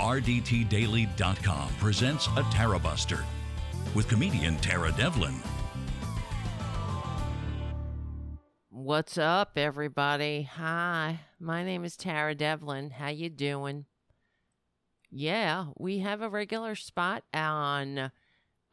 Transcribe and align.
RDTDaily.com 0.00 1.68
presents 1.78 2.26
a 2.28 2.42
Tara 2.50 2.78
Buster 2.78 3.22
with 3.94 4.08
comedian 4.08 4.56
Tara 4.56 4.90
Devlin. 4.92 5.34
What's 8.70 9.18
up, 9.18 9.58
everybody? 9.58 10.48
Hi, 10.54 11.20
my 11.38 11.62
name 11.64 11.84
is 11.84 11.98
Tara 11.98 12.34
Devlin. 12.34 12.88
How 12.88 13.08
you 13.08 13.28
doing? 13.28 13.84
Yeah, 15.10 15.66
we 15.76 15.98
have 15.98 16.22
a 16.22 16.30
regular 16.30 16.74
spot 16.76 17.24
on 17.34 18.10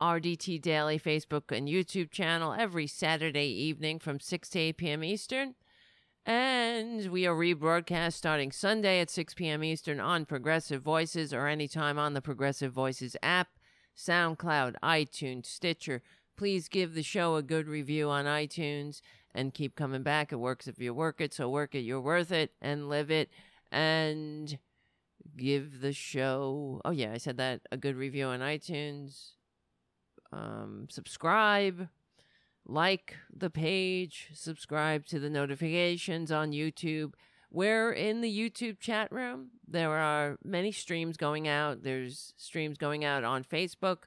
RDT 0.02 0.62
Daily 0.62 0.98
Facebook 0.98 1.52
and 1.52 1.68
YouTube 1.68 2.10
channel 2.10 2.55
every 2.57 2.88
Saturday 2.88 3.50
evening 3.50 4.00
from 4.00 4.21
6 4.21 4.50
to 4.52 4.60
8 4.60 4.78
p.m. 4.78 5.04
Eastern. 5.04 5.55
And 6.28 7.10
we 7.10 7.26
are 7.26 7.34
rebroadcast 7.34 8.12
starting 8.12 8.52
Sunday 8.52 9.00
at 9.00 9.10
6 9.10 9.34
p.m. 9.36 9.64
Eastern 9.64 10.02
on 10.02 10.26
Progressive 10.26 10.82
Voices 10.82 11.34
or 11.34 11.48
anytime 11.48 11.98
on 11.98 12.16
the 12.16 12.22
Progressive 12.22 12.74
Voices 12.74 13.16
app, 13.24 13.48
SoundCloud, 13.96 14.76
iTunes, 14.84 15.46
Stitcher. 15.46 16.04
Please 16.36 16.68
give 16.68 16.96
the 16.96 17.02
show 17.02 17.38
a 17.38 17.42
good 17.42 17.70
review 17.70 18.10
on 18.10 18.26
iTunes 18.26 19.00
and 19.34 19.54
keep 19.54 19.78
coming 19.78 20.04
back. 20.04 20.34
It 20.34 20.36
works 20.36 20.68
if 20.68 20.80
you 20.80 20.94
work 20.94 21.22
it, 21.22 21.34
so 21.34 21.48
work 21.48 21.74
it. 21.74 21.80
You're 21.80 22.02
worth 22.02 22.34
it 22.34 22.52
and 22.62 22.89
live 22.89 23.10
it. 23.10 23.30
And 23.72 24.60
give 25.38 25.80
the 25.80 25.94
show, 25.94 26.82
oh, 26.84 26.92
yeah, 26.92 27.14
I 27.14 27.20
said 27.20 27.38
that, 27.38 27.62
a 27.72 27.78
good 27.78 27.96
review 27.96 28.25
on 28.25 28.42
iTunes. 28.42 29.30
Um, 30.34 30.88
subscribe 30.89 31.88
like 32.67 33.16
the 33.33 33.50
page, 33.50 34.30
subscribe 34.33 35.05
to 35.08 35.19
the 35.19 35.30
notifications 35.30 36.31
on 36.31 36.52
YouTube. 36.52 37.14
We're 37.50 37.91
in 37.91 38.22
the 38.22 38.31
YouTube 38.31 38.80
chat 38.80 39.11
room. 39.11 39.52
There 39.67 39.91
are 39.91 40.38
many 40.44 40.72
streams 40.72 41.16
going 41.16 41.47
out. 41.47 41.83
There's 41.83 42.33
streams 42.36 42.78
going 42.78 43.06
out 43.06 43.23
on 43.23 43.44
Facebook 43.44 44.00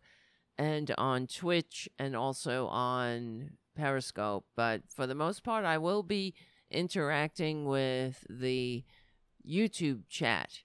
and 0.59 0.93
on 0.99 1.27
Twitch 1.27 1.89
and 1.99 2.15
also 2.15 2.67
on 2.67 3.53
Periscope. 3.75 4.45
But 4.55 4.83
for 4.95 5.07
the 5.07 5.15
most 5.15 5.43
part, 5.43 5.65
I 5.65 5.79
will 5.79 6.03
be 6.03 6.35
interacting 6.71 7.65
with 7.65 8.27
the 8.29 8.85
YouTube 9.49 10.03
chat 10.09 10.61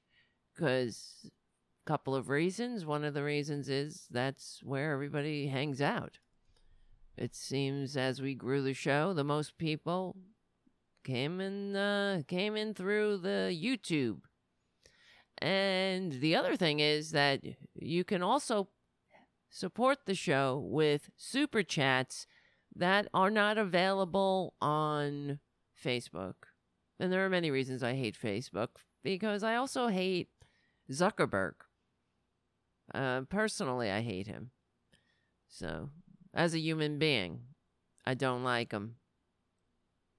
because 0.53 1.31
a 1.85 1.89
couple 1.89 2.13
of 2.13 2.27
reasons. 2.27 2.85
One 2.85 3.05
of 3.05 3.13
the 3.13 3.23
reasons 3.23 3.69
is 3.69 4.05
that's 4.11 4.59
where 4.63 4.91
everybody 4.91 5.47
hangs 5.47 5.81
out. 5.81 6.19
It 7.17 7.35
seems 7.35 7.95
as 7.95 8.21
we 8.21 8.35
grew 8.35 8.61
the 8.61 8.73
show, 8.73 9.13
the 9.13 9.23
most 9.23 9.57
people 9.57 10.17
came 11.03 11.39
in 11.39 11.75
uh, 11.75 12.21
came 12.27 12.55
in 12.55 12.73
through 12.73 13.17
the 13.17 13.55
YouTube. 13.55 14.21
And 15.37 16.13
the 16.13 16.35
other 16.35 16.55
thing 16.55 16.79
is 16.79 17.11
that 17.11 17.41
you 17.75 18.03
can 18.03 18.21
also 18.21 18.69
support 19.49 19.99
the 20.05 20.15
show 20.15 20.61
with 20.65 21.09
super 21.15 21.63
chats 21.63 22.25
that 22.75 23.07
are 23.13 23.31
not 23.31 23.57
available 23.57 24.53
on 24.61 25.39
Facebook. 25.81 26.35
And 26.99 27.11
there 27.11 27.25
are 27.25 27.29
many 27.29 27.51
reasons 27.51 27.83
I 27.83 27.93
hate 27.93 28.17
Facebook 28.21 28.69
because 29.03 29.43
I 29.43 29.55
also 29.55 29.87
hate 29.87 30.29
Zuckerberg. 30.91 31.53
Uh, 32.93 33.21
personally, 33.21 33.89
I 33.89 34.01
hate 34.01 34.27
him. 34.27 34.51
So 35.47 35.89
as 36.35 36.53
a 36.53 36.59
human 36.59 36.99
being. 36.99 37.39
I 38.05 38.13
don't 38.13 38.43
like 38.43 38.71
him. 38.71 38.95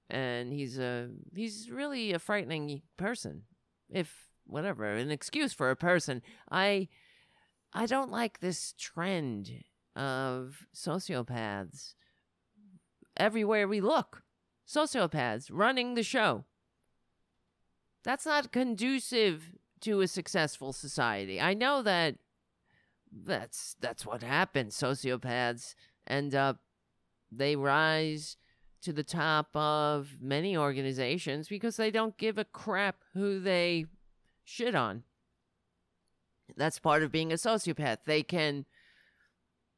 And 0.09 0.51
he's 0.51 0.79
a 0.79 1.09
he's 1.35 1.69
really 1.69 2.11
a 2.13 2.19
frightening 2.19 2.81
person. 2.97 3.43
If 3.89 4.29
whatever, 4.45 4.85
an 4.85 5.11
excuse 5.11 5.53
for 5.53 5.69
a 5.69 5.75
person. 5.75 6.21
I 6.49 6.87
I 7.73 7.85
don't 7.85 8.11
like 8.11 8.39
this 8.39 8.73
trend 8.77 9.63
of 9.95 10.65
sociopaths 10.73 11.93
everywhere 13.15 13.67
we 13.67 13.81
look. 13.81 14.23
Sociopaths 14.67 15.49
running 15.51 15.93
the 15.93 16.03
show. 16.03 16.45
That's 18.03 18.25
not 18.25 18.51
conducive 18.51 19.51
to 19.81 20.01
a 20.01 20.07
successful 20.07 20.73
society. 20.73 21.41
I 21.41 21.53
know 21.53 21.81
that 21.81 22.15
that's 23.11 23.75
that's 23.79 24.05
what 24.05 24.23
happens. 24.23 24.75
Sociopaths 24.75 25.75
end 26.07 26.35
up 26.35 26.59
they 27.31 27.55
rise 27.55 28.37
to 28.81 28.93
the 28.93 29.03
top 29.03 29.49
of 29.55 30.17
many 30.21 30.55
organizations 30.55 31.47
because 31.47 31.77
they 31.77 31.91
don't 31.91 32.17
give 32.17 32.37
a 32.37 32.45
crap 32.45 32.97
who 33.13 33.39
they 33.39 33.85
shit 34.43 34.75
on. 34.75 35.03
That's 36.55 36.79
part 36.79 37.03
of 37.03 37.11
being 37.11 37.31
a 37.31 37.35
sociopath. 37.35 37.99
They 38.05 38.23
can 38.23 38.65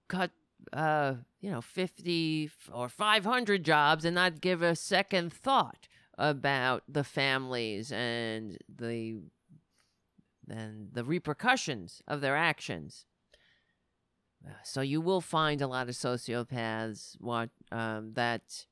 cut 0.07 0.31
uh, 0.73 1.15
you 1.41 1.49
know, 1.49 1.61
50 1.61 2.51
or 2.71 2.89
500 2.89 3.63
jobs 3.63 4.05
and 4.05 4.15
not 4.15 4.41
give 4.41 4.61
a 4.61 4.75
second 4.75 5.31
thought 5.31 5.87
about 6.17 6.83
the 6.87 7.03
families 7.03 7.91
and 7.91 8.57
the 8.73 9.21
and 10.49 10.89
the 10.93 11.05
repercussions 11.05 12.01
of 12.07 12.21
their 12.21 12.35
actions. 12.35 13.05
So 14.63 14.81
you 14.81 15.01
will 15.01 15.21
find 15.21 15.61
a 15.61 15.67
lot 15.67 15.89
of 15.89 15.95
sociopaths 15.95 17.19
what 17.19 17.49
um, 17.71 18.13
that 18.13 18.65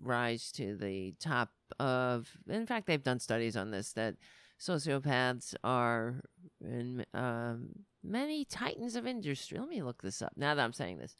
rise 0.00 0.52
to 0.52 0.76
the 0.76 1.14
top 1.20 1.50
of. 1.78 2.28
In 2.48 2.66
fact, 2.66 2.86
they've 2.86 3.02
done 3.02 3.18
studies 3.18 3.56
on 3.56 3.70
this 3.70 3.92
that 3.92 4.16
sociopaths 4.60 5.54
are 5.64 6.20
in 6.60 7.04
um, 7.14 7.70
many 8.02 8.44
titans 8.44 8.96
of 8.96 9.06
industry. 9.06 9.58
Let 9.58 9.68
me 9.68 9.82
look 9.82 10.02
this 10.02 10.22
up 10.22 10.32
now 10.36 10.54
that 10.54 10.62
I'm 10.62 10.72
saying 10.72 10.98
this. 10.98 11.16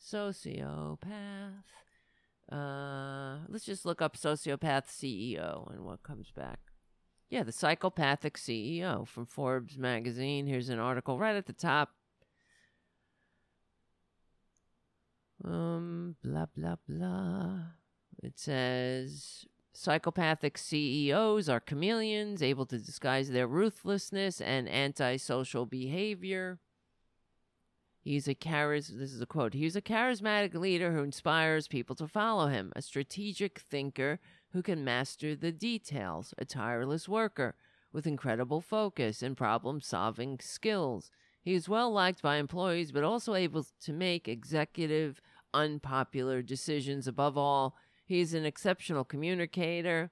Sociopath. 0.00 1.64
Uh, 2.50 3.38
let's 3.48 3.64
just 3.64 3.86
look 3.86 4.02
up 4.02 4.16
sociopath 4.16 4.86
CEO 4.86 5.72
and 5.72 5.84
what 5.84 6.02
comes 6.02 6.32
back. 6.32 6.58
Yeah, 7.28 7.44
the 7.44 7.52
psychopathic 7.52 8.36
CEO 8.36 9.06
from 9.06 9.24
Forbes 9.24 9.78
magazine. 9.78 10.46
Here's 10.46 10.68
an 10.68 10.80
article 10.80 11.16
right 11.16 11.36
at 11.36 11.46
the 11.46 11.52
top. 11.52 11.90
Um, 15.44 16.16
blah, 16.22 16.46
blah, 16.56 16.76
blah. 16.88 17.60
It 18.22 18.38
says 18.38 19.46
psychopathic 19.72 20.58
CEOs 20.58 21.48
are 21.48 21.60
chameleons, 21.60 22.42
able 22.42 22.66
to 22.66 22.78
disguise 22.78 23.30
their 23.30 23.46
ruthlessness 23.46 24.40
and 24.40 24.68
antisocial 24.68 25.64
behavior. 25.64 26.58
He's 28.02 28.28
a 28.28 28.34
charis 28.34 28.88
this 28.88 29.12
is 29.12 29.20
a 29.20 29.26
quote. 29.26 29.54
He's 29.54 29.76
a 29.76 29.82
charismatic 29.82 30.54
leader 30.54 30.92
who 30.92 31.02
inspires 31.02 31.68
people 31.68 31.94
to 31.96 32.08
follow 32.08 32.48
him, 32.48 32.72
a 32.74 32.82
strategic 32.82 33.60
thinker 33.60 34.20
who 34.52 34.62
can 34.62 34.84
master 34.84 35.36
the 35.36 35.52
details, 35.52 36.34
a 36.38 36.44
tireless 36.44 37.08
worker 37.08 37.54
with 37.92 38.06
incredible 38.06 38.60
focus 38.60 39.22
and 39.22 39.36
problem-solving 39.36 40.38
skills. 40.40 41.10
He 41.42 41.54
is 41.54 41.68
well 41.68 41.90
liked 41.90 42.22
by 42.22 42.36
employees, 42.36 42.92
but 42.92 43.04
also 43.04 43.34
able 43.34 43.66
to 43.82 43.92
make 43.92 44.28
executive 44.28 45.20
unpopular 45.54 46.42
decisions. 46.42 47.06
Above 47.06 47.36
all, 47.36 47.76
he's 48.04 48.34
an 48.34 48.44
exceptional 48.44 49.04
communicator 49.04 50.10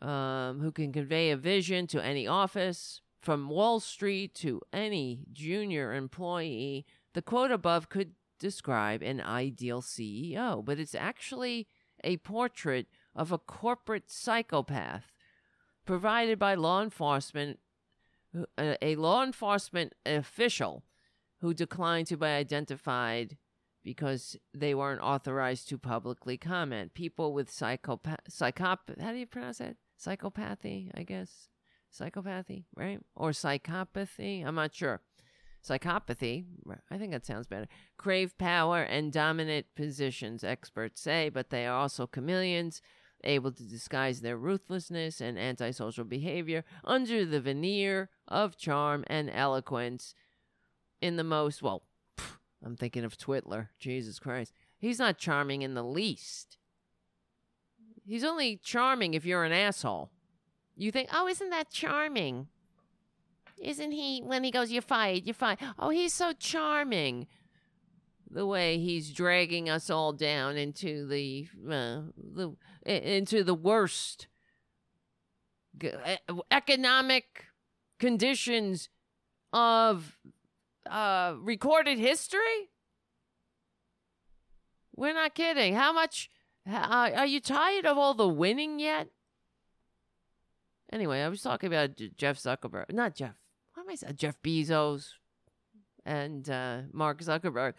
um, 0.00 0.60
who 0.60 0.72
can 0.72 0.92
convey 0.92 1.30
a 1.30 1.36
vision 1.36 1.86
to 1.88 2.02
any 2.02 2.26
office. 2.26 3.00
From 3.20 3.50
Wall 3.50 3.80
Street 3.80 4.34
to 4.36 4.62
any 4.72 5.26
junior 5.30 5.92
employee, 5.92 6.86
the 7.12 7.20
quote 7.20 7.50
above 7.50 7.90
could 7.90 8.12
describe 8.38 9.02
an 9.02 9.20
ideal 9.20 9.82
CEO, 9.82 10.64
but 10.64 10.78
it's 10.78 10.94
actually 10.94 11.68
a 12.02 12.16
portrait 12.18 12.86
of 13.14 13.30
a 13.30 13.38
corporate 13.38 14.10
psychopath 14.10 15.12
provided 15.84 16.38
by 16.38 16.54
law 16.54 16.82
enforcement 16.82 17.58
a 18.58 18.94
law 18.94 19.24
enforcement 19.24 19.92
official 20.06 20.84
who 21.40 21.54
declined 21.54 22.06
to 22.08 22.16
be 22.16 22.26
identified 22.26 23.36
because 23.82 24.36
they 24.54 24.74
weren't 24.74 25.00
authorized 25.00 25.68
to 25.68 25.78
publicly 25.78 26.36
comment. 26.36 26.94
People 26.94 27.32
with 27.32 27.50
psychopath, 27.50 28.20
psychop, 28.30 28.78
how 29.00 29.12
do 29.12 29.18
you 29.18 29.26
pronounce 29.26 29.58
that? 29.58 29.76
Psychopathy, 29.98 30.90
I 30.94 31.02
guess. 31.02 31.48
Psychopathy, 31.92 32.64
right? 32.76 33.00
Or 33.16 33.30
psychopathy? 33.30 34.46
I'm 34.46 34.54
not 34.54 34.74
sure. 34.74 35.00
Psychopathy, 35.66 36.44
I 36.90 36.98
think 36.98 37.12
that 37.12 37.26
sounds 37.26 37.46
better. 37.46 37.68
Crave 37.98 38.36
power 38.38 38.82
and 38.82 39.12
dominant 39.12 39.66
positions, 39.74 40.42
experts 40.42 41.02
say, 41.02 41.28
but 41.28 41.50
they 41.50 41.66
are 41.66 41.76
also 41.76 42.06
chameleons, 42.06 42.80
able 43.24 43.52
to 43.52 43.64
disguise 43.64 44.20
their 44.20 44.38
ruthlessness 44.38 45.20
and 45.20 45.38
antisocial 45.38 46.04
behavior 46.04 46.64
under 46.84 47.26
the 47.26 47.40
veneer 47.40 48.08
of 48.26 48.56
charm 48.56 49.04
and 49.08 49.30
eloquence 49.30 50.14
in 51.00 51.16
the 51.16 51.24
most, 51.24 51.62
well, 51.62 51.82
I'm 52.64 52.76
thinking 52.76 53.04
of 53.04 53.16
Twitler. 53.16 53.68
Jesus 53.78 54.18
Christ. 54.18 54.52
He's 54.78 54.98
not 54.98 55.18
charming 55.18 55.62
in 55.62 55.74
the 55.74 55.84
least. 55.84 56.58
He's 58.06 58.24
only 58.24 58.56
charming 58.56 59.14
if 59.14 59.24
you're 59.24 59.44
an 59.44 59.52
asshole. 59.52 60.10
You 60.76 60.90
think, 60.90 61.10
oh, 61.12 61.28
isn't 61.28 61.50
that 61.50 61.70
charming? 61.70 62.48
isn't 63.60 63.92
he? 63.92 64.20
When 64.20 64.42
he 64.42 64.50
goes, 64.50 64.70
"You're 64.72 64.82
fired. 64.82 65.24
You're 65.24 65.34
fired." 65.34 65.58
Oh, 65.78 65.90
he's 65.90 66.14
so 66.14 66.32
charming. 66.32 67.26
The 68.30 68.46
way 68.46 68.78
he's 68.78 69.10
dragging 69.10 69.68
us 69.68 69.90
all 69.90 70.12
down 70.12 70.56
into 70.56 71.06
the 71.06 71.48
uh, 71.68 72.02
the 72.16 72.56
into 72.84 73.44
the 73.44 73.54
worst 73.54 74.28
economic 76.50 77.46
conditions 77.98 78.88
of 79.52 80.18
uh, 80.90 81.34
recorded 81.38 81.98
history. 81.98 82.70
We're 84.94 85.14
not 85.14 85.34
kidding. 85.34 85.74
How 85.74 85.92
much 85.92 86.28
uh, 86.70 87.10
are 87.14 87.26
you 87.26 87.40
tired 87.40 87.86
of 87.86 87.96
all 87.96 88.14
the 88.14 88.28
winning 88.28 88.80
yet? 88.80 89.08
Anyway, 90.92 91.20
I 91.20 91.28
was 91.28 91.42
talking 91.42 91.68
about 91.68 91.90
Jeff 92.16 92.38
Zuckerberg, 92.38 92.92
not 92.92 93.14
Jeff. 93.14 93.36
What 93.74 93.84
am 93.84 93.90
I 93.90 93.94
saying? 93.94 94.16
Jeff 94.16 94.42
Bezos 94.42 95.10
and 96.04 96.50
uh, 96.50 96.82
Mark 96.92 97.22
Zuckerberg. 97.22 97.74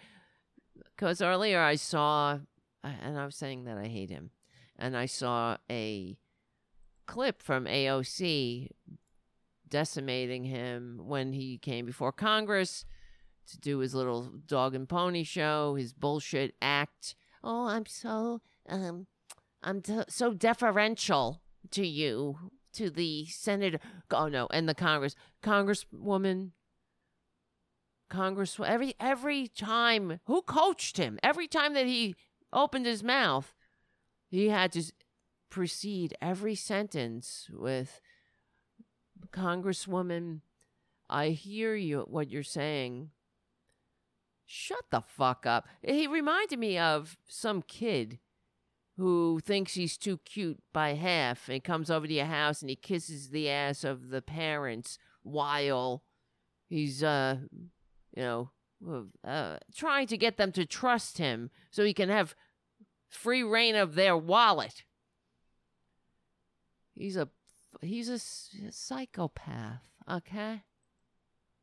Because 0.95 1.21
earlier 1.21 1.59
I 1.59 1.75
saw, 1.75 2.39
and 2.83 3.19
I 3.19 3.25
was 3.25 3.35
saying 3.35 3.65
that 3.65 3.77
I 3.77 3.87
hate 3.87 4.09
him, 4.09 4.31
and 4.79 4.95
I 4.95 5.05
saw 5.05 5.57
a 5.69 6.17
clip 7.05 7.41
from 7.41 7.65
AOC 7.65 8.69
decimating 9.67 10.45
him 10.45 11.01
when 11.03 11.33
he 11.33 11.57
came 11.57 11.85
before 11.85 12.11
Congress 12.11 12.85
to 13.51 13.59
do 13.59 13.79
his 13.79 13.93
little 13.93 14.31
dog 14.45 14.75
and 14.75 14.87
pony 14.87 15.23
show, 15.23 15.75
his 15.75 15.93
bullshit 15.93 16.55
act. 16.61 17.15
Oh, 17.43 17.67
I'm 17.67 17.85
so 17.85 18.41
um 18.67 19.07
I'm 19.63 19.81
t- 19.81 20.03
so 20.09 20.33
deferential 20.33 21.41
to 21.71 21.85
you, 21.85 22.37
to 22.73 22.89
the 22.89 23.25
senator. 23.27 23.79
Oh 24.09 24.27
no, 24.27 24.47
and 24.51 24.67
the 24.67 24.75
Congress 24.75 25.15
Congresswoman 25.43 26.51
Congress 28.09 28.59
every 28.63 28.93
every 28.99 29.47
time 29.47 30.19
who 30.25 30.41
coached 30.41 30.97
him 30.97 31.17
every 31.23 31.47
time 31.47 31.73
that 31.73 31.85
he 31.87 32.13
opened 32.51 32.85
his 32.85 33.01
mouth 33.01 33.55
he 34.29 34.49
had 34.49 34.73
to 34.73 34.83
precede 35.49 36.13
every 36.21 36.53
sentence 36.53 37.49
with 37.51 38.01
Congresswoman 39.31 40.41
I 41.09 41.29
hear 41.29 41.73
you 41.73 42.05
what 42.09 42.29
you're 42.29 42.43
saying 42.43 43.11
Shut 44.53 44.83
the 44.91 44.99
fuck 44.99 45.45
up. 45.45 45.65
He 45.81 46.07
reminded 46.07 46.59
me 46.59 46.77
of 46.77 47.15
some 47.25 47.61
kid 47.61 48.19
who 48.97 49.39
thinks 49.39 49.75
he's 49.75 49.97
too 49.97 50.17
cute 50.25 50.59
by 50.73 50.95
half 50.95 51.47
and 51.47 51.63
comes 51.63 51.89
over 51.89 52.05
to 52.05 52.13
your 52.13 52.25
house 52.25 52.59
and 52.59 52.69
he 52.69 52.75
kisses 52.75 53.29
the 53.29 53.49
ass 53.49 53.85
of 53.85 54.09
the 54.09 54.21
parents 54.21 54.97
while 55.23 56.03
he's, 56.67 57.01
uh, 57.01 57.37
you 58.13 58.21
know, 58.21 58.49
uh, 59.23 59.55
trying 59.73 60.07
to 60.07 60.17
get 60.17 60.35
them 60.35 60.51
to 60.51 60.65
trust 60.65 61.17
him 61.17 61.49
so 61.69 61.85
he 61.85 61.93
can 61.93 62.09
have 62.09 62.35
free 63.07 63.43
reign 63.43 63.77
of 63.77 63.95
their 63.95 64.17
wallet. 64.17 64.83
He's 66.93 67.15
a 67.15 67.29
he's 67.79 68.09
a, 68.09 68.67
a 68.67 68.71
psychopath, 68.73 69.79
okay? 70.11 70.63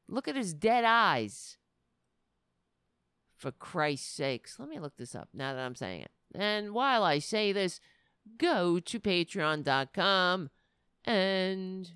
Look 0.09 0.27
at 0.27 0.37
his 0.37 0.55
dead 0.55 0.85
eyes 0.87 1.59
for 3.39 3.53
Christ's 3.53 4.09
sakes. 4.09 4.59
Let 4.59 4.69
me 4.69 4.79
look 4.79 4.97
this 4.97 5.15
up 5.15 5.29
now 5.33 5.55
that 5.55 5.61
I'm 5.61 5.75
saying 5.75 6.03
it. 6.03 6.11
And 6.35 6.73
while 6.73 7.05
I 7.05 7.21
say 7.21 7.53
this, 7.53 7.81
go 8.37 8.81
to 8.81 9.01
patreon.com 9.01 10.51
and 11.05 11.91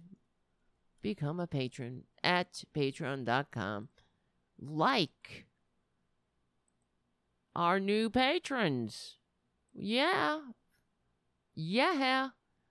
become 1.03 1.41
a 1.41 1.47
patron 1.47 2.05
at 2.23 2.65
patreon.com. 2.75 3.89
Like 4.61 5.47
our 7.55 7.81
new 7.81 8.09
patrons. 8.09 9.17
Yeah. 9.75 10.41
Yeah. 11.55 12.31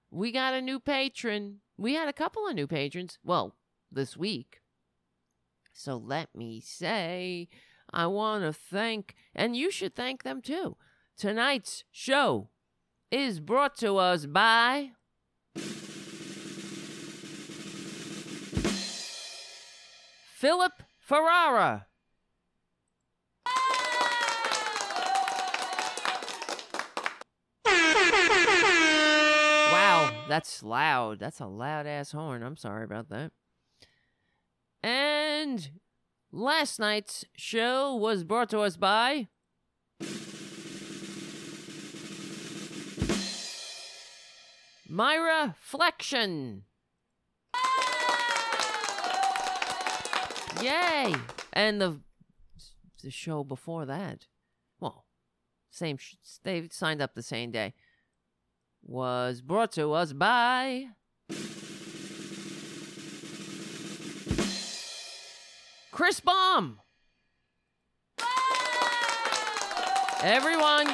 We 0.09 0.31
got 0.31 0.53
a 0.53 0.62
new 0.62 0.79
patron. 0.79 1.59
We 1.77 1.94
had 1.95 2.07
a 2.07 2.13
couple 2.13 2.47
of 2.47 2.56
new 2.56 2.67
patrons. 2.67 3.19
Well, 3.24 3.56
this 3.91 4.15
week. 4.15 4.62
So 5.74 5.97
let 5.97 6.35
me 6.35 6.62
say 6.62 7.50
I 7.93 8.07
want 8.07 8.43
to 8.43 8.53
thank, 8.53 9.15
and 9.35 9.55
you 9.55 9.71
should 9.71 9.95
thank 9.95 10.23
them 10.23 10.41
too. 10.41 10.77
Tonight's 11.17 11.83
show 11.91 12.49
is 13.11 13.39
brought 13.39 13.75
to 13.77 13.97
us 13.97 14.25
by. 14.25 14.91
Philip 20.33 20.83
Ferrara. 20.97 21.85
Wow, 29.71 30.25
that's 30.27 30.63
loud. 30.63 31.19
That's 31.19 31.39
a 31.39 31.45
loud 31.45 31.85
ass 31.85 32.11
horn. 32.13 32.41
I'm 32.41 32.57
sorry 32.57 32.83
about 32.83 33.09
that. 33.09 33.31
And 34.81 35.69
Last 36.33 36.79
night's 36.79 37.25
show 37.35 37.93
was 37.93 38.23
brought 38.23 38.49
to 38.51 38.59
us 38.61 38.77
by. 38.77 39.27
Myra 44.87 45.55
Flexion. 45.59 46.63
Yay! 50.61 51.15
And 51.51 51.81
the 51.81 51.99
the 53.03 53.11
show 53.11 53.43
before 53.43 53.85
that, 53.85 54.27
well, 54.79 55.05
same 55.69 55.97
sh- 55.97 56.15
they 56.43 56.69
signed 56.71 57.01
up 57.01 57.13
the 57.13 57.23
same 57.23 57.51
day, 57.51 57.73
was 58.81 59.41
brought 59.41 59.73
to 59.73 59.91
us 59.91 60.13
by 60.13 60.91
Chris 66.01 66.19
Baum. 66.19 66.80
Everyone, 70.24 70.88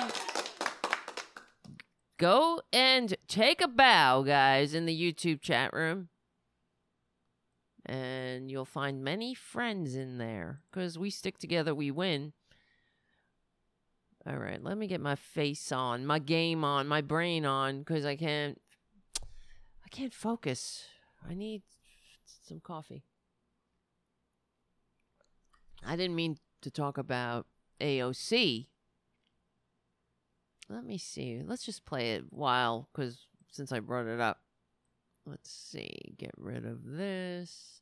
go 2.17 2.61
and 2.73 3.15
take 3.29 3.61
a 3.61 3.69
bow, 3.69 4.23
guys, 4.23 4.73
in 4.73 4.85
the 4.85 4.93
YouTube 4.93 5.39
chat 5.39 5.71
room. 5.71 6.09
And 7.85 8.51
you'll 8.51 8.65
find 8.65 9.01
many 9.01 9.33
friends 9.33 9.95
in 9.95 10.17
there 10.17 10.59
because 10.69 10.99
we 10.99 11.09
stick 11.09 11.37
together, 11.37 11.73
we 11.73 11.89
win. 11.89 12.33
All 14.27 14.35
right, 14.35 14.61
let 14.61 14.77
me 14.77 14.87
get 14.87 14.99
my 14.99 15.15
face 15.15 15.71
on, 15.71 16.05
my 16.05 16.19
game 16.19 16.65
on, 16.65 16.85
my 16.85 16.99
brain 16.99 17.45
on 17.45 17.79
because 17.79 18.03
I 18.03 18.17
can't 18.17 18.59
I 19.21 19.87
can't 19.89 20.13
focus. 20.13 20.83
I 21.25 21.33
need 21.33 21.61
some 22.45 22.59
coffee. 22.59 23.06
I 25.85 25.95
didn't 25.95 26.15
mean 26.15 26.37
to 26.61 26.71
talk 26.71 26.97
about 26.97 27.45
AOC. 27.79 28.67
Let 30.69 30.83
me 30.83 30.97
see. 30.97 31.41
Let's 31.45 31.63
just 31.63 31.85
play 31.85 32.15
it 32.15 32.25
while, 32.29 32.89
because 32.91 33.27
since 33.51 33.71
I 33.71 33.79
brought 33.79 34.07
it 34.07 34.19
up. 34.19 34.41
Let's 35.25 35.51
see. 35.51 36.15
Get 36.17 36.31
rid 36.37 36.65
of 36.65 36.85
this. 36.85 37.81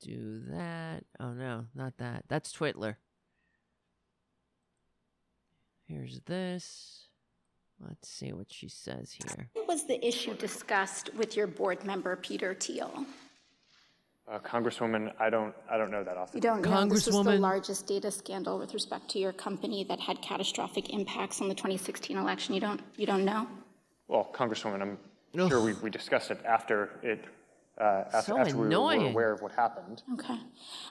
Do 0.00 0.42
that. 0.48 1.04
Oh, 1.20 1.32
no, 1.32 1.66
not 1.74 1.98
that. 1.98 2.24
That's 2.28 2.52
Twitler. 2.52 2.96
Here's 5.86 6.20
this. 6.26 7.08
Let's 7.80 8.08
see 8.08 8.32
what 8.32 8.52
she 8.52 8.68
says 8.68 9.12
here. 9.12 9.50
What 9.52 9.68
was 9.68 9.86
the 9.86 10.04
issue 10.06 10.34
discussed 10.34 11.12
with 11.14 11.36
your 11.36 11.46
board 11.46 11.84
member, 11.84 12.16
Peter 12.16 12.54
Thiel? 12.54 13.04
Uh, 14.26 14.38
Congresswoman, 14.38 15.12
I 15.20 15.28
don't, 15.28 15.54
I 15.70 15.76
don't 15.76 15.90
know 15.90 16.02
that 16.02 16.16
off 16.16 16.32
the 16.32 16.38
You 16.38 16.42
don't 16.42 16.62
know 16.62 16.86
this 16.86 17.06
was 17.06 17.14
the 17.14 17.22
Congresswoman. 17.32 17.40
largest 17.40 17.86
data 17.86 18.10
scandal 18.10 18.58
with 18.58 18.72
respect 18.72 19.10
to 19.10 19.18
your 19.18 19.34
company 19.34 19.84
that 19.84 20.00
had 20.00 20.22
catastrophic 20.22 20.90
impacts 20.94 21.42
on 21.42 21.48
the 21.48 21.54
2016 21.54 22.16
election. 22.16 22.54
You 22.54 22.60
don't, 22.62 22.80
you 22.96 23.04
don't 23.06 23.24
know? 23.26 23.46
Well, 24.08 24.30
Congresswoman, 24.32 24.80
I'm 24.80 24.98
Ugh. 25.38 25.50
sure 25.50 25.60
we, 25.62 25.74
we 25.74 25.90
discussed 25.90 26.30
it 26.30 26.40
after 26.46 26.98
it, 27.02 27.22
uh, 27.78 28.04
after, 28.14 28.32
So 28.32 28.38
after 28.38 28.54
we 28.54 28.60
were- 28.60 28.60
were 28.60 28.66
annoying. 28.68 29.08
aware 29.08 29.30
of 29.30 29.42
what 29.42 29.52
happened. 29.52 30.02
Okay. 30.14 30.38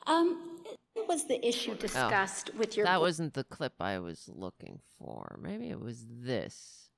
Um, 0.05 0.59
what 0.93 1.07
was 1.07 1.25
the 1.27 1.43
issue 1.45 1.73
discussed 1.75 2.53
with 2.53 2.77
your? 2.77 2.85
That 2.85 3.01
wasn't 3.01 3.33
the 3.33 3.43
clip 3.43 3.73
I 3.81 3.97
was 3.97 4.29
looking 4.31 4.79
for. 4.99 5.39
Maybe 5.41 5.71
it 5.71 5.79
was 5.79 6.05
this. 6.07 6.89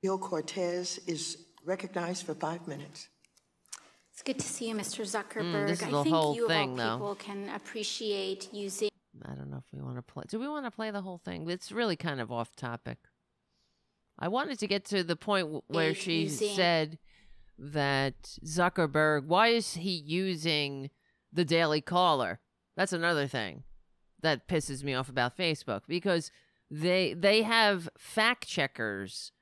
Bill 0.00 0.18
Cortez 0.18 0.98
is 1.08 1.38
recognized 1.64 2.24
for 2.24 2.34
five 2.34 2.68
minutes. 2.68 3.08
It's 4.12 4.22
good 4.22 4.38
to 4.38 4.46
see 4.46 4.68
you, 4.68 4.74
Mr. 4.74 5.04
Zuckerberg. 5.04 5.64
Mm, 5.64 5.66
this 5.68 5.80
is 5.80 5.88
I 5.88 5.90
the 5.90 6.02
think 6.02 6.14
whole 6.14 6.34
you 6.36 6.46
thing, 6.46 6.78
of 6.78 7.02
all 7.02 7.14
people 7.14 7.14
can 7.14 7.48
appreciate 7.48 8.52
using 8.52 8.90
I 9.24 9.34
don't 9.34 9.50
know 9.50 9.58
if 9.58 9.64
we 9.72 9.80
want 9.80 9.96
to 9.96 10.02
play. 10.02 10.24
Do 10.28 10.38
we 10.38 10.48
want 10.48 10.66
to 10.66 10.70
play 10.70 10.90
the 10.90 11.00
whole 11.02 11.18
thing? 11.18 11.48
It's 11.48 11.72
really 11.72 11.96
kind 11.96 12.20
of 12.20 12.30
off 12.30 12.54
topic. 12.56 12.98
I 14.18 14.28
wanted 14.28 14.58
to 14.58 14.66
get 14.66 14.84
to 14.86 15.02
the 15.02 15.16
point 15.16 15.64
where 15.68 15.94
she 15.94 16.20
museum. 16.20 16.54
said 16.56 16.98
that 17.58 18.38
Zuckerberg, 18.44 19.26
why 19.26 19.48
is 19.48 19.74
he 19.74 19.90
using 19.90 20.90
the 21.32 21.44
Daily 21.44 21.80
Caller? 21.80 22.40
That's 22.76 22.92
another 22.92 23.26
thing 23.26 23.64
that 24.20 24.48
pisses 24.48 24.82
me 24.82 24.94
off 24.94 25.08
about 25.08 25.36
Facebook 25.36 25.82
because 25.88 26.30
they 26.70 27.14
they 27.14 27.42
have 27.42 27.88
fact 27.98 28.46
checkers 28.46 29.32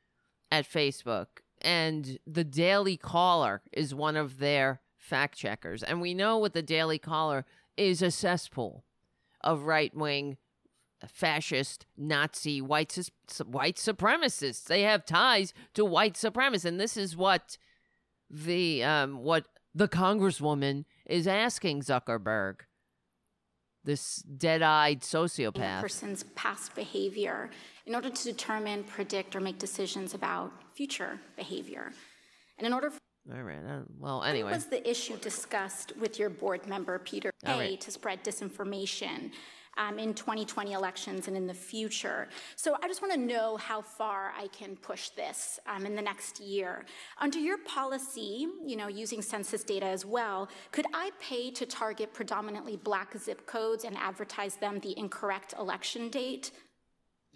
at 0.51 0.69
Facebook 0.69 1.27
and 1.61 2.19
the 2.27 2.45
Daily 2.45 2.97
Caller 2.97 3.63
is 3.73 3.95
one 3.95 4.17
of 4.17 4.39
their 4.39 4.81
fact 4.97 5.37
checkers. 5.37 5.83
And 5.83 6.01
we 6.01 6.15
know 6.15 6.39
what 6.39 6.53
the 6.53 6.63
Daily 6.63 6.99
Caller 6.99 7.45
is 7.77 8.03
a 8.03 8.11
cesspool 8.11 8.85
of 9.43 9.65
right-wing 9.65 10.37
fascist, 11.09 11.87
Nazi, 11.97 12.61
white 12.61 12.99
white 13.47 13.77
supremacists. 13.77 14.65
They 14.65 14.83
have 14.83 15.05
ties 15.05 15.55
to 15.75 15.85
white 15.85 16.15
supremacists, 16.15 16.67
and 16.67 16.81
this 16.81 16.97
is 16.97 17.17
what 17.17 17.57
the 18.29 18.85
um 18.85 19.19
what 19.23 19.47
the 19.75 19.89
congresswoman 19.89 20.85
is 21.07 21.27
asking 21.27 21.83
Zuckerberg. 21.83 22.61
This 23.83 24.17
dead-eyed 24.17 24.99
a 24.99 25.01
sociopath. 25.01 25.81
person's 25.81 26.23
past 26.35 26.75
behavior 26.75 27.49
in 27.91 27.97
order 27.97 28.09
to 28.09 28.23
determine, 28.23 28.85
predict, 28.85 29.35
or 29.35 29.41
make 29.41 29.59
decisions 29.59 30.15
about 30.15 30.53
future 30.75 31.19
behavior. 31.35 31.91
And 32.57 32.65
in 32.65 32.73
order 32.73 32.89
for 32.89 33.01
All 33.35 33.43
right. 33.43 33.59
uh, 33.69 33.81
well, 33.99 34.23
anyway. 34.23 34.53
was 34.53 34.67
the 34.67 34.89
issue 34.89 35.17
discussed 35.17 35.97
with 35.99 36.17
your 36.17 36.31
board 36.31 36.69
member, 36.69 37.01
Peter 37.01 37.33
Kay, 37.45 37.59
right. 37.59 37.81
to 37.81 37.91
spread 37.91 38.23
disinformation 38.23 39.33
um, 39.77 39.99
in 39.99 40.15
2020 40.15 40.73
elections 40.73 41.27
and 41.27 41.37
in 41.37 41.49
the 41.49 41.55
future? 41.55 42.29
So 42.55 42.77
I 42.81 42.87
just 42.87 43.03
want 43.03 43.13
to 43.13 43.19
know 43.19 43.57
how 43.57 43.83
far 43.83 44.35
I 44.39 44.47
can 44.57 44.77
push 44.77 45.09
this 45.09 45.59
um, 45.67 45.85
in 45.85 45.97
the 45.97 46.03
next 46.03 46.39
year. 46.39 46.85
Under 47.19 47.41
your 47.41 47.59
policy, 47.59 48.47
you 48.65 48.77
know, 48.77 48.87
using 48.87 49.21
census 49.21 49.65
data 49.65 49.87
as 49.87 50.07
well, 50.07 50.49
could 50.71 50.87
I 50.95 51.11
pay 51.19 51.51
to 51.51 51.67
target 51.67 52.15
predominantly 52.15 52.77
black 52.77 53.19
zip 53.19 53.49
codes 53.49 53.83
and 53.83 53.97
advertise 53.97 54.55
them 54.55 54.79
the 54.79 54.97
incorrect 54.97 55.55
election 55.59 56.09
date? 56.09 56.53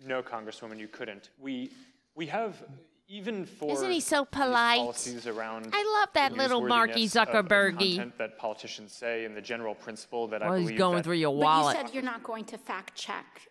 No, 0.02 0.22
Congresswoman, 0.22 0.78
you 0.78 0.88
couldn't. 0.88 1.30
We, 1.38 1.70
we 2.14 2.26
have, 2.26 2.62
even 3.08 3.46
for. 3.46 3.70
Isn't 3.72 3.90
he 3.90 4.00
so 4.00 4.24
polite? 4.24 4.78
Policies 4.80 5.26
around. 5.26 5.68
I 5.72 5.98
love 6.00 6.08
that 6.14 6.32
little 6.32 6.60
Marky 6.66 7.06
newsworthiness 7.06 7.22
of- 7.22 7.34
of 7.34 7.46
Zuckerbergy. 7.46 7.96
Content 7.96 8.18
that 8.18 8.38
politicians 8.38 8.92
say 8.92 9.24
and 9.24 9.36
the 9.36 9.40
general 9.40 9.74
principle 9.74 10.26
that 10.28 10.42
I 10.42 10.46
Well, 10.46 10.54
believe. 10.58 10.70
he's 10.70 10.78
going 10.78 10.96
that- 10.96 11.04
through 11.04 11.16
your 11.16 11.34
wallet. 11.36 11.74
But 11.76 11.80
you 11.82 11.86
said 11.88 11.94
you're 11.94 12.02
not 12.02 12.22
going 12.22 12.44
to 12.46 12.58
fact 12.58 12.94
check 12.96 13.48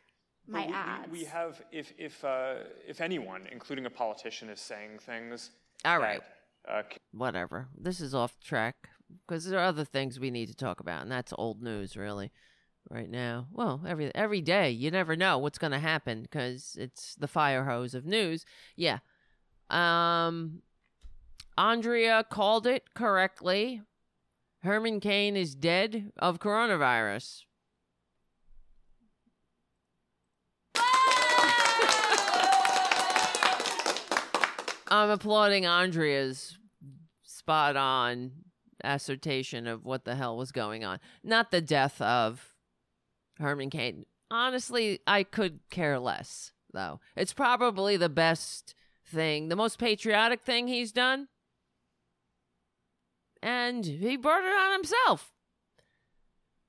my 0.48 0.62
We- 0.62 0.68
we- 0.68 0.74
ads. 0.74 1.12
We 1.12 1.24
have, 1.26 1.62
if, 1.72 1.94
if, 1.98 2.24
uh, 2.26 2.56
if 2.88 3.00
anyone, 3.02 3.48
including 3.52 3.86
a 3.86 3.90
politician, 3.90 4.50
is 4.50 4.60
saying 4.60 5.00
things. 5.00 5.52
All 5.86 6.00
that, 6.00 6.06
right. 6.06 6.22
uh, 6.68 6.84
Whatever. 7.12 7.70
This 7.78 8.02
is 8.02 8.14
off 8.14 8.40
track 8.42 8.90
because 9.26 9.46
there 9.46 9.60
are 9.60 9.66
other 9.66 9.86
things 9.86 10.20
we 10.20 10.32
need 10.32 10.48
to 10.48 10.56
talk 10.56 10.80
about, 10.80 11.02
and 11.04 11.12
that's 11.12 11.34
old 11.38 11.62
news, 11.62 11.96
really, 11.96 12.32
right 12.90 13.10
now. 13.10 13.48
Well, 13.52 13.82
every 13.88 14.14
every 14.16 14.42
day, 14.42 14.70
you 14.70 14.92
never 14.92 15.16
know 15.16 15.38
what's 15.38 15.58
going 15.58 15.72
to 15.72 15.80
happen 15.80 16.24
because 16.24 16.78
it's 16.80 17.16
the 17.16 17.28
fire 17.28 17.66
hose 17.66 17.94
of 17.94 18.06
news. 18.06 18.46
Yeah. 18.76 19.00
Um, 19.70 20.62
Andrea 21.58 22.26
called 22.30 22.68
it 22.68 22.94
correctly. 22.94 23.82
Herman 24.64 25.00
Cain 25.00 25.36
is 25.36 25.56
dead 25.56 26.12
of 26.18 26.40
coronavirus. 26.40 27.44
I'm 34.88 35.10
applauding 35.10 35.66
Andrea's 35.66 36.58
spot 37.24 37.76
on 37.76 38.32
assertion 38.84 39.68
of 39.68 39.86
what 39.86 40.06
the 40.06 40.16
hell 40.16 40.38
was 40.38 40.52
going 40.52 40.84
on. 40.84 41.00
Not 41.24 41.52
the 41.52 41.62
death 41.62 42.02
of 42.02 42.53
Herman 43.40 43.70
Cain. 43.70 44.06
Honestly, 44.32 45.00
I 45.06 45.24
could 45.24 45.60
care 45.70 46.00
less, 46.00 46.54
though. 46.74 47.00
It's 47.16 47.34
probably 47.34 47.98
the 47.98 48.10
best 48.10 48.74
thing, 49.06 49.50
the 49.50 49.56
most 49.56 49.78
patriotic 49.78 50.42
thing 50.42 50.68
he's 50.68 50.92
done. 50.92 51.28
And 53.42 53.86
he 53.86 54.16
brought 54.16 54.44
it 54.44 54.56
on 54.56 54.72
himself. 54.74 55.34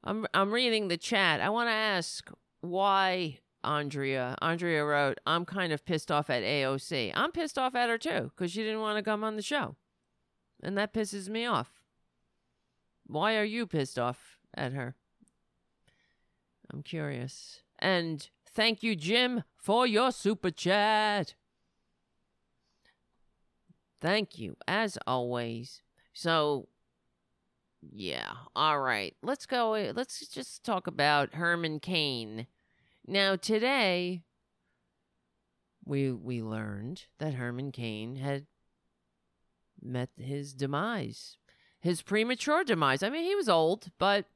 I'm 0.03 0.27
I'm 0.35 0.53
reading 0.53 0.89
the 0.89 0.97
chat. 0.97 1.41
I 1.41 1.49
want 1.49 1.69
to 1.69 1.75
ask 1.75 2.31
why 2.61 3.39
Andrea. 3.63 4.37
Andrea 4.43 4.85
wrote, 4.85 5.19
"I'm 5.25 5.47
kind 5.47 5.73
of 5.73 5.85
pissed 5.85 6.11
off 6.11 6.29
at 6.29 6.43
AOC. 6.43 7.13
I'm 7.15 7.33
pissed 7.33 7.59
off 7.59 7.75
at 7.75 7.89
her 7.89 7.97
too 7.97 8.33
because 8.35 8.53
she 8.53 8.63
didn't 8.63 8.81
want 8.81 8.99
to 8.99 9.03
come 9.03 9.25
on 9.25 9.37
the 9.37 9.43
show, 9.43 9.77
and 10.63 10.77
that 10.77 10.93
pisses 10.93 11.29
me 11.29 11.47
off. 11.47 11.81
Why 13.07 13.37
are 13.37 13.45
you 13.45 13.67
pissed 13.67 13.99
off 13.99 14.39
at 14.53 14.73
her? 14.73 14.97
I'm 16.73 16.83
curious. 16.83 17.61
And 17.79 18.29
thank 18.47 18.83
you, 18.83 18.97
Jim, 18.97 19.45
for 19.57 19.87
your 19.87 20.13
super 20.13 20.51
chat. 20.51 21.35
Thank 24.01 24.39
you, 24.39 24.57
as 24.69 24.99
always. 25.07 25.83
So, 26.13 26.69
yeah, 27.81 28.31
all 28.55 28.81
right. 28.81 29.15
Let's 29.23 29.47
go. 29.47 29.93
Let's 29.95 30.27
just 30.29 30.65
talk 30.65 30.87
about 30.87 31.35
Herman 31.35 31.81
Cain. 31.81 32.47
Now, 33.07 33.37
today, 33.37 34.23
we 35.85 36.13
we 36.13 36.43
learned 36.43 37.05
that 37.19 37.35
Herman 37.35 37.73
Cain 37.73 38.17
had 38.17 38.47
met 39.83 40.11
his 40.17 40.55
demise, 40.55 41.37
his 41.81 42.03
premature 42.03 42.65
demise. 42.65 43.03
I 43.03 43.11
mean, 43.11 43.25
he 43.25 43.35
was 43.35 43.49
old, 43.49 43.91
but 43.99 44.27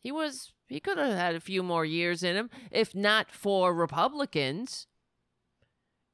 he 0.00 0.12
was 0.12 0.52
he 0.74 0.80
could 0.80 0.98
have 0.98 1.16
had 1.16 1.36
a 1.36 1.40
few 1.40 1.62
more 1.62 1.84
years 1.84 2.24
in 2.24 2.34
him 2.34 2.50
if 2.72 2.96
not 2.96 3.30
for 3.30 3.72
Republicans. 3.72 4.88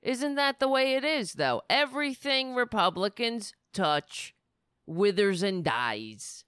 Isn't 0.02 0.34
that 0.34 0.60
the 0.60 0.68
way 0.68 0.96
it 0.96 1.02
is 1.02 1.32
though? 1.32 1.62
Everything 1.70 2.54
Republicans 2.54 3.54
touch 3.72 4.34
withers 4.86 5.42
and 5.42 5.64
dies. 5.64 6.44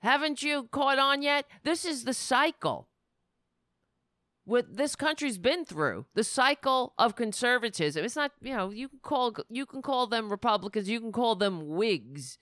Haven't 0.00 0.42
you 0.42 0.64
caught 0.72 0.98
on 0.98 1.22
yet? 1.22 1.46
This 1.62 1.84
is 1.84 2.02
the 2.02 2.14
cycle. 2.14 2.88
What 4.44 4.76
this 4.76 4.96
country's 4.96 5.38
been 5.38 5.64
through, 5.64 6.06
the 6.14 6.24
cycle 6.24 6.94
of 6.98 7.14
conservatism. 7.14 8.04
It's 8.04 8.16
not, 8.16 8.32
you 8.42 8.56
know, 8.56 8.70
you 8.70 8.88
can 8.88 8.98
call 9.04 9.36
you 9.48 9.66
can 9.66 9.82
call 9.82 10.08
them 10.08 10.30
Republicans, 10.30 10.88
you 10.88 10.98
can 10.98 11.12
call 11.12 11.36
them 11.36 11.68
Whigs 11.68 12.38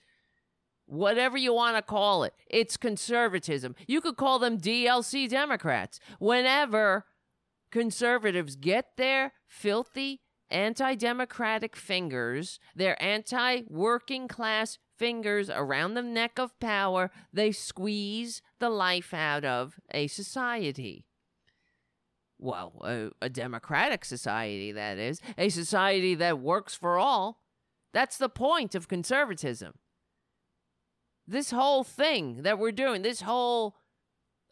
whatever 0.89 1.37
you 1.37 1.53
want 1.53 1.77
to 1.77 1.81
call 1.81 2.23
it. 2.23 2.33
It's 2.47 2.77
conservatism. 2.77 3.75
You 3.87 4.01
could 4.01 4.17
call 4.17 4.39
them 4.39 4.59
DLC 4.59 5.29
Democrats. 5.29 5.99
Whenever 6.19 7.05
conservatives 7.71 8.55
get 8.55 8.97
their 8.97 9.33
filthy 9.47 10.21
anti 10.49 10.95
democratic 10.95 11.75
fingers, 11.75 12.59
their 12.75 13.01
anti 13.01 13.61
working 13.69 14.27
class 14.27 14.79
fingers 14.97 15.49
around 15.49 15.93
the 15.93 16.01
neck 16.01 16.39
of 16.39 16.59
power, 16.59 17.11
they 17.31 17.51
squeeze 17.51 18.41
the 18.59 18.69
life 18.69 19.13
out 19.13 19.45
of 19.45 19.79
a 19.93 20.07
society. 20.07 21.05
Well, 22.39 22.81
a, 22.85 23.25
a 23.25 23.29
democratic 23.29 24.05
society, 24.05 24.71
that 24.71 24.97
is, 24.97 25.21
a 25.37 25.49
society 25.49 26.15
that 26.15 26.39
works 26.39 26.73
for 26.73 26.97
all. 26.97 27.41
That's 27.93 28.17
the 28.17 28.29
point 28.29 28.75
of 28.75 28.87
conservatism 28.87 29.73
this 31.29 31.51
whole 31.51 31.83
thing 31.83 32.41
that 32.43 32.59
we're 32.59 32.71
doing, 32.71 33.01
this 33.01 33.21
whole 33.21 33.75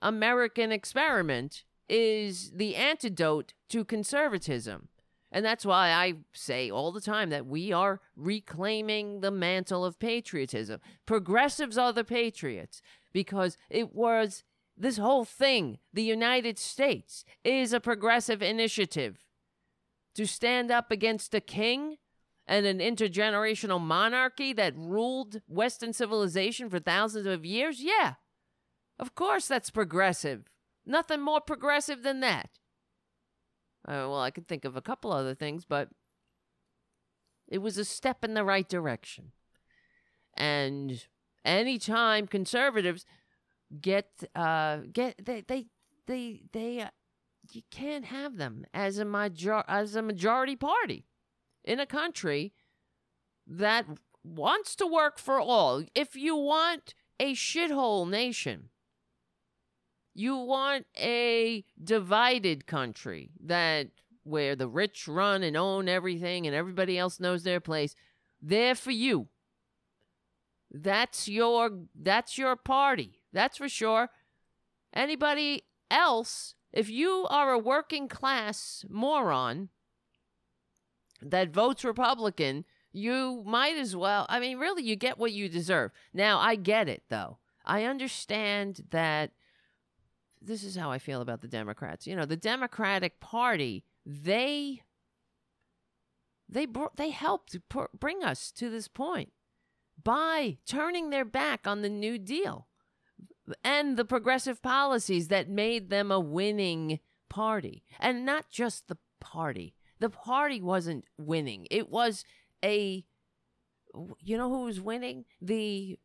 American 0.02 0.72
experiment, 0.72 1.64
is 1.90 2.52
the 2.52 2.76
antidote 2.76 3.54
to 3.70 3.84
conservatism. 3.84 4.90
And 5.32 5.46
that's 5.46 5.66
why 5.66 5.90
I 5.90 6.14
say 6.34 6.70
all 6.70 6.92
the 6.92 7.02
time 7.02 7.30
that 7.32 7.46
we 7.46 7.74
are 7.74 8.00
reclaiming 8.16 9.20
the 9.20 9.32
mantle 9.32 9.84
of 9.84 10.00
patriotism. 10.00 10.80
Progressives 11.06 11.78
are 11.78 11.92
the 11.92 12.04
patriots 12.04 12.82
because 13.12 13.58
it 13.70 13.94
was 13.94 14.44
this 14.78 14.98
whole 14.98 15.26
thing, 15.26 15.80
the 15.92 16.04
United 16.04 16.58
States, 16.58 17.26
is 17.44 17.74
a 17.74 17.80
progressive 17.80 18.42
initiative 18.42 19.26
to 20.16 20.26
stand 20.26 20.72
up 20.72 20.92
against 20.92 21.34
a 21.34 21.42
king 21.42 21.98
and 22.48 22.66
an 22.66 22.80
intergenerational 22.80 23.82
monarchy 23.82 24.54
that 24.54 24.74
ruled 24.78 25.42
Western 25.48 25.94
civilization 25.94 26.70
for 26.70 26.80
thousands 26.80 27.26
of 27.28 27.46
years? 27.46 27.82
Yeah. 27.82 28.14
Of 29.00 29.16
course, 29.16 29.48
that's 29.48 29.70
progressive. 29.70 30.46
Nothing 30.86 31.22
more 31.22 31.42
progressive 31.42 32.04
than 32.04 32.22
that. 32.22 32.50
Uh, 33.88 34.08
well, 34.10 34.22
I 34.22 34.32
could 34.32 34.48
think 34.48 34.66
of 34.66 34.76
a 34.76 34.82
couple 34.82 35.12
other 35.12 35.36
things, 35.36 35.66
but 35.66 35.90
it 37.48 37.60
was 37.60 37.78
a 37.78 37.86
step 37.86 38.24
in 38.24 38.34
the 38.34 38.44
right 38.44 38.68
direction. 38.68 39.32
And 40.36 41.06
anytime 41.46 42.28
conservatives 42.28 43.06
get 43.82 44.24
uh 44.36 44.78
get 44.92 45.16
they 45.24 45.42
they 45.42 45.66
they 46.06 46.42
they 46.54 46.82
uh, 46.82 46.90
you 47.52 47.62
can't 47.72 48.06
have 48.06 48.38
them 48.38 48.66
as 48.74 48.98
a 48.98 49.06
major 49.06 49.64
as 49.68 49.96
a 49.96 50.02
majority 50.02 50.56
party 50.56 51.06
in 51.68 51.80
a 51.80 51.86
country 51.86 52.54
that 53.46 53.86
wants 54.24 54.76
to 54.78 54.88
work 54.88 55.20
for 55.20 55.40
all, 55.40 55.84
if 55.94 56.16
you 56.16 56.36
want 56.36 56.96
a 57.20 57.34
shithole 57.34 58.10
nation, 58.10 58.70
you 60.14 60.36
want 60.38 60.86
a 60.98 61.64
divided 61.82 62.66
country 62.66 63.32
that 63.44 63.90
where 64.24 64.56
the 64.56 64.68
rich 64.68 65.08
run 65.08 65.44
and 65.44 65.56
own 65.56 65.88
everything 65.88 66.48
and 66.48 66.56
everybody 66.56 66.98
else 66.98 67.20
knows 67.20 67.44
their 67.44 67.60
place, 67.60 67.96
they're 68.42 68.76
for 68.76 68.92
you. 68.92 69.28
That's 70.72 71.28
your 71.28 71.72
that's 71.96 72.38
your 72.38 72.56
party. 72.56 73.22
That's 73.32 73.58
for 73.58 73.70
sure. 73.70 74.10
Anybody 74.94 75.64
else, 75.90 76.56
if 76.74 76.90
you 76.90 77.26
are 77.30 77.52
a 77.52 77.60
working 77.60 78.08
class 78.08 78.84
moron 78.90 79.70
that 81.22 81.50
votes 81.50 81.84
Republican, 81.84 82.66
you 82.92 83.44
might 83.46 83.78
as 83.78 83.96
well. 83.96 84.26
I 84.30 84.40
mean, 84.40 84.58
really, 84.58 84.84
you 84.84 84.96
get 84.96 85.18
what 85.18 85.34
you 85.34 85.50
deserve. 85.50 85.92
Now, 86.14 86.40
I 86.40 86.56
get 86.56 86.88
it, 86.88 87.04
though. 87.10 87.38
I 87.66 87.84
understand 87.84 88.86
that 88.92 89.32
this 90.42 90.64
is 90.64 90.76
how 90.76 90.92
I 90.92 91.00
feel 91.00 91.22
about 91.22 91.42
the 91.42 91.48
Democrats. 91.48 92.08
You 92.08 92.16
know, 92.16 92.26
the 92.26 92.38
Democratic 92.38 93.20
Party, 93.20 93.84
they 94.06 94.82
they 96.50 96.66
br- 96.66 96.86
they 96.96 97.10
helped 97.10 97.58
pr- 97.70 97.86
bring 97.98 98.24
us 98.24 98.52
to 98.54 98.70
this 98.70 98.88
point 98.88 99.34
by 100.02 100.58
turning 100.66 101.10
their 101.10 101.26
back 101.26 101.68
on 101.68 101.82
the 101.82 101.90
New 101.90 102.18
Deal 102.18 102.68
and 103.64 103.98
the 103.98 104.06
progressive 104.06 104.62
policies 104.62 105.28
that 105.28 105.50
made 105.50 105.90
them 105.90 106.12
a 106.12 106.20
winning 106.20 107.00
party. 107.30 107.84
And 108.00 108.26
not 108.26 108.50
just 108.50 108.88
the 108.88 108.98
party. 109.20 109.76
The 110.00 110.10
party 110.10 110.62
wasn't 110.62 111.06
winning. 111.18 111.68
It 111.72 111.90
was 111.90 112.24
a 112.64 113.06
you 114.20 114.38
know 114.38 114.50
who 114.50 114.66
was 114.66 114.80
winning? 114.80 115.26
The 115.42 115.98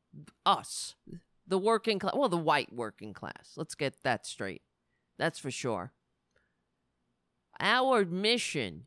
us. 0.46 0.94
The 1.46 1.58
working 1.58 1.98
class, 1.98 2.14
well, 2.14 2.28
the 2.28 2.36
white 2.36 2.72
working 2.72 3.12
class. 3.12 3.52
Let's 3.56 3.74
get 3.74 4.02
that 4.04 4.26
straight. 4.26 4.62
That's 5.18 5.38
for 5.38 5.50
sure. 5.50 5.92
Our 7.60 8.04
mission 8.04 8.86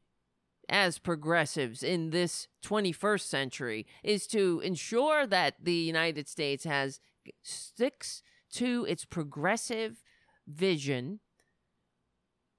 as 0.67 0.97
progressives 0.97 1.83
in 1.83 2.09
this 2.09 2.47
21st 2.65 3.21
century 3.21 3.85
is 4.03 4.25
to 4.27 4.61
ensure 4.63 5.27
that 5.27 5.55
the 5.61 5.73
United 5.73 6.27
States 6.27 6.63
has 6.63 6.99
sticks 7.43 8.23
to 8.53 8.85
its 8.89 9.05
progressive 9.05 10.01
vision 10.47 11.19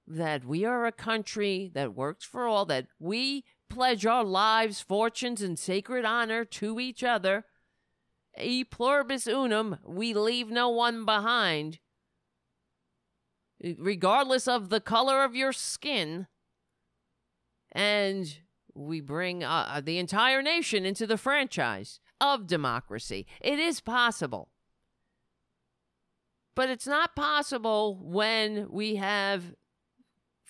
that 0.07 0.45
we 0.45 0.63
are 0.63 0.85
a 0.85 0.91
country 0.91 1.69
that 1.73 1.93
works 1.93 2.25
for 2.25 2.47
all, 2.47 2.65
that 2.65 2.87
we 2.99 3.43
pledge 3.69 4.05
our 4.05 4.23
lives, 4.23 4.79
fortunes, 4.79 5.41
and 5.41 5.59
sacred 5.59 6.05
honor 6.05 6.45
to 6.45 6.79
each 6.79 7.03
other. 7.03 7.45
E 8.39 8.63
pluribus 8.63 9.27
unum, 9.27 9.79
we 9.85 10.13
leave 10.13 10.49
no 10.49 10.69
one 10.69 11.05
behind. 11.05 11.79
Regardless 13.77 14.47
of 14.47 14.69
the 14.69 14.79
color 14.79 15.23
of 15.23 15.35
your 15.35 15.51
skin, 15.51 16.27
and 17.71 18.37
we 18.73 19.01
bring 19.01 19.43
uh, 19.43 19.67
uh, 19.69 19.81
the 19.81 19.97
entire 19.97 20.41
nation 20.41 20.85
into 20.85 21.07
the 21.07 21.17
franchise 21.17 21.99
of 22.21 22.47
democracy. 22.47 23.25
It 23.41 23.59
is 23.59 23.81
possible. 23.81 24.49
But 26.55 26.69
it's 26.69 26.87
not 26.87 27.15
possible 27.15 27.99
when 28.01 28.67
we 28.69 28.95
have 28.95 29.53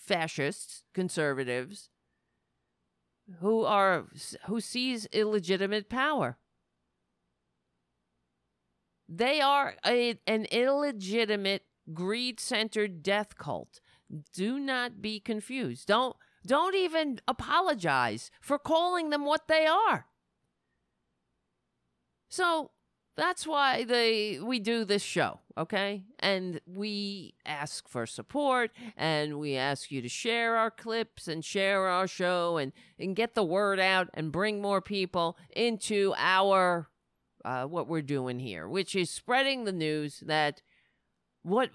fascists, 0.08 0.84
conservatives, 0.94 1.90
who 3.42 3.66
are 3.66 4.06
who 4.46 4.62
sees 4.62 5.06
illegitimate 5.08 5.90
power. 5.90 6.38
They 9.10 9.42
are 9.42 9.76
a, 9.86 10.20
an 10.26 10.46
illegitimate 10.46 11.64
greed-centered 11.94 13.04
death 13.04 13.38
cult. 13.38 13.80
Do 14.34 14.60
not 14.60 15.02
be 15.02 15.20
confused. 15.20 15.88
Don't 15.88 16.16
don't 16.46 16.76
even 16.76 17.20
apologize 17.28 18.32
for 18.42 18.58
calling 18.58 19.10
them 19.10 19.26
what 19.26 19.48
they 19.48 19.66
are. 19.66 20.08
So 22.30 22.72
that's 23.18 23.48
why 23.48 23.84
they 23.84 24.40
we 24.42 24.60
do 24.60 24.86
this 24.86 25.02
show, 25.02 25.40
okay? 25.58 26.04
And 26.20 26.62
we 26.66 27.34
ask 27.46 27.90
for 27.90 28.06
support 28.06 28.72
and 28.96 29.40
we 29.40 29.56
ask 29.56 29.92
you 29.92 30.02
to 30.02 30.10
share 30.10 30.56
our 30.56 30.72
clips 30.72 31.28
and 31.28 31.44
share 31.44 31.88
our 31.88 32.08
show 32.08 32.58
and, 32.58 32.72
and 33.00 33.16
get 33.16 33.34
the 33.34 33.44
word 33.44 33.80
out 33.80 34.10
and 34.14 34.32
bring 34.32 34.62
more 34.62 34.82
people 34.82 35.38
into 35.56 36.14
our 36.18 36.88
uh, 37.44 37.66
what 37.66 37.88
we're 37.88 38.02
doing 38.02 38.40
here, 38.40 38.68
which 38.68 38.96
is 38.96 39.10
spreading 39.10 39.66
the 39.66 39.72
news 39.72 40.24
that 40.26 40.62
what 41.44 41.72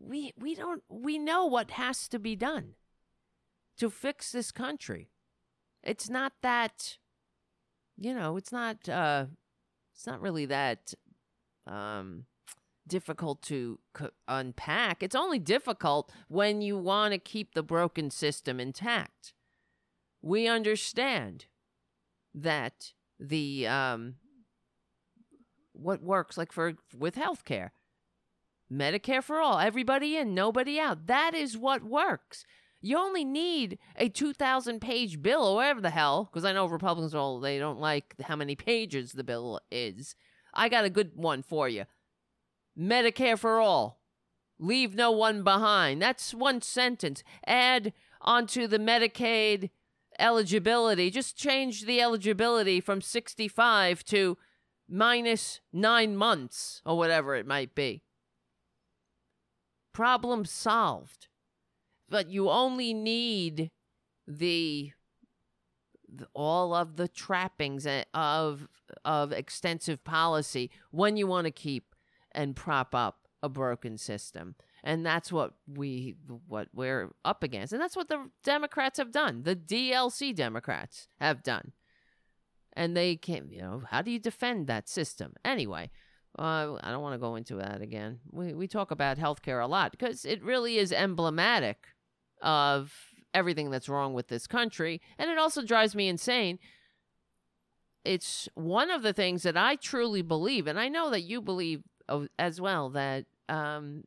we 0.00 0.32
we 0.38 0.54
don't 0.54 0.82
we 0.88 1.18
know 1.18 1.44
what 1.44 1.72
has 1.72 2.08
to 2.08 2.18
be 2.18 2.34
done 2.34 2.74
to 3.78 3.90
fix 3.90 4.32
this 4.32 4.50
country. 4.50 5.10
It's 5.82 6.10
not 6.10 6.32
that, 6.42 6.98
you 7.96 8.12
know, 8.12 8.36
it's 8.36 8.52
not, 8.52 8.88
uh, 8.88 9.26
it's 9.98 10.06
not 10.06 10.20
really 10.20 10.46
that, 10.46 10.94
um, 11.66 12.26
difficult 12.86 13.42
to 13.42 13.80
unpack. 14.28 15.02
It's 15.02 15.16
only 15.16 15.40
difficult 15.40 16.12
when 16.28 16.60
you 16.62 16.78
want 16.78 17.14
to 17.14 17.18
keep 17.18 17.54
the 17.54 17.64
broken 17.64 18.08
system 18.12 18.60
intact. 18.60 19.34
We 20.22 20.46
understand 20.46 21.46
that 22.32 22.92
the 23.18 23.66
um 23.66 24.14
what 25.72 26.00
works 26.00 26.38
like 26.38 26.52
for 26.52 26.74
with 26.96 27.16
healthcare. 27.16 27.70
Medicare 28.72 29.22
for 29.22 29.40
all, 29.40 29.58
everybody 29.58 30.16
in, 30.16 30.32
nobody 30.32 30.78
out. 30.78 31.08
That 31.08 31.34
is 31.34 31.58
what 31.58 31.82
works. 31.82 32.44
You 32.80 32.96
only 32.98 33.24
need 33.24 33.78
a 33.96 34.08
2,000 34.08 34.80
page 34.80 35.20
bill 35.20 35.44
or 35.44 35.56
whatever 35.56 35.80
the 35.80 35.90
hell, 35.90 36.24
because 36.24 36.44
I 36.44 36.52
know 36.52 36.66
Republicans 36.66 37.14
all 37.14 37.40
they 37.40 37.58
don't 37.58 37.80
like 37.80 38.14
how 38.22 38.36
many 38.36 38.54
pages 38.54 39.12
the 39.12 39.24
bill 39.24 39.60
is. 39.70 40.14
I 40.54 40.68
got 40.68 40.84
a 40.84 40.90
good 40.90 41.12
one 41.14 41.42
for 41.42 41.68
you. 41.68 41.84
Medicare 42.78 43.38
for 43.38 43.60
all. 43.60 44.00
Leave 44.60 44.94
no 44.94 45.10
one 45.10 45.42
behind. 45.42 46.02
That's 46.02 46.34
one 46.34 46.62
sentence. 46.62 47.22
Add 47.46 47.92
onto 48.20 48.66
the 48.66 48.78
Medicaid 48.78 49.70
eligibility. 50.18 51.10
Just 51.10 51.36
change 51.36 51.84
the 51.84 52.00
eligibility 52.00 52.80
from 52.80 53.00
65 53.00 54.04
to 54.04 54.36
minus 54.88 55.60
nine 55.72 56.16
months 56.16 56.82
or 56.84 56.96
whatever 56.96 57.34
it 57.36 57.46
might 57.46 57.74
be. 57.74 58.02
Problem 59.92 60.44
solved 60.44 61.27
but 62.08 62.28
you 62.28 62.50
only 62.50 62.94
need 62.94 63.70
the, 64.26 64.92
the 66.08 66.26
all 66.34 66.74
of 66.74 66.96
the 66.96 67.08
trappings 67.08 67.86
of 68.14 68.68
of 69.04 69.32
extensive 69.32 70.02
policy 70.04 70.70
when 70.90 71.16
you 71.16 71.26
want 71.26 71.44
to 71.44 71.50
keep 71.50 71.94
and 72.32 72.56
prop 72.56 72.94
up 72.94 73.28
a 73.42 73.48
broken 73.48 73.98
system. 73.98 74.54
And 74.82 75.04
that's 75.04 75.32
what 75.32 75.54
we 75.66 76.16
what 76.46 76.68
we're 76.72 77.10
up 77.24 77.42
against. 77.42 77.72
And 77.72 77.82
that's 77.82 77.96
what 77.96 78.08
the 78.08 78.30
democrats 78.44 78.98
have 78.98 79.12
done. 79.12 79.42
The 79.42 79.56
dlc 79.56 80.34
democrats 80.34 81.08
have 81.20 81.42
done. 81.42 81.72
And 82.74 82.96
they 82.96 83.16
can't 83.16 83.52
you 83.52 83.60
know 83.60 83.82
how 83.90 84.02
do 84.02 84.10
you 84.10 84.18
defend 84.18 84.66
that 84.66 84.88
system? 84.88 85.34
Anyway 85.44 85.90
uh, 86.38 86.74
i 86.82 86.90
don't 86.90 87.02
want 87.02 87.14
to 87.14 87.18
go 87.18 87.34
into 87.36 87.56
that 87.56 87.80
again. 87.82 88.20
We, 88.30 88.54
we 88.54 88.68
talk 88.68 88.90
about 88.90 89.18
healthcare 89.18 89.62
a 89.62 89.66
lot 89.66 89.90
because 89.90 90.24
it 90.24 90.42
really 90.42 90.78
is 90.78 90.92
emblematic 90.92 91.88
of 92.42 92.92
everything 93.34 93.70
that's 93.70 93.88
wrong 93.88 94.14
with 94.14 94.28
this 94.28 94.46
country. 94.46 95.00
And 95.18 95.30
it 95.30 95.38
also 95.38 95.62
drives 95.62 95.94
me 95.94 96.08
insane. 96.08 96.58
It's 98.04 98.48
one 98.54 98.90
of 98.90 99.02
the 99.02 99.12
things 99.12 99.42
that 99.42 99.56
I 99.56 99.76
truly 99.76 100.22
believe, 100.22 100.66
and 100.66 100.78
I 100.78 100.88
know 100.88 101.10
that 101.10 101.22
you 101.22 101.42
believe 101.42 101.82
as 102.38 102.60
well, 102.60 102.88
that 102.90 103.26
um, 103.48 104.04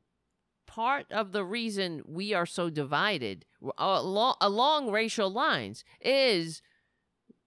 part 0.66 1.06
of 1.12 1.34
the 1.34 1.44
reason 1.44 2.02
we 2.08 2.34
are 2.34 2.46
so 2.46 2.70
divided 2.70 3.46
along, 3.78 4.36
along 4.42 4.90
racial 4.90 5.30
lines 5.30 5.84
is 6.00 6.62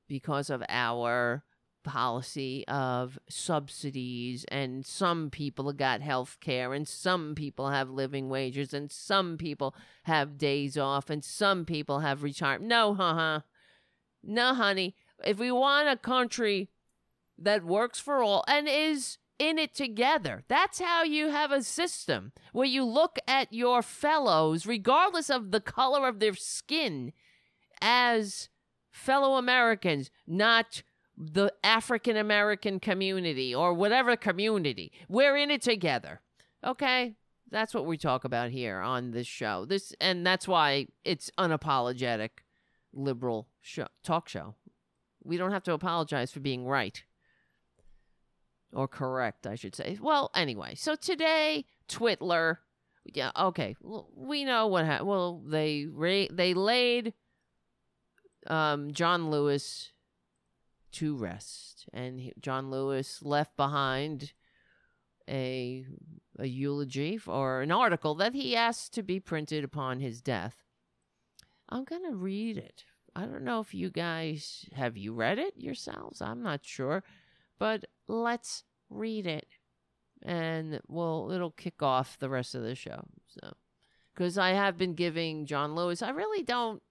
because 0.06 0.50
of 0.50 0.62
our 0.68 1.42
policy 1.84 2.64
of 2.66 3.18
subsidies 3.28 4.44
and 4.48 4.84
some 4.84 5.30
people 5.30 5.72
got 5.72 6.00
health 6.00 6.38
care 6.40 6.72
and 6.72 6.88
some 6.88 7.34
people 7.34 7.70
have 7.70 7.90
living 7.90 8.28
wages 8.28 8.74
and 8.74 8.90
some 8.90 9.36
people 9.36 9.74
have 10.04 10.38
days 10.38 10.76
off 10.76 11.10
and 11.10 11.22
some 11.22 11.64
people 11.64 12.00
have 12.00 12.22
retirement. 12.22 12.68
No, 12.68 12.94
huh? 12.94 13.40
No, 14.22 14.54
honey. 14.54 14.96
If 15.24 15.38
we 15.38 15.52
want 15.52 15.88
a 15.88 15.96
country 15.96 16.70
that 17.38 17.64
works 17.64 18.00
for 18.00 18.22
all 18.22 18.44
and 18.48 18.68
is 18.68 19.18
in 19.38 19.58
it 19.58 19.74
together, 19.74 20.42
that's 20.48 20.80
how 20.80 21.02
you 21.02 21.28
have 21.28 21.52
a 21.52 21.62
system 21.62 22.32
where 22.52 22.66
you 22.66 22.84
look 22.84 23.18
at 23.28 23.52
your 23.52 23.82
fellows, 23.82 24.66
regardless 24.66 25.30
of 25.30 25.50
the 25.50 25.60
color 25.60 26.08
of 26.08 26.20
their 26.20 26.34
skin, 26.34 27.12
as 27.80 28.48
fellow 28.90 29.34
Americans, 29.34 30.10
not 30.26 30.82
the 31.16 31.52
African 31.62 32.16
American 32.16 32.80
community 32.80 33.54
or 33.54 33.72
whatever 33.72 34.16
community. 34.16 34.92
We're 35.08 35.36
in 35.36 35.50
it 35.50 35.62
together. 35.62 36.20
Okay? 36.64 37.14
That's 37.50 37.74
what 37.74 37.86
we 37.86 37.96
talk 37.96 38.24
about 38.24 38.50
here 38.50 38.80
on 38.80 39.12
this 39.12 39.26
show. 39.26 39.64
This 39.64 39.94
and 40.00 40.26
that's 40.26 40.48
why 40.48 40.86
it's 41.04 41.30
unapologetic 41.38 42.30
liberal 42.92 43.48
show, 43.60 43.86
talk 44.02 44.28
show. 44.28 44.54
We 45.22 45.36
don't 45.36 45.52
have 45.52 45.62
to 45.64 45.72
apologize 45.72 46.32
for 46.32 46.40
being 46.40 46.66
right 46.66 47.02
or 48.72 48.88
correct, 48.88 49.46
I 49.46 49.54
should 49.54 49.74
say. 49.74 49.98
Well, 50.00 50.30
anyway, 50.34 50.74
so 50.74 50.96
today 50.96 51.66
Twitler, 51.88 52.58
yeah, 53.04 53.30
okay, 53.38 53.76
we 54.16 54.44
know 54.44 54.66
what 54.66 54.84
happened. 54.84 55.08
Well, 55.08 55.42
they 55.46 55.86
ra- 55.88 56.26
they 56.30 56.54
laid 56.54 57.14
um, 58.46 58.92
John 58.92 59.30
Lewis 59.30 59.92
to 60.94 61.16
rest, 61.16 61.86
and 61.92 62.20
he, 62.20 62.32
John 62.40 62.70
Lewis 62.70 63.22
left 63.22 63.56
behind 63.56 64.32
a 65.28 65.86
a 66.38 66.46
eulogy 66.46 67.18
or 67.26 67.62
an 67.62 67.72
article 67.72 68.14
that 68.16 68.34
he 68.34 68.56
asked 68.56 68.92
to 68.94 69.02
be 69.02 69.20
printed 69.20 69.64
upon 69.64 70.00
his 70.00 70.20
death. 70.20 70.64
I'm 71.68 71.84
gonna 71.84 72.14
read 72.14 72.58
it. 72.58 72.84
I 73.16 73.26
don't 73.26 73.44
know 73.44 73.60
if 73.60 73.74
you 73.74 73.90
guys 73.90 74.66
have 74.72 74.96
you 74.96 75.12
read 75.14 75.38
it 75.38 75.54
yourselves. 75.56 76.20
I'm 76.20 76.42
not 76.42 76.64
sure, 76.64 77.04
but 77.58 77.84
let's 78.08 78.64
read 78.90 79.26
it, 79.26 79.48
and 80.22 80.80
well, 80.88 81.30
it'll 81.32 81.50
kick 81.50 81.82
off 81.82 82.18
the 82.18 82.28
rest 82.28 82.54
of 82.54 82.62
the 82.62 82.74
show. 82.74 83.04
So, 83.28 83.54
because 84.14 84.36
I 84.36 84.50
have 84.50 84.76
been 84.76 84.94
giving 84.94 85.46
John 85.46 85.74
Lewis, 85.74 86.02
I 86.02 86.10
really 86.10 86.42
don't 86.42 86.82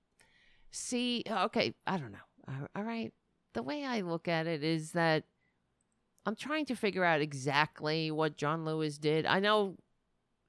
see. 0.72 1.24
Okay, 1.30 1.74
I 1.86 1.98
don't 1.98 2.12
know. 2.12 2.68
All 2.76 2.84
right, 2.84 3.14
the 3.54 3.64
way 3.64 3.86
I 3.86 4.02
look 4.02 4.28
at 4.28 4.48
it 4.48 4.64
is 4.64 4.92
that 4.92 5.24
I'm 6.26 6.36
trying 6.36 6.66
to 6.66 6.76
figure 6.76 7.04
out 7.04 7.22
exactly 7.22 8.10
what 8.12 8.38
John 8.38 8.66
Lewis 8.66 8.98
did. 8.98 9.26
I 9.26 9.40
know 9.40 9.78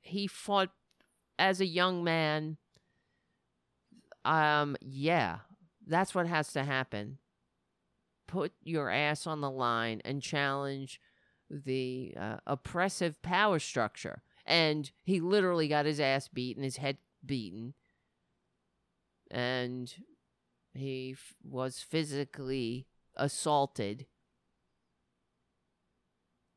he 0.01 0.27
fought 0.27 0.71
as 1.39 1.61
a 1.61 1.67
young 1.67 2.05
man. 2.05 2.59
Um, 4.25 4.77
yeah, 4.81 5.39
that's 5.87 6.15
what 6.15 6.27
has 6.27 6.53
to 6.53 6.65
happen. 6.65 7.19
Put 8.27 8.53
your 8.63 8.91
ass 8.91 9.27
on 9.27 9.41
the 9.41 9.51
line 9.51 10.01
and 10.05 10.23
challenge 10.23 11.01
the 11.51 12.15
uh, 12.19 12.37
oppressive 12.47 13.21
power 13.23 13.59
structure. 13.59 14.23
And 14.47 14.91
he 15.03 15.21
literally 15.21 15.69
got 15.69 15.87
his 15.87 16.01
ass 16.01 16.29
beaten, 16.29 16.63
his 16.63 16.77
head 16.77 16.99
beaten. 17.25 17.75
And 19.31 19.93
he 20.75 21.13
f- 21.13 21.35
was 21.43 21.81
physically 21.81 22.87
assaulted. 23.17 24.07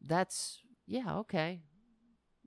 That's, 0.04 0.62
yeah, 0.86 1.18
okay. 1.18 1.62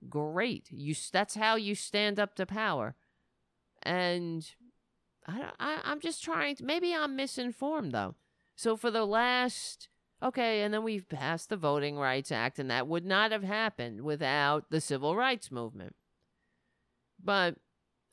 Great. 0.09 0.67
You 0.71 0.95
that's 1.11 1.35
how 1.35 1.55
you 1.55 1.75
stand 1.75 2.19
up 2.19 2.35
to 2.35 2.45
power. 2.47 2.95
And 3.83 4.49
I, 5.27 5.51
I 5.59 5.81
I'm 5.83 5.99
just 5.99 6.23
trying 6.23 6.55
to 6.55 6.65
maybe 6.65 6.95
I'm 6.95 7.15
misinformed 7.15 7.91
though. 7.91 8.15
So 8.55 8.75
for 8.75 8.89
the 8.89 9.05
last 9.05 9.89
Okay, 10.23 10.61
and 10.61 10.71
then 10.71 10.83
we've 10.83 11.09
passed 11.09 11.49
the 11.49 11.57
Voting 11.57 11.97
Rights 11.97 12.31
Act, 12.31 12.59
and 12.59 12.69
that 12.69 12.87
would 12.87 13.05
not 13.05 13.31
have 13.31 13.43
happened 13.43 14.01
without 14.01 14.69
the 14.69 14.79
civil 14.79 15.15
rights 15.15 15.51
movement. 15.51 15.95
But 17.23 17.55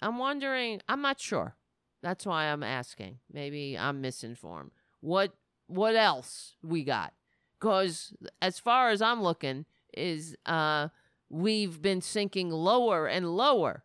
I'm 0.00 0.18
wondering, 0.18 0.80
I'm 0.88 1.02
not 1.02 1.20
sure. 1.20 1.56
That's 2.02 2.24
why 2.24 2.44
I'm 2.44 2.62
asking. 2.62 3.18
Maybe 3.30 3.76
I'm 3.76 4.00
misinformed. 4.00 4.70
What 5.00 5.34
what 5.68 5.94
else 5.94 6.56
we 6.62 6.82
got? 6.82 7.14
Cuz 7.60 8.12
as 8.42 8.58
far 8.58 8.90
as 8.90 9.00
I'm 9.00 9.22
looking 9.22 9.64
is 9.94 10.36
uh 10.44 10.88
we've 11.30 11.80
been 11.80 12.00
sinking 12.00 12.50
lower 12.50 13.06
and 13.06 13.36
lower 13.36 13.84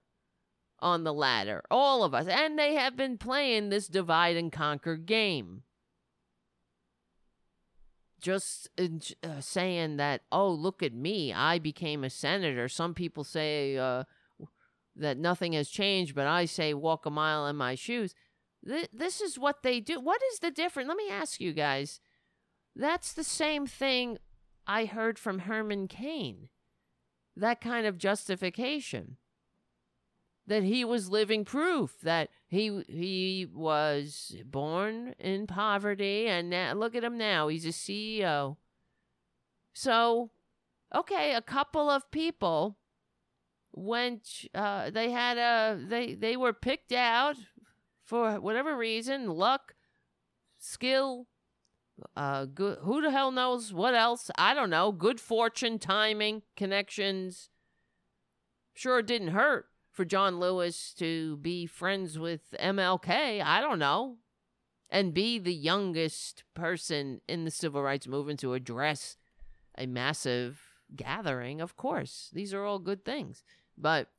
on 0.80 1.04
the 1.04 1.14
ladder, 1.14 1.64
all 1.72 2.04
of 2.04 2.14
us. 2.14 2.28
And 2.28 2.60
they 2.60 2.74
have 2.76 2.98
been 2.98 3.18
playing 3.18 3.70
this 3.70 3.88
divide 3.88 4.36
and 4.36 4.52
conquer 4.52 4.98
game 4.98 5.64
just 8.24 8.70
uh, 8.80 9.42
saying 9.42 9.98
that, 9.98 10.22
oh, 10.32 10.50
look 10.50 10.82
at 10.82 10.94
me, 10.94 11.34
I 11.34 11.60
became 11.60 12.04
a 12.04 12.10
senator. 12.10 12.70
Some 12.70 12.94
people 12.94 13.26
say 13.26 13.78
uh, 13.78 14.06
that 14.96 15.18
nothing 15.18 15.54
has 15.54 15.70
changed, 15.70 16.16
but 16.16 16.26
I 16.26 16.46
say 16.46 16.74
walk 16.74 17.06
a 17.06 17.12
mile 17.12 17.46
in 17.48 17.58
my 17.58 17.76
shoes. 17.76 18.16
Th- 18.66 18.90
this 18.94 19.22
is 19.22 19.38
what 19.38 19.64
they 19.64 19.80
do. 19.80 20.00
What 20.00 20.22
is 20.32 20.40
the 20.40 20.52
difference? 20.52 20.88
Let 20.88 20.98
me 20.98 21.10
ask 21.10 21.40
you 21.40 21.54
guys. 21.54 22.00
That's 22.76 23.14
the 23.14 23.24
same 23.24 23.68
thing 23.68 24.18
I 24.66 24.86
heard 24.86 25.20
from 25.20 25.40
Herman 25.40 25.88
Cain. 25.88 26.50
That 27.36 27.62
kind 27.62 27.86
of 27.86 27.98
justification 27.98 29.18
that 30.48 30.64
he 30.64 30.84
was 30.84 31.10
living 31.10 31.46
proof 31.46 32.00
that 32.02 32.30
he 32.48 32.84
he 32.88 33.48
was 33.54 34.36
born 34.46 35.16
in 35.20 35.48
poverty 35.48 36.28
and 36.28 36.50
now, 36.50 36.74
look 36.74 36.96
at 36.96 37.04
him 37.04 37.18
now 37.18 37.48
he's 37.48 37.66
a 37.66 37.70
CEO 37.70 38.58
so 39.74 40.32
okay 40.94 41.34
a 41.34 41.42
couple 41.42 41.90
of 41.90 42.10
people 42.12 42.78
went 43.72 44.46
uh, 44.54 44.90
they 44.90 45.12
had 45.12 45.38
a 45.38 45.80
they 45.84 46.14
they 46.14 46.38
were 46.38 46.54
picked 46.54 46.92
out 46.92 47.38
for 48.14 48.40
whatever 48.40 48.78
reason 48.78 49.26
luck 49.28 49.74
skill 50.60 51.26
uh 52.16 52.46
good 52.46 52.78
who 52.84 53.02
the 53.02 53.10
hell 53.10 53.32
knows 53.32 53.74
what 53.74 53.96
else 53.96 54.30
i 54.38 54.54
don't 54.54 54.70
know 54.70 54.92
good 54.92 55.20
fortune 55.20 55.80
timing 55.80 56.44
connections 56.56 57.50
sure 58.76 59.00
it 59.00 59.08
didn't 59.08 59.30
hurt 59.30 59.66
for 59.94 60.04
John 60.04 60.40
Lewis 60.40 60.94
to 60.98 61.38
be 61.38 61.68
friends 61.68 62.18
with 62.18 62.56
MLK. 62.60 63.42
I 63.44 63.62
don't 63.62 63.80
know. 63.80 64.18
And 64.90 65.14
be 65.14 65.40
the 65.40 65.54
youngest 65.54 66.44
person 66.54 67.22
in 67.28 67.46
the 67.46 67.52
civil 67.52 67.82
rights 67.82 68.08
movement 68.08 68.40
to 68.42 68.54
address 68.54 69.18
a 69.78 69.86
massive 69.86 70.60
gathering. 70.96 71.62
Of 71.62 71.78
course, 71.78 72.30
these 72.34 72.54
are 72.54 72.64
all 72.64 72.80
good 72.80 73.06
things. 73.06 73.44
But 73.78 74.10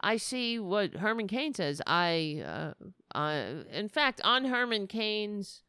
I 0.00 0.16
see 0.18 0.58
what 0.58 0.94
Herman 0.96 1.26
Cain 1.26 1.54
says. 1.54 1.80
I, 1.86 2.42
uh, 2.44 2.72
I, 3.14 3.64
in 3.72 3.88
fact, 3.88 4.20
on 4.24 4.44
Herman 4.44 4.86
Cain's 4.86 5.62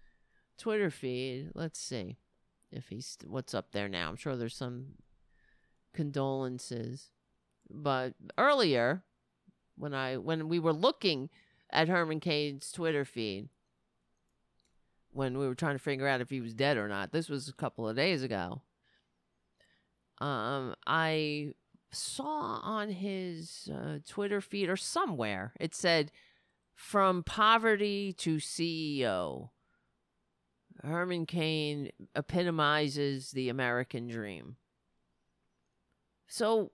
Twitter 0.57 0.89
feed, 0.89 1.51
let's 1.55 1.79
see 1.79 2.17
if 2.71 2.89
he's 2.89 3.17
what's 3.25 3.53
up 3.53 3.71
there 3.71 3.87
now. 3.87 4.09
I'm 4.09 4.17
sure 4.17 4.35
there's 4.35 4.55
some 4.55 4.95
condolences. 5.93 7.09
But 7.69 8.13
earlier, 8.37 9.03
when 9.77 9.93
I 9.93 10.17
when 10.17 10.47
we 10.47 10.59
were 10.59 10.73
looking 10.73 11.29
at 11.69 11.87
Herman 11.87 12.19
Cain's 12.19 12.71
Twitter 12.71 13.05
feed, 13.05 13.49
when 15.11 15.37
we 15.37 15.47
were 15.47 15.55
trying 15.55 15.75
to 15.75 15.83
figure 15.83 16.07
out 16.07 16.21
if 16.21 16.29
he 16.29 16.41
was 16.41 16.53
dead 16.53 16.77
or 16.77 16.87
not, 16.87 17.11
this 17.11 17.29
was 17.29 17.47
a 17.47 17.53
couple 17.53 17.87
of 17.87 17.95
days 17.95 18.23
ago. 18.23 18.61
Um, 20.19 20.75
I 20.85 21.53
saw 21.91 22.59
on 22.63 22.89
his 22.89 23.69
uh, 23.73 23.99
Twitter 24.07 24.41
feed 24.41 24.69
or 24.69 24.75
somewhere 24.75 25.53
it 25.59 25.73
said, 25.73 26.11
"From 26.75 27.23
poverty 27.23 28.13
to 28.13 28.37
CEO." 28.37 29.49
Herman 30.83 31.25
Cain 31.25 31.91
epitomizes 32.15 33.31
the 33.31 33.49
American 33.49 34.07
dream. 34.07 34.57
So 36.27 36.71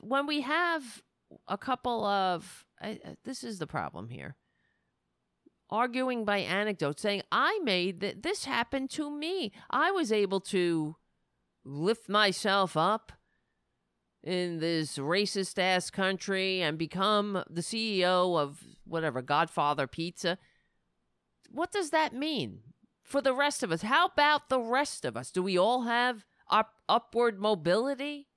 when 0.00 0.26
we 0.26 0.40
have 0.40 1.02
a 1.48 1.58
couple 1.58 2.04
of 2.04 2.64
uh, 2.80 2.94
this 3.24 3.44
is 3.44 3.58
the 3.58 3.66
problem 3.66 4.08
here 4.08 4.36
arguing 5.70 6.24
by 6.24 6.38
anecdote 6.38 7.00
saying 7.00 7.22
i 7.32 7.58
made 7.62 8.00
that 8.00 8.22
this 8.22 8.44
happened 8.44 8.90
to 8.90 9.10
me 9.10 9.50
i 9.70 9.90
was 9.90 10.12
able 10.12 10.40
to 10.40 10.96
lift 11.64 12.08
myself 12.08 12.76
up 12.76 13.12
in 14.24 14.58
this 14.58 14.96
racist 14.96 15.58
ass 15.58 15.90
country 15.90 16.62
and 16.62 16.78
become 16.78 17.44
the 17.48 17.60
ceo 17.60 18.38
of 18.40 18.64
whatever 18.84 19.20
godfather 19.20 19.86
pizza. 19.86 20.38
What 21.50 21.70
does 21.70 21.90
that 21.90 22.14
mean 22.14 22.60
for 23.02 23.20
the 23.20 23.34
rest 23.34 23.62
of 23.62 23.70
us? 23.70 23.82
How 23.82 24.06
about 24.06 24.48
the 24.48 24.60
rest 24.60 25.04
of 25.04 25.16
us? 25.16 25.30
Do 25.30 25.42
we 25.42 25.58
all 25.58 25.82
have 25.82 26.24
up- 26.50 26.74
upward 26.88 27.38
mobility? 27.38 28.28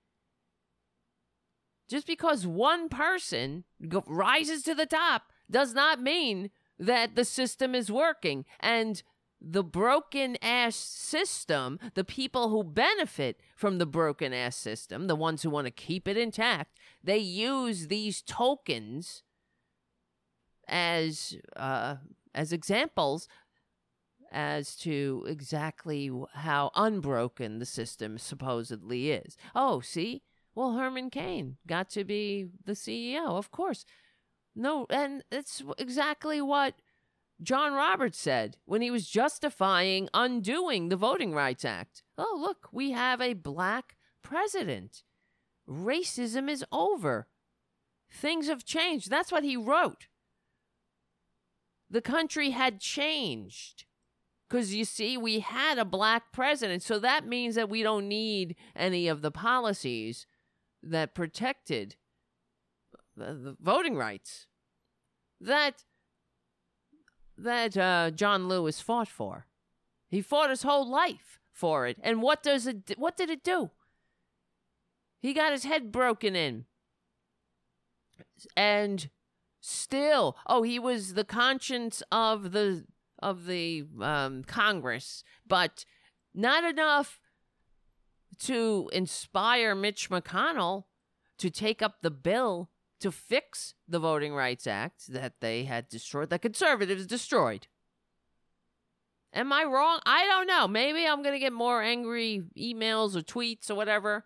Just 1.90 2.06
because 2.06 2.46
one 2.46 2.90
person 2.90 3.64
go- 3.88 4.04
rises 4.06 4.64
to 4.64 4.76
the 4.76 4.86
top 4.86 5.32
does 5.50 5.74
not 5.74 6.02
mean 6.02 6.52
that 6.78 7.16
the 7.16 7.24
system 7.24 7.74
is 7.74 7.90
working. 7.90 8.46
And 8.60 9.02
the 9.40 9.64
broken 9.64 10.38
ass 10.42 10.76
system, 10.76 11.80
the 11.94 12.04
people 12.04 12.50
who 12.50 12.64
benefit 12.64 13.40
from 13.56 13.78
the 13.78 13.86
broken 13.86 14.34
ass 14.34 14.56
system, 14.56 15.08
the 15.08 15.16
ones 15.16 15.44
who 15.44 15.50
want 15.50 15.66
to 15.66 15.72
keep 15.72 16.08
it 16.08 16.18
intact, 16.18 16.78
they 17.04 17.18
use 17.18 17.88
these 17.88 18.22
tokens 18.22 19.24
as 20.68 21.38
uh, 21.56 21.96
as 22.36 22.52
examples 22.52 23.28
as 24.32 24.76
to 24.76 25.26
exactly 25.28 26.12
how 26.34 26.72
unbroken 26.76 27.60
the 27.60 27.66
system 27.66 28.18
supposedly 28.18 29.12
is. 29.12 29.38
Oh, 29.56 29.80
see? 29.80 30.24
Well, 30.54 30.74
Herman 30.74 31.10
Cain 31.12 31.58
got 31.66 31.90
to 31.92 32.04
be 32.04 32.48
the 32.66 32.74
CEO, 32.74 33.30
of 33.30 33.52
course. 33.52 33.86
No, 34.56 34.88
and 34.90 35.24
it's 35.32 35.64
exactly 35.78 36.42
what 36.42 36.74
John 37.42 37.74
Roberts 37.74 38.20
said 38.20 38.58
when 38.66 38.82
he 38.82 38.92
was 38.92 39.08
justifying 39.08 40.10
undoing 40.14 40.90
the 40.90 40.96
Voting 40.96 41.34
Rights 41.34 41.64
Act. 41.64 42.04
Oh, 42.18 42.38
look, 42.40 42.70
we 42.72 42.92
have 42.92 43.22
a 43.22 43.34
black 43.34 43.96
president. 44.24 45.04
Racism 45.70 46.50
is 46.50 46.66
over. 46.72 47.28
Things 48.12 48.48
have 48.48 48.66
changed. 48.66 49.10
That's 49.10 49.32
what 49.32 49.44
he 49.44 49.56
wrote. 49.56 50.08
The 51.90 52.02
country 52.02 52.52
had 52.52 52.80
changed. 52.80 53.86
Because 54.50 54.74
you 54.74 54.86
see, 54.86 55.18
we 55.18 55.42
had 55.42 55.78
a 55.78 55.86
black 55.86 56.32
president. 56.32 56.82
So 56.82 57.00
that 57.00 57.28
means 57.28 57.56
that 57.56 57.70
we 57.70 57.84
don't 57.84 58.08
need 58.08 58.56
any 58.76 59.08
of 59.08 59.22
the 59.22 59.32
policies 59.32 60.26
that 60.82 61.14
protected 61.14 61.98
the, 63.16 63.34
the 63.34 63.58
voting 63.60 63.96
rights 63.96 64.48
that 65.42 65.84
that 67.38 67.78
uh, 67.78 68.12
John 68.12 68.48
Lewis 68.48 68.82
fought 68.82 69.08
for. 69.08 69.46
He 70.10 70.22
fought 70.22 70.50
his 70.50 70.64
whole 70.64 70.88
life 70.90 71.40
for 71.52 71.88
it. 71.88 71.98
And 72.02 72.22
what 72.22 72.44
does 72.44 72.68
it 72.68 72.94
what 72.98 73.18
did 73.18 73.30
it 73.30 73.44
do? 73.44 73.72
He 75.20 75.34
got 75.34 75.52
his 75.52 75.66
head 75.66 75.92
broken 75.92 76.36
in. 76.36 76.66
And 78.56 79.10
still, 79.60 80.38
oh, 80.46 80.64
he 80.64 80.80
was 80.80 81.14
the 81.14 81.24
conscience 81.24 82.04
of 82.12 82.52
the 82.52 82.86
of 83.20 83.46
the 83.46 83.84
um, 84.00 84.44
Congress, 84.44 85.24
but 85.46 85.86
not 86.34 86.64
enough 86.64 87.20
to 88.40 88.90
inspire 88.94 89.74
Mitch 89.74 90.10
McConnell 90.10 90.86
to 91.40 91.50
take 91.50 91.82
up 91.82 92.02
the 92.02 92.12
bill 92.12 92.70
to 93.00 93.12
fix 93.12 93.74
the 93.88 94.00
Voting 94.00 94.34
Rights 94.34 94.68
Act 94.68 95.12
that 95.14 95.40
they 95.40 95.66
had 95.66 95.88
destroyed, 95.88 96.30
that 96.30 96.42
conservatives 96.42 97.06
destroyed. 97.06 97.68
Am 99.34 99.52
I 99.54 99.66
wrong? 99.66 100.00
I 100.06 100.26
don't 100.26 100.48
know. 100.48 100.68
Maybe 100.68 101.06
I'm 101.06 101.22
going 101.22 101.36
to 101.36 101.40
get 101.40 101.54
more 101.54 101.84
angry 101.84 102.44
emails 102.58 103.16
or 103.16 103.22
tweets 103.22 103.70
or 103.70 103.76
whatever. 103.76 104.26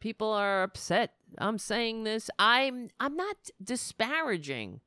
People 0.00 0.32
are 0.32 0.64
upset. 0.64 1.14
I'm 1.38 1.58
saying 1.58 2.04
this. 2.04 2.28
I'm 2.38 2.90
I'm 2.98 3.16
not 3.16 3.36
disparaging 3.62 4.80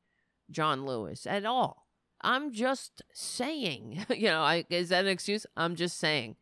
John 0.52 0.86
Lewis 0.86 1.26
at 1.26 1.46
all. 1.46 1.88
I'm 2.22 2.52
just 2.52 3.02
saying, 3.14 4.06
you 4.10 4.28
know, 4.28 4.42
I, 4.42 4.66
is 4.70 4.90
that 4.90 5.06
an 5.06 5.12
excuse? 5.12 5.46
I'm 5.56 5.76
just 5.76 5.98
saying. 5.98 6.36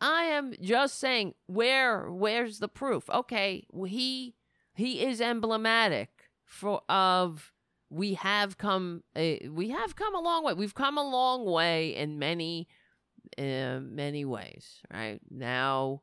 I 0.00 0.24
am 0.24 0.52
just 0.60 0.98
saying 0.98 1.34
where 1.46 2.10
where's 2.10 2.58
the 2.58 2.68
proof? 2.68 3.08
Okay, 3.08 3.64
he 3.86 4.34
he 4.74 5.04
is 5.04 5.20
emblematic 5.20 6.10
for 6.44 6.82
of 6.88 7.52
we 7.90 8.14
have 8.14 8.56
come 8.56 9.02
a, 9.14 9.48
we 9.48 9.68
have 9.68 9.96
come 9.96 10.14
a 10.14 10.20
long 10.20 10.44
way. 10.44 10.54
We've 10.54 10.74
come 10.74 10.96
a 10.96 11.08
long 11.08 11.44
way 11.44 11.94
in 11.94 12.18
many 12.18 12.68
uh, 13.38 13.80
many 13.80 14.24
ways, 14.24 14.80
right? 14.92 15.20
Now 15.30 16.02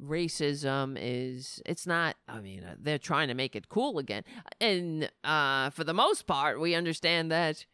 racism 0.00 0.96
is 1.00 1.62
it's 1.66 1.86
not 1.86 2.16
i 2.26 2.40
mean 2.40 2.64
uh, 2.64 2.74
they're 2.80 2.98
trying 2.98 3.28
to 3.28 3.34
make 3.34 3.54
it 3.54 3.68
cool 3.68 3.98
again 3.98 4.24
and 4.60 5.10
uh 5.22 5.70
for 5.70 5.84
the 5.84 5.94
most 5.94 6.26
part 6.26 6.58
we 6.58 6.74
understand 6.74 7.30
that 7.30 7.66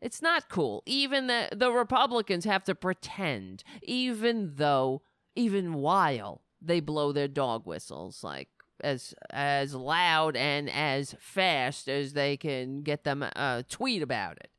it's 0.00 0.22
not 0.22 0.48
cool 0.48 0.82
even 0.86 1.26
the 1.26 1.48
the 1.52 1.72
republicans 1.72 2.44
have 2.44 2.62
to 2.62 2.74
pretend 2.74 3.64
even 3.82 4.52
though 4.56 5.02
even 5.34 5.74
while 5.74 6.41
they 6.64 6.80
blow 6.80 7.12
their 7.12 7.28
dog 7.28 7.66
whistles 7.66 8.22
like 8.22 8.48
as 8.82 9.14
as 9.30 9.74
loud 9.74 10.36
and 10.36 10.68
as 10.70 11.14
fast 11.18 11.88
as 11.88 12.12
they 12.12 12.36
can 12.36 12.82
get 12.82 13.04
them 13.04 13.24
uh, 13.36 13.62
tweet 13.68 14.02
about 14.02 14.36
it. 14.38 14.50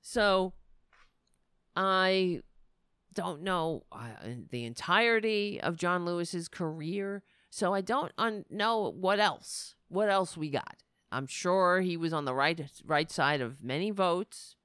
So 0.00 0.54
I 1.76 2.40
don't 3.12 3.42
know 3.42 3.84
uh, 3.92 4.08
the 4.50 4.64
entirety 4.64 5.60
of 5.60 5.76
John 5.76 6.04
Lewis's 6.04 6.48
career, 6.48 7.22
so 7.50 7.74
I 7.74 7.80
don't 7.80 8.12
un- 8.18 8.44
know 8.50 8.92
what 8.92 9.20
else. 9.20 9.74
What 9.88 10.08
else 10.08 10.36
we 10.36 10.50
got? 10.50 10.76
I'm 11.12 11.26
sure 11.26 11.80
he 11.80 11.96
was 11.96 12.12
on 12.12 12.24
the 12.24 12.34
right 12.34 12.60
right 12.84 13.10
side 13.10 13.40
of 13.40 13.62
many 13.62 13.90
votes. 13.90 14.56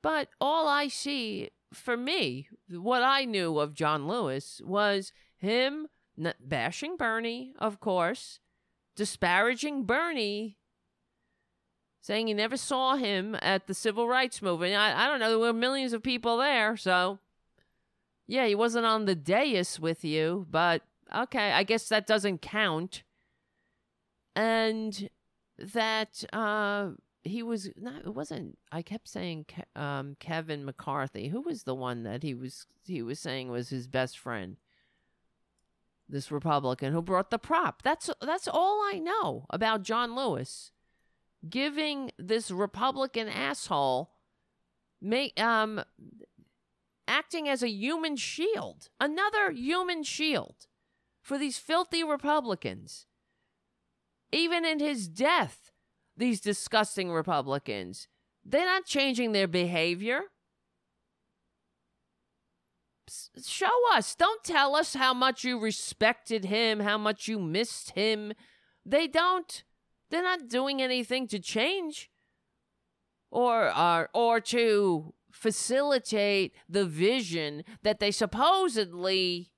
But 0.00 0.28
all 0.40 0.68
I 0.68 0.88
see 0.88 1.50
for 1.72 1.96
me, 1.96 2.48
what 2.70 3.02
I 3.02 3.24
knew 3.24 3.58
of 3.58 3.74
John 3.74 4.06
Lewis 4.08 4.60
was 4.64 5.12
him 5.36 5.88
bashing 6.40 6.96
Bernie, 6.96 7.52
of 7.58 7.80
course, 7.80 8.40
disparaging 8.96 9.84
Bernie, 9.84 10.56
saying 12.00 12.26
he 12.26 12.34
never 12.34 12.56
saw 12.56 12.96
him 12.96 13.36
at 13.40 13.66
the 13.66 13.74
civil 13.74 14.08
rights 14.08 14.42
movement. 14.42 14.74
I, 14.74 15.04
I 15.04 15.06
don't 15.06 15.20
know, 15.20 15.30
there 15.30 15.38
were 15.38 15.52
millions 15.52 15.92
of 15.92 16.02
people 16.02 16.38
there, 16.38 16.76
so 16.76 17.18
yeah, 18.26 18.46
he 18.46 18.54
wasn't 18.54 18.86
on 18.86 19.04
the 19.04 19.14
dais 19.14 19.78
with 19.80 20.04
you, 20.04 20.46
but 20.50 20.82
okay, 21.14 21.52
I 21.52 21.62
guess 21.62 21.88
that 21.88 22.06
doesn't 22.06 22.42
count. 22.42 23.02
And 24.36 25.08
that 25.58 26.24
uh 26.32 26.90
he 27.28 27.42
was 27.42 27.70
not 27.76 28.04
it 28.04 28.14
wasn't 28.14 28.58
i 28.72 28.82
kept 28.82 29.08
saying 29.08 29.44
Ke- 29.44 29.78
um, 29.78 30.16
kevin 30.20 30.64
mccarthy. 30.64 31.28
Who 31.28 31.40
was 31.40 31.62
the 31.62 31.74
one 31.74 32.02
that 32.04 32.22
he 32.22 32.34
was 32.34 32.66
he 32.84 33.02
was 33.02 33.18
saying 33.18 33.50
was 33.50 33.68
his 33.70 33.86
best 33.86 34.18
friend? 34.18 34.56
This 36.08 36.30
republican 36.30 36.92
who 36.92 37.02
brought 37.02 37.30
the 37.30 37.38
prop. 37.38 37.82
That's 37.82 38.10
that's 38.20 38.48
all 38.48 38.80
i 38.92 38.98
know 38.98 39.46
about 39.50 39.82
john 39.82 40.14
lewis 40.14 40.72
giving 41.48 42.10
this 42.18 42.50
republican 42.50 43.28
asshole 43.28 44.10
make 45.00 45.38
um 45.40 45.80
acting 47.06 47.48
as 47.48 47.62
a 47.62 47.70
human 47.70 48.16
shield 48.16 48.88
another 49.00 49.50
human 49.52 50.02
shield 50.02 50.66
for 51.28 51.36
these 51.36 51.58
filthy 51.58 52.02
republicans. 52.02 53.04
Even 54.32 54.64
in 54.64 54.80
his 54.80 55.08
death 55.08 55.67
these 56.18 56.40
disgusting 56.40 57.10
Republicans. 57.10 58.08
They're 58.44 58.66
not 58.66 58.84
changing 58.84 59.32
their 59.32 59.48
behavior. 59.48 60.22
Show 63.42 63.66
us. 63.94 64.14
Don't 64.14 64.44
tell 64.44 64.76
us 64.76 64.94
how 64.94 65.14
much 65.14 65.44
you 65.44 65.58
respected 65.58 66.46
him, 66.46 66.80
how 66.80 66.98
much 66.98 67.28
you 67.28 67.38
missed 67.38 67.92
him. 67.92 68.32
They 68.84 69.06
don't. 69.06 69.64
They're 70.10 70.22
not 70.22 70.48
doing 70.48 70.82
anything 70.82 71.26
to 71.28 71.38
change 71.38 72.10
or 73.30 73.74
or, 73.76 74.08
or 74.12 74.40
to 74.40 75.14
facilitate 75.30 76.54
the 76.68 76.84
vision 76.84 77.62
that 77.82 78.00
they 78.00 78.10
supposedly 78.10 79.52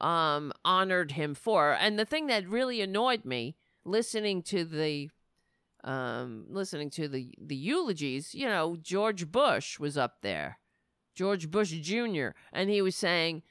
um 0.00 0.52
honored 0.64 1.12
him 1.12 1.34
for. 1.34 1.72
And 1.72 1.98
the 1.98 2.04
thing 2.04 2.26
that 2.28 2.48
really 2.48 2.80
annoyed 2.80 3.24
me 3.24 3.56
listening 3.88 4.42
to 4.42 4.64
the 4.64 5.10
um 5.84 6.44
listening 6.48 6.90
to 6.90 7.08
the 7.08 7.32
the 7.40 7.56
eulogies 7.56 8.34
you 8.34 8.46
know 8.46 8.76
george 8.80 9.30
bush 9.30 9.78
was 9.78 9.96
up 9.96 10.16
there 10.22 10.58
george 11.14 11.50
bush 11.50 11.70
jr 11.70 12.28
and 12.52 12.68
he 12.68 12.82
was 12.82 12.96
saying 12.96 13.42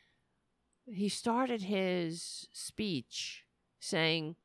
he 0.86 1.08
started 1.08 1.64
his 1.64 2.48
speech 2.52 3.46
saying 3.80 4.36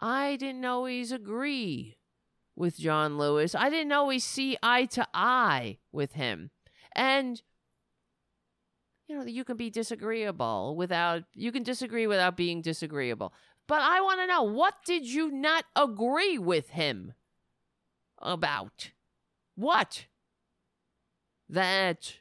i 0.00 0.36
didn't 0.36 0.64
always 0.64 1.12
agree 1.12 1.98
with 2.60 2.76
john 2.76 3.16
lewis. 3.16 3.54
I 3.54 3.70
didn't 3.70 3.92
always 3.92 4.22
see 4.22 4.56
eye 4.62 4.84
to 4.86 5.08
eye 5.14 5.78
with 5.92 6.12
him. 6.12 6.50
And 6.94 7.40
you 9.08 9.16
know 9.16 9.24
you 9.24 9.44
can 9.44 9.56
be 9.56 9.70
disagreeable 9.70 10.76
without 10.76 11.24
you 11.34 11.50
can 11.50 11.62
disagree 11.62 12.06
without 12.06 12.36
being 12.36 12.62
disagreeable 12.62 13.32
but 13.70 13.82
I 13.82 14.00
want 14.00 14.18
to 14.18 14.26
know 14.26 14.42
what 14.42 14.84
did 14.84 15.06
you 15.06 15.30
not 15.30 15.64
agree 15.76 16.38
with 16.38 16.70
him 16.70 17.14
about? 18.18 18.90
What? 19.54 20.06
That 21.48 22.16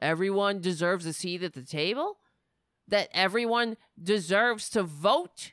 everyone 0.00 0.62
deserves 0.62 1.04
a 1.04 1.12
seat 1.12 1.42
at 1.42 1.52
the 1.52 1.62
table? 1.62 2.20
That 2.88 3.10
everyone 3.12 3.76
deserves 4.02 4.70
to 4.70 4.82
vote 4.82 5.52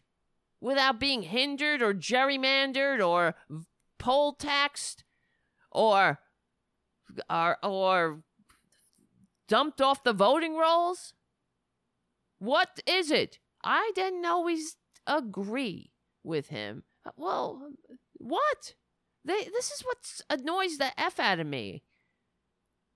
without 0.61 1.01
being 1.01 1.23
hindered 1.23 1.81
or 1.81 1.93
gerrymandered 1.93 3.05
or 3.05 3.35
poll 3.97 4.31
taxed 4.31 5.03
or 5.69 6.19
or 7.29 7.57
or 7.61 8.21
dumped 9.49 9.81
off 9.81 10.01
the 10.01 10.13
voting 10.13 10.55
rolls? 10.55 11.13
What 12.39 12.79
is 12.87 13.11
it? 13.11 13.39
I 13.61 13.91
didn't 13.95 14.25
always 14.25 14.77
agree 15.07 15.91
with 16.23 16.47
him. 16.49 16.83
Uh, 17.05 17.11
well, 17.17 17.69
what? 18.13 18.75
They, 19.23 19.43
this 19.45 19.71
is 19.71 19.81
what 19.81 20.39
annoys 20.39 20.77
the 20.77 20.99
F 20.99 21.19
out 21.19 21.39
of 21.39 21.47
me. 21.47 21.83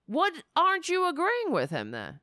What 0.05 0.33
aren't 0.55 0.89
you 0.89 1.07
agreeing 1.07 1.51
with 1.51 1.69
him 1.69 1.91
then? 1.91 2.19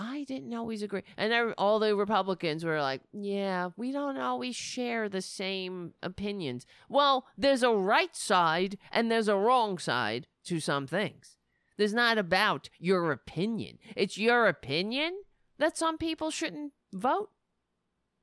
I 0.00 0.22
didn't 0.28 0.54
always 0.54 0.82
agree. 0.82 1.02
And 1.16 1.52
all 1.58 1.80
the 1.80 1.96
Republicans 1.96 2.64
were 2.64 2.80
like, 2.80 3.00
yeah, 3.12 3.70
we 3.76 3.90
don't 3.90 4.16
always 4.16 4.54
share 4.54 5.08
the 5.08 5.20
same 5.20 5.92
opinions. 6.04 6.66
Well, 6.88 7.26
there's 7.36 7.64
a 7.64 7.72
right 7.72 8.14
side 8.14 8.78
and 8.92 9.10
there's 9.10 9.26
a 9.26 9.36
wrong 9.36 9.76
side 9.78 10.28
to 10.44 10.60
some 10.60 10.86
things. 10.86 11.36
There's 11.76 11.94
not 11.94 12.16
about 12.16 12.70
your 12.78 13.10
opinion. 13.10 13.78
It's 13.96 14.16
your 14.16 14.46
opinion 14.46 15.22
that 15.58 15.76
some 15.76 15.98
people 15.98 16.30
shouldn't 16.30 16.72
vote. 16.92 17.30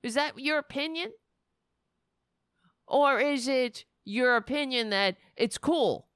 Is 0.04 0.14
that 0.14 0.40
your 0.40 0.58
opinion? 0.58 1.12
Or 2.88 3.20
is 3.20 3.48
it 3.48 3.86
your 4.04 4.36
opinion 4.36 4.92
that 4.92 5.18
it's 5.36 5.58
cool 5.58 6.08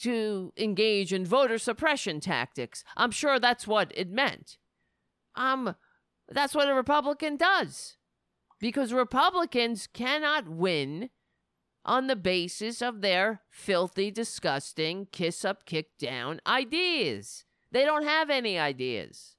to 0.00 0.52
engage 0.56 1.12
in 1.12 1.24
voter 1.24 1.58
suppression 1.58 2.20
tactics? 2.20 2.84
I'm 2.96 3.10
sure 3.10 3.38
that's 3.38 3.66
what 3.66 3.92
it 3.94 4.10
meant. 4.10 4.58
Um, 5.34 5.74
that's 6.28 6.54
what 6.54 6.68
a 6.68 6.74
Republican 6.74 7.36
does. 7.36 7.96
Because 8.60 8.92
Republicans 8.92 9.88
cannot 9.92 10.48
win 10.48 11.10
on 11.84 12.06
the 12.06 12.16
basis 12.16 12.80
of 12.80 13.00
their 13.00 13.42
filthy, 13.50 14.10
disgusting, 14.10 15.08
kiss 15.10 15.44
up, 15.44 15.66
kick 15.66 15.98
down 15.98 16.40
ideas. 16.46 17.44
They 17.72 17.84
don't 17.84 18.04
have 18.04 18.30
any 18.30 18.58
ideas. 18.58 19.36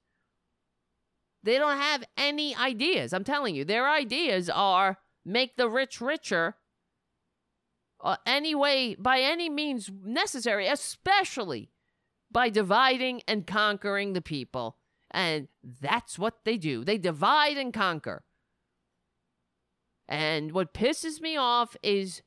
They 1.43 1.57
don't 1.57 1.77
have 1.77 2.03
any 2.17 2.55
ideas. 2.55 3.13
I'm 3.13 3.23
telling 3.23 3.55
you, 3.55 3.65
their 3.65 3.89
ideas 3.89 4.49
are 4.49 4.97
make 5.25 5.57
the 5.57 5.69
rich 5.69 5.99
richer 6.01 6.55
uh, 8.01 8.17
any 8.25 8.53
way, 8.53 8.95
by 8.95 9.19
any 9.19 9.49
means 9.49 9.89
necessary, 10.03 10.67
especially 10.67 11.71
by 12.31 12.49
dividing 12.49 13.21
and 13.27 13.47
conquering 13.47 14.13
the 14.13 14.21
people 14.21 14.77
and 15.13 15.47
that's 15.81 16.17
what 16.17 16.43
they 16.43 16.57
do. 16.57 16.83
They 16.83 16.97
divide 16.97 17.57
and 17.57 17.71
conquer. 17.71 18.23
And 20.09 20.51
what 20.51 20.73
pisses 20.73 21.21
me 21.21 21.37
off 21.37 21.77
is 21.83 22.23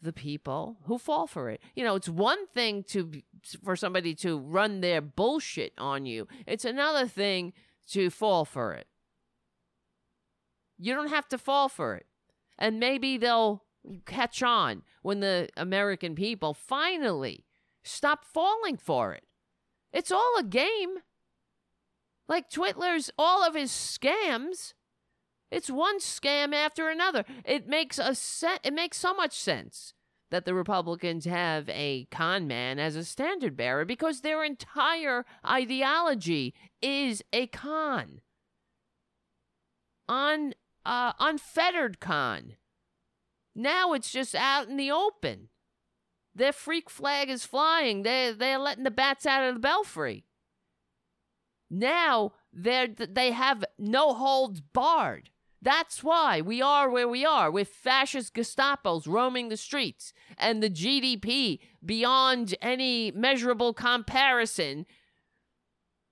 the 0.00 0.12
people 0.12 0.78
who 0.84 0.96
fall 0.96 1.26
for 1.26 1.50
it. 1.50 1.60
You 1.76 1.84
know, 1.84 1.94
it's 1.96 2.08
one 2.08 2.46
thing 2.48 2.82
to 2.84 3.22
for 3.62 3.76
somebody 3.76 4.14
to 4.16 4.38
run 4.38 4.80
their 4.80 5.00
bullshit 5.00 5.74
on 5.76 6.06
you. 6.06 6.26
It's 6.46 6.64
another 6.64 7.06
thing 7.06 7.52
to 7.88 8.10
fall 8.10 8.44
for 8.44 8.72
it. 8.72 8.86
You 10.78 10.94
don't 10.94 11.08
have 11.08 11.28
to 11.28 11.38
fall 11.38 11.68
for 11.68 11.96
it. 11.96 12.06
And 12.58 12.78
maybe 12.78 13.16
they'll 13.16 13.64
catch 14.04 14.42
on 14.42 14.82
when 15.02 15.20
the 15.20 15.48
American 15.56 16.14
people 16.14 16.54
finally 16.54 17.44
stop 17.82 18.24
falling 18.24 18.76
for 18.76 19.12
it. 19.12 19.24
It's 19.92 20.12
all 20.12 20.34
a 20.38 20.44
game. 20.44 20.98
Like 22.28 22.50
Twitler's, 22.50 23.10
all 23.16 23.46
of 23.46 23.54
his 23.54 23.70
scams, 23.70 24.74
it's 25.50 25.70
one 25.70 25.98
scam 25.98 26.54
after 26.54 26.90
another. 26.90 27.24
It 27.44 27.66
makes 27.66 27.98
a 27.98 28.14
se- 28.14 28.58
it 28.62 28.74
makes 28.74 28.98
so 28.98 29.14
much 29.14 29.32
sense 29.32 29.94
that 30.30 30.44
the 30.44 30.54
Republicans 30.54 31.24
have 31.24 31.68
a 31.70 32.06
con 32.10 32.46
man 32.46 32.78
as 32.78 32.96
a 32.96 33.04
standard 33.04 33.56
bearer 33.56 33.84
because 33.84 34.20
their 34.20 34.44
entire 34.44 35.24
ideology 35.44 36.54
is 36.82 37.22
a 37.32 37.46
con. 37.48 38.20
Un, 40.08 40.54
uh, 40.84 41.12
unfettered 41.18 42.00
con. 42.00 42.54
Now 43.54 43.92
it's 43.92 44.10
just 44.10 44.34
out 44.34 44.68
in 44.68 44.76
the 44.76 44.90
open. 44.90 45.48
Their 46.34 46.52
freak 46.52 46.88
flag 46.88 47.28
is 47.28 47.44
flying. 47.44 48.02
They 48.04 48.32
they're 48.36 48.58
letting 48.58 48.84
the 48.84 48.90
bats 48.90 49.26
out 49.26 49.44
of 49.44 49.54
the 49.54 49.60
belfry. 49.60 50.24
Now 51.68 52.34
they 52.52 52.86
they 52.86 53.32
have 53.32 53.64
no 53.78 54.14
holds 54.14 54.60
barred. 54.60 55.30
That's 55.60 56.04
why 56.04 56.40
we 56.40 56.62
are 56.62 56.88
where 56.88 57.08
we 57.08 57.24
are 57.24 57.50
with 57.50 57.68
fascist 57.68 58.34
Gestapos 58.34 59.08
roaming 59.08 59.48
the 59.48 59.56
streets 59.56 60.12
and 60.36 60.62
the 60.62 60.70
GDP 60.70 61.58
beyond 61.84 62.54
any 62.62 63.10
measurable 63.10 63.74
comparison. 63.74 64.86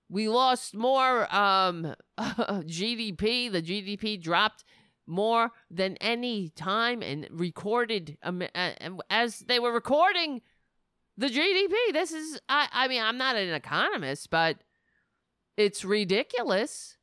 We 0.09 0.27
lost 0.27 0.75
more 0.75 1.33
um, 1.33 1.95
GDP. 2.19 3.51
The 3.51 3.61
GDP 3.61 4.21
dropped 4.21 4.65
more 5.05 5.51
than 5.71 5.95
any 5.97 6.49
time 6.49 7.01
and 7.01 7.27
recorded 7.31 8.17
um, 8.23 8.43
uh, 8.53 8.71
as 9.09 9.39
they 9.39 9.59
were 9.59 9.71
recording 9.71 10.41
the 11.17 11.27
GDP. 11.27 11.93
This 11.93 12.11
is, 12.11 12.39
I, 12.49 12.67
I 12.71 12.87
mean, 12.89 13.01
I'm 13.01 13.17
not 13.17 13.37
an 13.37 13.53
economist, 13.53 14.29
but 14.29 14.57
it's 15.55 15.85
ridiculous. 15.85 16.96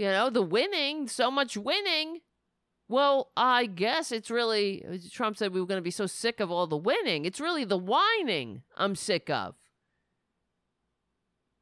You 0.00 0.06
know, 0.06 0.30
the 0.30 0.40
winning, 0.40 1.08
so 1.08 1.30
much 1.30 1.58
winning. 1.58 2.20
Well, 2.88 3.32
I 3.36 3.66
guess 3.66 4.12
it's 4.12 4.30
really, 4.30 4.82
uh, 4.82 4.96
Trump 5.12 5.36
said 5.36 5.52
we 5.52 5.60
were 5.60 5.66
going 5.66 5.76
to 5.76 5.82
be 5.82 5.90
so 5.90 6.06
sick 6.06 6.40
of 6.40 6.50
all 6.50 6.66
the 6.66 6.74
winning. 6.74 7.26
It's 7.26 7.38
really 7.38 7.66
the 7.66 7.76
whining 7.76 8.62
I'm 8.78 8.96
sick 8.96 9.28
of. 9.28 9.56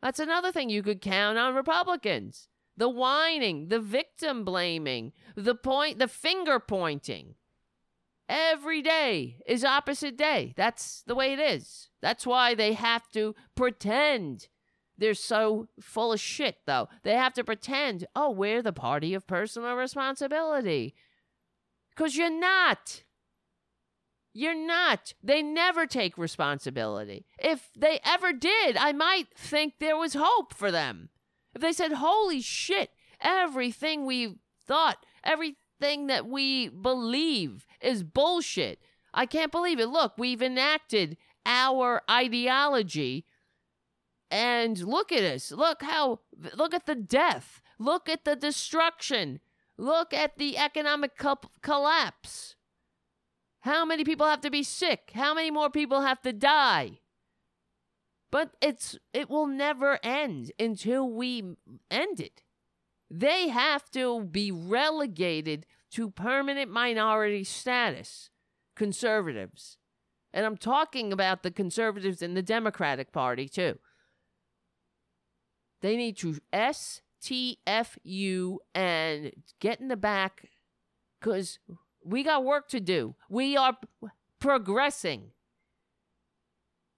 That's 0.00 0.20
another 0.20 0.52
thing 0.52 0.70
you 0.70 0.84
could 0.84 1.00
count 1.00 1.36
on 1.36 1.56
Republicans. 1.56 2.46
The 2.76 2.88
whining, 2.88 3.70
the 3.70 3.80
victim 3.80 4.44
blaming, 4.44 5.14
the 5.34 5.56
point, 5.56 5.98
the 5.98 6.06
finger 6.06 6.60
pointing. 6.60 7.34
Every 8.28 8.82
day 8.82 9.40
is 9.48 9.64
opposite 9.64 10.16
day. 10.16 10.54
That's 10.56 11.02
the 11.08 11.16
way 11.16 11.32
it 11.32 11.40
is. 11.40 11.88
That's 12.00 12.24
why 12.24 12.54
they 12.54 12.74
have 12.74 13.08
to 13.14 13.34
pretend 13.56 14.46
they're 14.98 15.14
so 15.14 15.68
full 15.80 16.12
of 16.12 16.20
shit, 16.20 16.56
though. 16.66 16.88
They 17.04 17.14
have 17.14 17.32
to 17.34 17.44
pretend, 17.44 18.06
oh, 18.16 18.30
we're 18.30 18.62
the 18.62 18.72
party 18.72 19.14
of 19.14 19.26
personal 19.26 19.74
responsibility. 19.74 20.94
Because 21.90 22.16
you're 22.16 22.30
not. 22.30 23.04
You're 24.34 24.54
not. 24.54 25.14
They 25.22 25.42
never 25.42 25.86
take 25.86 26.18
responsibility. 26.18 27.26
If 27.38 27.70
they 27.76 28.00
ever 28.04 28.32
did, 28.32 28.76
I 28.76 28.92
might 28.92 29.28
think 29.36 29.74
there 29.78 29.96
was 29.96 30.14
hope 30.14 30.52
for 30.52 30.70
them. 30.70 31.08
If 31.54 31.62
they 31.62 31.72
said, 31.72 31.92
holy 31.92 32.40
shit, 32.40 32.90
everything 33.20 34.04
we 34.04 34.36
thought, 34.66 35.04
everything 35.24 36.08
that 36.08 36.26
we 36.26 36.68
believe 36.68 37.66
is 37.80 38.02
bullshit. 38.02 38.80
I 39.14 39.26
can't 39.26 39.52
believe 39.52 39.80
it. 39.80 39.88
Look, 39.88 40.12
we've 40.18 40.42
enacted 40.42 41.16
our 41.46 42.02
ideology 42.10 43.24
and 44.30 44.78
look 44.78 45.12
at 45.12 45.22
us. 45.22 45.52
Look 45.52 45.82
how, 45.82 46.20
look 46.54 46.74
at 46.74 46.86
the 46.86 46.94
death. 46.94 47.62
Look 47.78 48.08
at 48.08 48.24
the 48.24 48.36
destruction. 48.36 49.40
Look 49.76 50.12
at 50.12 50.38
the 50.38 50.58
economic 50.58 51.16
co- 51.16 51.38
collapse. 51.62 52.56
How 53.60 53.84
many 53.84 54.04
people 54.04 54.26
have 54.26 54.40
to 54.42 54.50
be 54.50 54.62
sick? 54.62 55.12
How 55.14 55.34
many 55.34 55.50
more 55.50 55.70
people 55.70 56.02
have 56.02 56.20
to 56.22 56.32
die? 56.32 57.00
But 58.30 58.52
it's 58.60 58.98
it 59.12 59.30
will 59.30 59.46
never 59.46 59.98
end 60.02 60.52
until 60.58 61.08
we 61.08 61.56
end 61.90 62.20
it. 62.20 62.42
They 63.10 63.48
have 63.48 63.90
to 63.92 64.24
be 64.24 64.50
relegated 64.52 65.64
to 65.92 66.10
permanent 66.10 66.70
minority 66.70 67.44
status, 67.44 68.28
conservatives. 68.76 69.78
And 70.32 70.44
I'm 70.44 70.58
talking 70.58 71.10
about 71.12 71.42
the 71.42 71.50
conservatives 71.50 72.20
in 72.20 72.34
the 72.34 72.42
Democratic 72.42 73.12
Party 73.12 73.48
too. 73.48 73.78
They 75.80 75.96
need 75.96 76.16
to 76.18 76.38
STFU 76.52 78.56
and 78.74 79.32
get 79.60 79.80
in 79.80 79.88
the 79.88 79.96
back 79.96 80.48
because 81.20 81.58
we 82.04 82.22
got 82.22 82.44
work 82.44 82.68
to 82.68 82.80
do. 82.80 83.14
We 83.28 83.56
are 83.56 83.76
progressing. 84.40 85.32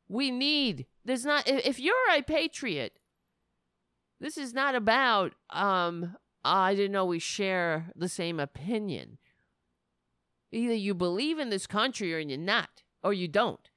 We 0.08 0.30
need, 0.30 0.86
there's 1.04 1.24
not, 1.24 1.48
if 1.48 1.78
you're 1.78 1.94
a 2.12 2.22
patriot, 2.22 2.98
this 4.20 4.36
is 4.36 4.52
not 4.52 4.74
about, 4.74 5.34
um, 5.50 6.16
I 6.44 6.74
didn't 6.74 6.92
know 6.92 7.04
we 7.04 7.18
share 7.18 7.92
the 7.94 8.08
same 8.08 8.40
opinion. 8.40 9.18
Either 10.52 10.74
you 10.74 10.94
believe 10.94 11.38
in 11.38 11.50
this 11.50 11.66
country 11.66 12.12
or 12.12 12.18
you're 12.18 12.38
not, 12.38 12.82
or 13.02 13.12
you 13.12 13.28
don't. 13.28 13.70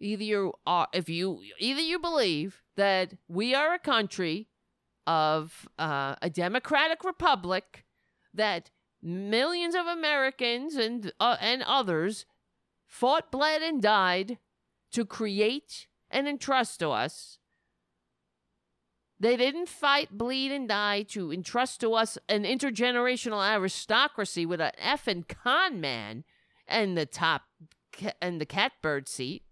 Either 0.00 0.24
you 0.24 0.52
are, 0.66 0.88
if 0.92 1.08
you, 1.08 1.40
either 1.58 1.80
you 1.80 1.98
believe 1.98 2.62
that 2.76 3.14
we 3.28 3.54
are 3.54 3.74
a 3.74 3.78
country 3.78 4.48
of 5.06 5.68
uh, 5.78 6.16
a 6.20 6.30
democratic 6.30 7.04
republic 7.04 7.84
that 8.32 8.70
millions 9.02 9.74
of 9.74 9.86
Americans 9.86 10.74
and 10.74 11.12
uh, 11.20 11.36
and 11.40 11.62
others 11.62 12.26
fought, 12.86 13.30
bled, 13.30 13.62
and 13.62 13.82
died 13.82 14.38
to 14.92 15.04
create 15.04 15.86
and 16.10 16.28
entrust 16.28 16.78
to 16.78 16.90
us, 16.90 17.38
They 19.18 19.36
didn't 19.36 19.68
fight, 19.68 20.10
bleed, 20.10 20.52
and 20.52 20.68
die 20.68 21.02
to 21.10 21.32
entrust 21.32 21.80
to 21.80 21.94
us 21.94 22.18
an 22.28 22.44
intergenerational 22.44 23.42
aristocracy 23.42 24.44
with 24.44 24.60
an 24.60 24.72
effing 24.82 25.26
con 25.26 25.80
man 25.80 26.24
and 26.66 26.96
the 26.96 27.06
top 27.06 27.42
and 28.20 28.40
the 28.40 28.46
catbird 28.46 29.08
seat. 29.08 29.43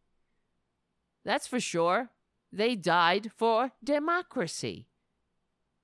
That's 1.25 1.47
for 1.47 1.61
sure. 1.61 2.11
They 2.53 2.77
died 2.77 3.31
for 3.37 3.73
democracy. 3.83 4.89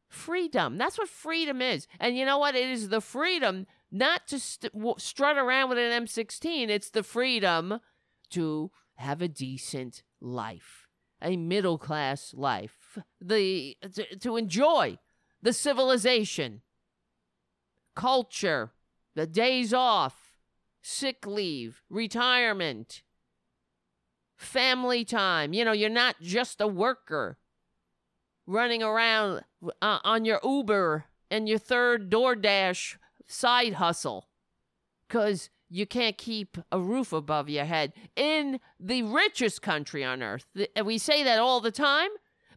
Freedom. 0.08 0.78
That's 0.78 0.98
what 0.98 1.08
freedom 1.08 1.62
is. 1.62 1.86
And 2.00 2.16
you 2.16 2.24
know 2.24 2.38
what? 2.38 2.54
It 2.54 2.68
is 2.68 2.88
the 2.88 3.00
freedom 3.00 3.66
not 3.90 4.26
to 4.28 4.38
st- 4.38 4.72
strut 4.98 5.38
around 5.38 5.70
with 5.70 5.78
an 5.78 6.04
M16, 6.04 6.68
it's 6.68 6.90
the 6.90 7.02
freedom 7.02 7.80
to 8.30 8.70
have 8.96 9.22
a 9.22 9.28
decent 9.28 10.02
life, 10.20 10.86
a 11.22 11.36
middle 11.36 11.78
class 11.78 12.34
life, 12.34 12.98
the 13.20 13.76
to, 13.94 14.16
to 14.16 14.36
enjoy 14.36 14.98
the 15.40 15.52
civilization, 15.52 16.62
culture, 17.94 18.72
the 19.14 19.26
days 19.26 19.72
off, 19.72 20.38
sick 20.82 21.26
leave, 21.26 21.82
retirement, 21.88 23.02
family 24.38 25.04
time. 25.04 25.52
You 25.52 25.64
know, 25.64 25.72
you're 25.72 25.90
not 25.90 26.16
just 26.22 26.60
a 26.60 26.66
worker 26.66 27.36
running 28.46 28.82
around 28.82 29.42
uh, 29.82 29.98
on 30.04 30.24
your 30.24 30.40
Uber 30.42 31.04
and 31.30 31.46
your 31.48 31.58
third 31.58 32.10
DoorDash 32.10 32.96
side 33.26 33.74
hustle 33.74 34.28
because 35.06 35.50
you 35.68 35.86
can't 35.86 36.16
keep 36.16 36.56
a 36.72 36.80
roof 36.80 37.12
above 37.12 37.50
your 37.50 37.66
head 37.66 37.92
in 38.16 38.58
the 38.80 39.02
richest 39.02 39.60
country 39.60 40.02
on 40.02 40.22
earth. 40.22 40.46
We 40.82 40.96
say 40.96 41.22
that 41.24 41.38
all 41.38 41.60
the 41.60 41.70
time, 41.70 42.08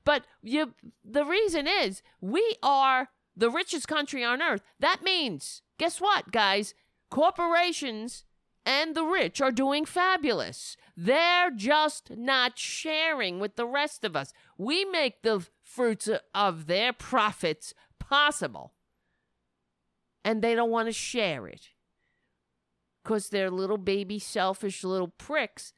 but 0.06 0.24
you 0.42 0.74
the 1.04 1.26
reason 1.26 1.68
is 1.68 2.02
we 2.22 2.56
are 2.64 3.10
the 3.36 3.50
richest 3.50 3.88
country 3.88 4.24
on 4.24 4.42
earth. 4.42 4.62
That 4.80 5.02
means, 5.04 5.62
guess 5.78 6.00
what, 6.00 6.32
guys? 6.32 6.74
Corporations 7.10 8.24
and 8.66 8.96
the 8.96 9.04
rich 9.04 9.42
are 9.42 9.52
doing 9.52 9.86
fabulous. 9.86 10.78
They're 10.96 11.52
just 11.52 12.12
not 12.12 12.60
sharing 12.60 13.40
with 13.40 13.56
the 13.56 13.66
rest 13.66 14.04
of 14.04 14.16
us. 14.16 14.34
We 14.58 14.86
make 14.86 15.22
the 15.22 15.48
fruits 15.64 16.10
of 16.36 16.68
their 16.68 16.94
profits 16.94 17.74
possible 18.00 18.74
and 20.24 20.42
they 20.42 20.56
don't 20.56 20.70
want 20.70 20.88
to 20.88 20.94
share 20.94 21.48
it 21.48 21.70
because 23.04 23.30
they're 23.30 23.50
little 23.50 23.78
baby 23.78 24.20
selfish 24.20 24.84
little 24.84 25.08
pricks 25.08 25.74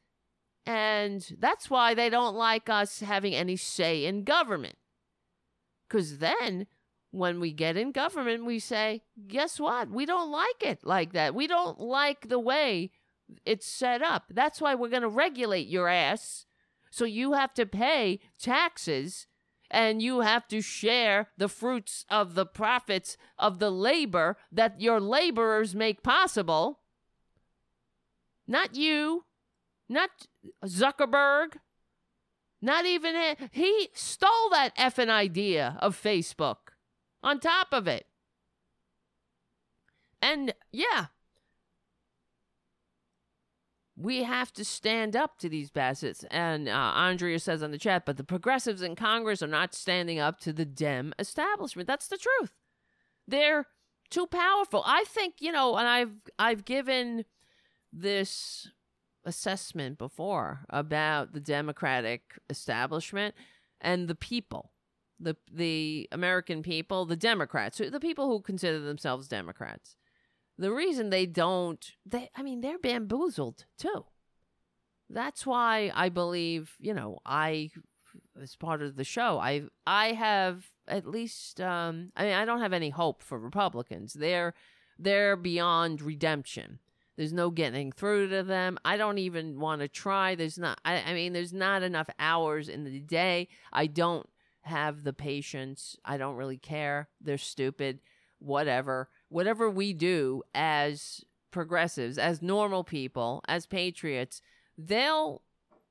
and 0.66 1.36
that's 1.38 1.68
why 1.68 1.94
they 1.94 2.08
don't 2.08 2.34
like 2.34 2.68
us 2.68 3.00
having 3.00 3.34
any 3.34 3.56
say 3.56 4.04
in 4.04 4.24
government 4.24 4.76
because 5.88 6.18
then 6.18 6.66
when 7.14 7.38
we 7.38 7.52
get 7.52 7.76
in 7.76 7.92
government 7.92 8.44
we 8.44 8.58
say 8.58 9.02
guess 9.28 9.60
what? 9.60 9.88
We 9.88 10.04
don't 10.04 10.30
like 10.30 10.62
it 10.62 10.80
like 10.82 11.12
that. 11.12 11.34
We 11.34 11.46
don't 11.46 11.80
like 11.80 12.28
the 12.28 12.40
way 12.40 12.90
it's 13.46 13.66
set 13.66 14.02
up. 14.02 14.24
That's 14.30 14.60
why 14.60 14.74
we're 14.74 14.88
going 14.88 15.02
to 15.02 15.08
regulate 15.08 15.68
your 15.68 15.88
ass. 15.88 16.44
So 16.90 17.04
you 17.04 17.32
have 17.32 17.54
to 17.54 17.66
pay 17.66 18.20
taxes 18.38 19.26
and 19.70 20.02
you 20.02 20.20
have 20.20 20.46
to 20.48 20.60
share 20.60 21.28
the 21.36 21.48
fruits 21.48 22.04
of 22.10 22.34
the 22.34 22.46
profits 22.46 23.16
of 23.38 23.58
the 23.58 23.70
labor 23.70 24.36
that 24.52 24.80
your 24.80 25.00
laborers 25.00 25.74
make 25.74 26.02
possible. 26.02 26.80
Not 28.46 28.74
you, 28.74 29.24
not 29.88 30.10
Zuckerberg, 30.64 31.56
not 32.60 32.86
even 32.86 33.14
it. 33.14 33.38
He 33.52 33.88
stole 33.94 34.50
that 34.50 34.76
effing 34.76 35.10
idea 35.10 35.76
of 35.80 36.00
Facebook 36.00 36.63
on 37.24 37.40
top 37.40 37.68
of 37.72 37.88
it. 37.88 38.06
And 40.22 40.54
yeah, 40.70 41.06
we 43.96 44.22
have 44.22 44.52
to 44.52 44.64
stand 44.64 45.16
up 45.16 45.38
to 45.38 45.48
these 45.48 45.70
bastards. 45.70 46.24
And 46.30 46.68
uh, 46.68 46.72
Andrea 46.72 47.38
says 47.38 47.62
on 47.62 47.70
the 47.70 47.78
chat, 47.78 48.04
but 48.06 48.16
the 48.16 48.24
progressives 48.24 48.82
in 48.82 48.94
Congress 48.94 49.42
are 49.42 49.48
not 49.48 49.74
standing 49.74 50.18
up 50.18 50.38
to 50.40 50.52
the 50.52 50.64
Dem 50.64 51.14
establishment. 51.18 51.86
That's 51.86 52.08
the 52.08 52.18
truth. 52.18 52.52
They're 53.26 53.66
too 54.10 54.26
powerful. 54.26 54.82
I 54.86 55.04
think 55.08 55.36
you 55.40 55.50
know, 55.50 55.76
and 55.76 55.88
I've 55.88 56.12
I've 56.38 56.64
given 56.64 57.24
this 57.92 58.68
assessment 59.24 59.96
before 59.96 60.60
about 60.68 61.32
the 61.32 61.40
Democratic 61.40 62.38
establishment 62.50 63.34
and 63.80 64.08
the 64.08 64.14
people, 64.14 64.72
the 65.18 65.36
the 65.52 66.08
American 66.12 66.62
people, 66.62 67.04
the 67.04 67.16
Democrats, 67.16 67.78
the 67.78 68.00
people 68.00 68.28
who 68.28 68.40
consider 68.40 68.80
themselves 68.80 69.28
Democrats. 69.28 69.96
The 70.58 70.72
reason 70.72 71.10
they 71.10 71.26
don't 71.26 71.84
they 72.06 72.30
i 72.36 72.42
mean 72.42 72.60
they're 72.60 72.78
bamboozled 72.78 73.66
too. 73.78 74.04
That's 75.10 75.46
why 75.46 75.90
i 75.94 76.08
believe 76.08 76.76
you 76.78 76.94
know 76.94 77.18
i 77.26 77.70
as 78.40 78.56
part 78.56 78.80
of 78.80 78.96
the 78.96 79.04
show 79.04 79.38
i 79.38 79.64
i 79.86 80.12
have 80.12 80.70
at 80.86 81.06
least 81.06 81.60
um 81.60 82.12
i 82.16 82.24
mean 82.24 82.32
i 82.32 82.44
don't 82.44 82.60
have 82.60 82.72
any 82.72 82.90
hope 82.90 83.22
for 83.22 83.38
republicans. 83.38 84.14
They're 84.14 84.54
they're 84.98 85.36
beyond 85.36 86.00
redemption. 86.00 86.78
There's 87.16 87.32
no 87.32 87.50
getting 87.50 87.92
through 87.92 88.28
to 88.30 88.42
them. 88.42 88.78
I 88.84 88.96
don't 88.96 89.18
even 89.18 89.60
want 89.60 89.80
to 89.82 89.88
try. 89.88 90.34
There's 90.34 90.58
not 90.58 90.80
I, 90.84 91.02
I 91.02 91.14
mean 91.14 91.32
there's 91.32 91.52
not 91.52 91.82
enough 91.82 92.08
hours 92.18 92.68
in 92.68 92.84
the 92.84 93.00
day. 93.00 93.48
I 93.72 93.86
don't 93.86 94.28
have 94.64 95.04
the 95.04 95.12
patience 95.12 95.96
i 96.04 96.16
don't 96.16 96.36
really 96.36 96.58
care 96.58 97.08
they're 97.20 97.38
stupid 97.38 98.00
whatever 98.38 99.08
whatever 99.28 99.70
we 99.70 99.92
do 99.92 100.42
as 100.54 101.24
progressives, 101.54 102.18
as 102.18 102.42
normal 102.42 102.82
people, 102.82 103.40
as 103.46 103.64
patriots, 103.64 104.42
they'll, 104.76 105.40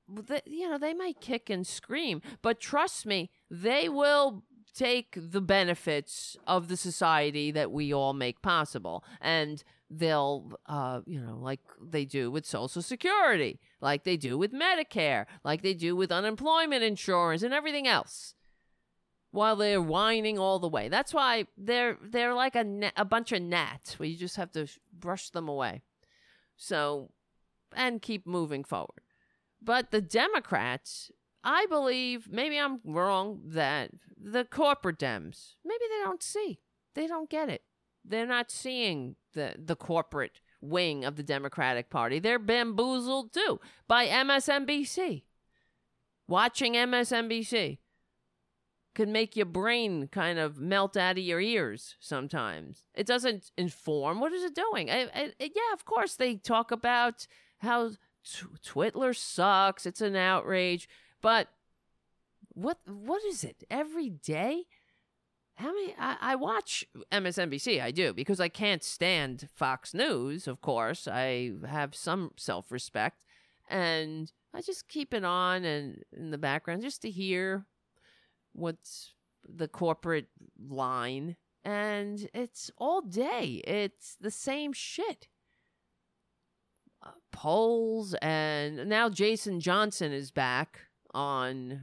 they, 0.09 0.41
you 0.45 0.69
know, 0.69 0.77
they 0.77 0.93
might 0.93 1.21
kick 1.21 1.49
and 1.49 1.65
scream, 1.65 2.21
but 2.41 2.59
trust 2.59 3.05
me, 3.05 3.31
they 3.49 3.87
will 3.87 4.43
take 4.75 5.17
the 5.17 5.39
benefits 5.39 6.35
of 6.45 6.67
the 6.67 6.75
society 6.75 7.49
that 7.49 7.71
we 7.71 7.93
all 7.93 8.11
make 8.11 8.41
possible. 8.41 9.05
And 9.21 9.63
they'll, 9.89 10.51
uh, 10.65 10.99
you 11.05 11.21
know, 11.21 11.37
like 11.41 11.61
they 11.81 12.03
do 12.03 12.29
with 12.29 12.45
Social 12.45 12.81
Security, 12.81 13.61
like 13.79 14.03
they 14.03 14.17
do 14.17 14.37
with 14.37 14.51
Medicare, 14.51 15.27
like 15.45 15.61
they 15.61 15.73
do 15.73 15.95
with 15.95 16.11
unemployment 16.11 16.83
insurance 16.83 17.41
and 17.41 17.53
everything 17.53 17.87
else 17.87 18.35
while 19.33 19.55
they're 19.55 19.81
whining 19.81 20.37
all 20.37 20.59
the 20.59 20.69
way. 20.69 20.89
That's 20.89 21.11
why 21.11 21.45
they're 21.57 21.97
they're 22.01 22.35
like 22.35 22.55
a 22.55 22.91
a 22.95 23.03
bunch 23.03 23.31
of 23.31 23.41
gnats 23.41 23.97
where 23.97 24.07
you 24.07 24.15
just 24.15 24.35
have 24.35 24.51
to 24.51 24.67
brush 24.97 25.31
them 25.31 25.49
away. 25.49 25.81
So, 26.55 27.09
and 27.75 27.99
keep 28.01 28.27
moving 28.27 28.63
forward. 28.63 29.01
But 29.59 29.89
the 29.89 30.01
Democrats, 30.01 31.11
I 31.43 31.65
believe, 31.65 32.29
maybe 32.31 32.59
I'm 32.59 32.79
wrong, 32.85 33.41
that 33.47 33.89
the 34.15 34.45
corporate 34.45 34.99
Dems, 34.99 35.55
maybe 35.65 35.83
they 35.89 36.03
don't 36.03 36.21
see. 36.21 36.59
They 36.93 37.07
don't 37.07 37.29
get 37.29 37.49
it. 37.49 37.63
They're 38.05 38.27
not 38.27 38.51
seeing 38.51 39.15
the 39.33 39.55
the 39.57 39.75
corporate 39.75 40.41
wing 40.61 41.03
of 41.03 41.15
the 41.15 41.23
Democratic 41.23 41.89
Party. 41.89 42.19
They're 42.19 42.37
bamboozled 42.37 43.33
too 43.33 43.59
by 43.87 44.05
MSNBC. 44.05 45.23
Watching 46.27 46.73
MSNBC 46.73 47.79
could 48.95 49.09
make 49.09 49.35
your 49.35 49.45
brain 49.45 50.07
kind 50.07 50.37
of 50.37 50.59
melt 50.59 50.95
out 50.95 51.17
of 51.17 51.23
your 51.23 51.41
ears 51.41 51.95
sometimes. 51.99 52.83
It 52.93 53.07
doesn't 53.07 53.51
inform. 53.57 54.19
What 54.19 54.33
is 54.33 54.43
it 54.43 54.55
doing? 54.55 54.89
I, 54.89 55.09
I, 55.13 55.31
yeah, 55.39 55.73
of 55.73 55.85
course, 55.85 56.15
they 56.15 56.35
talk 56.35 56.71
about 56.71 57.27
how 57.59 57.89
t- 57.89 58.45
Twitler 58.65 59.15
sucks. 59.15 59.85
It's 59.85 60.01
an 60.01 60.15
outrage. 60.15 60.87
But 61.21 61.49
what 62.49 62.79
what 62.85 63.23
is 63.25 63.43
it? 63.43 63.63
Every 63.69 64.09
day? 64.09 64.65
How 65.55 65.73
many? 65.73 65.95
I, 65.97 66.17
I 66.19 66.35
watch 66.35 66.85
MSNBC. 67.11 67.81
I 67.81 67.91
do 67.91 68.13
because 68.13 68.39
I 68.39 68.49
can't 68.49 68.83
stand 68.83 69.49
Fox 69.55 69.93
News. 69.93 70.47
Of 70.47 70.61
course, 70.61 71.07
I 71.07 71.53
have 71.67 71.95
some 71.95 72.31
self 72.37 72.71
respect, 72.71 73.23
and 73.69 74.31
I 74.53 74.61
just 74.61 74.87
keep 74.87 75.13
it 75.13 75.23
on 75.23 75.63
and 75.63 76.03
in 76.15 76.31
the 76.31 76.37
background 76.37 76.81
just 76.81 77.01
to 77.03 77.09
hear 77.09 77.65
what's 78.53 79.13
the 79.47 79.67
corporate 79.67 80.27
line 80.59 81.35
and 81.65 82.29
it's 82.33 82.69
all 82.77 83.01
day. 83.01 83.61
It's 83.65 84.17
the 84.19 84.31
same 84.31 84.73
shit. 84.73 85.27
Uh, 87.05 87.11
polls 87.33 88.15
and 88.21 88.87
now 88.87 89.09
jason 89.09 89.59
johnson 89.59 90.13
is 90.13 90.31
back 90.31 90.79
on 91.13 91.81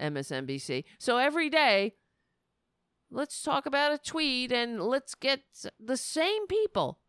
msnbc 0.00 0.84
so 0.98 1.18
every 1.18 1.50
day 1.50 1.92
let's 3.10 3.42
talk 3.42 3.66
about 3.66 3.92
a 3.92 3.98
tweet 3.98 4.52
and 4.52 4.80
let's 4.80 5.14
get 5.14 5.40
the 5.78 5.96
same 5.96 6.46
people. 6.46 7.00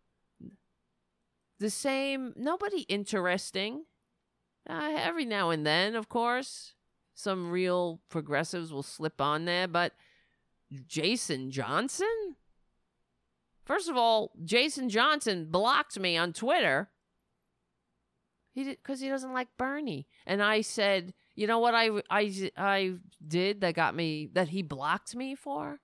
The 1.59 1.69
same 1.69 2.33
nobody 2.37 2.81
interesting. 2.83 3.85
Uh, 4.69 4.95
every 4.97 5.25
now 5.25 5.49
and 5.49 5.65
then 5.65 5.95
of 5.95 6.09
course 6.09 6.73
some 7.19 7.51
real 7.51 7.99
progressives 8.07 8.71
will 8.71 8.81
slip 8.81 9.19
on 9.19 9.43
there, 9.43 9.67
but 9.67 9.91
Jason 10.87 11.51
Johnson? 11.51 12.37
First 13.65 13.89
of 13.89 13.97
all, 13.97 14.31
Jason 14.45 14.87
Johnson 14.87 15.47
blocked 15.51 15.99
me 15.99 16.15
on 16.15 16.31
Twitter. 16.31 16.89
He 18.53 18.63
did 18.63 18.77
because 18.77 19.01
he 19.01 19.09
doesn't 19.09 19.33
like 19.33 19.49
Bernie. 19.57 20.07
And 20.25 20.41
I 20.41 20.61
said, 20.61 21.13
you 21.35 21.45
know 21.45 21.59
what 21.59 21.75
I, 21.75 21.89
I, 22.09 22.51
I 22.57 22.93
did 23.27 23.61
that 23.61 23.75
got 23.75 23.95
me 23.95 24.29
that 24.33 24.47
he 24.47 24.61
blocked 24.61 25.13
me 25.13 25.35
for? 25.35 25.81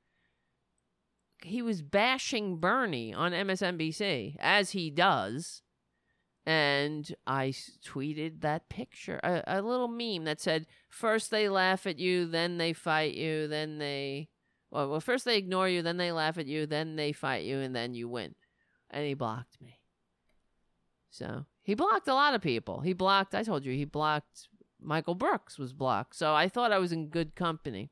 He 1.44 1.62
was 1.62 1.82
bashing 1.82 2.60
Bernie 2.60 3.14
on 3.14 3.34
MSNBC 3.34 4.38
as 4.40 4.72
he 4.72 4.90
does. 4.90 5.62
And 6.46 7.16
I 7.26 7.54
tweeted 7.84 8.42
that 8.42 8.70
picture, 8.70 9.20
a, 9.24 9.44
a 9.48 9.62
little 9.62 9.88
meme 9.88 10.26
that 10.26 10.40
said, 10.40 10.68
first 10.90 11.32
they 11.32 11.50
laugh 11.50 11.88
at 11.88 11.98
you, 11.98 12.28
then 12.28 12.58
they 12.58 12.72
fight 12.72 13.16
you, 13.16 13.48
then 13.48 13.80
they 13.80 14.30
well, 14.76 14.90
well, 14.90 15.00
first 15.00 15.24
they 15.24 15.38
ignore 15.38 15.70
you, 15.70 15.82
then 15.82 15.96
they 15.96 16.12
laugh 16.12 16.38
at 16.38 16.48
you, 16.48 16.66
then 16.66 16.98
they 16.98 17.14
fight 17.14 17.46
you, 17.46 17.60
and 17.60 17.74
then 17.74 17.94
you 17.94 18.10
win. 18.10 18.36
And 18.92 19.06
he 19.06 19.14
blocked 19.14 19.62
me. 19.62 19.80
So 21.10 21.46
he 21.64 21.76
blocked 21.76 22.10
a 22.10 22.14
lot 22.14 22.34
of 22.34 22.42
people. 22.42 22.82
He 22.82 22.92
blocked, 22.92 23.34
I 23.34 23.44
told 23.44 23.64
you, 23.64 23.72
he 23.74 23.86
blocked 23.86 24.50
Michael 24.82 25.16
Brooks 25.16 25.58
was 25.58 25.72
blocked. 25.72 26.16
So 26.16 26.34
I 26.36 26.50
thought 26.50 26.74
I 26.74 26.78
was 26.78 26.92
in 26.92 27.08
good 27.08 27.36
company. 27.36 27.90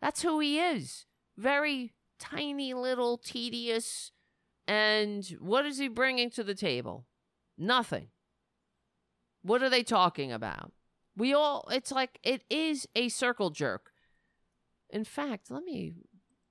That's 0.00 0.22
who 0.22 0.38
he 0.38 0.60
is. 0.60 1.06
Very 1.36 1.94
tiny 2.20 2.74
little 2.74 3.18
tedious. 3.18 4.12
And 4.68 5.26
what 5.40 5.66
is 5.66 5.78
he 5.78 5.88
bringing 5.88 6.30
to 6.30 6.44
the 6.44 6.54
table? 6.54 7.06
Nothing. 7.58 8.08
What 9.42 9.62
are 9.62 9.70
they 9.70 9.82
talking 9.82 10.32
about? 10.32 10.72
We 11.16 11.34
all, 11.34 11.68
it's 11.72 11.90
like, 11.90 12.18
it 12.22 12.44
is 12.48 12.86
a 12.94 13.08
circle 13.08 13.50
jerk. 13.50 13.90
In 14.90 15.04
fact, 15.04 15.50
let 15.50 15.64
me 15.64 15.94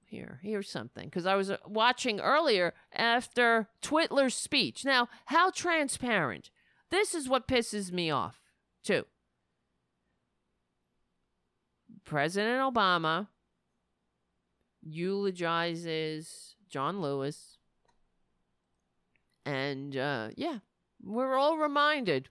here. 0.08 0.40
Here's 0.44 0.70
something 0.70 1.06
because 1.06 1.26
I 1.26 1.36
was 1.36 1.52
uh, 1.52 1.58
watching 1.66 2.20
earlier 2.20 2.74
after 2.94 3.68
Twitler's 3.82 4.36
speech. 4.36 4.84
Now, 4.86 5.10
how 5.26 5.52
transparent? 5.52 6.50
This 6.90 7.14
is 7.14 7.30
what 7.30 7.48
pisses 7.48 7.92
me 7.92 8.10
off 8.10 8.40
too. 8.84 9.06
President 12.06 12.62
Obama 12.62 13.28
eulogizes 14.82 16.56
John 16.70 17.02
Lewis, 17.02 17.58
and 19.46 19.96
uh, 19.98 20.30
yeah, 20.36 20.60
we're 21.08 21.36
all 21.36 21.58
reminded. 21.58 22.30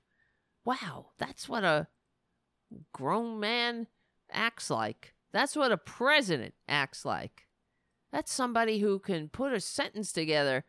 Wow, 0.64 1.12
that's 1.18 1.48
what 1.48 1.64
a 1.64 1.88
grown 2.92 3.40
man 3.40 3.86
acts 4.30 4.70
like. 4.70 5.14
That's 5.32 5.56
what 5.56 5.72
a 5.72 5.76
president 5.76 6.54
acts 6.68 7.04
like. 7.04 7.46
That's 8.12 8.32
somebody 8.32 8.78
who 8.78 8.98
can 8.98 9.28
put 9.28 9.52
a 9.52 9.60
sentence 9.60 10.12
together, 10.12 10.64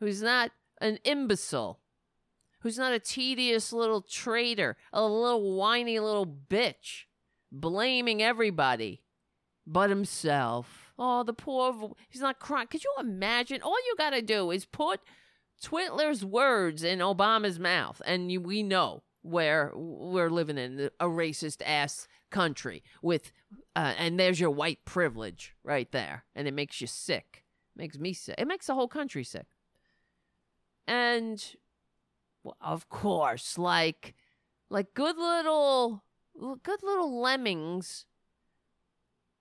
who's 0.00 0.22
not 0.22 0.50
an 0.80 0.98
imbecile, 1.04 1.80
who's 2.60 2.78
not 2.78 2.92
a 2.92 2.98
tedious 2.98 3.72
little 3.72 4.02
traitor, 4.02 4.76
a 4.92 5.04
little 5.06 5.56
whiny 5.56 5.98
little 5.98 6.26
bitch, 6.26 7.04
blaming 7.50 8.22
everybody 8.22 9.02
but 9.66 9.90
himself. 9.90 10.92
Oh, 10.98 11.22
the 11.22 11.32
poor, 11.32 11.94
he's 12.08 12.20
not 12.20 12.38
crying. 12.38 12.68
Could 12.68 12.84
you 12.84 12.92
imagine? 12.98 13.62
All 13.62 13.76
you 13.86 13.94
got 13.96 14.10
to 14.10 14.22
do 14.22 14.50
is 14.50 14.64
put 14.64 15.00
Twitler's 15.62 16.24
words 16.24 16.82
in 16.82 16.98
Obama's 16.98 17.58
mouth, 17.58 18.00
and 18.04 18.30
you, 18.30 18.40
we 18.40 18.62
know 18.62 19.02
where 19.24 19.72
we're 19.74 20.30
living 20.30 20.58
in 20.58 20.90
a 21.00 21.06
racist 21.06 21.62
ass 21.64 22.06
country 22.30 22.82
with 23.00 23.32
uh, 23.74 23.94
and 23.96 24.20
there's 24.20 24.38
your 24.38 24.50
white 24.50 24.84
privilege 24.84 25.54
right 25.64 25.90
there 25.92 26.24
and 26.34 26.46
it 26.46 26.52
makes 26.52 26.80
you 26.80 26.86
sick. 26.86 27.44
Makes 27.74 27.98
me 27.98 28.12
sick. 28.12 28.34
It 28.36 28.46
makes 28.46 28.66
the 28.66 28.74
whole 28.74 28.86
country 28.86 29.24
sick. 29.24 29.46
And 30.86 31.42
well, 32.42 32.56
of 32.60 32.88
course 32.90 33.56
like 33.56 34.14
like 34.68 34.92
good 34.92 35.16
little 35.16 36.04
good 36.62 36.82
little 36.82 37.20
lemmings 37.20 38.04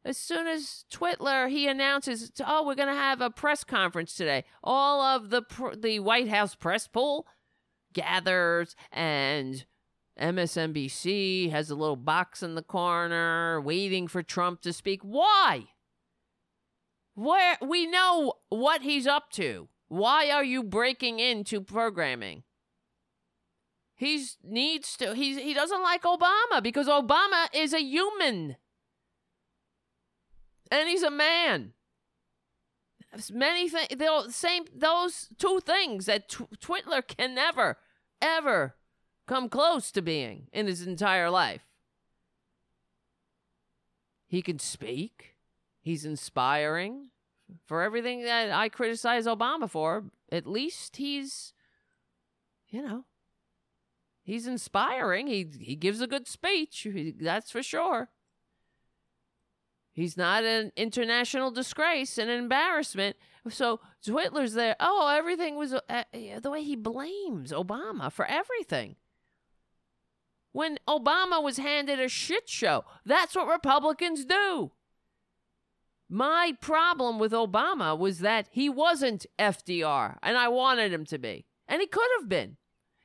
as 0.06 0.18
soon 0.18 0.48
as 0.48 0.86
Twitler 0.92 1.50
he 1.50 1.68
announces, 1.68 2.32
"Oh, 2.46 2.66
we're 2.66 2.76
going 2.76 2.90
to 2.90 2.94
have 2.94 3.22
a 3.22 3.30
press 3.30 3.64
conference 3.64 4.16
today," 4.16 4.44
all 4.64 5.02
of 5.02 5.30
the 5.30 5.42
pr- 5.42 5.76
the 5.76 6.00
White 6.00 6.30
House 6.30 6.56
press 6.56 6.88
pool 6.88 7.28
gathers, 7.94 8.76
and 8.92 9.66
MSNBC 10.20 11.50
has 11.52 11.70
a 11.70 11.76
little 11.76 11.96
box 11.96 12.44
in 12.44 12.56
the 12.56 12.62
corner 12.62 13.60
waiting 13.62 14.08
for 14.08 14.22
Trump 14.22 14.62
to 14.62 14.74
speak. 14.74 15.02
Why? 15.02 15.68
Where 17.16 17.58
we 17.62 17.86
know 17.86 18.34
what 18.50 18.82
he's 18.82 19.08
up 19.08 19.30
to. 19.32 19.70
Why 19.88 20.32
are 20.32 20.44
you 20.44 20.64
breaking 20.64 21.20
into 21.20 21.62
programming? 21.62 22.44
He's 23.96 24.38
needs 24.44 24.98
to 24.98 25.14
he's 25.14 25.38
he 25.38 25.54
doesn't 25.54 25.82
like 25.82 26.02
Obama 26.02 26.62
because 26.62 26.88
Obama 26.88 27.48
is 27.54 27.74
a 27.74 27.82
human. 27.82 28.58
And 30.74 30.90
he's 30.90 31.04
a 31.04 31.12
man. 31.12 31.74
Many 33.32 33.70
things, 33.70 34.36
same 34.36 34.64
those 34.76 35.30
two 35.38 35.60
things 35.60 36.08
that 36.08 36.28
Tw- 36.28 36.50
Twitler 36.60 37.06
can 37.06 37.36
never, 37.36 37.78
ever 38.20 38.74
come 39.28 39.50
close 39.50 39.92
to 39.92 40.02
being 40.02 40.48
in 40.52 40.66
his 40.66 40.82
entire 40.82 41.30
life. 41.30 41.62
He 44.26 44.42
can 44.42 44.58
speak. 44.58 45.36
He's 45.80 46.06
inspiring. 46.06 47.12
For 47.68 47.84
everything 47.84 48.24
that 48.24 48.50
I 48.50 48.68
criticize 48.68 49.28
Obama 49.28 49.70
for, 49.70 50.06
at 50.32 50.48
least 50.48 50.96
he's, 50.96 51.54
you 52.70 52.82
know, 52.82 53.06
he's 54.24 54.48
inspiring. 54.48 55.28
He 55.28 55.46
he 55.60 55.76
gives 55.76 56.02
a 56.02 56.08
good 56.08 56.28
speech. 56.28 56.80
He- 56.80 57.12
That's 57.12 57.52
for 57.52 57.62
sure. 57.62 58.10
He's 59.94 60.18
not 60.18 60.44
an 60.44 60.72
international 60.76 61.52
disgrace 61.52 62.18
and 62.18 62.30
an 62.30 62.40
embarrassment. 62.40 63.16
So 63.48 63.80
Twitler's 64.06 64.54
there. 64.54 64.76
Oh, 64.80 65.08
everything 65.08 65.56
was 65.56 65.74
uh, 65.74 66.04
the 66.12 66.50
way 66.50 66.64
he 66.64 66.76
blames 66.76 67.52
Obama 67.52 68.12
for 68.12 68.26
everything. 68.26 68.96
When 70.52 70.80
Obama 70.88 71.42
was 71.42 71.58
handed 71.58 72.00
a 72.00 72.08
shit 72.08 72.50
show, 72.50 72.86
that's 73.06 73.36
what 73.36 73.48
Republicans 73.48 74.26
do. 74.26 74.72
My 76.10 76.56
problem 76.62 77.18
with 77.18 77.32
Obama 77.32 77.98
was 77.98 78.20
that 78.20 78.48
he 78.52 78.70
wasn't 78.70 79.26
FDR, 79.40 80.18
and 80.22 80.38
I 80.38 80.48
wanted 80.48 80.94
him 80.94 81.06
to 81.06 81.18
be. 81.18 81.46
And 81.68 81.82
he 81.82 81.88
could 81.88 82.10
have 82.20 82.30
been. 82.30 82.58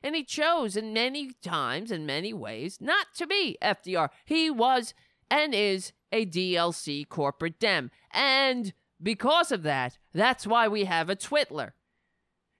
And 0.03 0.15
he 0.15 0.23
chose 0.23 0.77
in 0.77 0.93
many 0.93 1.31
times, 1.41 1.91
in 1.91 2.05
many 2.05 2.33
ways, 2.33 2.77
not 2.79 3.07
to 3.15 3.27
be 3.27 3.57
FDR. 3.61 4.09
He 4.25 4.49
was 4.49 4.93
and 5.29 5.53
is 5.53 5.91
a 6.11 6.25
DLC 6.25 7.07
corporate 7.07 7.59
dem. 7.59 7.91
And 8.11 8.73
because 9.01 9.51
of 9.51 9.63
that, 9.63 9.97
that's 10.13 10.45
why 10.45 10.67
we 10.67 10.85
have 10.85 11.09
a 11.09 11.15
Twitler. 11.15 11.71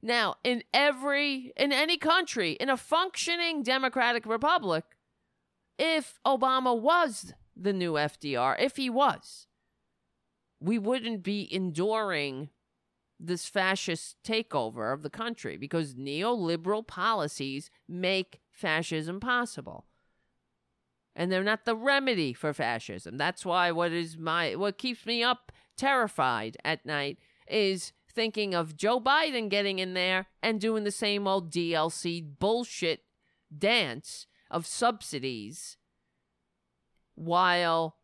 Now, 0.01 0.35
in 0.43 0.63
every, 0.73 1.51
in 1.57 1.73
any 1.73 1.97
country, 1.97 2.53
in 2.53 2.69
a 2.69 2.77
functioning 2.77 3.63
democratic 3.63 4.25
republic, 4.25 4.85
if 5.77 6.19
Obama 6.25 6.79
was 6.79 7.33
the 7.55 7.73
new 7.73 7.93
FDR, 7.93 8.55
if 8.59 8.77
he 8.77 8.89
was, 8.89 9.47
we 10.61 10.79
wouldn't 10.79 11.23
be 11.23 11.53
enduring 11.53 12.49
this 13.19 13.45
fascist 13.45 14.15
takeover 14.23 14.93
of 14.93 15.03
the 15.03 15.09
country 15.09 15.57
because 15.57 15.95
neoliberal 15.95 16.87
policies 16.87 17.69
make 17.87 18.39
fascism 18.49 19.19
possible 19.19 19.85
and 21.15 21.31
they're 21.31 21.43
not 21.43 21.65
the 21.65 21.75
remedy 21.75 22.33
for 22.33 22.53
fascism. 22.53 23.17
That's 23.17 23.45
why 23.45 23.71
what 23.71 23.91
is 23.91 24.17
my 24.17 24.55
what 24.55 24.77
keeps 24.77 25.05
me 25.05 25.23
up 25.23 25.51
terrified 25.77 26.57
at 26.63 26.85
night 26.85 27.17
is 27.47 27.93
thinking 28.11 28.53
of 28.53 28.75
Joe 28.75 28.99
Biden 28.99 29.49
getting 29.49 29.79
in 29.79 29.93
there 29.93 30.27
and 30.41 30.59
doing 30.59 30.83
the 30.83 30.91
same 30.91 31.27
old 31.27 31.51
DLC 31.51 32.23
bullshit 32.39 33.03
dance 33.55 34.27
of 34.51 34.65
subsidies 34.65 35.77
while 37.15 37.97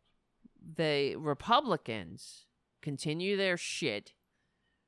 the 0.76 1.16
Republicans 1.16 2.46
continue 2.82 3.36
their 3.36 3.58
shit 3.58 4.14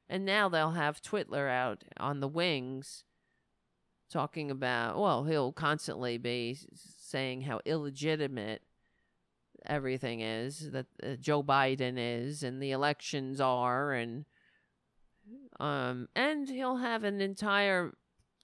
and 0.10 0.26
now 0.26 0.48
they'll 0.48 0.72
have 0.72 1.02
Twitler 1.02 1.50
out 1.50 1.84
on 1.98 2.20
the 2.20 2.28
wings 2.28 3.04
talking 4.10 4.50
about 4.50 4.98
well 4.98 5.26
he'll 5.26 5.52
constantly 5.52 6.18
be 6.18 6.58
saying 7.08 7.42
how 7.42 7.62
illegitimate 7.66 8.62
everything 9.66 10.22
is 10.22 10.72
that 10.72 10.86
uh, 11.02 11.16
Joe 11.20 11.42
Biden 11.42 11.96
is 11.98 12.44
and 12.44 12.62
the 12.62 12.72
elections 12.72 13.42
are 13.42 13.92
and 13.92 14.26
um 15.60 16.08
and 16.16 16.48
he'll 16.48 16.78
have 16.78 17.04
an 17.04 17.20
entire 17.22 17.94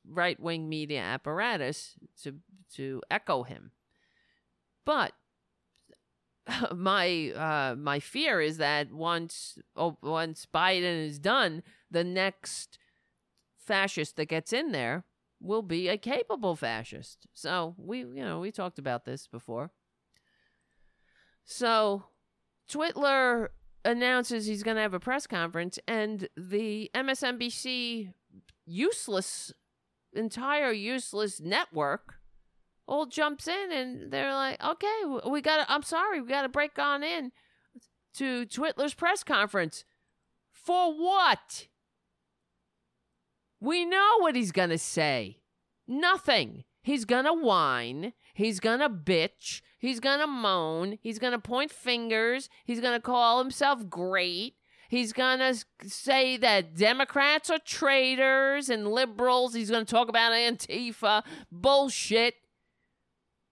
right-wing 0.10 0.68
media 0.68 1.02
apparatus 1.02 1.96
to 2.24 2.36
to 2.76 3.02
echo 3.12 3.44
him. 3.44 3.72
But 4.86 5.14
my 6.76 7.32
uh, 7.32 7.76
my 7.76 8.00
fear 8.00 8.42
is 8.42 8.58
that 8.58 8.92
once 8.92 9.60
oh, 9.76 9.98
once 10.02 10.48
Biden 10.54 11.08
is 11.08 11.20
done, 11.20 11.64
the 11.92 12.04
next 12.04 12.80
fascist 13.58 14.18
that 14.18 14.26
gets 14.26 14.52
in 14.52 14.72
there 14.72 15.06
will 15.44 15.62
be 15.62 15.90
a 15.90 15.98
capable 15.98 16.56
fascist. 16.56 17.28
So 17.34 17.76
we 17.78 18.00
you 18.00 18.24
know 18.24 18.40
we 18.40 18.52
talked 18.52 18.80
about 18.80 19.06
this 19.06 19.28
before. 19.28 19.72
So 21.46 22.06
Twitler 22.72 23.50
announces 23.86 24.46
he's 24.46 24.64
going 24.64 24.76
to 24.76 24.82
have 24.82 24.94
a 24.94 25.00
press 25.00 25.28
conference, 25.28 25.78
and 25.88 26.28
the 26.38 26.90
MSNBC 26.96 28.14
useless, 28.66 29.54
entire 30.14 30.72
useless 30.72 31.42
network 31.42 32.16
all 32.88 33.06
jumps 33.06 33.48
in 33.48 33.72
and 33.72 34.12
they're 34.12 34.34
like, 34.34 34.64
okay, 34.64 35.04
we 35.30 35.42
got 35.42 35.58
to, 35.58 35.72
I'm 35.72 35.84
sorry, 35.84 36.22
we 36.22 36.28
got 36.28 36.42
to 36.42 36.50
break 36.50 36.78
on 36.78 37.04
in 37.04 37.32
to 38.16 38.46
Twitler's 38.46 38.94
press 38.94 39.24
conference. 39.24 39.86
For 40.52 40.94
what? 40.94 41.68
We 43.64 43.86
know 43.86 44.18
what 44.20 44.36
he's 44.36 44.52
going 44.52 44.72
to 44.72 44.78
say. 44.78 45.38
Nothing. 45.88 46.66
He's 46.82 47.06
going 47.06 47.24
to 47.24 47.34
whine. 47.34 48.12
He's 48.34 48.60
going 48.60 48.80
to 48.80 48.90
bitch. 48.90 49.62
He's 49.80 50.02
going 50.02 50.20
to 50.20 50.28
moan. 50.28 50.98
He's 51.02 51.18
going 51.18 51.32
to 51.32 51.40
point 51.40 51.72
fingers. 51.72 52.50
He's 52.66 52.82
going 52.82 52.94
to 52.94 53.00
call 53.00 53.40
himself 53.40 53.88
great. 53.90 54.56
He's 54.90 55.14
going 55.14 55.40
to 55.40 55.56
say 55.88 56.36
that 56.36 56.76
Democrats 56.76 57.50
are 57.50 57.58
traitors 57.58 58.70
and 58.70 58.92
liberals. 58.92 59.54
He's 59.54 59.72
going 59.72 59.86
to 59.86 59.92
talk 59.92 60.10
about 60.10 60.34
Antifa. 60.34 61.24
Bullshit. 61.50 62.36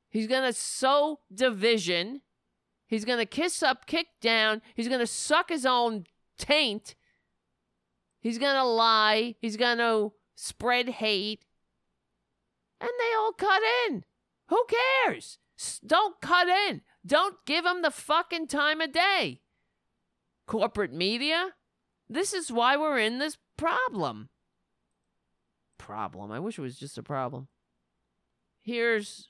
He's 0.10 0.28
going 0.28 0.44
to 0.44 0.52
sow 0.52 1.20
division. 1.34 2.20
He's 2.86 3.06
going 3.06 3.20
to 3.20 3.26
kiss 3.26 3.64
up, 3.64 3.86
kick 3.86 4.08
down. 4.20 4.62
He's 4.76 4.90
going 4.90 5.00
to 5.00 5.08
suck 5.08 5.48
his 5.48 5.66
own 5.66 6.04
taint. 6.38 6.96
He's 8.22 8.38
going 8.38 8.56
to 8.56 8.64
lie. 8.64 9.36
He's 9.42 9.58
going 9.58 9.80
to 9.80 10.14
spread 10.36 10.88
hate. 10.90 11.44
And 12.80 12.90
they 13.00 13.16
all 13.18 13.34
cut 13.34 13.62
in. 13.88 14.06
Who 14.48 14.64
cares? 15.06 15.40
Don't 15.86 16.20
cut 16.22 16.48
in. 16.48 16.82
Don't 17.06 17.36
give 17.46 17.64
them 17.64 17.82
the 17.82 17.92
fucking 17.92 18.48
time 18.48 18.80
of 18.80 18.94
day. 18.94 19.42
Corporate 20.48 20.94
media? 20.94 21.50
This 22.10 22.34
is 22.34 22.52
why 22.52 22.78
we're 22.78 23.00
in 23.00 23.20
this 23.20 23.38
problem. 23.58 24.30
Problem. 25.78 26.32
I 26.32 26.40
wish 26.40 26.58
it 26.58 26.62
was 26.62 26.78
just 26.78 26.98
a 26.98 27.04
problem. 27.04 27.48
Here's 28.62 29.28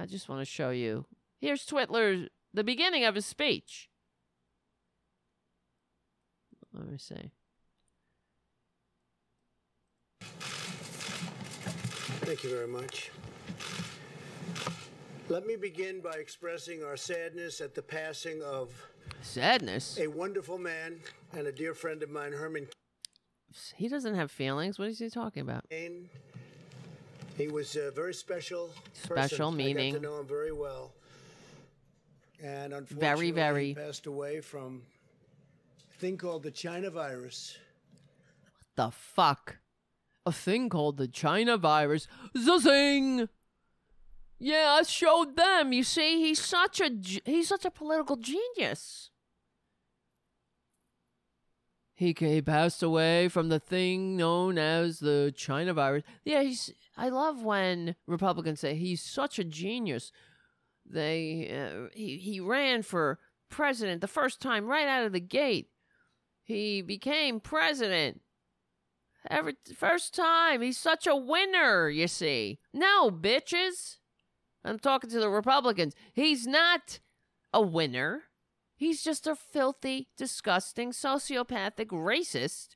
I 0.00 0.06
just 0.06 0.28
want 0.30 0.40
to 0.40 0.46
show 0.46 0.70
you. 0.70 1.04
Here's 1.40 1.66
Twitler's, 1.66 2.30
the 2.54 2.64
beginning 2.64 3.04
of 3.04 3.14
his 3.14 3.26
speech. 3.26 3.90
Let 6.72 6.88
me 6.88 6.96
see. 6.96 7.32
Thank 12.22 12.44
you 12.44 12.50
very 12.50 12.68
much. 12.68 13.10
Let 15.28 15.46
me 15.46 15.56
begin 15.56 16.00
by 16.00 16.12
expressing 16.12 16.82
our 16.82 16.96
sadness 16.96 17.60
at 17.60 17.74
the 17.74 17.82
passing 17.82 18.42
of 18.42 18.70
Sadness? 19.22 19.98
a 20.00 20.08
wonderful 20.08 20.58
man 20.58 20.98
and 21.36 21.46
a 21.46 21.52
dear 21.52 21.74
friend 21.74 22.02
of 22.02 22.10
mine, 22.10 22.32
Herman 22.32 22.66
He 23.76 23.88
doesn't 23.88 24.14
have 24.14 24.30
feelings. 24.30 24.78
What 24.78 24.88
is 24.88 24.98
he 24.98 25.08
talking 25.08 25.42
about? 25.42 25.64
He 25.70 27.48
was 27.48 27.76
a 27.76 27.90
very 27.90 28.14
special 28.14 28.70
Special 28.92 29.50
person. 29.50 29.56
meaning. 29.56 29.94
I 29.94 29.98
got 29.98 30.02
to 30.02 30.02
know 30.02 30.20
him 30.20 30.26
very 30.26 30.52
well. 30.52 30.92
And 32.42 32.72
unfortunately, 32.72 33.00
Very, 33.00 33.30
very. 33.30 33.66
he 33.68 33.74
passed 33.74 34.06
away 34.06 34.40
from 34.40 34.82
a 35.94 35.98
thing 35.98 36.16
called 36.16 36.42
the 36.42 36.50
China 36.50 36.90
virus. 36.90 37.56
What 38.76 38.86
the 38.86 38.90
fuck? 38.96 39.56
A 40.30 40.32
thing 40.32 40.68
called 40.68 40.96
the 40.96 41.08
China 41.08 41.56
virus. 41.56 42.06
Zing! 42.38 43.28
Yeah, 44.38 44.76
I 44.78 44.84
showed 44.84 45.36
them. 45.36 45.72
You 45.72 45.82
see, 45.82 46.20
he's 46.20 46.40
such 46.40 46.80
a 46.80 46.88
he's 47.24 47.48
such 47.48 47.64
a 47.64 47.70
political 47.72 48.14
genius. 48.14 49.10
He, 51.96 52.14
he 52.16 52.40
passed 52.42 52.80
away 52.80 53.26
from 53.26 53.48
the 53.48 53.58
thing 53.58 54.16
known 54.16 54.56
as 54.56 55.00
the 55.00 55.34
China 55.36 55.74
virus. 55.74 56.04
Yeah, 56.24 56.42
he's. 56.42 56.72
I 56.96 57.08
love 57.08 57.42
when 57.42 57.96
Republicans 58.06 58.60
say 58.60 58.76
he's 58.76 59.02
such 59.02 59.40
a 59.40 59.44
genius. 59.44 60.12
They 60.86 61.50
uh, 61.50 61.88
he 61.92 62.18
he 62.18 62.38
ran 62.38 62.82
for 62.84 63.18
president 63.48 64.00
the 64.00 64.06
first 64.06 64.40
time 64.40 64.68
right 64.68 64.86
out 64.86 65.06
of 65.06 65.12
the 65.12 65.18
gate. 65.18 65.70
He 66.44 66.82
became 66.82 67.40
president. 67.40 68.20
Every 69.28 69.56
first 69.76 70.14
time, 70.14 70.62
he's 70.62 70.78
such 70.78 71.06
a 71.06 71.16
winner. 71.16 71.88
You 71.88 72.08
see, 72.08 72.58
no 72.72 73.10
bitches. 73.10 73.98
I'm 74.64 74.78
talking 74.78 75.10
to 75.10 75.20
the 75.20 75.28
Republicans. 75.28 75.94
He's 76.12 76.46
not 76.46 77.00
a 77.52 77.60
winner. 77.60 78.24
He's 78.76 79.02
just 79.02 79.26
a 79.26 79.36
filthy, 79.36 80.08
disgusting, 80.16 80.92
sociopathic 80.92 81.88
racist 81.88 82.68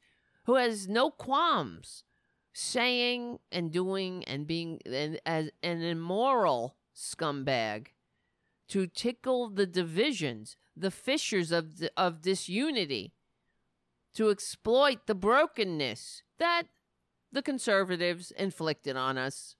who 0.44 0.56
has 0.56 0.86
no 0.86 1.10
qualms 1.10 2.04
saying 2.52 3.38
and 3.50 3.72
doing 3.72 4.22
and 4.24 4.46
being 4.46 4.80
an, 4.86 5.18
as 5.24 5.50
an 5.62 5.82
immoral 5.82 6.76
scumbag 6.94 7.88
to 8.68 8.86
tickle 8.86 9.48
the 9.48 9.66
divisions, 9.66 10.56
the 10.76 10.90
fissures 10.90 11.50
of, 11.50 11.82
of 11.96 12.22
disunity, 12.22 13.14
to 14.14 14.30
exploit 14.30 15.06
the 15.06 15.14
brokenness 15.14 16.22
that 16.38 16.64
the 17.32 17.42
conservatives 17.42 18.30
inflicted 18.32 18.96
on 18.96 19.18
us 19.18 19.56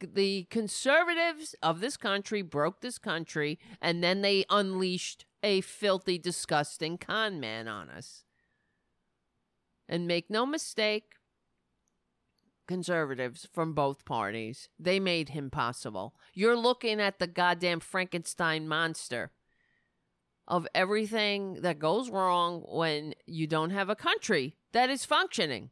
the 0.00 0.44
conservatives 0.50 1.54
of 1.62 1.80
this 1.80 1.96
country 1.96 2.42
broke 2.42 2.80
this 2.80 2.98
country 2.98 3.58
and 3.80 4.02
then 4.02 4.22
they 4.22 4.44
unleashed 4.50 5.24
a 5.42 5.60
filthy, 5.60 6.18
disgusting 6.18 6.98
con 6.98 7.40
man 7.40 7.68
on 7.68 7.88
us. 7.88 8.24
And 9.88 10.06
make 10.06 10.28
no 10.28 10.44
mistake, 10.44 11.14
conservatives 12.66 13.48
from 13.52 13.72
both 13.72 14.04
parties, 14.04 14.68
they 14.78 15.00
made 15.00 15.30
him 15.30 15.50
possible. 15.50 16.14
You're 16.34 16.56
looking 16.56 17.00
at 17.00 17.18
the 17.18 17.26
goddamn 17.26 17.80
Frankenstein 17.80 18.68
monster 18.68 19.30
of 20.46 20.66
everything 20.74 21.54
that 21.62 21.78
goes 21.78 22.10
wrong 22.10 22.64
when 22.68 23.14
you 23.26 23.46
don't 23.46 23.70
have 23.70 23.88
a 23.88 23.96
country 23.96 24.56
that 24.72 24.90
is 24.90 25.04
functioning 25.04 25.70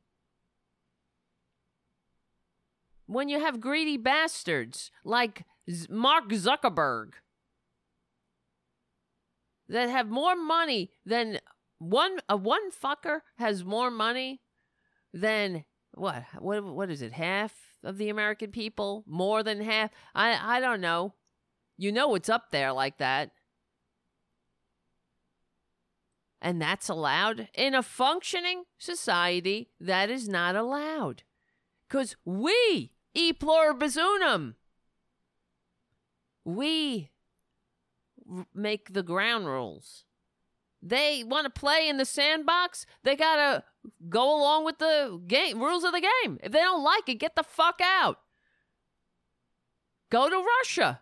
when 3.06 3.28
you 3.28 3.40
have 3.40 3.60
greedy 3.60 3.96
bastards 3.96 4.90
like 5.04 5.44
Z- 5.70 5.86
Mark 5.90 6.28
Zuckerberg 6.28 7.12
that 9.68 9.88
have 9.88 10.08
more 10.08 10.36
money 10.36 10.90
than 11.04 11.38
one 11.78 12.18
a 12.28 12.36
one 12.36 12.70
fucker 12.70 13.20
has 13.38 13.64
more 13.64 13.90
money 13.90 14.40
than 15.12 15.64
what 15.92 16.24
what 16.38 16.64
what 16.64 16.90
is 16.90 17.02
it 17.02 17.12
half 17.12 17.52
of 17.82 17.98
the 17.98 18.08
American 18.08 18.50
people? 18.50 19.04
More 19.06 19.42
than 19.42 19.60
half? 19.60 19.90
I 20.14 20.56
I 20.56 20.60
don't 20.60 20.80
know. 20.80 21.14
You 21.76 21.92
know 21.92 22.14
it's 22.14 22.28
up 22.28 22.50
there 22.50 22.72
like 22.72 22.98
that. 22.98 23.30
And 26.40 26.60
that's 26.60 26.88
allowed 26.88 27.48
in 27.54 27.74
a 27.74 27.82
functioning 27.82 28.64
society 28.78 29.70
that 29.80 30.10
is 30.10 30.28
not 30.28 30.54
allowed. 30.54 31.22
Because 31.88 32.14
we 32.24 32.92
e 33.16 33.32
pluribus 33.32 33.96
unum 33.96 34.54
we 36.44 37.10
make 38.54 38.92
the 38.92 39.02
ground 39.02 39.46
rules. 39.46 40.04
They 40.82 41.24
want 41.24 41.44
to 41.44 41.60
play 41.60 41.88
in 41.88 41.96
the 41.96 42.04
sandbox? 42.04 42.86
They 43.02 43.16
gotta 43.16 43.64
go 44.08 44.36
along 44.36 44.64
with 44.64 44.78
the 44.78 45.20
game 45.26 45.60
rules 45.60 45.82
of 45.82 45.92
the 45.92 46.06
game. 46.24 46.38
If 46.42 46.52
they 46.52 46.60
don't 46.60 46.84
like 46.84 47.08
it 47.08 47.14
get 47.14 47.34
the 47.34 47.42
fuck 47.42 47.80
out. 47.82 48.18
Go 50.10 50.28
to 50.28 50.44
russia. 50.60 51.00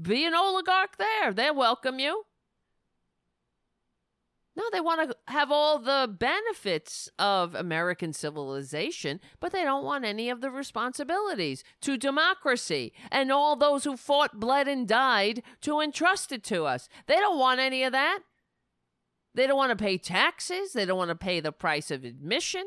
Be 0.00 0.24
an 0.24 0.34
oligarch 0.34 0.96
there. 0.96 1.32
They'll 1.32 1.54
welcome 1.54 1.98
you 1.98 2.24
no, 4.60 4.66
they 4.70 4.80
want 4.80 5.10
to 5.10 5.16
have 5.32 5.50
all 5.50 5.78
the 5.78 6.06
benefits 6.18 7.08
of 7.18 7.54
American 7.54 8.12
civilization, 8.12 9.18
but 9.40 9.52
they 9.52 9.64
don't 9.64 9.84
want 9.84 10.04
any 10.04 10.28
of 10.28 10.42
the 10.42 10.50
responsibilities 10.50 11.64
to 11.80 11.96
democracy 11.96 12.92
and 13.10 13.32
all 13.32 13.56
those 13.56 13.84
who 13.84 13.96
fought, 13.96 14.38
bled, 14.38 14.68
and 14.68 14.86
died 14.86 15.42
to 15.62 15.80
entrust 15.80 16.30
it 16.30 16.44
to 16.44 16.64
us. 16.64 16.90
They 17.06 17.16
don't 17.16 17.38
want 17.38 17.58
any 17.58 17.84
of 17.84 17.92
that. 17.92 18.20
They 19.34 19.46
don't 19.46 19.56
want 19.56 19.70
to 19.70 19.82
pay 19.82 19.96
taxes. 19.96 20.74
They 20.74 20.84
don't 20.84 20.98
want 20.98 21.10
to 21.10 21.14
pay 21.14 21.40
the 21.40 21.52
price 21.52 21.90
of 21.90 22.04
admission. 22.04 22.64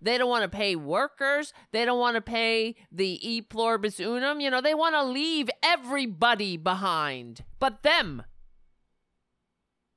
They 0.00 0.18
don't 0.18 0.28
want 0.28 0.42
to 0.42 0.56
pay 0.56 0.74
workers. 0.74 1.52
They 1.70 1.84
don't 1.84 2.00
want 2.00 2.16
to 2.16 2.20
pay 2.20 2.74
the 2.90 3.20
e 3.22 3.40
pluribus 3.40 4.00
unum. 4.00 4.40
You 4.40 4.50
know, 4.50 4.60
they 4.60 4.74
want 4.74 4.96
to 4.96 5.04
leave 5.04 5.48
everybody 5.62 6.56
behind 6.56 7.44
but 7.60 7.84
them. 7.84 8.24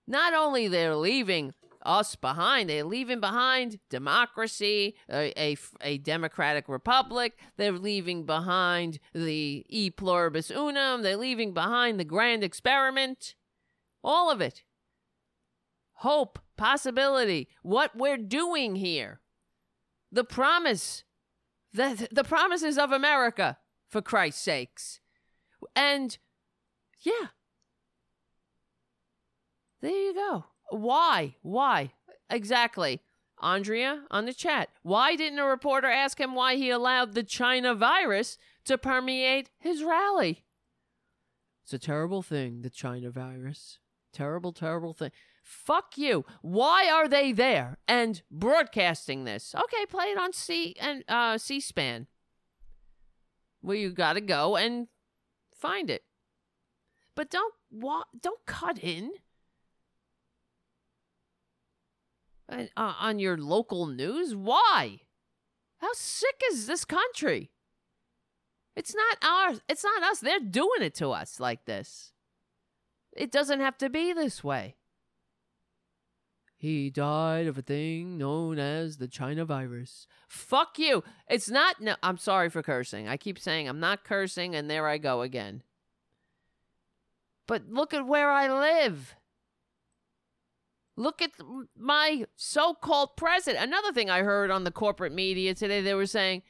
Not 0.10 0.34
only 0.34 0.68
they're 0.68 0.95
leaving 0.95 1.53
us 1.84 2.16
behind, 2.16 2.68
they're 2.68 2.84
leaving 2.84 3.20
behind 3.20 3.80
democracy, 3.91 4.95
a, 5.07 5.32
a, 5.39 5.57
a 5.82 5.97
democratic 5.99 6.68
republic. 6.68 7.38
They're 7.57 7.72
leaving 7.72 8.26
behind 8.26 8.99
the 9.14 9.64
e 9.70 9.91
pluribus 9.91 10.49
unum. 10.49 11.03
They're 11.03 11.16
leaving 11.16 11.53
behind 11.53 11.99
the 11.99 12.05
grand 12.05 12.43
experiment. 12.43 13.36
All 14.03 14.32
of 14.32 14.41
it. 14.41 14.64
Hope, 15.93 16.39
possibility, 16.57 17.47
what 17.62 17.95
we're 17.95 18.18
doing 18.18 18.78
here. 18.78 19.22
The 20.12 20.24
promise, 20.24 21.03
the, 21.72 22.07
the 22.12 22.24
promises 22.24 22.80
of 22.80 22.91
America, 22.91 23.57
for 23.88 24.01
Christ's 24.01 24.41
sakes. 24.41 25.01
And 25.76 26.18
yeah, 27.01 27.28
there 29.82 29.92
you 29.92 30.14
go. 30.14 30.46
Why? 30.70 31.36
Why? 31.42 31.92
Exactly. 32.30 33.02
Andrea 33.42 34.04
on 34.12 34.26
the 34.26 34.34
chat. 34.34 34.70
Why 34.84 35.16
didn't 35.16 35.40
a 35.40 35.46
reporter 35.46 35.88
ask 35.88 36.20
him 36.20 36.36
why 36.36 36.56
he 36.56 36.70
allowed 36.70 37.14
the 37.14 37.24
China 37.24 37.74
virus 37.74 38.38
to 38.66 38.78
permeate 38.78 39.50
his 39.60 39.84
rally? 39.84 40.44
It's 41.64 41.74
a 41.74 41.80
terrible 41.80 42.22
thing, 42.22 42.62
the 42.62 42.70
China 42.70 43.10
virus. 43.12 43.80
Terrible, 44.12 44.52
terrible 44.52 44.94
thing. 44.94 45.12
Fuck 45.44 45.98
you. 45.98 46.26
Why 46.42 46.90
are 46.90 47.08
they 47.08 47.32
there 47.32 47.78
and 47.88 48.22
broadcasting 48.30 49.24
this? 49.24 49.56
Okay, 49.56 49.86
play 49.88 50.06
it 50.06 50.18
on 50.18 50.34
C 50.34 50.76
and 50.80 51.04
uh, 51.08 51.38
C-SPAN. 51.38 52.08
Where 53.62 53.78
you 53.78 53.92
got 53.92 54.14
to 54.14 54.22
go 54.22 54.56
and 54.56 54.88
find 55.54 55.90
it. 55.90 56.04
But 57.16 57.30
don't 57.30 57.54
wa- 57.72 58.06
don't 58.20 58.46
cut 58.46 58.80
in 58.80 59.12
uh, 62.50 62.66
on 62.78 63.20
your 63.20 63.38
local 63.38 63.86
news. 63.88 64.36
Why? 64.36 65.02
How 65.78 65.91
sick 65.93 66.41
is 66.52 66.68
this 66.68 66.86
country? 66.86 67.52
It's 68.76 68.95
not 68.95 69.18
ours. 69.22 69.62
It's 69.68 69.84
not 69.84 70.04
us. 70.04 70.20
They're 70.20 70.39
doing 70.39 70.82
it 70.82 70.95
to 70.95 71.12
us 71.12 71.39
like 71.39 71.66
this. 71.66 72.14
It 73.12 73.32
doesn't 73.32 73.60
have 73.60 73.78
to 73.80 73.89
be 73.89 74.14
this 74.14 74.43
way. 74.43 74.76
He 76.56 76.89
died 76.89 77.47
of 77.47 77.58
a 77.58 77.62
thing 77.62 78.18
known 78.18 78.60
as 78.60 78.97
the 78.97 79.08
China 79.08 79.45
virus. 79.45 80.08
Fuck 80.28 80.78
you. 80.78 81.04
It's 81.30 81.50
not. 81.50 81.80
No, 81.80 81.95
I'm 82.04 82.18
sorry 82.18 82.50
for 82.50 82.62
cursing. 82.62 83.08
I 83.08 83.16
keep 83.16 83.39
saying 83.39 83.70
I'm 83.70 83.80
not 83.80 84.04
cursing, 84.04 84.56
and 84.56 84.70
there 84.70 84.86
I 84.86 84.97
go 84.97 85.22
again. 85.22 85.64
But 87.47 87.70
look 87.70 87.93
at 87.93 88.06
where 88.06 88.30
I 88.30 88.47
live. 88.47 89.16
Look 91.00 91.22
at 91.22 91.32
my 91.78 92.26
so 92.36 92.74
called 92.74 93.16
president. 93.16 93.64
Another 93.64 93.93
thing 93.93 94.10
I 94.10 94.22
heard 94.22 94.52
on 94.52 94.66
the 94.66 94.72
corporate 94.72 95.14
media 95.14 95.56
today, 95.56 95.80
they 95.80 95.93
were 95.93 96.06
saying, 96.06 96.43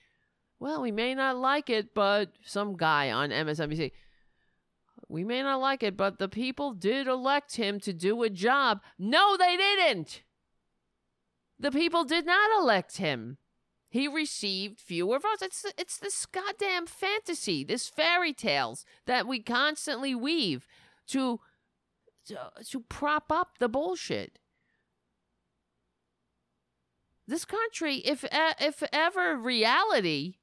well, 0.59 0.81
we 0.81 0.91
may 0.91 1.13
not 1.13 1.37
like 1.37 1.69
it, 1.69 1.93
but 1.93 2.31
some 2.43 2.75
guy 2.75 3.11
on 3.11 3.29
MSNBC, 3.29 3.91
we 5.07 5.23
may 5.23 5.43
not 5.43 5.61
like 5.61 5.83
it, 5.83 5.95
but 5.95 6.17
the 6.17 6.27
people 6.27 6.73
did 6.73 7.05
elect 7.05 7.57
him 7.57 7.79
to 7.81 7.93
do 7.93 8.23
a 8.23 8.29
job. 8.31 8.81
No, 8.97 9.37
they 9.37 9.55
didn't. 9.55 10.23
The 11.59 11.71
people 11.71 12.03
did 12.03 12.25
not 12.25 12.49
elect 12.59 12.97
him. 12.97 13.37
He 13.87 14.07
received 14.07 14.79
fewer 14.79 15.19
votes. 15.19 15.43
It's 15.43 15.63
it's 15.77 15.97
this 15.97 16.25
goddamn 16.25 16.87
fantasy, 16.87 17.63
this 17.63 17.87
fairy 17.87 18.33
tales 18.33 18.83
that 19.05 19.27
we 19.27 19.43
constantly 19.43 20.15
weave 20.15 20.65
to 21.09 21.39
to, 22.27 22.51
to 22.69 22.79
prop 22.81 23.31
up 23.31 23.57
the 23.59 23.69
bullshit. 23.69 24.39
This 27.27 27.45
country, 27.45 27.97
if 27.97 28.25
if 28.31 28.81
ever 28.91 29.37
reality 29.37 30.35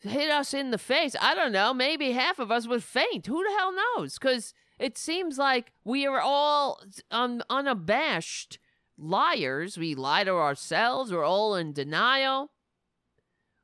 hit 0.00 0.30
us 0.30 0.52
in 0.52 0.70
the 0.70 0.78
face, 0.78 1.16
I 1.18 1.34
don't 1.34 1.52
know, 1.52 1.72
maybe 1.72 2.12
half 2.12 2.38
of 2.38 2.50
us 2.50 2.68
would 2.68 2.84
faint. 2.84 3.26
Who 3.26 3.42
the 3.42 3.56
hell 3.58 3.72
knows? 3.72 4.18
Because 4.18 4.52
it 4.78 4.98
seems 4.98 5.38
like 5.38 5.72
we 5.82 6.06
are 6.06 6.20
all 6.20 6.82
un- 7.10 7.42
unabashed 7.48 8.58
liars. 8.98 9.78
We 9.78 9.94
lie 9.94 10.24
to 10.24 10.32
ourselves. 10.32 11.10
We're 11.10 11.24
all 11.24 11.54
in 11.54 11.72
denial. 11.72 12.50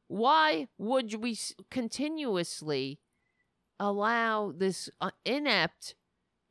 Why 0.08 0.68
would 0.78 1.14
we 1.22 1.38
continuously 1.70 3.00
allow 3.78 4.52
this 4.56 4.90
uh, 5.00 5.10
inept, 5.24 5.94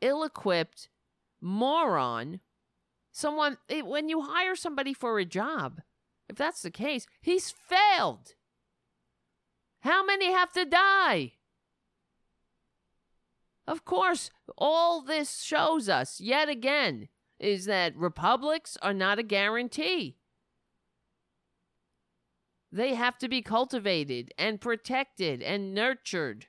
ill 0.01 0.23
equipped 0.23 0.89
moron, 1.41 2.39
someone, 3.11 3.57
when 3.69 4.09
you 4.09 4.21
hire 4.21 4.55
somebody 4.55 4.93
for 4.93 5.19
a 5.19 5.25
job, 5.25 5.81
if 6.27 6.35
that's 6.35 6.61
the 6.61 6.71
case, 6.71 7.07
he's 7.21 7.51
failed. 7.51 8.35
How 9.81 10.03
many 10.05 10.31
have 10.31 10.51
to 10.53 10.65
die? 10.65 11.33
Of 13.67 13.85
course, 13.85 14.31
all 14.57 15.01
this 15.01 15.41
shows 15.41 15.87
us 15.87 16.19
yet 16.19 16.49
again 16.49 17.07
is 17.39 17.65
that 17.65 17.95
republics 17.95 18.77
are 18.81 18.93
not 18.93 19.19
a 19.19 19.23
guarantee. 19.23 20.17
They 22.71 22.95
have 22.95 23.17
to 23.19 23.29
be 23.29 23.41
cultivated 23.41 24.33
and 24.37 24.61
protected 24.61 25.41
and 25.41 25.73
nurtured. 25.73 26.47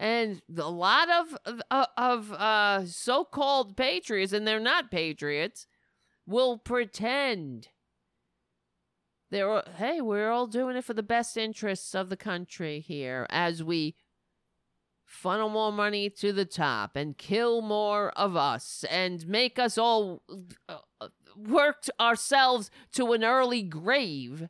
And 0.00 0.40
a 0.56 0.70
lot 0.70 1.10
of 1.10 1.60
of, 1.70 1.86
of 1.98 2.32
uh, 2.32 2.86
so-called 2.86 3.76
patriots, 3.76 4.32
and 4.32 4.46
they're 4.48 4.58
not 4.58 4.90
patriots, 4.90 5.66
will 6.26 6.56
pretend 6.56 7.68
they're 9.30 9.62
hey, 9.76 10.00
we're 10.00 10.30
all 10.30 10.46
doing 10.46 10.76
it 10.76 10.84
for 10.84 10.94
the 10.94 11.02
best 11.02 11.36
interests 11.36 11.94
of 11.94 12.08
the 12.08 12.16
country 12.16 12.80
here 12.80 13.26
as 13.28 13.62
we 13.62 13.94
funnel 15.04 15.50
more 15.50 15.70
money 15.72 16.08
to 16.08 16.32
the 16.32 16.46
top 16.46 16.96
and 16.96 17.18
kill 17.18 17.60
more 17.60 18.10
of 18.12 18.36
us 18.36 18.86
and 18.88 19.26
make 19.26 19.58
us 19.58 19.76
all 19.76 20.22
uh, 20.66 20.78
uh 21.02 21.08
work 21.36 21.84
ourselves 22.00 22.70
to 22.92 23.12
an 23.12 23.22
early 23.22 23.62
grave. 23.62 24.48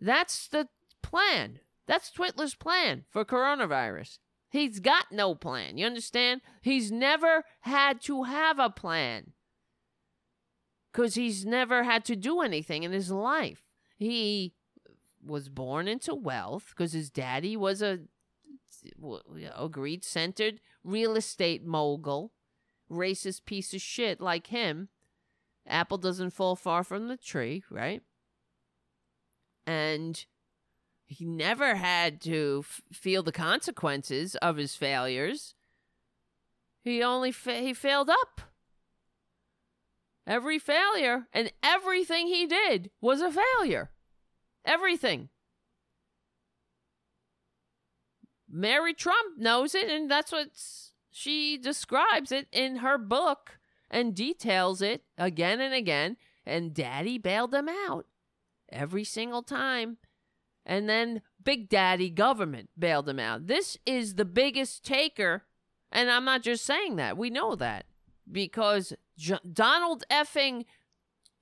That's 0.00 0.46
the 0.46 0.68
plan. 1.02 1.58
That's 1.86 2.10
Twitler's 2.10 2.54
plan 2.54 3.04
for 3.10 3.24
coronavirus. 3.24 4.18
He's 4.50 4.80
got 4.80 5.06
no 5.10 5.34
plan. 5.34 5.78
You 5.78 5.86
understand? 5.86 6.42
He's 6.60 6.92
never 6.92 7.44
had 7.60 8.02
to 8.02 8.24
have 8.24 8.58
a 8.58 8.70
plan 8.70 9.32
because 10.92 11.14
he's 11.14 11.46
never 11.46 11.84
had 11.84 12.04
to 12.04 12.16
do 12.16 12.40
anything 12.42 12.82
in 12.82 12.92
his 12.92 13.10
life. 13.10 13.62
He 13.96 14.52
was 15.24 15.48
born 15.48 15.88
into 15.88 16.14
wealth 16.14 16.66
because 16.70 16.92
his 16.92 17.10
daddy 17.10 17.56
was 17.56 17.80
a, 17.80 18.00
a 19.56 19.68
greed 19.68 20.04
centered 20.04 20.60
real 20.84 21.16
estate 21.16 21.64
mogul, 21.64 22.32
racist 22.90 23.44
piece 23.46 23.72
of 23.72 23.80
shit 23.80 24.20
like 24.20 24.48
him. 24.48 24.88
Apple 25.66 25.98
doesn't 25.98 26.30
fall 26.30 26.56
far 26.56 26.84
from 26.84 27.08
the 27.08 27.16
tree, 27.16 27.62
right? 27.70 28.02
And 29.66 30.24
he 31.12 31.24
never 31.24 31.74
had 31.74 32.20
to 32.22 32.64
f- 32.64 32.80
feel 32.92 33.22
the 33.22 33.32
consequences 33.32 34.34
of 34.36 34.56
his 34.56 34.74
failures. 34.74 35.54
He 36.82 37.02
only 37.02 37.32
fa- 37.32 37.60
he 37.60 37.74
failed 37.74 38.10
up. 38.10 38.40
Every 40.26 40.58
failure 40.58 41.28
and 41.32 41.52
everything 41.62 42.26
he 42.26 42.46
did 42.46 42.90
was 43.00 43.20
a 43.20 43.30
failure. 43.30 43.90
Everything. 44.64 45.28
Mary 48.48 48.94
Trump 48.94 49.38
knows 49.38 49.74
it, 49.74 49.90
and 49.90 50.10
that's 50.10 50.30
what 50.30 50.50
she 51.10 51.58
describes 51.58 52.30
it 52.30 52.46
in 52.52 52.76
her 52.76 52.98
book 52.98 53.58
and 53.90 54.14
details 54.14 54.82
it 54.82 55.02
again 55.18 55.60
and 55.60 55.74
again. 55.74 56.16
And 56.44 56.74
daddy 56.74 57.18
bailed 57.18 57.50
them 57.52 57.68
out 57.68 58.06
every 58.70 59.04
single 59.04 59.42
time. 59.42 59.98
And 60.64 60.88
then 60.88 61.22
Big 61.42 61.68
Daddy 61.68 62.10
government 62.10 62.70
bailed 62.78 63.08
him 63.08 63.18
out. 63.18 63.46
This 63.46 63.76
is 63.84 64.14
the 64.14 64.24
biggest 64.24 64.84
taker. 64.84 65.44
And 65.90 66.10
I'm 66.10 66.24
not 66.24 66.42
just 66.42 66.64
saying 66.64 66.96
that. 66.96 67.16
We 67.16 67.30
know 67.30 67.56
that 67.56 67.86
because 68.30 68.92
J- 69.18 69.38
Donald 69.52 70.04
effing 70.10 70.64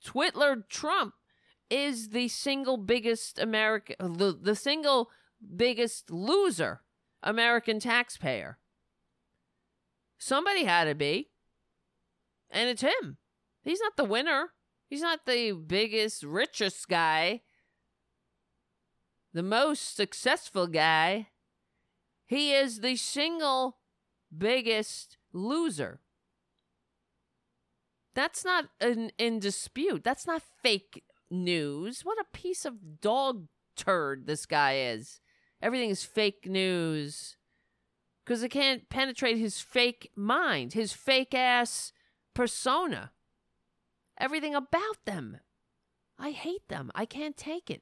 Twitler 0.05 0.67
Trump 0.67 1.13
is 1.69 2.09
the 2.09 2.27
single 2.27 2.77
biggest 2.77 3.39
American, 3.39 3.95
the, 3.99 4.37
the 4.39 4.55
single 4.55 5.09
biggest 5.55 6.11
loser 6.11 6.81
American 7.23 7.79
taxpayer. 7.79 8.57
Somebody 10.17 10.65
had 10.65 10.85
to 10.85 10.95
be. 10.95 11.29
And 12.49 12.69
it's 12.69 12.81
him. 12.81 13.17
He's 13.63 13.79
not 13.79 13.95
the 13.95 14.03
winner. 14.03 14.49
He's 14.89 15.01
not 15.01 15.25
the 15.25 15.53
biggest, 15.53 16.23
richest 16.23 16.89
guy, 16.89 17.41
the 19.33 19.43
most 19.43 19.95
successful 19.95 20.67
guy. 20.67 21.27
He 22.25 22.53
is 22.53 22.79
the 22.79 22.95
single 22.95 23.77
biggest 24.35 25.17
loser. 25.33 25.99
That's 28.13 28.43
not 28.43 28.65
in, 28.79 29.11
in 29.17 29.39
dispute. 29.39 30.03
That's 30.03 30.27
not 30.27 30.41
fake 30.61 31.03
news. 31.29 32.01
What 32.01 32.17
a 32.19 32.37
piece 32.37 32.65
of 32.65 33.01
dog 33.01 33.47
turd 33.75 34.27
this 34.27 34.45
guy 34.45 34.75
is. 34.77 35.21
Everything 35.61 35.89
is 35.89 36.03
fake 36.03 36.45
news 36.45 37.37
because 38.25 38.43
it 38.43 38.49
can't 38.49 38.89
penetrate 38.89 39.37
his 39.37 39.59
fake 39.59 40.11
mind, 40.15 40.73
his 40.73 40.93
fake 40.93 41.33
ass 41.33 41.93
persona. 42.33 43.11
Everything 44.17 44.55
about 44.55 45.05
them. 45.05 45.37
I 46.19 46.31
hate 46.31 46.67
them. 46.67 46.91
I 46.93 47.05
can't 47.05 47.37
take 47.37 47.69
it. 47.69 47.81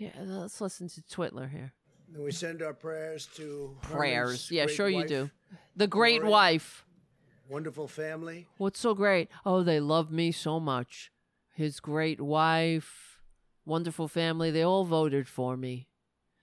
Yeah, 0.00 0.12
let's 0.18 0.62
listen 0.62 0.88
to 0.88 1.02
Twitler 1.02 1.50
here. 1.50 1.74
And 2.14 2.24
we 2.24 2.32
send 2.32 2.62
our 2.62 2.72
prayers 2.72 3.28
to 3.36 3.76
Prayers. 3.82 4.50
Yeah, 4.50 4.66
sure 4.66 4.88
you 4.88 5.06
do. 5.06 5.30
The 5.76 5.86
great 5.86 6.20
Gloria. 6.20 6.32
wife. 6.32 6.86
Wonderful 7.50 7.86
family. 7.86 8.46
What's 8.56 8.80
so 8.80 8.94
great? 8.94 9.28
Oh, 9.44 9.62
they 9.62 9.78
love 9.78 10.10
me 10.10 10.32
so 10.32 10.58
much. 10.58 11.12
His 11.54 11.80
great 11.80 12.18
wife, 12.18 13.20
wonderful 13.66 14.08
family, 14.08 14.50
they 14.50 14.62
all 14.62 14.86
voted 14.86 15.28
for 15.28 15.54
me. 15.54 15.88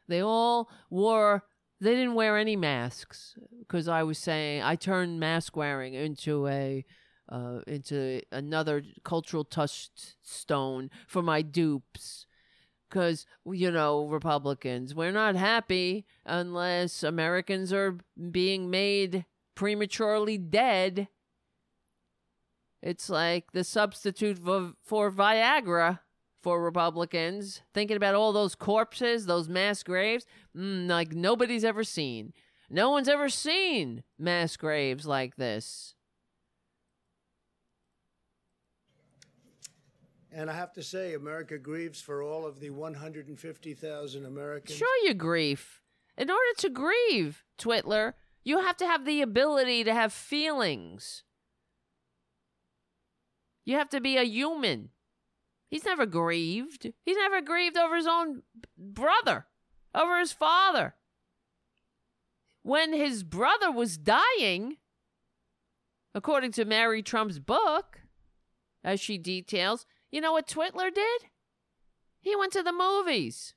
They 0.08 0.22
all 0.22 0.70
wore, 0.92 1.44
they 1.82 1.96
didn't 1.96 2.14
wear 2.14 2.38
any 2.38 2.56
masks 2.56 3.36
because 3.58 3.88
I 3.88 4.04
was 4.04 4.20
saying 4.20 4.62
I 4.62 4.76
turned 4.76 5.20
mask 5.20 5.58
wearing 5.58 5.96
into 5.96 6.48
a. 6.48 6.86
Uh, 7.30 7.60
into 7.68 8.22
another 8.32 8.82
cultural 9.04 9.44
touchstone 9.44 10.90
for 11.10 11.22
my 11.22 11.42
dupes 11.42 12.27
because 12.90 13.26
you 13.46 13.72
know 13.72 14.06
republicans. 14.06 14.96
We're 14.96 15.12
not 15.12 15.36
happy 15.36 16.06
unless 16.26 17.04
americans 17.04 17.74
are 17.74 17.98
being 18.32 18.70
made 18.70 19.26
prematurely 19.56 20.38
dead. 20.38 21.08
It's 22.82 23.10
like 23.10 23.52
the 23.54 23.64
substitute 23.64 24.38
for, 24.38 24.74
for 24.84 25.12
viagra 25.12 26.00
for 26.42 26.62
republicans. 26.62 27.62
Thinking 27.74 27.98
about 27.98 28.16
all 28.16 28.34
those 28.34 28.56
corpses 28.56 29.26
those 29.26 29.50
mass 29.50 29.84
graves 29.84 30.26
mm, 30.56 30.88
like 30.88 31.14
nobody's 31.14 31.66
ever 31.66 31.84
seen. 31.84 32.34
No 32.70 32.90
one's 32.90 33.08
ever 33.08 33.30
seen 33.30 34.04
mass 34.20 34.58
graves 34.58 35.06
like 35.06 35.36
this 35.38 35.96
And 40.32 40.50
I 40.50 40.54
have 40.54 40.74
to 40.74 40.84
say, 40.84 41.14
America 41.14 41.58
grieves 41.58 42.02
for 42.02 42.22
all 42.22 42.46
of 42.46 42.60
the 42.60 42.70
150,000 42.70 44.26
Americans. 44.26 44.78
Sure, 44.78 45.06
you 45.06 45.14
grieve. 45.14 45.82
In 46.18 46.30
order 46.30 46.54
to 46.58 46.70
grieve, 46.70 47.46
Twitler, 47.58 48.14
you 48.44 48.60
have 48.60 48.78
to 48.78 48.86
have 48.86 49.06
the 49.06 49.22
ability 49.22 49.84
to 49.84 49.94
have 49.94 50.12
feelings. 50.12 51.24
You 53.66 53.76
have 53.76 53.90
to 53.90 54.02
be 54.02 54.18
a 54.18 54.24
human. 54.24 54.90
He's 55.70 55.86
never 55.86 56.06
grieved. 56.06 56.92
He's 57.06 57.18
never 57.18 57.42
grieved 57.42 57.78
over 57.78 57.96
his 57.96 58.08
own 58.08 58.44
brother, 58.78 59.48
over 59.94 60.20
his 60.20 60.32
father. 60.32 60.96
When 62.64 62.94
his 62.94 63.24
brother 63.24 63.72
was 63.72 63.98
dying, 63.98 64.78
according 66.16 66.52
to 66.54 66.66
Mary 66.66 67.04
Trump's 67.04 67.40
book, 67.40 68.02
as 68.84 69.00
she 69.00 69.18
details, 69.18 69.86
you 70.12 70.22
know 70.22 70.32
what 70.32 70.48
Twitler 70.48 70.94
did? 70.94 71.26
He 72.20 72.36
went 72.36 72.54
to 72.54 72.64
the 72.64 72.74
movies. 72.74 73.54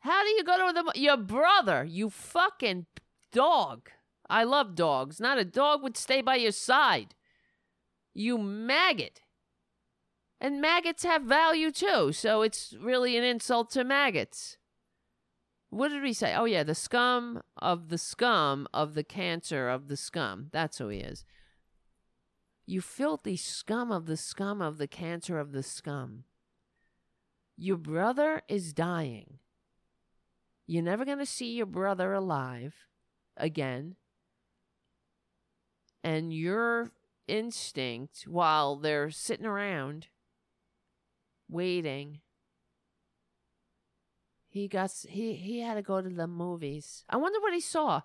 How 0.00 0.22
do 0.22 0.30
you 0.30 0.44
go 0.44 0.66
to 0.68 0.72
the 0.72 1.00
your 1.00 1.16
brother? 1.16 1.84
You 1.84 2.10
fucking 2.10 2.86
dog. 3.32 3.90
I 4.28 4.44
love 4.44 4.74
dogs. 4.74 5.20
Not 5.20 5.38
a 5.38 5.44
dog 5.44 5.82
would 5.82 5.96
stay 5.96 6.20
by 6.20 6.36
your 6.36 6.52
side. 6.52 7.14
You 8.14 8.38
maggot. 8.38 9.20
And 10.40 10.60
maggots 10.60 11.04
have 11.04 11.22
value 11.22 11.70
too, 11.70 12.12
so 12.12 12.42
it's 12.42 12.74
really 12.80 13.16
an 13.16 13.24
insult 13.24 13.70
to 13.70 13.84
maggots. 13.84 14.58
What 15.70 15.88
did 15.88 16.02
we 16.02 16.12
say? 16.12 16.34
Oh 16.34 16.44
yeah, 16.44 16.62
the 16.62 16.74
scum 16.74 17.42
of 17.56 17.88
the 17.88 17.98
scum 17.98 18.68
of 18.72 18.94
the 18.94 19.04
cancer 19.04 19.68
of 19.68 19.88
the 19.88 19.96
scum. 19.96 20.48
That's 20.52 20.78
who 20.78 20.88
he 20.88 20.98
is. 20.98 21.24
You 22.66 22.80
filthy 22.80 23.36
scum 23.36 23.92
of 23.92 24.06
the 24.06 24.16
scum 24.16 24.60
of 24.60 24.78
the 24.78 24.88
cancer 24.88 25.38
of 25.38 25.52
the 25.52 25.62
scum. 25.62 26.24
Your 27.56 27.76
brother 27.76 28.42
is 28.48 28.72
dying. 28.72 29.38
You're 30.66 30.82
never 30.82 31.04
going 31.04 31.18
to 31.18 31.26
see 31.26 31.54
your 31.54 31.66
brother 31.66 32.12
alive 32.12 32.74
again. 33.36 33.94
And 36.02 36.34
your 36.34 36.90
instinct, 37.28 38.24
while 38.26 38.76
they're 38.76 39.10
sitting 39.10 39.46
around 39.46 40.08
waiting, 41.48 42.20
he 44.48 44.66
got 44.66 44.92
he 45.08 45.34
he 45.34 45.60
had 45.60 45.74
to 45.74 45.82
go 45.82 46.00
to 46.00 46.08
the 46.08 46.26
movies. 46.26 47.04
I 47.08 47.16
wonder 47.16 47.40
what 47.40 47.54
he 47.54 47.60
saw. 47.60 48.02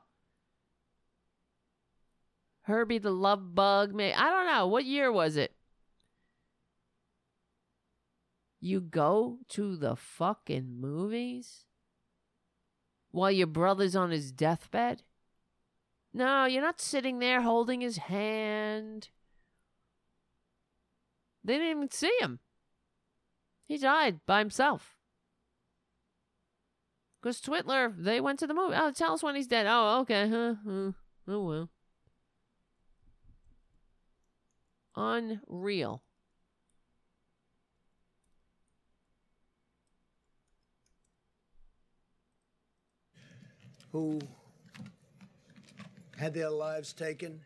Herbie 2.63 2.99
the 2.99 3.11
Love 3.11 3.55
Bug. 3.55 3.93
May 3.93 4.13
I 4.13 4.29
don't 4.29 4.45
know. 4.45 4.67
What 4.67 4.85
year 4.85 5.11
was 5.11 5.35
it? 5.35 5.53
You 8.59 8.79
go 8.79 9.39
to 9.49 9.75
the 9.75 9.95
fucking 9.95 10.79
movies 10.79 11.65
while 13.09 13.31
your 13.31 13.47
brother's 13.47 13.95
on 13.95 14.11
his 14.11 14.31
deathbed? 14.31 15.01
No, 16.13 16.45
you're 16.45 16.61
not 16.61 16.79
sitting 16.79 17.19
there 17.19 17.41
holding 17.41 17.81
his 17.81 17.97
hand. 17.97 19.09
They 21.43 21.53
didn't 21.53 21.69
even 21.69 21.91
see 21.91 22.15
him. 22.19 22.39
He 23.65 23.77
died 23.77 24.19
by 24.27 24.39
himself. 24.39 24.97
Because 27.21 27.41
Twitler, 27.41 27.93
they 27.97 28.19
went 28.19 28.39
to 28.39 28.47
the 28.47 28.53
movie. 28.53 28.75
Oh, 28.77 28.91
tell 28.91 29.13
us 29.13 29.23
when 29.23 29.35
he's 29.35 29.47
dead. 29.47 29.65
Oh, 29.67 30.01
okay. 30.01 30.27
Huh, 30.27 30.55
huh. 30.65 30.91
Oh, 31.27 31.43
well. 31.43 31.69
Unreal. 34.95 36.03
who 43.91 44.19
had 46.17 46.33
their 46.33 46.49
lives 46.49 46.93
taken 46.93 47.39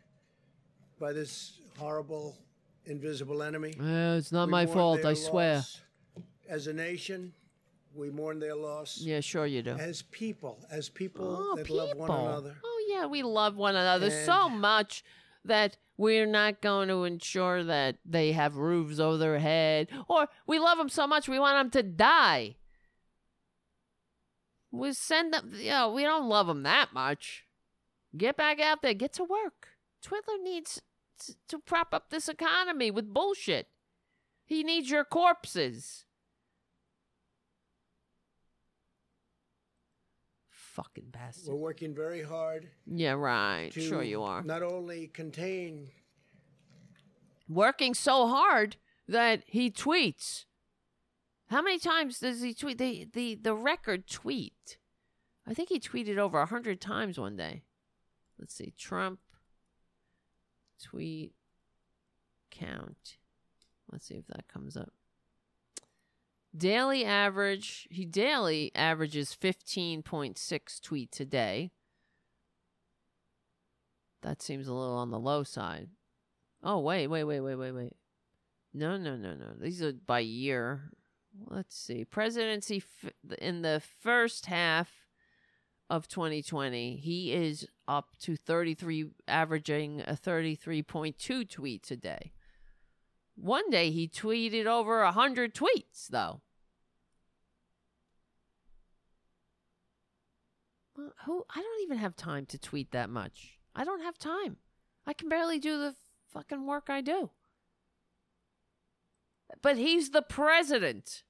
by 1.00 1.12
this 1.12 1.60
horrible, 1.78 2.38
invisible 2.86 3.42
enemy. 3.42 3.74
Uh, 3.80 4.18
it's 4.18 4.32
not 4.32 4.48
We 4.48 4.52
my 4.52 4.66
fault, 4.66 5.04
I 5.04 5.14
swear. 5.14 5.64
As 6.48 6.68
a 6.68 6.74
nation, 6.74 7.34
we 7.96 8.10
mourn 8.10 8.40
their 8.40 8.56
loss. 8.56 9.00
Yeah, 9.02 9.20
sure 9.22 9.46
you 9.46 9.64
do. 9.64 9.72
As 9.72 10.04
people, 10.04 10.60
as 10.70 10.90
people 10.90 11.26
Oh, 11.26 11.56
that 11.56 11.66
people. 11.66 11.78
love 11.78 11.98
one 11.98 12.12
another. 12.12 12.56
Oh, 12.64 12.86
yeah, 12.90 13.06
we 13.08 13.24
love 13.24 13.56
one 13.56 13.76
another 13.76 14.12
so 14.12 14.48
much 14.50 15.04
that 15.46 15.78
we're 15.98 16.26
not 16.26 16.62
going 16.62 16.90
to 16.90 17.04
ensure 17.04 17.64
that 17.64 17.98
they 18.06 18.32
have 18.34 18.58
roofs 18.58 19.00
over 19.00 19.18
their 19.18 19.40
head. 19.40 19.88
Or 20.08 20.28
we 20.46 20.60
love 20.60 20.78
them 20.78 20.90
so 20.90 21.08
much 21.08 21.28
we 21.30 21.40
want 21.40 21.72
them 21.72 21.82
to 21.82 21.88
die. 21.88 22.56
We 24.72 24.94
send 24.94 25.34
them, 25.34 25.54
you 25.56 25.70
know, 25.70 25.92
we 25.92 26.04
don't 26.04 26.28
love 26.28 26.48
them 26.48 26.64
that 26.64 26.94
much. 26.94 27.46
Get 28.18 28.36
back 28.36 28.60
out 28.60 28.82
there, 28.82 28.94
get 28.94 29.14
to 29.14 29.24
work. 29.24 29.70
Twitler 30.06 30.42
needs 30.44 30.82
to 31.48 31.60
prop 31.60 31.94
up 31.94 32.10
this 32.10 32.28
economy 32.28 32.92
with 32.92 33.14
bullshit. 33.14 33.68
He 34.46 34.64
needs 34.64 34.90
your 34.90 35.06
corpses. 35.06 36.05
Fucking 40.76 41.06
bastard. 41.12 41.54
We're 41.54 41.56
working 41.60 41.96
very 41.96 42.22
hard 42.22 42.70
Yeah, 42.86 43.14
right. 43.14 43.72
to 43.72 43.80
Sure 43.82 44.04
you 44.04 44.24
are. 44.24 44.44
not 44.44 44.62
only 44.62 45.08
contain 45.08 45.88
Working 47.48 47.94
so 47.94 48.28
hard 48.28 48.76
that 49.08 49.44
he 49.48 49.72
tweets. 49.72 50.44
How 51.50 51.62
many 51.62 51.80
times 51.80 52.20
does 52.20 52.42
he 52.42 52.54
tweet? 52.54 52.78
The 52.78 53.08
the 53.14 53.36
the 53.36 53.54
record 53.56 54.06
tweet. 54.08 54.78
I 55.48 55.54
think 55.54 55.70
he 55.70 55.80
tweeted 55.80 56.18
over 56.18 56.40
a 56.42 56.48
hundred 56.48 56.82
times 56.82 57.18
one 57.20 57.38
day. 57.38 57.62
Let's 58.40 58.54
see, 58.56 58.74
Trump 58.78 59.20
tweet 60.84 61.34
count. 62.52 63.18
Let's 63.92 64.08
see 64.08 64.16
if 64.16 64.28
that 64.28 64.48
comes 64.48 64.76
up. 64.76 64.92
Daily 66.56 67.04
average. 67.04 67.88
He 67.92 68.06
daily 68.06 68.72
averages 68.76 69.34
fifteen 69.34 70.02
point 70.04 70.38
six 70.38 70.80
tweets 70.80 71.20
a 71.20 71.26
day. 71.26 71.72
That 74.22 74.42
seems 74.42 74.68
a 74.68 74.74
little 74.74 74.96
on 74.96 75.12
the 75.12 75.20
low 75.20 75.44
side. 75.44 75.90
Oh 76.64 76.80
wait, 76.80 77.08
wait, 77.08 77.26
wait, 77.26 77.42
wait, 77.42 77.56
wait, 77.56 77.72
wait. 77.72 77.94
No, 78.74 78.98
no, 78.98 79.16
no, 79.16 79.36
no. 79.36 79.54
These 79.60 79.82
are 79.82 79.94
by 79.94 80.20
year. 80.20 80.92
Let's 81.46 81.78
see. 81.78 82.06
Presidency 82.06 82.78
f- 82.78 83.12
in 83.40 83.62
the 83.62 83.82
first 84.02 84.46
half 84.46 85.06
of 85.90 86.08
2020, 86.08 86.98
he 86.98 87.32
is 87.34 87.68
up 87.88 88.16
to 88.22 88.36
33, 88.36 89.06
averaging 89.28 90.02
a 90.02 90.14
33.2 90.14 91.16
tweets 91.48 91.92
a 91.92 91.96
day. 91.96 92.32
One 93.36 93.70
day 93.70 93.92
he 93.92 94.08
tweeted 94.08 94.66
over 94.66 95.02
a 95.02 95.08
100 95.08 95.54
tweets, 95.54 96.08
though. 96.10 96.42
Who 101.26 101.44
I 101.50 101.62
don't 101.62 101.84
even 101.84 101.98
have 101.98 102.16
time 102.16 102.46
to 102.48 102.58
tweet 102.58 102.92
that 102.92 103.10
much. 103.10 103.60
I 103.76 103.84
don't 103.84 104.02
have 104.02 104.18
time. 104.18 104.58
I 105.06 105.14
can 105.14 105.28
barely 105.28 105.60
do 105.60 105.78
the 105.78 105.96
fucking 106.32 106.66
work 106.66 106.86
I 106.90 107.02
do. 107.02 107.32
But 109.62 109.78
he's 109.78 110.12
the 110.12 110.22
president. 110.22 111.24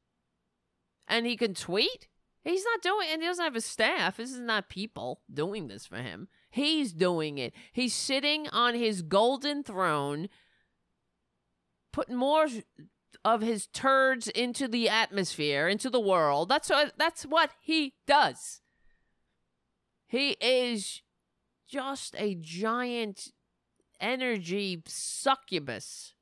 And 1.07 1.25
he 1.25 1.35
can 1.35 1.53
tweet? 1.53 2.07
He's 2.43 2.63
not 2.63 2.83
doing 2.83 3.07
and 3.11 3.21
he 3.21 3.27
doesn't 3.27 3.43
have 3.43 3.55
a 3.55 3.61
staff. 3.61 4.17
This 4.17 4.31
is 4.31 4.39
not 4.39 4.69
people 4.69 5.21
doing 5.33 5.67
this 5.67 5.87
for 5.87 5.97
him. 5.97 6.27
He's 6.49 6.93
doing 6.93 7.39
it. 7.39 7.53
He's 7.73 7.95
sitting 7.95 8.47
on 8.49 8.75
his 8.75 9.01
golden 9.01 9.63
throne 9.63 10.29
putting 11.95 12.17
more 12.17 12.47
of 13.23 13.39
his 13.39 13.67
turds 13.67 14.27
into 14.27 14.67
the 14.67 14.89
atmosphere, 14.89 15.69
into 15.69 15.89
the 15.89 15.99
world. 15.99 16.49
That's 16.49 16.69
what 16.69 16.91
that's 16.97 17.23
what 17.25 17.51
he 17.61 17.93
does. 18.05 18.59
He 20.05 20.31
is 20.41 21.01
just 21.65 22.13
a 22.19 22.35
giant 22.35 23.31
energy 24.01 24.83
succubus. 24.85 26.15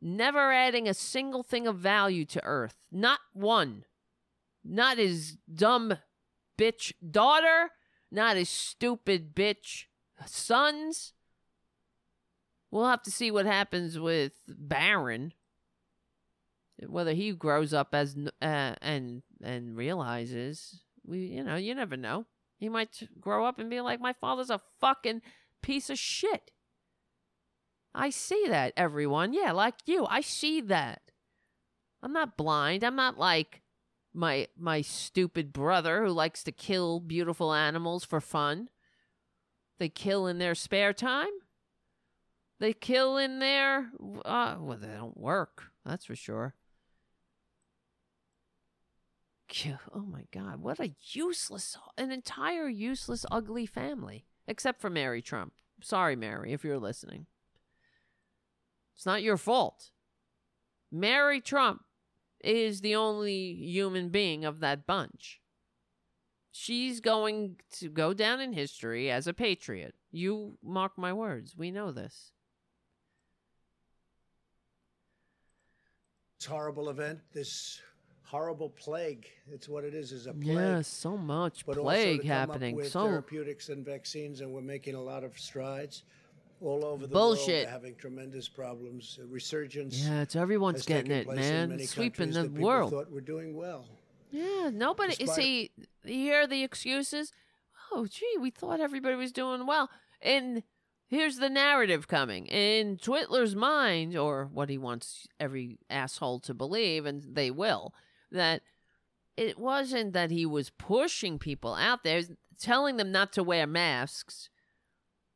Never 0.00 0.52
adding 0.52 0.88
a 0.88 0.94
single 0.94 1.42
thing 1.42 1.66
of 1.66 1.78
value 1.78 2.24
to 2.26 2.44
Earth. 2.44 2.76
Not 2.92 3.18
one. 3.32 3.84
Not 4.64 4.98
his 4.98 5.36
dumb 5.52 5.94
bitch 6.56 6.92
daughter. 7.10 7.72
Not 8.12 8.36
his 8.36 8.48
stupid 8.48 9.34
bitch 9.34 9.86
sons. 10.24 11.12
We'll 12.70 12.88
have 12.88 13.02
to 13.02 13.10
see 13.10 13.30
what 13.30 13.46
happens 13.46 13.98
with 13.98 14.32
Barron, 14.48 15.32
Whether 16.86 17.12
he 17.12 17.32
grows 17.32 17.72
up 17.72 17.94
as 17.94 18.16
uh, 18.42 18.74
and 18.82 19.22
and 19.42 19.76
realizes 19.76 20.82
we, 21.06 21.18
you 21.26 21.44
know, 21.44 21.56
you 21.56 21.74
never 21.74 21.96
know. 21.96 22.26
He 22.58 22.68
might 22.68 23.08
grow 23.20 23.46
up 23.46 23.58
and 23.58 23.70
be 23.70 23.80
like, 23.80 24.00
my 24.00 24.12
father's 24.14 24.50
a 24.50 24.60
fucking 24.80 25.22
piece 25.62 25.90
of 25.90 25.98
shit. 25.98 26.50
I 27.94 28.10
see 28.10 28.44
that, 28.48 28.72
everyone. 28.76 29.32
Yeah, 29.32 29.52
like 29.52 29.74
you. 29.86 30.06
I 30.06 30.20
see 30.20 30.60
that. 30.62 31.02
I'm 32.02 32.12
not 32.12 32.36
blind. 32.36 32.84
I'm 32.84 32.96
not 32.96 33.18
like 33.18 33.62
my 34.12 34.48
my 34.58 34.80
stupid 34.80 35.52
brother 35.52 36.04
who 36.04 36.12
likes 36.12 36.42
to 36.44 36.52
kill 36.52 37.00
beautiful 37.00 37.54
animals 37.54 38.04
for 38.04 38.20
fun. 38.20 38.68
They 39.78 39.88
kill 39.88 40.26
in 40.26 40.38
their 40.38 40.54
spare 40.54 40.92
time. 40.92 41.30
They 42.58 42.72
kill 42.72 43.16
in 43.16 43.38
there. 43.38 43.90
uh 44.24 44.56
well 44.58 44.78
they 44.78 44.88
don't 44.88 45.16
work. 45.16 45.64
That's 45.84 46.06
for 46.06 46.16
sure. 46.16 46.54
Oh 49.94 50.00
my 50.00 50.24
God, 50.32 50.60
what 50.60 50.80
a 50.80 50.94
useless, 51.12 51.78
an 51.96 52.10
entire 52.10 52.68
useless, 52.68 53.24
ugly 53.30 53.66
family. 53.66 54.26
Except 54.48 54.80
for 54.80 54.90
Mary 54.90 55.22
Trump. 55.22 55.52
Sorry, 55.82 56.16
Mary, 56.16 56.52
if 56.52 56.64
you're 56.64 56.78
listening. 56.78 57.26
It's 58.94 59.06
not 59.06 59.22
your 59.22 59.36
fault. 59.36 59.90
Mary 60.90 61.40
Trump 61.40 61.82
is 62.42 62.80
the 62.80 62.94
only 62.94 63.54
human 63.54 64.08
being 64.08 64.44
of 64.44 64.60
that 64.60 64.86
bunch. 64.86 65.40
She's 66.52 67.00
going 67.00 67.56
to 67.78 67.88
go 67.90 68.14
down 68.14 68.40
in 68.40 68.52
history 68.52 69.10
as 69.10 69.26
a 69.26 69.34
patriot. 69.34 69.94
You 70.10 70.58
mark 70.62 70.96
my 70.96 71.12
words. 71.12 71.54
We 71.56 71.70
know 71.70 71.92
this. 71.92 72.32
Horrible 76.46 76.88
event, 76.88 77.20
this 77.32 77.80
horrible 78.22 78.70
plague. 78.70 79.26
It's 79.52 79.68
what 79.68 79.84
it 79.84 79.94
is, 79.94 80.12
is 80.12 80.26
a 80.26 80.32
plague. 80.32 80.46
Yeah, 80.56 80.82
so 80.82 81.16
much 81.16 81.64
but 81.66 81.76
plague 81.76 82.24
happening. 82.24 82.76
With 82.76 82.90
so 82.90 83.06
therapeutics 83.06 83.68
and 83.68 83.84
vaccines, 83.84 84.40
and 84.40 84.50
we're 84.52 84.60
making 84.62 84.94
a 84.94 85.02
lot 85.02 85.24
of 85.24 85.38
strides 85.38 86.04
all 86.60 86.84
over 86.84 87.06
the 87.06 87.12
Bullshit. 87.12 87.46
world. 87.48 87.64
They're 87.66 87.70
having 87.70 87.94
tremendous 87.96 88.48
problems. 88.48 89.18
A 89.22 89.26
resurgence. 89.26 89.98
yeah, 90.06 90.22
it's 90.22 90.36
everyone's 90.36 90.86
getting 90.86 91.12
it, 91.12 91.28
man. 91.28 91.78
Sweeping 91.86 92.30
the 92.30 92.48
world. 92.48 92.90
Thought 92.92 93.10
we're 93.10 93.20
doing 93.20 93.54
well. 93.54 93.86
Yeah, 94.30 94.70
nobody. 94.72 95.14
Despite- 95.14 95.36
see, 95.36 95.70
you 96.04 96.14
hear 96.14 96.46
the 96.46 96.62
excuses. 96.64 97.32
Oh, 97.92 98.06
gee, 98.06 98.36
we 98.40 98.50
thought 98.50 98.80
everybody 98.80 99.14
was 99.16 99.32
doing 99.32 99.66
well. 99.66 99.88
And 100.20 100.62
here's 101.08 101.36
the 101.36 101.48
narrative 101.48 102.08
coming 102.08 102.46
in 102.46 102.96
Twitler's 102.96 103.54
mind, 103.54 104.16
or 104.16 104.48
what 104.52 104.68
he 104.68 104.78
wants 104.78 105.26
every 105.38 105.78
asshole 105.88 106.40
to 106.40 106.54
believe, 106.54 107.06
and 107.06 107.22
they 107.34 107.50
will, 107.50 107.94
that 108.30 108.62
it 109.36 109.58
wasn't 109.58 110.12
that 110.12 110.30
he 110.30 110.46
was 110.46 110.70
pushing 110.70 111.38
people 111.38 111.74
out 111.74 112.02
there, 112.04 112.22
telling 112.58 112.96
them 112.96 113.12
not 113.12 113.32
to 113.34 113.42
wear 113.42 113.66
masks, 113.66 114.50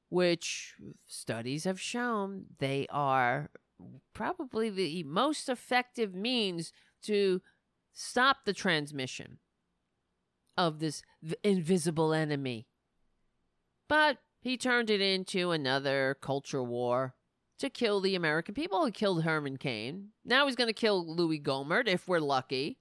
which 0.09 0.75
studies 1.07 1.65
have 1.65 1.81
shown 1.81 2.47
they 2.59 2.87
are 2.91 3.51
probably 4.13 4.71
the 4.71 5.03
most 5.05 5.49
effective 5.49 6.15
means 6.15 6.73
to 7.03 7.41
stop 7.93 8.39
the 8.45 8.53
transmission 8.53 9.39
of 10.57 10.79
this 10.79 11.03
invisible 11.43 12.13
enemy. 12.13 12.67
But 13.89 14.19
he 14.41 14.57
turned 14.57 14.91
it 14.91 15.01
into 15.01 15.51
another 15.51 16.17
culture 16.21 16.63
war 16.63 17.15
to 17.59 17.69
kill 17.69 18.01
the 18.01 18.15
American 18.15 18.55
people. 18.55 18.85
He 18.87 18.93
killed 18.93 19.23
Herman 19.23 19.59
Cain. 19.59 20.09
Now 20.25 20.47
he's 20.47 20.57
going 20.57 20.69
to 20.69 20.75
kill 20.75 21.07
Louis 21.07 21.41
Gohmert 21.41 21.87
if 21.87 22.09
we're 22.09 22.21
lucky. 22.21 22.79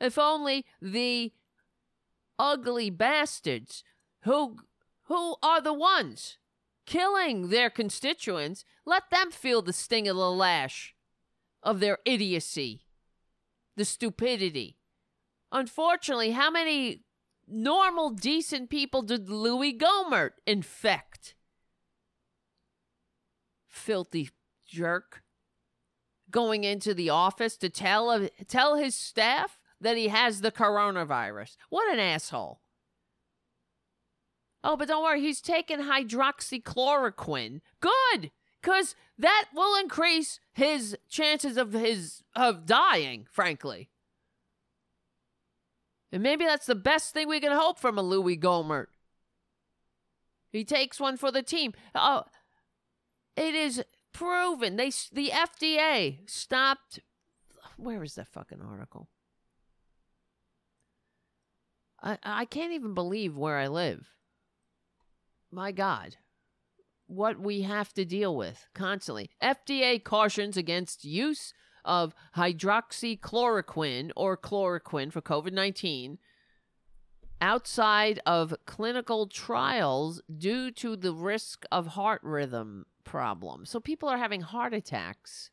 If 0.00 0.18
only 0.18 0.66
the 0.82 1.32
ugly 2.38 2.90
bastards 2.90 3.82
who 4.22 4.58
who 5.04 5.36
are 5.42 5.60
the 5.60 5.72
ones 5.72 6.38
killing 6.84 7.48
their 7.48 7.70
constituents, 7.70 8.64
let 8.84 9.10
them 9.10 9.30
feel 9.30 9.62
the 9.62 9.72
sting 9.72 10.08
of 10.08 10.16
the 10.16 10.30
lash 10.30 10.94
of 11.62 11.80
their 11.80 11.98
idiocy, 12.04 12.86
the 13.76 13.84
stupidity. 13.84 14.78
Unfortunately, 15.50 16.32
how 16.32 16.50
many 16.50 17.02
normal, 17.50 18.10
decent 18.10 18.70
people 18.70 19.02
did 19.02 19.28
Louis 19.28 19.76
Gohmert 19.76 20.32
infect? 20.46 21.34
Filthy 23.66 24.30
jerk. 24.66 25.22
Going 26.30 26.64
into 26.64 26.92
the 26.92 27.10
office 27.10 27.56
to 27.56 27.70
tell 27.70 28.28
tell 28.46 28.76
his 28.76 28.94
staff 28.94 29.58
that 29.80 29.96
he 29.96 30.08
has 30.08 30.40
the 30.40 30.52
coronavirus. 30.52 31.56
What 31.70 31.90
an 31.92 31.98
asshole. 31.98 32.60
Oh, 34.62 34.76
but 34.76 34.88
don't 34.88 35.04
worry, 35.04 35.20
he's 35.20 35.40
taking 35.40 35.78
hydroxychloroquine. 35.78 37.60
Good, 37.80 38.30
because 38.60 38.94
that 39.16 39.46
will 39.54 39.80
increase 39.80 40.40
his 40.52 40.96
chances 41.08 41.56
of 41.56 41.72
his 41.72 42.22
of 42.34 42.66
dying, 42.66 43.26
frankly. 43.30 43.88
And 46.10 46.22
maybe 46.22 46.44
that's 46.44 46.66
the 46.66 46.74
best 46.74 47.12
thing 47.12 47.28
we 47.28 47.40
can 47.40 47.52
hope 47.52 47.78
from 47.78 47.98
a 47.98 48.02
Louis 48.02 48.36
Gohmert. 48.36 48.86
He 50.50 50.64
takes 50.64 50.98
one 50.98 51.16
for 51.16 51.30
the 51.30 51.42
team. 51.42 51.74
Oh, 51.94 52.24
it 53.36 53.54
is 53.54 53.84
proven. 54.12 54.76
They 54.76 54.90
the 55.12 55.30
FDA 55.30 56.28
stopped. 56.28 57.00
Where 57.76 58.02
is 58.02 58.14
that 58.14 58.28
fucking 58.28 58.62
article? 58.62 59.08
I 62.02 62.18
I 62.22 62.44
can't 62.46 62.72
even 62.72 62.94
believe 62.94 63.36
where 63.36 63.58
I 63.58 63.68
live. 63.68 64.08
My 65.50 65.72
God. 65.72 66.16
What 67.06 67.40
we 67.40 67.62
have 67.62 67.94
to 67.94 68.04
deal 68.04 68.36
with 68.36 68.66
constantly. 68.74 69.30
FDA 69.42 70.02
cautions 70.02 70.56
against 70.56 71.04
use 71.04 71.54
of 71.88 72.14
hydroxychloroquine 72.36 74.12
or 74.14 74.36
chloroquine 74.36 75.12
for 75.12 75.20
COVID 75.20 75.52
19 75.52 76.18
outside 77.40 78.20
of 78.26 78.54
clinical 78.66 79.26
trials 79.26 80.20
due 80.36 80.70
to 80.72 80.96
the 80.96 81.12
risk 81.12 81.64
of 81.72 81.88
heart 81.88 82.20
rhythm 82.22 82.86
problems. 83.04 83.70
So 83.70 83.80
people 83.80 84.08
are 84.08 84.18
having 84.18 84.42
heart 84.42 84.74
attacks. 84.74 85.50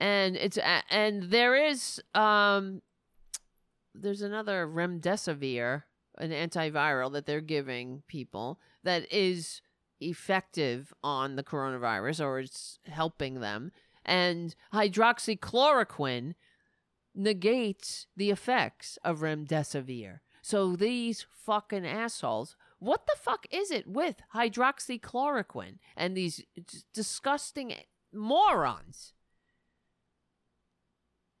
And 0.00 0.36
it's 0.36 0.58
and 0.90 1.24
there 1.24 1.56
is 1.56 2.00
um 2.14 2.82
there's 3.94 4.22
another 4.22 4.66
remdesivir, 4.66 5.82
an 6.18 6.30
antiviral 6.30 7.12
that 7.12 7.26
they're 7.26 7.40
giving 7.40 8.02
people 8.06 8.60
that 8.84 9.12
is 9.12 9.60
effective 10.00 10.92
on 11.02 11.34
the 11.36 11.42
coronavirus 11.42 12.24
or 12.24 12.38
it's 12.40 12.78
helping 12.86 13.40
them. 13.40 13.72
And 14.08 14.54
hydroxychloroquine, 14.72 16.34
negates 17.18 18.06
the 18.16 18.30
effects 18.30 18.98
of 19.04 19.18
remdesivir. 19.18 20.20
So 20.40 20.76
these 20.76 21.26
fucking 21.44 21.86
assholes, 21.86 22.56
what 22.78 23.06
the 23.06 23.16
fuck 23.20 23.46
is 23.50 23.70
it 23.70 23.86
with 23.86 24.16
hydroxychloroquine 24.34 25.78
and 25.96 26.16
these 26.16 26.42
disgusting 26.94 27.74
morons? 28.12 29.12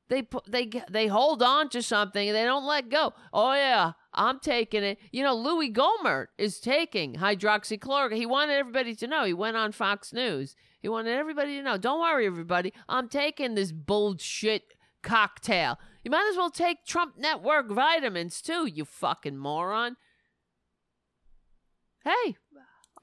They 0.08 0.26
they 0.48 0.70
they 0.90 1.06
hold 1.06 1.42
on 1.42 1.68
to 1.68 1.82
something 1.82 2.28
and 2.28 2.36
they 2.36 2.44
don't 2.44 2.66
let 2.66 2.88
go. 2.88 3.12
Oh 3.32 3.52
yeah, 3.52 3.92
I'm 4.14 4.40
taking 4.40 4.82
it. 4.82 4.98
You 5.12 5.22
know, 5.22 5.34
Louis 5.34 5.70
Gohmert 5.70 6.28
is 6.38 6.60
taking 6.60 7.16
hydroxychloroquine. 7.16 8.16
He 8.16 8.26
wanted 8.26 8.54
everybody 8.54 8.94
to 8.96 9.06
know. 9.06 9.24
He 9.24 9.34
went 9.34 9.58
on 9.58 9.70
Fox 9.72 10.12
News. 10.14 10.56
He 10.80 10.88
wanted 10.88 11.16
everybody 11.16 11.56
to 11.56 11.62
know. 11.62 11.76
Don't 11.76 12.00
worry, 12.00 12.26
everybody. 12.26 12.72
I'm 12.88 13.08
taking 13.08 13.54
this 13.54 13.72
bullshit 13.72 14.74
cocktail. 15.02 15.78
You 16.04 16.10
might 16.10 16.28
as 16.30 16.36
well 16.36 16.50
take 16.50 16.84
Trump 16.84 17.14
Network 17.18 17.70
vitamins 17.70 18.40
too, 18.40 18.66
you 18.66 18.84
fucking 18.84 19.36
moron. 19.36 19.96
Hey, 22.04 22.36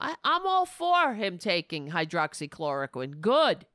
I, 0.00 0.16
I'm 0.24 0.46
all 0.46 0.66
for 0.66 1.14
him 1.14 1.38
taking 1.38 1.90
hydroxychloroquine. 1.90 3.20
Good. 3.20 3.66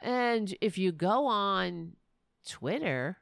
And 0.00 0.54
if 0.60 0.78
you 0.78 0.92
go 0.92 1.26
on 1.26 1.92
Twitter, 2.46 3.18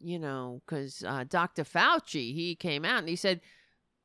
you 0.00 0.18
know, 0.18 0.62
because 0.64 1.04
uh, 1.06 1.24
Dr. 1.28 1.64
Fauci, 1.64 2.34
he 2.34 2.54
came 2.54 2.84
out 2.84 3.00
and 3.00 3.08
he 3.08 3.16
said, 3.16 3.40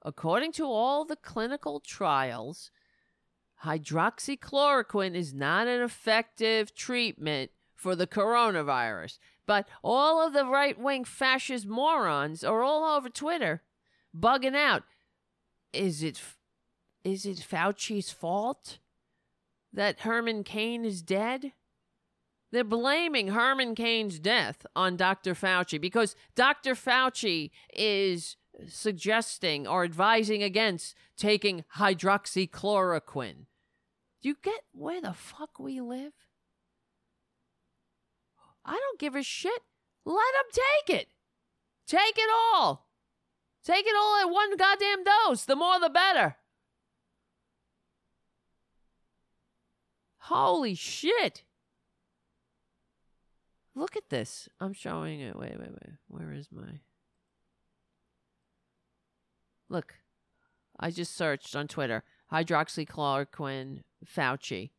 according 0.06 0.52
to 0.54 0.64
all 0.64 1.04
the 1.04 1.16
clinical 1.16 1.80
trials, 1.80 2.70
hydroxychloroquine 3.66 5.16
is 5.16 5.34
not 5.34 5.68
an 5.68 5.82
effective 5.82 6.76
treatment 6.76 7.50
for 7.76 7.96
the 7.96 8.08
coronavirus. 8.08 9.18
But 9.48 9.68
all 9.84 10.26
of 10.26 10.34
the 10.34 10.46
right 10.46 10.80
wing 10.80 11.06
fascist 11.06 11.66
morons 11.66 12.44
are 12.44 12.62
all 12.62 12.96
over 12.96 13.10
Twitter 13.10 13.64
bugging 14.18 14.56
out. 14.56 14.84
Is 15.74 16.02
it 16.04 16.22
is 17.04 17.26
it 17.26 17.38
Fauci's 17.38 18.12
fault 18.12 18.80
that 19.74 20.02
Herman 20.02 20.44
Cain 20.44 20.86
is 20.86 21.02
dead? 21.02 21.52
They're 22.52 22.64
blaming 22.64 23.30
Herman 23.30 23.76
Cain's 23.76 24.18
death 24.18 24.66
on 24.76 24.96
Dr. 24.96 25.36
Fauci 25.36 25.80
because 25.80 26.16
Dr. 26.36 26.74
Fauci 26.74 27.52
is 27.74 28.38
suggesting 28.68 29.68
or 29.68 29.84
advising 29.84 30.44
against 30.44 30.96
taking 31.18 31.66
hydroxychloroquine. 31.78 33.46
Do 34.22 34.30
you 34.30 34.36
get 34.42 34.62
where 34.72 35.02
the 35.02 35.14
fuck 35.14 35.60
we 35.60 35.82
live? 35.82 36.14
I 38.66 38.74
don't 38.74 39.00
give 39.00 39.16
a 39.16 39.24
shit. 39.24 39.62
Let 40.06 40.16
them 40.16 40.62
take 40.88 41.00
it. 41.02 41.08
Take 41.88 42.18
it 42.18 42.30
all. 42.34 42.88
Take 43.64 43.86
it 43.86 43.96
all 43.96 44.18
at 44.22 44.32
one 44.32 44.58
goddamn 44.58 45.04
dose. 45.04 45.46
The 45.46 45.56
more 45.56 45.80
the 45.80 45.90
better. 45.90 46.38
Holy 50.18 50.74
shit. 50.74 51.44
Look 53.76 53.96
at 53.96 54.10
this. 54.10 54.50
I'm 54.60 54.74
showing 54.74 55.20
it. 55.20 55.36
Wait, 55.36 55.56
wait, 55.60 55.72
wait. 55.72 55.94
Where 56.08 56.32
is 56.32 56.48
my. 56.52 56.80
Look. 59.70 59.96
I 60.80 60.92
just 60.92 61.16
searched 61.16 61.56
on 61.56 61.68
Twitter 61.68 62.04
hydroxychloroquine 62.32 63.82
Fauci. 64.06 64.72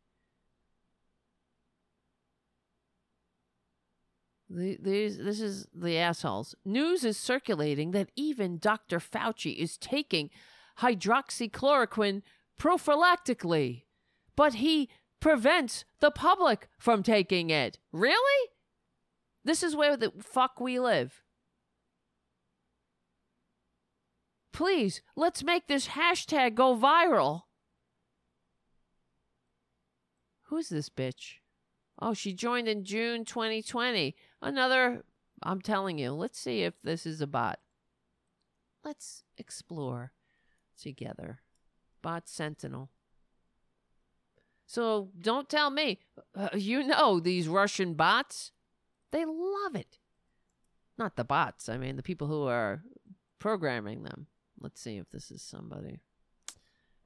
These, 4.49 5.18
this 5.18 5.41
is 5.41 5.66
the 5.74 5.99
assholes. 5.99 6.55
News 6.64 7.05
is 7.05 7.16
circulating 7.16 7.91
that 7.91 8.11
even 8.14 8.59
Dr. 8.59 9.01
Fauci 9.01 9.57
is 9.57 9.76
taking 9.76 10.30
hydroxychloroquine 10.80 12.22
prophylactically, 12.61 13.82
but 14.37 14.55
he 14.55 14.89
prevents 15.20 15.84
the 16.01 16.12
public 16.12 16.68
from 16.78 17.03
taking 17.03 17.51
it. 17.51 17.78
Really? 17.91 18.51
This 19.45 19.62
is 19.62 19.74
where 19.74 19.97
the 19.97 20.12
fuck 20.20 20.61
we 20.61 20.78
live. 20.78 21.22
Please, 24.57 25.02
let's 25.16 25.44
make 25.44 25.66
this 25.66 25.88
hashtag 25.88 26.54
go 26.54 26.74
viral. 26.74 27.42
Who's 30.44 30.70
this 30.70 30.88
bitch? 30.88 31.40
Oh, 32.00 32.14
she 32.14 32.32
joined 32.32 32.66
in 32.66 32.82
June 32.82 33.26
2020. 33.26 34.16
Another, 34.40 35.04
I'm 35.42 35.61
telling 35.61 35.98
you, 35.98 36.12
let's 36.12 36.40
see 36.40 36.62
if 36.62 36.72
this 36.82 37.04
is 37.04 37.20
a 37.20 37.26
bot. 37.26 37.59
Let's 38.82 39.24
explore 39.36 40.12
together. 40.80 41.40
Bot 42.00 42.26
Sentinel. 42.26 42.88
So 44.64 45.11
don't 45.20 45.50
tell 45.50 45.68
me. 45.68 45.98
Uh, 46.34 46.48
you 46.54 46.82
know 46.82 47.20
these 47.20 47.46
Russian 47.46 47.92
bots. 47.92 48.52
They 49.11 49.26
love 49.26 49.74
it. 49.74 49.98
Not 50.96 51.16
the 51.16 51.24
bots, 51.24 51.68
I 51.68 51.76
mean 51.76 51.96
the 51.96 52.02
people 52.02 52.26
who 52.26 52.44
are 52.44 52.82
programming 53.38 54.04
them. 54.04 54.28
Let's 54.61 54.80
see 54.80 54.96
if 54.96 55.11
this 55.11 55.30
is 55.30 55.42
somebody. 55.42 56.00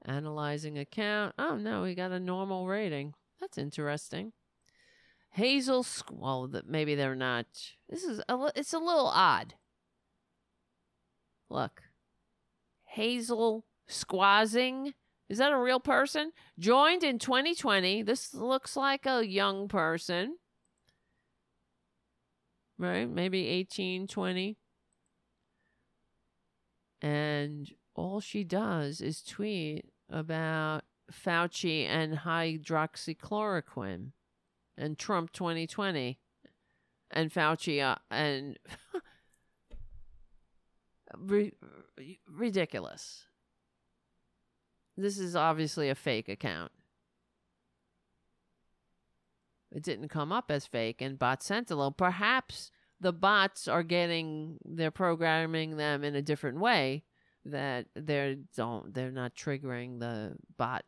Analyzing 0.05 0.77
account. 0.77 1.35
Oh 1.37 1.57
no, 1.57 1.83
we 1.83 1.95
got 1.95 2.11
a 2.11 2.19
normal 2.19 2.67
rating. 2.67 3.13
That's 3.39 3.57
interesting. 3.57 4.33
Hazel, 5.31 5.85
well, 6.11 6.51
maybe 6.67 6.95
they're 6.95 7.15
not. 7.15 7.45
This 7.89 8.03
is 8.03 8.21
a, 8.27 8.51
it's 8.55 8.73
a 8.73 8.79
little 8.79 9.07
odd. 9.07 9.53
Look, 11.49 11.83
Hazel 12.83 13.65
Squazing. 13.87 14.93
Is 15.29 15.37
that 15.37 15.53
a 15.53 15.57
real 15.57 15.79
person? 15.79 16.31
Joined 16.59 17.03
in 17.03 17.19
2020. 17.19 18.03
This 18.03 18.33
looks 18.33 18.75
like 18.75 19.05
a 19.05 19.25
young 19.25 19.67
person. 19.67 20.37
Right? 22.77 23.09
Maybe 23.09 23.47
18, 23.47 24.07
20. 24.07 24.57
And 27.01 27.71
all 27.95 28.19
she 28.21 28.43
does 28.43 29.01
is 29.01 29.23
tweet 29.23 29.85
about 30.09 30.83
Fauci 31.11 31.85
and 31.87 32.19
hydroxychloroquine 32.19 34.11
and 34.77 34.97
Trump 34.97 35.31
2020 35.33 36.19
and 37.11 37.31
Fauci 37.31 37.81
uh, 37.83 37.95
and 38.09 38.57
ridiculous. 42.27 43.25
This 44.97 45.17
is 45.17 45.35
obviously 45.35 45.89
a 45.89 45.95
fake 45.95 46.29
account. 46.29 46.71
It 49.71 49.83
didn't 49.83 50.09
come 50.09 50.31
up 50.31 50.51
as 50.51 50.67
fake 50.67 51.01
and 51.01 51.17
Bot 51.17 51.41
Sentinel. 51.41 51.91
Perhaps 51.91 52.71
the 53.01 53.11
bots 53.11 53.67
are 53.67 53.83
getting 53.83 54.57
they're 54.63 54.91
programming 54.91 55.75
them 55.75 56.03
in 56.03 56.15
a 56.15 56.21
different 56.21 56.59
way 56.59 57.03
that 57.43 57.87
they're 57.95 58.35
don't 58.55 58.93
they're 58.93 59.11
not 59.11 59.35
triggering 59.35 59.99
the 59.99 60.35
bot 60.57 60.85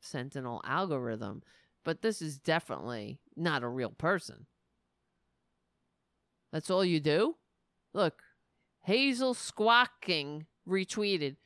Sentinel 0.00 0.62
algorithm, 0.64 1.42
but 1.84 2.00
this 2.00 2.22
is 2.22 2.38
definitely 2.38 3.18
not 3.36 3.62
a 3.62 3.68
real 3.68 3.90
person. 3.90 4.46
That's 6.52 6.70
all 6.70 6.84
you 6.84 7.00
do? 7.00 7.36
Look, 7.92 8.22
Hazel 8.84 9.34
Squawking 9.34 10.46
retweeted 10.66 11.36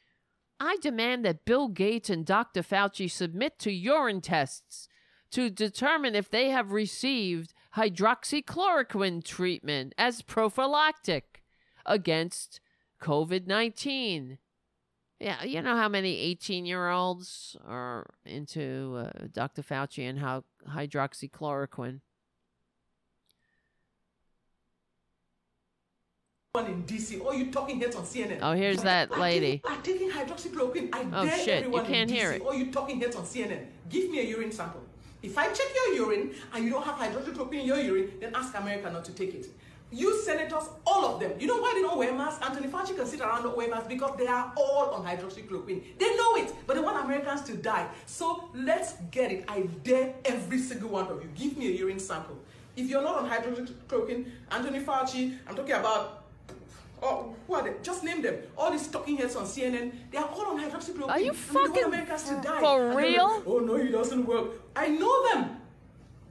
I 0.60 0.76
demand 0.80 1.24
that 1.24 1.44
Bill 1.44 1.68
Gates 1.68 2.08
and 2.08 2.24
Dr. 2.24 2.62
Fauci 2.62 3.10
submit 3.10 3.58
to 3.60 3.72
urine 3.72 4.20
tests 4.20 4.88
to 5.32 5.50
determine 5.50 6.14
if 6.14 6.30
they 6.30 6.50
have 6.50 6.72
received 6.72 7.52
hydroxychloroquine 7.76 9.24
treatment 9.24 9.94
as 9.98 10.22
prophylactic 10.22 11.42
against 11.84 12.60
COVID 13.02 13.46
19. 13.46 14.38
Yeah, 15.20 15.42
you 15.44 15.62
know 15.62 15.76
how 15.76 15.88
many 15.88 16.18
18 16.18 16.66
year 16.66 16.90
olds 16.90 17.56
are 17.66 18.06
into 18.24 19.06
uh, 19.06 19.26
Dr. 19.32 19.62
Fauci 19.62 20.08
and 20.08 20.18
how 20.18 20.44
hydroxychloroquine. 20.68 22.00
One 26.52 26.66
in 26.66 26.84
DC, 26.84 27.20
or 27.20 27.34
you 27.34 27.50
talking 27.50 27.82
on 27.82 27.90
CNN. 27.90 28.38
Oh, 28.40 28.52
here's 28.52 28.82
that 28.82 29.18
lady. 29.18 29.60
I'm 29.64 29.82
taking, 29.82 30.08
hydroxychloroquine. 30.08 30.90
I 30.92 31.04
oh 31.12 31.24
dare 31.24 31.38
shit! 31.38 31.64
everyone 31.64 31.84
You 31.84 31.90
can't 31.90 32.10
in 32.10 32.16
DC, 32.16 32.20
hear 32.20 32.32
it. 32.32 32.42
Or 32.42 32.54
you 32.54 32.70
talking 32.70 33.00
heads 33.00 33.16
on 33.16 33.24
CNN. 33.24 33.66
Give 33.88 34.08
me 34.08 34.20
a 34.20 34.22
urine 34.22 34.52
sample. 34.52 34.83
If 35.24 35.38
I 35.38 35.46
check 35.46 35.66
your 35.74 35.94
urine 35.94 36.34
and 36.52 36.64
you 36.64 36.70
don't 36.70 36.84
have 36.84 36.96
hydroxychloroquine 36.96 37.60
in 37.60 37.66
your 37.66 37.80
urine, 37.80 38.12
then 38.20 38.32
ask 38.34 38.54
America 38.58 38.90
not 38.90 39.06
to 39.06 39.12
take 39.12 39.34
it. 39.34 39.46
You 39.90 40.20
senators, 40.22 40.64
all 40.86 41.06
of 41.06 41.18
them. 41.20 41.32
You 41.40 41.46
know 41.46 41.56
why 41.56 41.72
they 41.74 41.80
don't 41.80 41.96
wear 41.96 42.12
masks? 42.12 42.44
Anthony 42.44 42.68
Fauci 42.68 42.94
can 42.94 43.06
sit 43.06 43.20
around 43.20 43.42
not 43.42 43.56
wear 43.56 43.70
masks 43.70 43.88
because 43.88 44.18
they 44.18 44.26
are 44.26 44.52
all 44.54 44.90
on 44.90 45.06
hydroxychloroquine. 45.06 45.98
They 45.98 46.14
know 46.16 46.34
it, 46.36 46.52
but 46.66 46.74
they 46.74 46.82
want 46.82 47.02
Americans 47.02 47.40
to 47.42 47.56
die. 47.56 47.88
So 48.04 48.50
let's 48.54 48.96
get 49.10 49.32
it. 49.32 49.46
I 49.48 49.62
dare 49.82 50.14
every 50.26 50.58
single 50.58 50.90
one 50.90 51.06
of 51.06 51.22
you. 51.22 51.30
Give 51.34 51.56
me 51.56 51.68
a 51.68 51.70
urine 51.70 52.00
sample. 52.00 52.36
If 52.76 52.90
you're 52.90 53.02
not 53.02 53.16
on 53.16 53.30
hydroxychloroquine, 53.30 54.26
Anthony 54.50 54.80
Fauci, 54.80 55.38
I'm 55.48 55.56
talking 55.56 55.72
about 55.72 56.23
Oh, 57.06 57.36
who 57.46 57.54
are 57.54 57.62
they? 57.62 57.74
Just 57.82 58.02
name 58.02 58.22
them. 58.22 58.36
All 58.56 58.70
these 58.72 58.88
talking 58.88 59.16
heads 59.18 59.36
on 59.36 59.44
CNN, 59.44 59.92
they 60.10 60.16
are 60.16 60.24
all 60.24 60.46
on 60.52 60.58
hydroxychloroquine. 60.58 61.08
Are 61.10 61.20
you 61.20 61.32
and 61.32 61.38
they 61.38 61.54
want 61.54 62.08
fucking 62.08 62.36
to 62.36 62.48
die. 62.48 62.60
for 62.60 62.78
they're 62.80 62.94
like, 62.94 63.04
real? 63.04 63.42
oh 63.46 63.58
no, 63.58 63.74
it 63.76 63.90
doesn't 63.92 64.24
work. 64.26 64.46
I 64.74 64.88
know 64.88 65.14
them. 65.28 65.56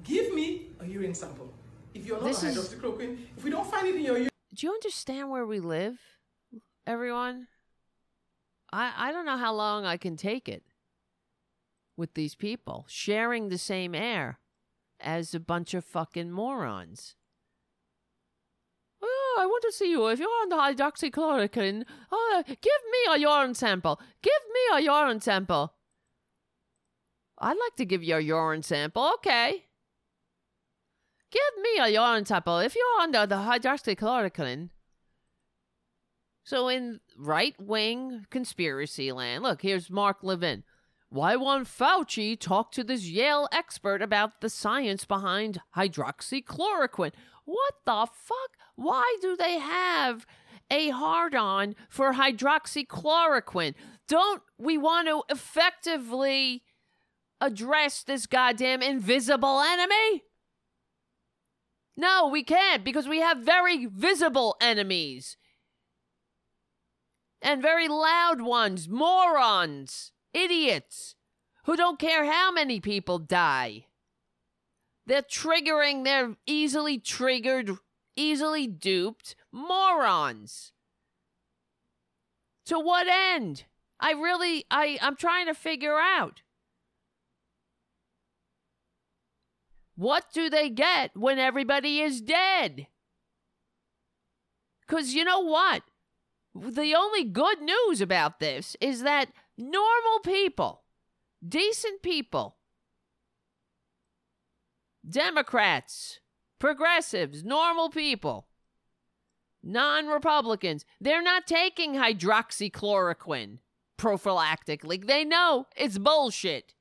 Give 0.04 0.34
me 0.34 0.68
a 0.80 0.86
urine 0.86 1.14
sample. 1.14 1.54
If 1.94 2.06
you're 2.08 2.18
not 2.20 2.26
This 2.28 2.44
on 2.44 2.50
is- 2.50 2.58
hydroxychloroquine, 2.58 3.18
if 3.38 3.44
we 3.44 3.52
don't 3.52 3.70
find 3.70 3.88
it 3.88 3.96
in 3.96 4.02
your 4.04 4.18
urine, 4.18 4.30
Do 4.56 4.66
you 4.68 4.74
understand 4.74 5.30
where 5.30 5.46
we 5.46 5.60
live, 5.60 6.00
everyone? 6.88 7.48
I 8.72 8.94
I 9.10 9.12
don't 9.12 9.26
know 9.28 9.38
how 9.38 9.54
long 9.54 9.86
I 9.86 9.98
can 9.98 10.18
take 10.18 10.50
it 10.50 10.64
with 11.96 12.16
these 12.16 12.34
people 12.36 12.86
sharing 12.88 13.50
the 13.50 13.58
same 13.60 13.94
air 13.94 14.40
as 15.00 15.36
a 15.36 15.40
bunch 15.40 15.74
of 15.76 15.86
fucking 15.86 16.32
morons. 16.32 17.16
Oh, 19.36 19.42
I 19.42 19.46
want 19.46 19.64
to 19.64 19.72
see 19.72 19.90
you. 19.90 20.08
If 20.08 20.20
you're 20.20 20.30
on 20.30 20.50
the 20.50 20.56
hydroxychloroquine, 20.56 21.86
oh, 22.12 22.44
give 22.46 22.58
me 22.58 23.14
a 23.14 23.20
urine 23.20 23.56
sample. 23.56 24.00
Give 24.22 24.34
me 24.54 24.78
a 24.78 24.82
urine 24.82 25.22
sample. 25.22 25.74
I'd 27.40 27.58
like 27.58 27.76
to 27.78 27.86
give 27.86 28.04
you 28.04 28.18
a 28.18 28.20
urine 28.20 28.64
sample. 28.64 29.12
Okay. 29.16 29.66
Give 31.32 31.64
me 31.64 31.80
a 31.80 31.90
urine 31.90 32.26
sample. 32.26 32.60
If 32.60 32.76
you're 32.76 33.02
under 33.02 33.26
the 33.26 33.38
hydroxychloroquine. 33.38 34.70
So 36.44 36.68
in 36.68 37.00
right 37.18 37.56
wing 37.60 38.28
conspiracy 38.30 39.12
land, 39.12 39.44
look, 39.44 39.62
here's 39.62 39.90
Mark 39.90 40.18
Levin. 40.22 40.64
Why 41.10 41.36
won't 41.36 41.68
Fauci 41.68 42.40
talk 42.40 42.72
to 42.74 42.84
this 42.84 43.06
Yale 43.06 43.48
expert 43.52 44.02
about 44.02 44.42
the 44.42 44.50
science 44.50 45.06
behind 45.06 45.62
hydroxychloroquine? 45.76 47.14
What 47.46 47.74
the 47.86 48.08
fuck? 48.14 48.58
Why 48.76 49.18
do 49.22 49.36
they 49.36 49.60
have 49.60 50.26
a 50.72 50.90
hard 50.90 51.36
on 51.36 51.76
for 51.90 52.14
hydroxychloroquine? 52.14 53.76
Don't 54.08 54.42
we 54.58 54.78
want 54.78 55.08
to 55.08 55.24
effectively 55.30 56.64
address 57.40 58.04
this 58.04 58.26
goddamn 58.26 58.82
invisible 58.82 59.60
enemy? 59.60 60.24
No, 61.96 62.28
we 62.28 62.44
can't 62.44 62.84
because 62.84 63.08
we 63.08 63.20
have 63.20 63.40
very 63.40 63.86
visible 63.86 64.56
enemies. 64.60 65.38
And 67.42 67.62
very 67.62 67.88
loud 67.88 68.42
ones, 68.42 68.88
morons, 68.88 70.12
idiots, 70.34 71.16
who 71.66 71.76
don't 71.76 72.00
care 72.00 72.26
how 72.26 72.52
many 72.52 72.80
people 72.80 73.20
die. 73.20 73.86
They're 75.06 75.22
triggering, 75.22 76.04
they're 76.04 76.36
easily 76.46 76.98
triggered, 76.98 77.72
easily 78.16 78.68
duped 78.68 79.36
morons. 79.52 80.72
To 82.68 82.80
what 82.80 83.08
end? 83.08 83.66
I 84.00 84.12
really, 84.12 84.66
I, 84.72 84.98
I'm 85.02 85.16
trying 85.16 85.48
to 85.48 85.54
figure 85.54 85.98
out. 85.98 86.42
What 89.96 90.26
do 90.34 90.50
they 90.50 90.70
get 90.70 91.16
when 91.16 91.38
everybody 91.38 92.00
is 92.00 92.22
dead? 92.22 92.88
Because 94.88 95.14
you 95.14 95.24
know 95.24 95.40
what? 95.40 95.84
The 96.56 96.96
only 96.96 97.24
good 97.24 97.62
news 97.62 98.02
about 98.02 98.40
this 98.40 98.76
is 98.80 99.02
that 99.04 99.32
normal 99.58 100.20
people, 100.24 100.84
decent 101.48 102.02
people, 102.02 102.58
Democrats, 105.08 106.20
progressives, 106.60 107.44
normal 107.44 107.90
people, 107.90 108.48
non 109.62 110.08
Republicans, 110.08 110.86
they're 111.00 111.22
not 111.22 111.48
taking 111.48 111.96
hydroxychloroquine 111.96 113.60
prophylactically. 113.98 115.06
They 115.06 115.24
know 115.24 115.68
it's 115.76 115.98
bullshit. 115.98 116.74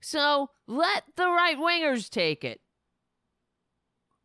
So 0.00 0.50
let 0.66 1.04
the 1.16 1.26
right 1.26 1.58
wingers 1.58 2.08
take 2.08 2.44
it. 2.44 2.60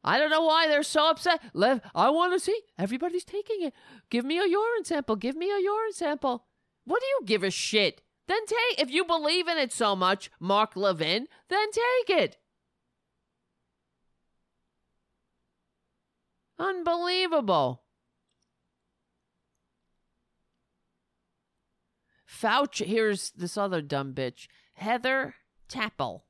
I 0.04 0.18
don't 0.18 0.32
know 0.32 0.44
why 0.44 0.68
they're 0.68 0.84
so 0.84 1.10
upset. 1.10 1.42
I 1.56 2.10
want 2.10 2.34
to 2.34 2.40
see. 2.40 2.60
Everybody's 2.78 3.24
taking 3.24 3.62
it. 3.62 3.74
Give 4.10 4.26
me 4.26 4.40
a 4.40 4.48
urine 4.48 4.84
sample. 4.84 5.16
Give 5.16 5.36
me 5.36 5.52
a 5.52 5.60
urine 5.60 5.94
sample. 5.94 6.46
What 6.86 7.02
do 7.02 7.06
you 7.06 7.22
give 7.26 7.44
a 7.44 7.52
shit? 7.52 8.02
Then 8.32 8.46
take. 8.46 8.80
If 8.80 8.90
you 8.90 9.04
believe 9.04 9.50
in 9.50 9.58
it 9.58 9.74
so 9.74 9.94
much, 9.94 10.32
Mark 10.40 10.78
Levin, 10.78 11.28
then 11.50 11.68
take 11.70 12.18
it. 12.18 12.38
Unbelievable. 16.58 17.84
Fauci, 22.26 22.86
here's 22.86 23.32
this 23.32 23.58
other 23.58 23.82
dumb 23.82 24.14
bitch. 24.14 24.48
Heather 24.76 25.36
Tappel. 25.68 26.22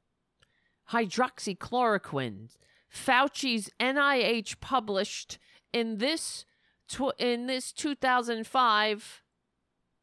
Hydroxychloroquine. 0.89 2.49
Fauci's 2.91 3.69
NIH 3.79 4.59
published 4.59 5.37
in 5.71 5.99
this 5.99 6.45
tw- 6.87 7.13
in 7.19 7.45
this 7.45 7.71
2005 7.71 9.21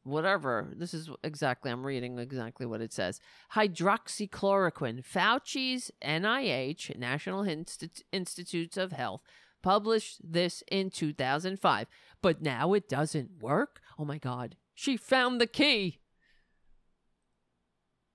whatever 0.08 0.72
this 0.76 0.94
is 0.94 1.10
exactly 1.22 1.70
I'm 1.70 1.84
reading 1.84 2.18
exactly 2.18 2.66
what 2.66 2.80
it 2.80 2.92
says. 2.92 3.20
Hydroxychloroquine 3.54 5.04
Fauci's 5.04 5.90
NIH 6.02 6.96
National 6.98 7.42
Insti- 7.42 8.02
Institutes 8.12 8.76
of 8.76 8.92
Health 8.92 9.22
published 9.62 10.20
this 10.22 10.62
in 10.70 10.90
2005 10.90 11.86
but 12.20 12.42
now 12.42 12.72
it 12.74 12.88
doesn't 12.88 13.40
work? 13.40 13.80
Oh 13.98 14.04
my 14.04 14.18
god. 14.18 14.56
She 14.74 14.96
found 14.96 15.40
the 15.40 15.46
key. 15.46 15.98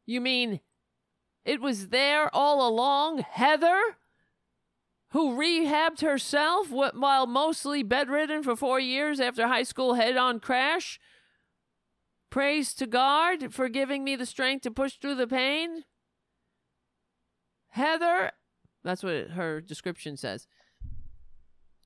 You 0.06 0.22
mean 0.22 0.60
it 1.46 1.62
was 1.62 1.90
there 1.90 2.34
all 2.34 2.68
along 2.68 3.20
Heather 3.20 3.98
who 5.14 5.38
rehabbed 5.38 6.02
herself 6.02 6.72
while 6.72 7.28
mostly 7.28 7.84
bedridden 7.84 8.42
for 8.42 8.56
four 8.56 8.80
years 8.80 9.20
after 9.20 9.48
high 9.48 9.64
school 9.64 9.94
head 9.94 10.18
on 10.18 10.40
crash? 10.40 11.00
Praise 12.34 12.74
to 12.74 12.88
God 12.88 13.54
for 13.54 13.70
giving 13.70 14.04
me 14.04 14.16
the 14.16 14.26
strength 14.26 14.64
to 14.64 14.72
push 14.72 14.98
through 14.98 15.14
the 15.14 15.28
pain? 15.28 15.84
Heather, 17.68 18.32
that's 18.84 19.04
what 19.04 19.30
her 19.30 19.62
description 19.62 20.18
says. 20.18 20.48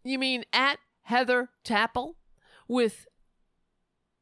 You 0.06 0.18
mean 0.18 0.45
at 0.53 0.80
Heather 1.02 1.49
Tappel 1.65 2.14
with 2.65 3.07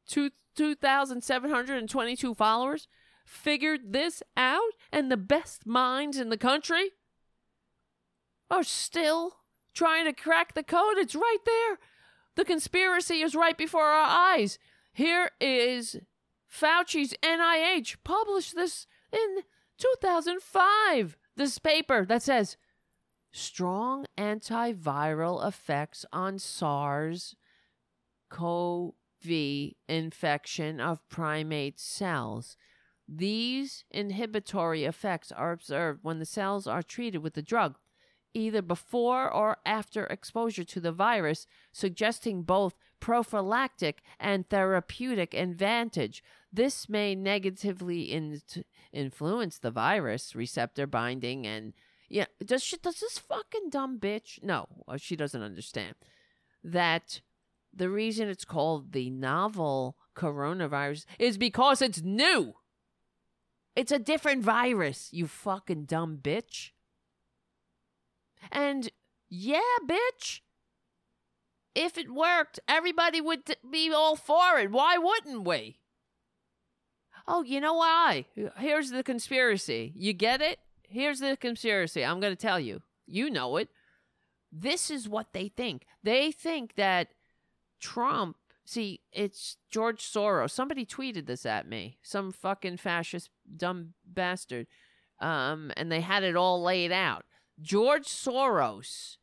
two, 0.07 0.31
2,722 0.55 2.33
followers 2.33 2.87
figured 3.23 3.93
this 3.93 4.23
out 4.35 4.71
and 4.91 5.11
the 5.11 5.17
best 5.17 5.67
minds 5.67 6.17
in 6.17 6.29
the 6.29 6.37
country? 6.37 6.89
are 8.49 8.63
still 8.63 9.35
trying 9.75 10.05
to 10.05 10.13
crack 10.13 10.55
the 10.55 10.63
code. 10.63 10.97
It's 10.97 11.13
right 11.13 11.37
there. 11.45 11.77
The 12.35 12.45
conspiracy 12.45 13.21
is 13.21 13.35
right 13.35 13.55
before 13.55 13.83
our 13.83 14.33
eyes. 14.35 14.57
Here 14.91 15.29
is 15.39 15.99
Fauci's 16.55 17.13
NIH 17.21 17.97
published 18.03 18.55
this 18.55 18.87
in 19.11 19.43
2005. 19.77 21.17
This 21.35 21.59
paper 21.59 22.05
that 22.05 22.21
says 22.21 22.55
strong 23.31 24.05
antiviral 24.17 25.45
effects 25.45 26.05
on 26.13 26.39
SARS 26.39 27.35
CoV 28.29 28.93
infection 29.89 30.79
of 30.79 31.07
primate 31.09 31.79
cells. 31.79 32.55
These 33.07 33.83
inhibitory 33.91 34.85
effects 34.85 35.31
are 35.31 35.51
observed 35.51 35.99
when 36.03 36.19
the 36.19 36.25
cells 36.25 36.67
are 36.67 36.81
treated 36.81 37.19
with 37.19 37.33
the 37.33 37.41
drug 37.41 37.77
either 38.35 38.61
before 38.61 39.31
or 39.31 39.57
after 39.65 40.05
exposure 40.07 40.65
to 40.65 40.79
the 40.81 40.91
virus, 40.91 41.47
suggesting 41.71 42.43
both 42.43 42.75
prophylactic 43.05 44.01
and 44.19 44.49
therapeutic 44.49 45.35
advantage. 45.35 46.23
This 46.51 46.89
may 46.89 47.13
negatively 47.13 48.01
in- 48.11 48.41
influence 48.91 49.59
the 49.59 49.69
virus 49.69 50.35
receptor 50.35 50.87
binding 50.87 51.45
and 51.45 51.73
yeah, 52.09 52.25
does 52.43 52.63
she 52.63 52.77
does 52.77 52.99
this 52.99 53.19
fucking 53.19 53.69
dumb 53.69 53.99
bitch? 53.99 54.41
No, 54.41 54.65
uh, 54.87 54.97
she 54.97 55.15
doesn't 55.15 55.43
understand 55.43 55.93
that 56.63 57.21
the 57.71 57.91
reason 57.91 58.27
it's 58.27 58.43
called 58.43 58.91
the 58.91 59.11
novel 59.11 59.97
coronavirus 60.15 61.05
is 61.19 61.37
because 61.37 61.83
it's 61.83 62.01
new. 62.01 62.55
It's 63.75 63.91
a 63.91 63.99
different 63.99 64.41
virus, 64.43 65.09
you 65.11 65.27
fucking 65.27 65.85
dumb 65.85 66.17
bitch. 66.23 66.71
And 68.51 68.89
Yeah, 69.29 69.59
bitch. 69.85 70.41
If 71.75 71.97
it 71.97 72.09
worked, 72.09 72.59
everybody 72.67 73.19
would 73.19 73.45
t- 73.45 73.55
be 73.69 73.91
all 73.91 74.15
for 74.15 74.57
it. 74.59 74.71
Why 74.71 74.97
wouldn't 74.97 75.45
we? 75.45 75.79
Oh, 77.27 77.43
you 77.43 77.59
know 77.59 77.73
why? 77.73 78.25
Here's 78.57 78.91
the 78.91 79.03
conspiracy. 79.03 79.91
You 79.95 80.13
get 80.13 80.41
it? 80.41 80.59
Here's 80.83 81.19
the 81.19 81.35
conspiracy. 81.35 82.05
I'm 82.05 82.19
going 82.19 82.33
to 82.33 82.41
tell 82.41 82.59
you. 82.59 82.81
You 83.05 83.29
know 83.29 83.57
it. 83.57 83.69
This 84.51 84.89
is 84.89 85.09
what 85.09 85.33
they 85.33 85.49
think. 85.49 85.85
They 86.01 86.31
think 86.31 86.75
that 86.75 87.09
Trump, 87.79 88.37
see, 88.63 89.01
it's 89.11 89.57
George 89.69 90.01
Soros. 90.01 90.51
Somebody 90.51 90.85
tweeted 90.85 91.25
this 91.25 91.45
at 91.45 91.67
me. 91.67 91.97
Some 92.01 92.31
fucking 92.31 92.77
fascist 92.77 93.29
dumb 93.57 93.95
bastard. 94.05 94.67
Um, 95.19 95.71
and 95.75 95.91
they 95.91 96.01
had 96.01 96.23
it 96.23 96.35
all 96.35 96.61
laid 96.61 96.91
out. 96.91 97.25
George 97.61 98.05
Soros 98.05 99.17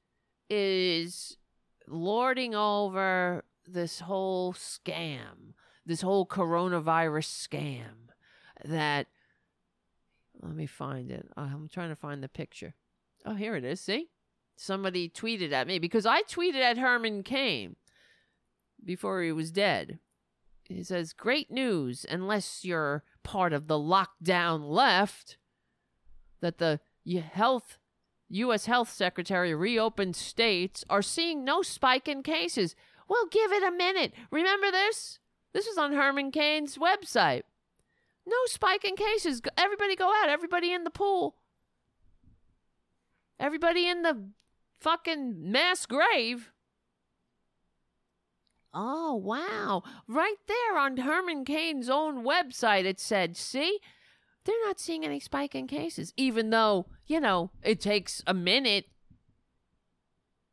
is 0.50 1.38
lording 1.86 2.54
over 2.54 3.44
this 3.66 4.00
whole 4.00 4.52
scam, 4.52 5.54
this 5.86 6.00
whole 6.00 6.26
coronavirus 6.26 7.48
scam 7.48 8.10
that 8.64 9.06
let 10.40 10.54
me 10.54 10.66
find 10.66 11.10
it. 11.10 11.28
Uh, 11.36 11.48
I'm 11.52 11.68
trying 11.68 11.90
to 11.90 11.96
find 11.96 12.22
the 12.22 12.28
picture. 12.28 12.74
Oh, 13.24 13.34
here 13.34 13.56
it 13.56 13.64
is. 13.64 13.80
See? 13.80 14.08
Somebody 14.56 15.08
tweeted 15.08 15.52
at 15.52 15.66
me 15.66 15.78
because 15.78 16.04
I 16.04 16.22
tweeted 16.22 16.60
at 16.60 16.78
Herman 16.78 17.22
Cain 17.22 17.76
before 18.84 19.22
he 19.22 19.32
was 19.32 19.50
dead. 19.50 19.98
He 20.64 20.82
says, 20.82 21.12
Great 21.12 21.50
news, 21.50 22.04
unless 22.08 22.64
you're 22.64 23.04
part 23.22 23.52
of 23.52 23.66
the 23.66 23.78
lockdown 23.78 24.68
left, 24.68 25.36
that 26.40 26.58
the 26.58 26.80
health 27.32 27.78
U.S. 28.32 28.66
Health 28.66 28.90
Secretary 28.90 29.54
reopened 29.54 30.16
states 30.16 30.84
are 30.88 31.02
seeing 31.02 31.44
no 31.44 31.62
spike 31.62 32.08
in 32.08 32.22
cases. 32.22 32.74
Well, 33.08 33.26
give 33.30 33.52
it 33.52 33.62
a 33.62 33.70
minute. 33.70 34.14
Remember 34.30 34.70
this? 34.70 35.18
This 35.52 35.66
was 35.66 35.76
on 35.76 35.92
Herman 35.92 36.30
Cain's 36.30 36.78
website. 36.78 37.42
No 38.26 38.36
spike 38.46 38.84
in 38.84 38.96
cases. 38.96 39.42
Everybody 39.58 39.96
go 39.96 40.08
out. 40.08 40.28
Everybody 40.28 40.72
in 40.72 40.84
the 40.84 40.90
pool. 40.90 41.36
Everybody 43.38 43.88
in 43.88 44.02
the 44.02 44.28
fucking 44.80 45.50
mass 45.50 45.84
grave. 45.84 46.52
Oh, 48.72 49.14
wow. 49.14 49.82
Right 50.08 50.36
there 50.46 50.78
on 50.78 50.96
Herman 50.96 51.44
Cain's 51.44 51.90
own 51.90 52.24
website, 52.24 52.84
it 52.84 52.98
said, 52.98 53.36
see, 53.36 53.80
they're 54.44 54.66
not 54.66 54.80
seeing 54.80 55.04
any 55.04 55.20
spike 55.20 55.54
in 55.54 55.66
cases, 55.66 56.12
even 56.16 56.50
though, 56.50 56.86
you 57.06 57.20
know, 57.20 57.50
it 57.62 57.80
takes 57.80 58.22
a 58.26 58.34
minute. 58.34 58.86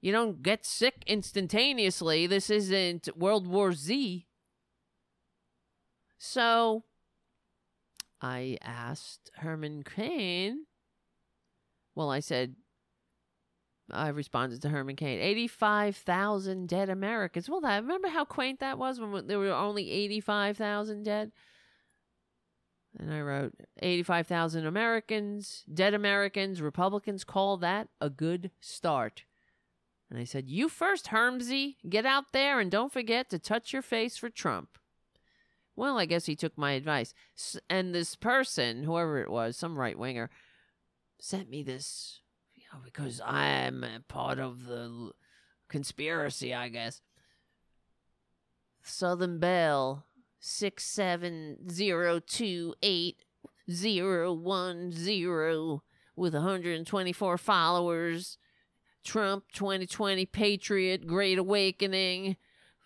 You 0.01 0.11
don't 0.11 0.41
get 0.41 0.65
sick 0.65 1.03
instantaneously. 1.07 2.27
This 2.27 2.49
isn't 2.49 3.09
World 3.17 3.47
War 3.47 3.73
Z. 3.73 4.27
So 6.17 6.83
I 8.21 8.57
asked 8.61 9.31
Herman 9.37 9.83
Cain. 9.83 10.65
Well, 11.95 12.11
I 12.11 12.19
said, 12.19 12.55
I 13.91 14.09
responded 14.09 14.61
to 14.61 14.69
Herman 14.69 14.95
Cain 14.95 15.19
85,000 15.19 16.67
dead 16.67 16.89
Americans. 16.89 17.49
Well, 17.49 17.65
I 17.65 17.77
remember 17.77 18.09
how 18.09 18.23
quaint 18.23 18.59
that 18.59 18.77
was 18.77 18.99
when 18.99 19.27
there 19.27 19.39
were 19.39 19.51
only 19.51 19.91
85,000 19.91 21.03
dead? 21.03 21.31
And 22.99 23.13
I 23.13 23.21
wrote 23.21 23.53
85,000 23.81 24.65
Americans, 24.65 25.63
dead 25.73 25.93
Americans. 25.93 26.61
Republicans 26.61 27.23
call 27.23 27.55
that 27.57 27.87
a 28.01 28.09
good 28.09 28.51
start. 28.59 29.23
And 30.09 30.19
I 30.19 30.25
said, 30.25 30.49
You 30.49 30.67
first, 30.67 31.07
Hermsy. 31.07 31.77
Get 31.87 32.05
out 32.05 32.33
there 32.33 32.59
and 32.59 32.69
don't 32.69 32.91
forget 32.91 33.29
to 33.29 33.39
touch 33.39 33.71
your 33.71 33.81
face 33.81 34.17
for 34.17 34.29
Trump. 34.29 34.77
Well, 35.77 35.97
I 35.97 36.05
guess 36.05 36.25
he 36.25 36.35
took 36.35 36.57
my 36.57 36.73
advice. 36.73 37.13
And 37.69 37.95
this 37.95 38.15
person, 38.15 38.83
whoever 38.83 39.21
it 39.21 39.31
was, 39.31 39.55
some 39.55 39.79
right 39.79 39.97
winger, 39.97 40.29
sent 41.19 41.49
me 41.49 41.63
this 41.63 42.19
you 42.55 42.63
know, 42.73 42.83
because 42.83 43.21
I'm 43.25 43.85
part 44.07 44.39
of 44.39 44.65
the 44.65 45.11
conspiracy, 45.69 46.53
I 46.53 46.67
guess. 46.69 47.01
Southern 48.83 49.39
Belle 49.39 50.05
six 50.39 50.85
seven 50.85 51.69
zero 51.69 52.19
two 52.19 52.73
eight 52.81 53.23
zero 53.69 54.33
one 54.33 54.91
zero 54.91 55.83
with 56.15 56.33
124 56.33 57.37
followers. 57.37 58.37
Trump 59.03 59.45
2020 59.53 60.25
Patriot 60.25 61.07
Great 61.07 61.37
Awakening, 61.37 62.35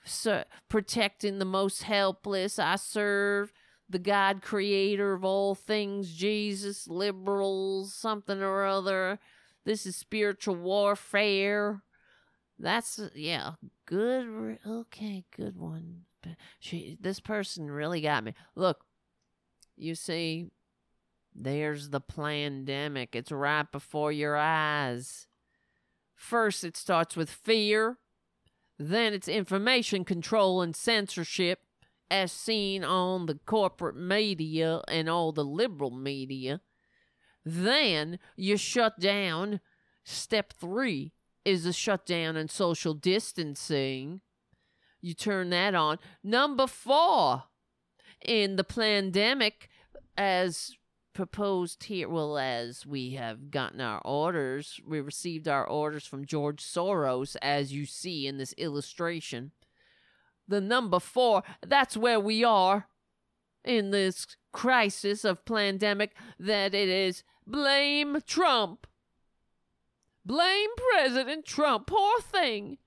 so, 0.05 0.43
protecting 0.69 1.39
the 1.39 1.45
most 1.45 1.84
helpless. 1.84 2.59
I 2.59 2.75
serve 2.75 3.51
the 3.89 3.99
God 3.99 4.41
creator 4.41 5.13
of 5.13 5.23
all 5.23 5.55
things, 5.55 6.13
Jesus, 6.13 6.88
liberals, 6.88 7.93
something 7.93 8.41
or 8.41 8.65
other. 8.65 9.19
This 9.65 9.85
is 9.85 9.95
spiritual 9.95 10.55
warfare. 10.55 11.84
That's, 12.59 12.99
yeah, 13.15 13.51
good. 13.85 14.59
Okay, 14.65 15.25
good 15.35 15.57
one 15.57 16.05
she 16.59 16.97
this 16.99 17.19
person 17.19 17.69
really 17.69 18.01
got 18.01 18.23
me. 18.23 18.33
Look, 18.55 18.85
you 19.75 19.95
see, 19.95 20.47
there's 21.35 21.89
the 21.89 22.01
pandemic. 22.01 23.15
It's 23.15 23.31
right 23.31 23.69
before 23.71 24.11
your 24.11 24.37
eyes. 24.37 25.27
First, 26.15 26.63
it 26.63 26.77
starts 26.77 27.15
with 27.15 27.29
fear. 27.29 27.97
Then 28.79 29.13
it's 29.13 29.27
information 29.27 30.03
control 30.05 30.61
and 30.61 30.75
censorship, 30.75 31.59
as 32.09 32.31
seen 32.31 32.83
on 32.83 33.25
the 33.25 33.39
corporate 33.45 33.95
media 33.95 34.81
and 34.87 35.09
all 35.09 35.31
the 35.31 35.45
liberal 35.45 35.91
media. 35.91 36.61
Then 37.45 38.19
you 38.35 38.57
shut 38.57 38.99
down. 38.99 39.59
Step 40.03 40.53
three 40.53 41.13
is 41.45 41.63
the 41.63 41.73
shutdown 41.73 42.35
and 42.35 42.49
social 42.49 42.93
distancing. 42.93 44.21
You 45.03 45.13
turn 45.13 45.49
that 45.49 45.75
on. 45.75 45.99
Number 46.23 46.65
four, 46.65 47.43
in 48.25 48.55
the 48.55 48.63
pandemic, 48.63 49.67
as 50.17 50.77
proposed 51.13 51.84
here, 51.84 52.07
well, 52.07 52.38
as 52.38 52.85
we 52.85 53.11
have 53.11 53.51
gotten 53.51 53.81
our 53.81 53.99
orders, 54.05 54.80
we 54.88 55.01
received 55.01 55.49
our 55.49 55.67
orders 55.67 56.05
from 56.05 56.25
George 56.25 56.63
Soros, 56.63 57.35
as 57.41 57.73
you 57.73 57.85
see 57.85 58.25
in 58.27 58.38
this 58.38 58.53
illustration. 58.53 59.51
The 60.47 60.61
number 60.61 61.01
four, 61.01 61.43
that's 61.61 61.97
where 61.97 62.19
we 62.19 62.45
are 62.45 62.88
in 63.65 63.91
this 63.91 64.25
crisis 64.53 65.25
of 65.25 65.43
pandemic, 65.43 66.15
that 66.39 66.73
it 66.73 66.88
is 66.88 67.25
blame 67.45 68.19
Trump. 68.25 68.88
Blame 70.25 70.69
President 70.93 71.45
Trump. 71.45 71.88
Poor 71.88 72.21
thing. 72.21 72.77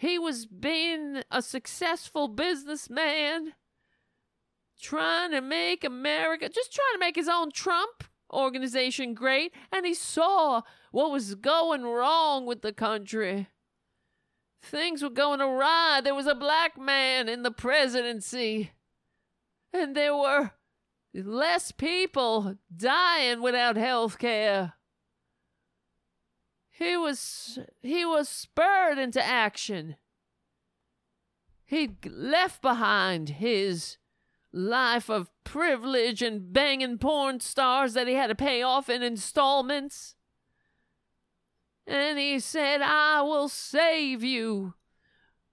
He 0.00 0.18
was 0.18 0.46
being 0.46 1.24
a 1.30 1.42
successful 1.42 2.26
businessman, 2.26 3.52
trying 4.80 5.30
to 5.32 5.42
make 5.42 5.84
America, 5.84 6.48
just 6.48 6.72
trying 6.72 6.94
to 6.94 6.98
make 6.98 7.16
his 7.16 7.28
own 7.28 7.50
Trump 7.50 8.04
organization 8.32 9.12
great, 9.12 9.52
and 9.70 9.84
he 9.84 9.92
saw 9.92 10.62
what 10.90 11.10
was 11.10 11.34
going 11.34 11.82
wrong 11.82 12.46
with 12.46 12.62
the 12.62 12.72
country. 12.72 13.48
Things 14.62 15.02
were 15.02 15.10
going 15.10 15.42
awry. 15.42 16.00
There 16.02 16.14
was 16.14 16.26
a 16.26 16.34
black 16.34 16.80
man 16.80 17.28
in 17.28 17.42
the 17.42 17.50
presidency, 17.50 18.70
and 19.70 19.94
there 19.94 20.16
were 20.16 20.52
less 21.12 21.72
people 21.72 22.56
dying 22.74 23.42
without 23.42 23.76
health 23.76 24.18
care 24.18 24.72
he 26.80 26.96
was 26.96 27.58
he 27.82 28.06
was 28.06 28.28
spurred 28.28 28.98
into 28.98 29.22
action. 29.22 29.96
He 31.66 31.90
left 32.04 32.62
behind 32.62 33.28
his 33.28 33.98
life 34.52 35.08
of 35.08 35.30
privilege 35.44 36.22
and 36.22 36.52
banging 36.52 36.98
porn 36.98 37.38
stars 37.40 37.92
that 37.92 38.08
he 38.08 38.14
had 38.14 38.28
to 38.28 38.34
pay 38.34 38.62
off 38.62 38.88
in 38.88 39.02
installments. 39.02 40.16
And 41.86 42.18
he 42.18 42.40
said, 42.40 42.80
I 42.80 43.20
will 43.22 43.48
save 43.48 44.24
you 44.24 44.74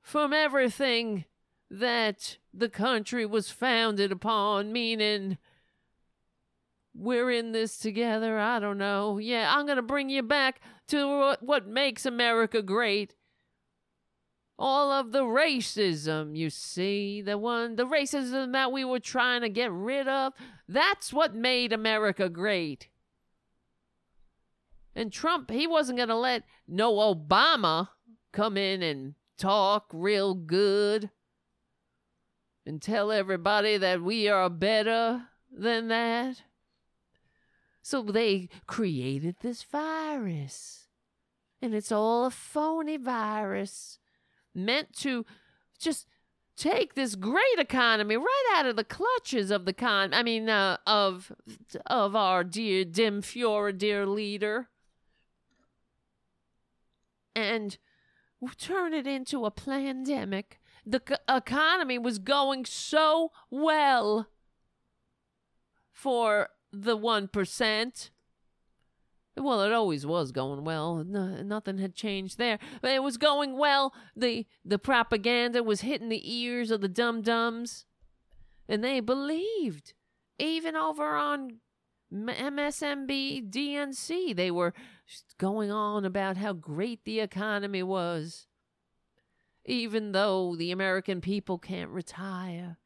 from 0.02 0.34
everything 0.34 1.26
that 1.70 2.38
the 2.54 2.70
country 2.70 3.26
was 3.26 3.52
founded 3.52 4.12
upon, 4.12 4.72
meaning 4.72 5.38
we're 6.96 7.30
in 7.30 7.52
this 7.52 7.78
together. 7.78 8.40
I 8.40 8.60
don't 8.60 8.78
know. 8.78 9.18
Yeah, 9.18 9.54
I'm 9.54 9.66
going 9.66 9.76
to 9.76 9.84
bring 9.84 10.10
you 10.10 10.24
back 10.24 10.62
to 10.88 11.36
what 11.42 11.68
makes 11.68 12.06
America 12.06 12.62
great. 12.62 13.16
All 14.60 14.92
of 14.92 15.12
the 15.12 15.24
racism, 15.24 16.36
you 16.36 16.50
see, 16.50 17.22
the 17.22 17.38
one, 17.38 17.76
the 17.76 17.86
racism 17.86 18.54
that 18.54 18.72
we 18.72 18.84
were 18.84 19.00
trying 19.00 19.42
to 19.42 19.50
get 19.50 19.72
rid 19.72 20.08
of, 20.08 20.34
that's 20.68 21.14
what 21.14 21.36
made 21.36 21.72
America 21.72 22.28
great. 22.28 22.88
And 24.96 25.14
Trump, 25.14 25.52
he 25.52 25.68
wasn't 25.68 25.98
going 25.98 26.10
to 26.10 26.16
let 26.16 26.44
no 26.68 26.94
Obama 26.94 27.90
come 28.34 28.58
in 28.58 28.82
and 28.82 29.14
talk 29.38 29.86
real 29.94 30.34
good 30.34 31.12
and 32.66 32.82
tell 32.82 33.12
everybody 33.12 33.78
that 33.78 34.02
we 34.02 34.28
are 34.28 34.50
better 34.50 35.28
than 35.56 35.88
that. 35.90 36.42
So 37.88 38.02
they 38.02 38.50
created 38.66 39.38
this 39.40 39.64
virus. 39.64 40.88
And 41.62 41.74
it's 41.74 41.90
all 41.90 42.26
a 42.26 42.30
phony 42.30 42.98
virus 42.98 43.98
meant 44.54 44.92
to 44.98 45.26
just 45.80 46.06
take 46.58 46.96
this 46.96 47.16
great 47.16 47.58
economy 47.58 48.18
right 48.18 48.54
out 48.56 48.66
of 48.66 48.76
the 48.76 48.84
clutches 48.84 49.52
of 49.52 49.64
the 49.64 49.72
con 49.72 50.14
I 50.14 50.22
mean 50.22 50.50
uh, 50.50 50.80
of 50.86 51.32
of 51.86 52.14
our 52.14 52.44
dear 52.44 52.84
Dim 52.84 53.22
Fiora 53.22 53.78
dear 53.78 54.06
leader 54.06 54.68
and 57.38 57.78
turn 58.58 58.94
it 58.94 59.08
into 59.08 59.46
a 59.46 59.52
pandemic. 59.52 60.60
The 60.86 61.02
c- 61.08 61.16
economy 61.30 61.98
was 61.98 62.20
going 62.20 62.66
so 62.66 63.32
well 63.50 64.28
for 65.94 66.50
the 66.72 66.98
1%. 66.98 68.10
Well, 69.40 69.62
it 69.62 69.72
always 69.72 70.06
was 70.06 70.32
going 70.32 70.64
well. 70.64 71.04
No, 71.04 71.42
nothing 71.44 71.78
had 71.78 71.94
changed 71.94 72.38
there. 72.38 72.58
But 72.82 72.92
it 72.92 73.04
was 73.04 73.18
going 73.18 73.58
well. 73.58 73.94
The 74.16 74.48
the 74.66 74.80
propaganda 74.80 75.62
was 75.62 75.82
hitting 75.82 76.10
the 76.10 76.34
ears 76.34 76.72
of 76.72 76.82
the 76.82 76.88
dum 76.88 77.22
dums, 77.22 77.86
and 78.68 78.84
they 78.84 79.00
believed. 79.00 79.94
Even 80.40 80.76
over 80.76 81.16
on 81.16 81.60
MSNBC, 82.14 83.50
DNC, 83.50 84.36
they 84.36 84.52
were 84.52 84.74
going 85.38 85.72
on 85.72 86.06
about 86.06 86.38
how 86.38 86.54
great 86.54 87.06
the 87.06 87.20
economy 87.20 87.84
was. 87.84 88.48
Even 89.66 90.14
though 90.14 90.56
the 90.56 90.72
American 90.72 91.22
people 91.22 91.58
can't 91.58 91.90
retire, 91.90 92.78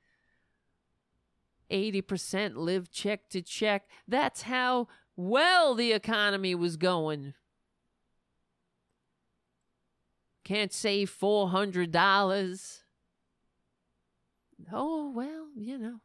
80% 1.71 2.55
live 2.55 2.91
check 2.91 3.29
to 3.29 3.41
check. 3.41 3.87
That's 4.07 4.43
how 4.43 4.87
well 5.15 5.75
the 5.75 5.91
economy 5.93 6.55
was 6.55 6.77
going. 6.77 7.33
Can't 10.43 10.73
save 10.73 11.09
$400. 11.11 12.79
Oh, 14.71 15.11
well, 15.11 15.47
you 15.55 15.77
know. 15.77 15.99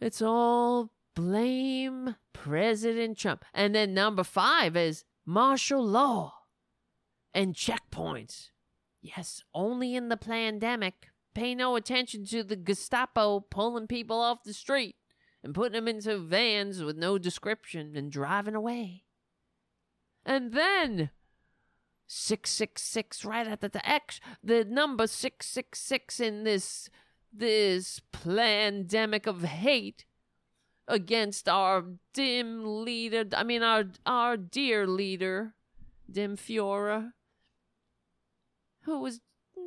It's 0.00 0.20
all 0.20 0.90
blame 1.14 2.16
President 2.32 3.16
Trump. 3.18 3.44
And 3.54 3.74
then 3.74 3.94
number 3.94 4.24
five 4.24 4.76
is 4.76 5.04
martial 5.24 5.84
law 5.84 6.34
and 7.32 7.54
checkpoints. 7.54 8.50
Yes, 9.00 9.42
only 9.54 9.94
in 9.94 10.08
the 10.08 10.16
pandemic. 10.16 11.08
Pay 11.34 11.54
no 11.54 11.76
attention 11.76 12.24
to 12.26 12.44
the 12.44 12.56
Gestapo 12.56 13.40
pulling 13.40 13.86
people 13.86 14.20
off 14.20 14.44
the 14.44 14.54
street 14.54 14.96
and 15.42 15.54
putting 15.54 15.72
them 15.72 15.88
into 15.88 16.18
vans 16.18 16.82
with 16.82 16.96
no 16.96 17.18
description 17.18 17.96
and 17.96 18.10
driving 18.10 18.54
away. 18.54 19.04
And 20.24 20.52
then 20.52 21.10
666 22.06 23.24
right 23.24 23.46
at 23.46 23.60
the, 23.60 23.68
the 23.68 23.88
X, 23.88 24.20
the 24.42 24.64
number 24.64 25.06
666 25.06 26.20
in 26.20 26.44
this 26.44 26.88
this 27.36 28.00
pandemic 28.12 29.26
of 29.26 29.42
hate 29.42 30.04
against 30.86 31.48
our 31.48 31.84
dim 32.12 32.84
leader, 32.84 33.24
I 33.36 33.42
mean 33.42 33.62
our 33.62 33.84
our 34.06 34.36
dear 34.36 34.86
leader, 34.86 35.54
Dim 36.10 36.36
Fiora, 36.36 37.12
who 38.82 39.00
was 39.00 39.20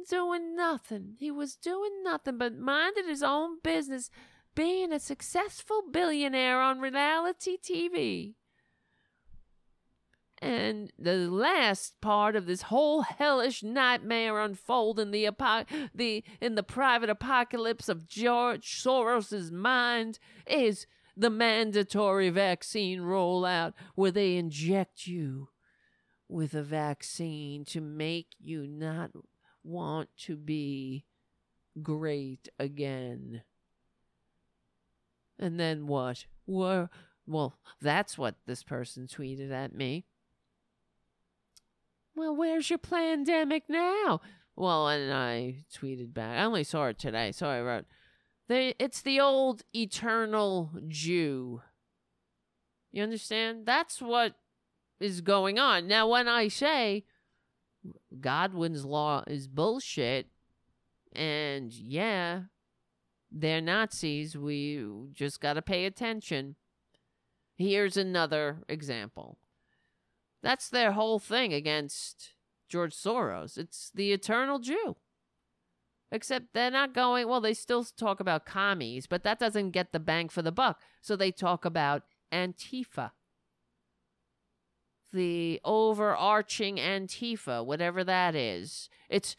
doing 0.09 0.55
nothing. 0.55 1.15
He 1.19 1.31
was 1.31 1.55
doing 1.55 2.03
nothing 2.03 2.37
but 2.37 2.57
minding 2.57 3.07
his 3.07 3.23
own 3.23 3.59
business 3.63 4.09
being 4.55 4.91
a 4.91 4.99
successful 4.99 5.83
billionaire 5.91 6.59
on 6.59 6.79
reality 6.79 7.57
TV. 7.57 8.33
And 10.39 10.91
the 10.97 11.29
last 11.29 11.99
part 12.01 12.35
of 12.35 12.45
this 12.45 12.63
whole 12.63 13.01
hellish 13.01 13.63
nightmare 13.63 14.39
unfold 14.39 14.99
in 14.99 15.11
the, 15.11 15.27
apo- 15.27 15.65
the 15.93 16.23
in 16.39 16.55
the 16.55 16.63
private 16.63 17.09
apocalypse 17.09 17.89
of 17.89 18.07
George 18.07 18.81
Soros's 18.81 19.51
mind 19.51 20.19
is 20.45 20.85
the 21.15 21.31
mandatory 21.31 22.29
vaccine 22.29 22.99
rollout 22.99 23.73
where 23.95 24.11
they 24.11 24.35
inject 24.35 25.07
you 25.07 25.49
with 26.29 26.53
a 26.53 26.63
vaccine 26.63 27.65
to 27.65 27.81
make 27.81 28.27
you 28.39 28.67
not 28.67 29.11
want 29.67 30.09
to 30.17 30.35
be 30.35 31.05
great 31.81 32.47
again. 32.57 33.41
And 35.37 35.59
then 35.59 35.87
what? 35.87 36.25
Well, 36.45 36.89
well, 37.27 37.59
that's 37.81 38.17
what 38.17 38.35
this 38.45 38.63
person 38.63 39.07
tweeted 39.07 39.51
at 39.51 39.75
me. 39.75 40.05
Well, 42.15 42.35
where's 42.35 42.69
your 42.69 42.79
pandemic 42.79 43.63
now? 43.69 44.21
Well, 44.55 44.87
and 44.87 45.13
I 45.13 45.65
tweeted 45.71 46.13
back. 46.13 46.39
I 46.39 46.43
only 46.43 46.63
saw 46.63 46.87
it 46.87 46.97
today, 46.97 47.31
so 47.31 47.47
I 47.47 47.61
wrote, 47.61 47.85
they, 48.47 48.73
it's 48.79 49.01
the 49.01 49.19
old 49.19 49.61
eternal 49.75 50.71
Jew. 50.87 51.61
You 52.91 53.03
understand? 53.03 53.67
That's 53.67 54.01
what 54.01 54.33
is 54.99 55.21
going 55.21 55.59
on. 55.59 55.87
Now, 55.87 56.07
when 56.07 56.27
I 56.27 56.47
say 56.47 57.03
Godwin's 58.19 58.85
law 58.85 59.23
is 59.27 59.47
bullshit, 59.47 60.27
and 61.13 61.73
yeah, 61.73 62.41
they're 63.31 63.61
Nazis. 63.61 64.37
We 64.37 64.83
just 65.13 65.39
got 65.41 65.53
to 65.53 65.61
pay 65.61 65.85
attention. 65.85 66.55
Here's 67.57 67.97
another 67.97 68.63
example. 68.69 69.37
That's 70.43 70.69
their 70.69 70.91
whole 70.91 71.19
thing 71.19 71.53
against 71.53 72.33
George 72.69 72.93
Soros. 72.93 73.57
It's 73.57 73.91
the 73.93 74.11
eternal 74.13 74.59
Jew. 74.59 74.97
Except 76.11 76.53
they're 76.53 76.71
not 76.71 76.93
going, 76.93 77.27
well, 77.27 77.41
they 77.41 77.53
still 77.53 77.83
talk 77.83 78.19
about 78.19 78.45
commies, 78.45 79.07
but 79.07 79.23
that 79.23 79.39
doesn't 79.39 79.71
get 79.71 79.91
the 79.91 79.99
bang 79.99 80.29
for 80.29 80.41
the 80.41 80.51
buck. 80.53 80.79
So 81.01 81.15
they 81.15 81.31
talk 81.31 81.65
about 81.65 82.03
Antifa. 82.31 83.11
The 85.13 85.61
overarching 85.63 86.77
Antifa, 86.77 87.65
whatever 87.65 88.03
that 88.03 88.35
is. 88.35 88.89
It's 89.09 89.35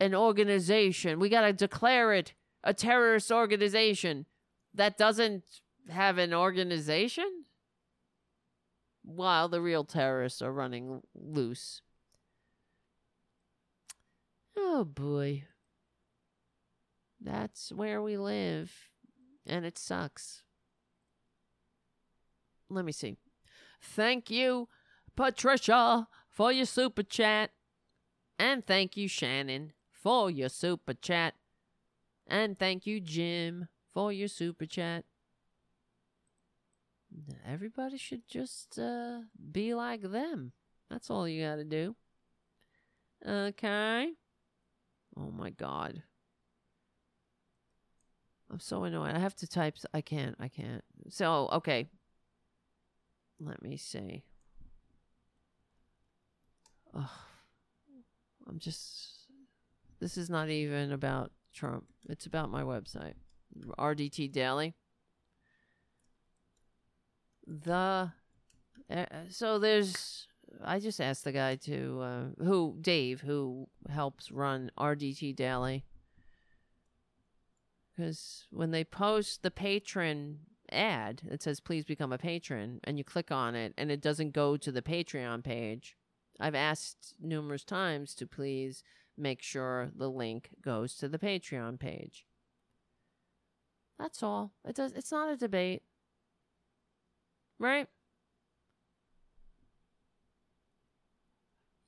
an 0.00 0.14
organization. 0.14 1.18
We 1.18 1.28
got 1.28 1.42
to 1.42 1.52
declare 1.52 2.12
it 2.12 2.34
a 2.64 2.74
terrorist 2.74 3.30
organization 3.30 4.26
that 4.74 4.98
doesn't 4.98 5.44
have 5.88 6.18
an 6.18 6.34
organization 6.34 7.44
while 9.04 9.48
the 9.48 9.60
real 9.60 9.84
terrorists 9.84 10.42
are 10.42 10.52
running 10.52 11.00
loose. 11.14 11.82
Oh 14.56 14.84
boy. 14.84 15.44
That's 17.20 17.72
where 17.72 18.00
we 18.00 18.16
live, 18.16 18.72
and 19.46 19.64
it 19.64 19.76
sucks. 19.78 20.42
Let 22.68 22.84
me 22.84 22.92
see. 22.92 23.16
Thank 23.80 24.30
you, 24.30 24.68
Patricia, 25.18 26.06
for 26.28 26.52
your 26.52 26.64
super 26.64 27.02
chat. 27.02 27.50
And 28.38 28.64
thank 28.64 28.96
you, 28.96 29.08
Shannon, 29.08 29.72
for 29.90 30.30
your 30.30 30.48
super 30.48 30.94
chat. 30.94 31.34
And 32.28 32.56
thank 32.56 32.86
you, 32.86 33.00
Jim, 33.00 33.66
for 33.92 34.12
your 34.12 34.28
super 34.28 34.64
chat. 34.64 35.04
Everybody 37.44 37.98
should 37.98 38.28
just 38.28 38.78
uh, 38.78 39.22
be 39.50 39.74
like 39.74 40.02
them. 40.02 40.52
That's 40.88 41.10
all 41.10 41.26
you 41.26 41.44
gotta 41.44 41.64
do. 41.64 41.96
Okay. 43.26 44.12
Oh 45.16 45.32
my 45.32 45.50
god. 45.50 46.04
I'm 48.48 48.60
so 48.60 48.84
annoyed. 48.84 49.16
I 49.16 49.18
have 49.18 49.34
to 49.36 49.48
type. 49.48 49.78
I 49.92 50.00
can't. 50.00 50.36
I 50.38 50.46
can't. 50.46 50.84
So, 51.08 51.48
okay. 51.54 51.88
Let 53.40 53.60
me 53.64 53.76
see. 53.76 54.22
Ugh. 56.94 57.08
I'm 58.48 58.58
just. 58.58 59.26
This 60.00 60.16
is 60.16 60.30
not 60.30 60.48
even 60.48 60.92
about 60.92 61.32
Trump. 61.52 61.84
It's 62.08 62.26
about 62.26 62.50
my 62.50 62.62
website, 62.62 63.14
RDT 63.78 64.32
Daily. 64.32 64.74
The 67.46 68.12
uh, 68.90 69.04
so 69.28 69.58
there's 69.58 70.28
I 70.64 70.78
just 70.78 71.00
asked 71.00 71.24
the 71.24 71.32
guy 71.32 71.56
to 71.56 72.00
uh, 72.00 72.44
who 72.44 72.76
Dave 72.80 73.20
who 73.20 73.68
helps 73.88 74.30
run 74.30 74.70
RDT 74.78 75.36
Daily 75.36 75.84
because 77.94 78.46
when 78.50 78.70
they 78.70 78.84
post 78.84 79.42
the 79.42 79.50
patron 79.50 80.40
ad 80.70 81.22
that 81.28 81.42
says 81.42 81.60
please 81.60 81.84
become 81.84 82.12
a 82.12 82.18
patron 82.18 82.80
and 82.84 82.98
you 82.98 83.04
click 83.04 83.30
on 83.30 83.54
it 83.54 83.74
and 83.76 83.90
it 83.90 84.00
doesn't 84.00 84.32
go 84.32 84.56
to 84.56 84.70
the 84.70 84.82
Patreon 84.82 85.42
page, 85.42 85.96
I've 86.40 86.54
asked 86.54 87.14
numerous 87.20 87.64
times 87.64 88.14
to 88.16 88.26
please 88.26 88.82
make 89.16 89.42
sure 89.42 89.90
the 89.94 90.08
link 90.08 90.50
goes 90.62 90.94
to 90.96 91.08
the 91.08 91.18
Patreon 91.18 91.78
page. 91.80 92.24
That's 93.98 94.22
all. 94.22 94.52
It 94.64 94.76
does 94.76 94.92
it's 94.92 95.10
not 95.10 95.32
a 95.32 95.36
debate. 95.36 95.82
Right? 97.58 97.88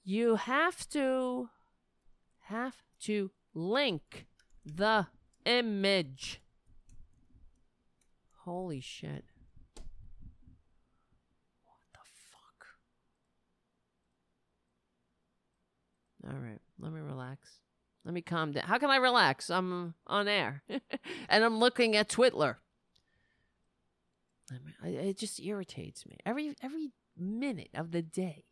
You 0.03 0.35
have 0.35 0.89
to 0.89 1.51
have 2.47 2.83
to 3.03 3.31
link 3.55 4.27
the 4.65 5.07
image. 5.45 6.41
Holy 8.45 8.81
shit. 8.81 9.25
What 11.65 11.81
the 11.93 12.01
fuck? 12.33 12.67
All 16.27 16.39
right, 16.39 16.61
let 16.79 16.93
me 16.93 17.01
relax. 17.01 17.61
Let 18.05 18.15
me 18.15 18.23
calm 18.23 18.53
down. 18.53 18.65
How 18.65 18.79
can 18.79 18.91
I 18.91 18.97
relax? 18.97 19.51
I'm 19.51 19.95
on 20.07 20.29
air 20.29 20.63
and 21.29 21.45
I'm 21.45 21.59
looking 21.59 21.97
at 21.97 22.09
Twitler. 22.09 22.57
I 24.51 24.55
mean, 24.89 24.95
It 24.99 25.19
just 25.19 25.41
irritates 25.41 26.07
me 26.07 26.17
every 26.25 26.55
every 26.63 26.93
minute 27.17 27.71
of 27.75 27.93
the 27.93 28.03
day. 28.03 28.45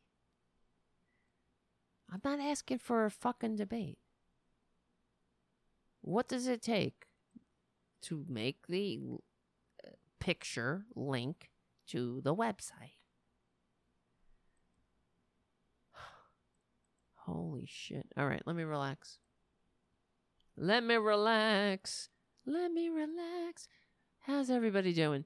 I'm 2.11 2.21
not 2.25 2.41
asking 2.41 2.79
for 2.79 3.05
a 3.05 3.11
fucking 3.11 3.57
debate. 3.57 3.99
What 6.01 6.29
does 6.29 6.47
it 6.47 6.63
take 6.63 7.07
to 8.03 8.25
make 8.29 8.67
the 8.67 9.01
uh, 9.85 9.91
picture 10.21 10.87
link 10.95 11.51
to 11.89 12.21
the 12.23 12.35
website? 12.35 12.98
Holy 17.29 17.67
shit. 17.67 18.07
All 18.17 18.27
right, 18.27 18.43
let 18.47 18.57
me 18.57 18.63
relax. 18.63 19.19
Let 20.57 20.83
me 20.83 20.97
relax. 20.97 22.09
Let 22.47 22.73
me 22.73 22.89
relax. 22.89 23.69
How's 24.21 24.49
everybody 24.51 24.95
doing? 24.95 25.25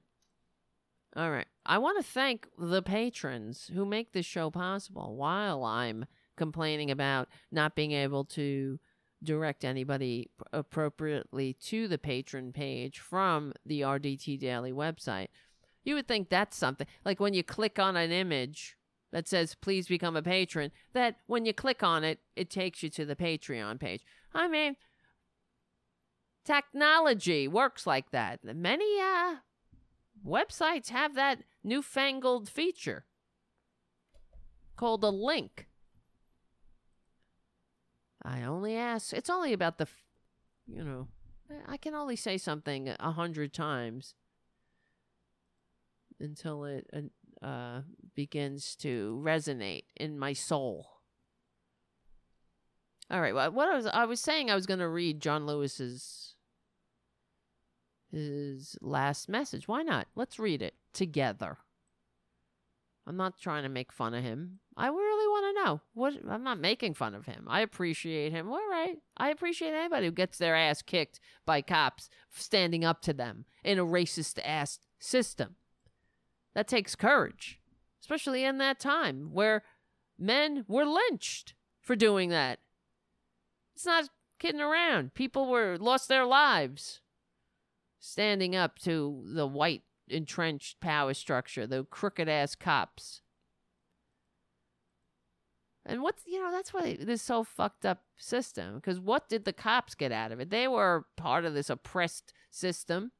All 1.15 1.31
right. 1.31 1.47
I 1.65 1.77
want 1.77 1.97
to 1.97 2.03
thank 2.03 2.47
the 2.57 2.81
patrons 2.81 3.71
who 3.73 3.85
make 3.85 4.11
this 4.11 4.25
show 4.25 4.49
possible 4.49 5.15
while 5.15 5.63
I'm 5.63 6.05
complaining 6.35 6.91
about 6.91 7.29
not 7.51 7.73
being 7.73 7.93
able 7.93 8.25
to 8.25 8.79
direct 9.23 9.63
anybody 9.63 10.29
appropriately 10.51 11.53
to 11.53 11.87
the 11.87 11.97
patron 11.97 12.51
page 12.51 12.99
from 12.99 13.53
the 13.65 13.79
RDT 13.79 14.39
Daily 14.39 14.73
website. 14.73 15.27
You 15.85 15.95
would 15.95 16.09
think 16.09 16.27
that's 16.27 16.57
something 16.57 16.87
like 17.05 17.21
when 17.21 17.33
you 17.33 17.43
click 17.43 17.79
on 17.79 17.95
an 17.95 18.11
image 18.11 18.75
that 19.13 19.27
says 19.27 19.55
please 19.55 19.87
become 19.87 20.17
a 20.17 20.21
patron, 20.21 20.71
that 20.91 21.15
when 21.27 21.45
you 21.45 21.53
click 21.53 21.83
on 21.83 22.03
it, 22.03 22.19
it 22.35 22.49
takes 22.49 22.83
you 22.83 22.89
to 22.89 23.05
the 23.05 23.15
Patreon 23.15 23.79
page. 23.79 24.03
I 24.33 24.49
mean, 24.49 24.75
technology 26.43 27.47
works 27.47 27.87
like 27.87 28.11
that. 28.11 28.43
Many 28.43 28.99
uh 28.99 29.35
websites 30.27 30.89
have 30.89 31.15
that 31.15 31.43
newfangled 31.63 32.49
feature 32.49 33.05
called 34.75 35.03
a 35.03 35.09
link. 35.09 35.67
I 38.25 38.43
only 38.43 38.75
ask. 38.75 39.13
It's 39.13 39.29
only 39.29 39.53
about 39.53 39.77
the, 39.77 39.87
you 40.65 40.83
know, 40.83 41.07
I 41.67 41.77
can 41.77 41.93
only 41.93 42.15
say 42.15 42.37
something 42.37 42.89
a 42.99 43.11
hundred 43.11 43.53
times 43.53 44.15
until 46.19 46.63
it 46.63 46.87
uh, 47.43 47.81
begins 48.15 48.75
to 48.77 49.21
resonate 49.23 49.83
in 49.95 50.17
my 50.17 50.33
soul. 50.33 50.87
All 53.11 53.21
right. 53.21 53.35
Well, 53.35 53.51
what 53.51 53.69
I 53.69 53.75
was 53.75 53.85
I 53.85 54.05
was 54.05 54.21
saying 54.21 54.49
I 54.49 54.55
was 54.55 54.65
going 54.65 54.79
to 54.79 54.87
read 54.87 55.19
John 55.19 55.45
Lewis's 55.45 56.35
his 58.11 58.77
last 58.81 59.27
message. 59.27 59.67
Why 59.67 59.81
not? 59.81 60.07
Let's 60.15 60.39
read 60.39 60.61
it 60.61 60.75
together. 60.93 61.57
I'm 63.05 63.17
not 63.17 63.37
trying 63.37 63.63
to 63.63 63.69
make 63.69 63.91
fun 63.91 64.13
of 64.13 64.23
him. 64.23 64.59
I 64.77 64.87
really 64.87 65.27
want 65.27 65.57
to 65.57 65.63
know. 65.63 65.81
What 65.93 66.13
I'm 66.29 66.43
not 66.43 66.59
making 66.59 66.93
fun 66.93 67.13
of 67.13 67.25
him. 67.25 67.45
I 67.49 67.59
appreciate 67.59 68.31
him. 68.31 68.49
All 68.49 68.69
right. 68.69 68.97
I 69.17 69.29
appreciate 69.29 69.73
anybody 69.73 70.05
who 70.05 70.11
gets 70.13 70.37
their 70.37 70.55
ass 70.55 70.81
kicked 70.81 71.19
by 71.45 71.61
cops 71.61 72.09
standing 72.31 72.85
up 72.85 73.01
to 73.01 73.13
them 73.13 73.45
in 73.63 73.77
a 73.77 73.85
racist 73.85 74.39
ass 74.45 74.79
system. 74.99 75.55
That 76.55 76.67
takes 76.67 76.95
courage, 76.95 77.59
especially 78.01 78.43
in 78.43 78.57
that 78.59 78.79
time 78.79 79.29
where 79.33 79.63
men 80.19 80.65
were 80.67 80.85
lynched 80.85 81.55
for 81.81 81.95
doing 81.95 82.29
that. 82.29 82.59
It's 83.75 83.85
not 83.85 84.09
kidding 84.39 84.61
around. 84.61 85.13
People 85.13 85.49
were 85.49 85.77
lost 85.77 86.07
their 86.07 86.25
lives 86.25 87.01
standing 87.99 88.55
up 88.55 88.77
to 88.79 89.23
the 89.25 89.47
white 89.47 89.83
entrenched 90.07 90.79
power 90.79 91.13
structure, 91.13 91.65
the 91.65 91.85
crooked 91.85 92.29
ass 92.29 92.55
cops. 92.55 93.21
And 95.85 96.01
what's, 96.01 96.23
you 96.25 96.41
know, 96.41 96.51
that's 96.51 96.73
why 96.73 96.97
this 96.99 97.21
so 97.21 97.43
fucked 97.43 97.85
up 97.85 98.03
system. 98.17 98.75
Because 98.75 98.99
what 98.99 99.27
did 99.27 99.43
the 99.45 99.53
cops 99.53 99.95
get 99.95 100.11
out 100.11 100.31
of 100.31 100.39
it? 100.39 100.49
They 100.49 100.67
were 100.67 101.05
part 101.17 101.45
of 101.45 101.53
this 101.53 101.69
oppressed 101.69 102.33
system. 102.49 103.11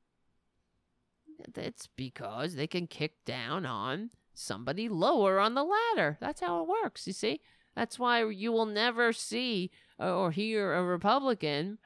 It's 1.56 1.88
because 1.88 2.56
they 2.56 2.68
can 2.68 2.88
kick 2.88 3.24
down 3.26 3.66
on 3.66 4.12
somebody 4.34 4.90
lower 4.90 5.40
on 5.40 5.54
the 5.54 5.64
ladder. 5.64 6.18
That's 6.20 6.42
how 6.42 6.62
it 6.62 6.68
works, 6.68 7.08
you 7.08 7.14
see? 7.14 7.42
That's 7.76 7.98
why 7.98 8.24
you 8.26 8.52
will 8.52 8.66
never 8.66 9.14
see 9.14 9.72
or 10.00 10.32
hear 10.32 10.74
a 10.74 10.84
Republican. 10.84 11.80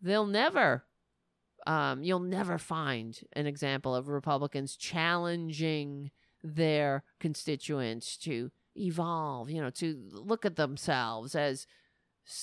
They'll 0.00 0.26
never 0.26 0.84
um, 1.66 2.02
you'll 2.02 2.20
never 2.20 2.56
find 2.56 3.20
an 3.34 3.46
example 3.46 3.94
of 3.94 4.08
Republicans 4.08 4.74
challenging 4.74 6.10
their 6.42 7.04
constituents 7.20 8.16
to 8.18 8.50
evolve, 8.74 9.50
you 9.50 9.60
know, 9.60 9.70
to 9.70 10.08
look 10.12 10.46
at 10.46 10.56
themselves 10.56 11.34
as 11.34 11.66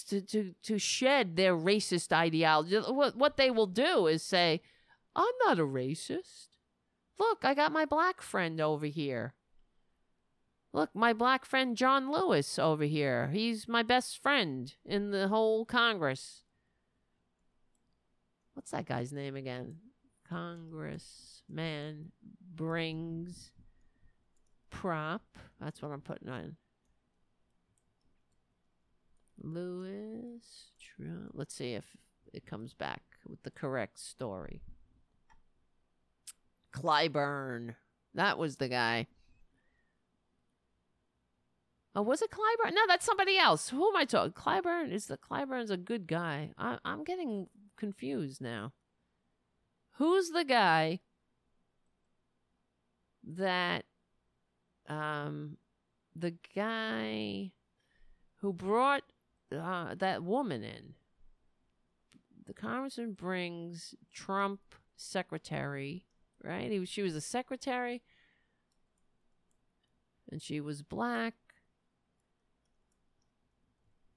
to 0.08 0.22
to, 0.22 0.54
to 0.64 0.78
shed 0.78 1.36
their 1.36 1.56
racist 1.56 2.12
ideology. 2.12 2.78
What 2.78 3.16
what 3.16 3.38
they 3.38 3.50
will 3.50 3.68
do 3.68 4.06
is 4.06 4.22
say, 4.22 4.62
"I'm 5.16 5.34
not 5.46 5.60
a 5.60 5.64
racist. 5.64 6.48
Look, 7.18 7.46
I 7.46 7.54
got 7.54 7.72
my 7.72 7.86
black 7.86 8.22
friend 8.22 8.60
over 8.60 8.86
here. 8.86 9.34
Look, 10.74 10.94
my 10.94 11.14
black 11.14 11.46
friend 11.46 11.78
John 11.78 12.12
Lewis 12.12 12.60
over 12.60 12.84
here. 12.84 13.30
He's 13.32 13.68
my 13.68 13.84
best 13.84 14.22
friend 14.22 14.74
in 14.86 15.12
the 15.12 15.30
whole 15.30 15.66
Congress." 15.66 16.44
what's 18.56 18.72
that 18.72 18.86
guy's 18.86 19.14
name 19.14 19.36
again? 19.36 19.76
Congressman 20.28 22.12
brings 22.56 23.52
prop. 24.72 25.22
That's 25.62 25.82
what 25.82 25.92
I'm 25.92 26.02
putting 26.02 26.30
on. 26.30 26.56
Lewis. 29.40 30.72
Let's 31.34 31.54
see 31.54 31.74
if 31.74 31.86
it 32.34 32.46
comes 32.46 32.74
back 32.74 33.04
with 33.28 33.44
the 33.44 33.52
correct 33.52 34.00
story. 34.00 34.64
Clyburn. 36.76 37.76
That 38.14 38.38
was 38.38 38.58
the 38.58 38.68
guy. 38.68 39.08
Oh, 41.96 42.02
was 42.02 42.22
it 42.22 42.30
Clyburn? 42.30 42.74
No, 42.74 42.82
that's 42.88 43.06
somebody 43.06 43.38
else. 43.38 43.70
Who 43.70 43.88
am 43.88 43.96
I 43.96 44.04
talking? 44.04 44.34
Clyburn 44.34 44.92
is 44.92 45.06
the 45.06 45.18
Clyburn's 45.18 45.72
a 45.72 45.78
good 45.78 46.08
guy. 46.08 46.52
I, 46.58 46.78
I'm 46.84 47.06
getting 47.06 47.48
confused 47.78 48.42
now. 48.42 48.74
Who's 49.94 50.30
the 50.30 50.44
guy 50.44 51.00
that 53.24 53.86
um 54.90 55.58
the 56.16 56.36
guy 56.54 57.52
who 58.42 58.52
brought 58.52 59.04
uh, 59.58 59.96
that 59.96 60.22
woman 60.22 60.64
in? 60.64 60.96
The 62.46 62.54
congressman 62.54 63.14
brings 63.14 63.96
Trump 64.14 64.60
secretary, 64.98 66.04
right? 66.46 66.72
He 66.72 66.86
she 66.86 67.02
was 67.02 67.16
a 67.16 67.22
secretary 67.22 68.02
and 70.32 70.42
she 70.42 70.60
was 70.60 70.82
black 70.82 71.34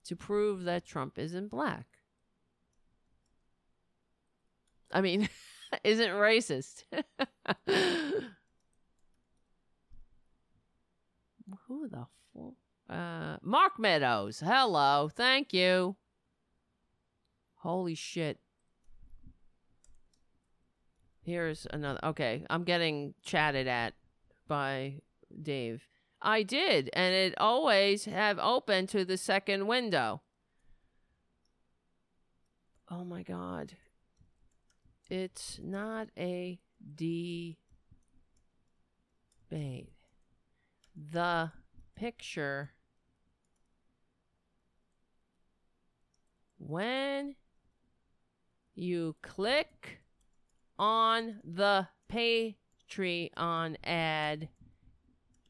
to 0.05 0.16
prove 0.16 0.64
that 0.64 0.86
Trump 0.86 1.18
isn't 1.18 1.50
black. 1.50 1.86
I 4.90 5.00
mean, 5.00 5.28
isn't 5.84 6.10
racist. 6.10 6.84
Who 11.66 11.88
the 11.88 12.06
fuck? 12.34 12.55
Uh, 12.88 13.36
Mark 13.42 13.78
Meadows. 13.78 14.40
Hello. 14.40 15.10
Thank 15.14 15.52
you. 15.52 15.96
Holy 17.56 17.94
shit. 17.94 18.38
Here's 21.28 21.66
another. 21.70 22.00
Okay, 22.02 22.46
I'm 22.48 22.64
getting 22.64 23.12
chatted 23.22 23.68
at 23.68 23.92
by 24.46 25.02
Dave. 25.42 25.86
I 26.22 26.42
did, 26.42 26.88
and 26.94 27.14
it 27.14 27.34
always 27.36 28.06
have 28.06 28.38
open 28.38 28.86
to 28.86 29.05
the 29.05 29.18
second 29.18 29.66
window. 29.66 30.22
Oh 32.90 33.05
my 33.05 33.22
god. 33.22 33.74
It's 35.10 35.60
not 35.62 36.09
a 36.16 36.59
debate. 36.96 37.59
The 41.12 41.52
picture 41.94 42.70
when 46.56 47.34
you 48.74 49.14
click 49.20 50.00
on 50.78 51.40
the 51.44 51.88
Patreon 52.10 53.76
ad, 53.84 54.48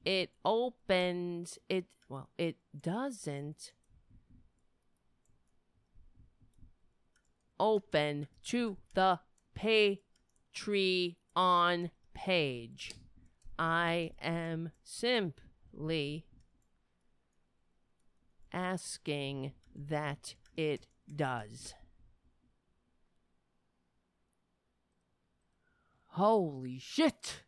it 0.04 0.30
opens 0.44 1.58
it 1.68 1.86
well, 2.08 2.30
it 2.38 2.56
doesn't 2.80 3.72
open 7.60 8.28
to 8.44 8.78
the 8.94 9.20
Patreon 9.58 9.98
page. 12.14 12.92
I 13.58 14.12
am 14.22 14.70
simply 14.82 16.24
asking 18.52 19.52
that 19.74 20.34
it 20.56 20.86
does. 21.14 21.74
Holy 26.18 26.78
shit! 26.78 27.44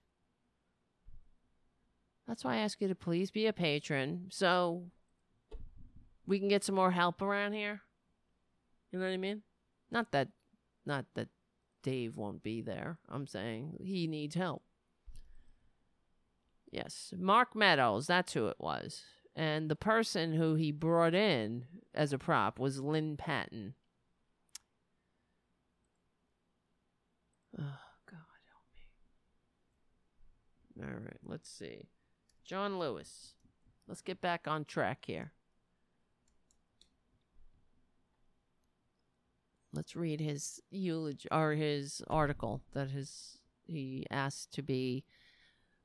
That's 2.26 2.44
why 2.44 2.54
I 2.54 2.58
ask 2.58 2.80
you 2.80 2.88
to 2.88 2.94
please 2.94 3.30
be 3.30 3.46
a 3.46 3.52
patron 3.52 4.26
so 4.30 4.84
we 6.26 6.38
can 6.38 6.48
get 6.48 6.62
some 6.62 6.76
more 6.76 6.92
help 6.92 7.20
around 7.20 7.52
here. 7.52 7.82
You 8.92 8.98
know 8.98 9.04
what 9.04 9.12
I 9.12 9.16
mean? 9.16 9.42
Not 9.90 10.12
that 10.12 10.28
not 10.86 11.06
that 11.14 11.28
Dave 11.82 12.16
won't 12.16 12.42
be 12.42 12.60
there. 12.60 12.98
I'm 13.08 13.26
saying 13.26 13.78
he 13.80 14.06
needs 14.06 14.34
help. 14.34 14.62
Yes, 16.70 17.12
Mark 17.18 17.56
Meadows, 17.56 18.06
that's 18.06 18.32
who 18.32 18.46
it 18.46 18.56
was. 18.60 19.02
And 19.34 19.68
the 19.68 19.76
person 19.76 20.34
who 20.34 20.54
he 20.54 20.70
brought 20.70 21.14
in 21.14 21.64
as 21.94 22.12
a 22.12 22.18
prop 22.18 22.58
was 22.58 22.80
Lynne 22.80 23.16
Patton. 23.16 23.74
Oh, 27.58 27.80
God 28.08 28.18
help 28.50 28.64
me. 28.74 28.82
All 30.82 30.88
right, 30.88 31.18
let's 31.24 31.50
see. 31.50 31.88
John 32.44 32.78
Lewis. 32.78 33.34
Let's 33.86 34.02
get 34.02 34.20
back 34.20 34.46
on 34.46 34.64
track 34.64 35.04
here. 35.06 35.32
Let's 39.72 39.94
read 39.94 40.20
his 40.20 40.60
eulogy 40.70 41.28
or 41.30 41.52
his 41.52 42.02
article 42.08 42.62
that 42.72 42.90
his 42.90 43.38
he 43.66 44.04
asked 44.10 44.52
to 44.54 44.62
be 44.62 45.04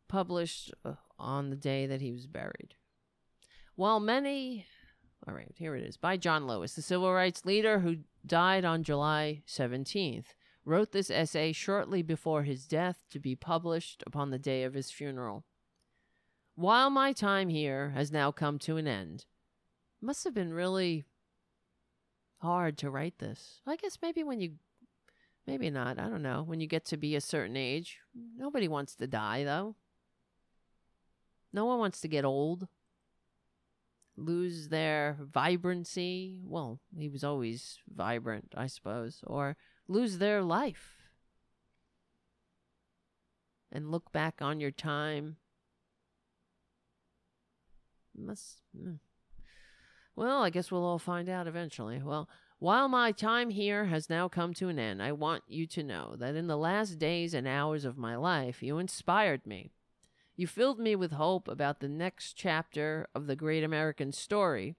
published 0.07 0.73
uh, 0.84 0.93
on 1.19 1.49
the 1.49 1.55
day 1.55 1.85
that 1.85 2.01
he 2.01 2.11
was 2.11 2.26
buried. 2.26 2.76
While 3.76 3.99
many 3.99 4.65
all 5.27 5.34
right, 5.34 5.53
here 5.57 5.76
it 5.76 5.84
is 5.84 5.97
by 5.97 6.17
John 6.17 6.45
Lewis, 6.45 6.73
the 6.73 6.81
civil 6.81 7.11
rights 7.11 7.45
leader 7.45 7.80
who 7.80 7.97
died 8.26 8.63
on 8.63 8.84
July 8.84 9.41
17th, 9.47 10.35
wrote 10.65 10.91
this 10.91 11.11
essay 11.11 11.51
shortly 11.51 12.01
before 12.01 12.43
his 12.43 12.65
death 12.65 12.97
to 13.11 13.19
be 13.19 13.35
published 13.35 14.03
upon 14.05 14.31
the 14.31 14.39
day 14.39 14.63
of 14.63 14.73
his 14.73 14.91
funeral. 14.91 15.45
While 16.55 16.89
my 16.89 17.13
time 17.13 17.49
here 17.49 17.91
has 17.91 18.11
now 18.11 18.31
come 18.31 18.57
to 18.59 18.77
an 18.77 18.87
end, 18.87 19.25
must 20.01 20.23
have 20.23 20.33
been 20.33 20.53
really 20.53 21.05
hard 22.39 22.77
to 22.79 22.89
write 22.89 23.19
this. 23.19 23.61
I 23.67 23.75
guess 23.75 23.99
maybe 24.01 24.23
when 24.23 24.39
you, 24.39 24.53
maybe 25.45 25.69
not, 25.69 25.99
I 25.99 26.09
don't 26.09 26.23
know, 26.23 26.43
when 26.43 26.59
you 26.59 26.67
get 26.67 26.85
to 26.85 26.97
be 26.97 27.15
a 27.15 27.21
certain 27.21 27.57
age. 27.57 27.99
Nobody 28.37 28.67
wants 28.67 28.95
to 28.95 29.07
die, 29.07 29.43
though. 29.43 29.75
No 31.53 31.65
one 31.65 31.79
wants 31.79 32.01
to 32.01 32.07
get 32.07 32.25
old, 32.25 32.67
lose 34.17 34.69
their 34.69 35.17
vibrancy. 35.21 36.37
Well, 36.43 36.79
he 36.97 37.09
was 37.09 37.23
always 37.23 37.79
vibrant, 37.93 38.53
I 38.55 38.67
suppose, 38.67 39.21
or 39.25 39.55
lose 39.87 40.17
their 40.17 40.41
life. 40.41 40.95
And 43.71 43.91
look 43.91 44.11
back 44.11 44.41
on 44.41 44.59
your 44.59 44.71
time. 44.71 45.37
Must. 48.17 48.61
Mm. 48.77 48.99
Well, 50.15 50.43
I 50.43 50.49
guess 50.49 50.71
we'll 50.71 50.85
all 50.85 50.99
find 50.99 51.27
out 51.27 51.47
eventually. 51.47 52.01
Well, 52.01 52.29
while 52.59 52.87
my 52.87 53.11
time 53.11 53.49
here 53.49 53.85
has 53.85 54.09
now 54.09 54.29
come 54.29 54.53
to 54.55 54.69
an 54.69 54.79
end, 54.79 55.03
I 55.03 55.11
want 55.11 55.43
you 55.47 55.67
to 55.67 55.83
know 55.83 56.15
that 56.17 56.35
in 56.35 56.47
the 56.47 56.57
last 56.57 56.97
days 56.97 57.33
and 57.33 57.45
hours 57.45 57.83
of 57.83 57.97
my 57.97 58.15
life, 58.15 58.63
you 58.63 58.77
inspired 58.77 59.45
me. 59.45 59.71
You 60.37 60.47
filled 60.47 60.79
me 60.79 60.95
with 60.95 61.11
hope 61.11 61.49
about 61.49 61.79
the 61.79 61.89
next 61.89 62.33
chapter 62.33 63.07
of 63.13 63.27
the 63.27 63.35
great 63.35 63.63
American 63.63 64.13
story 64.13 64.75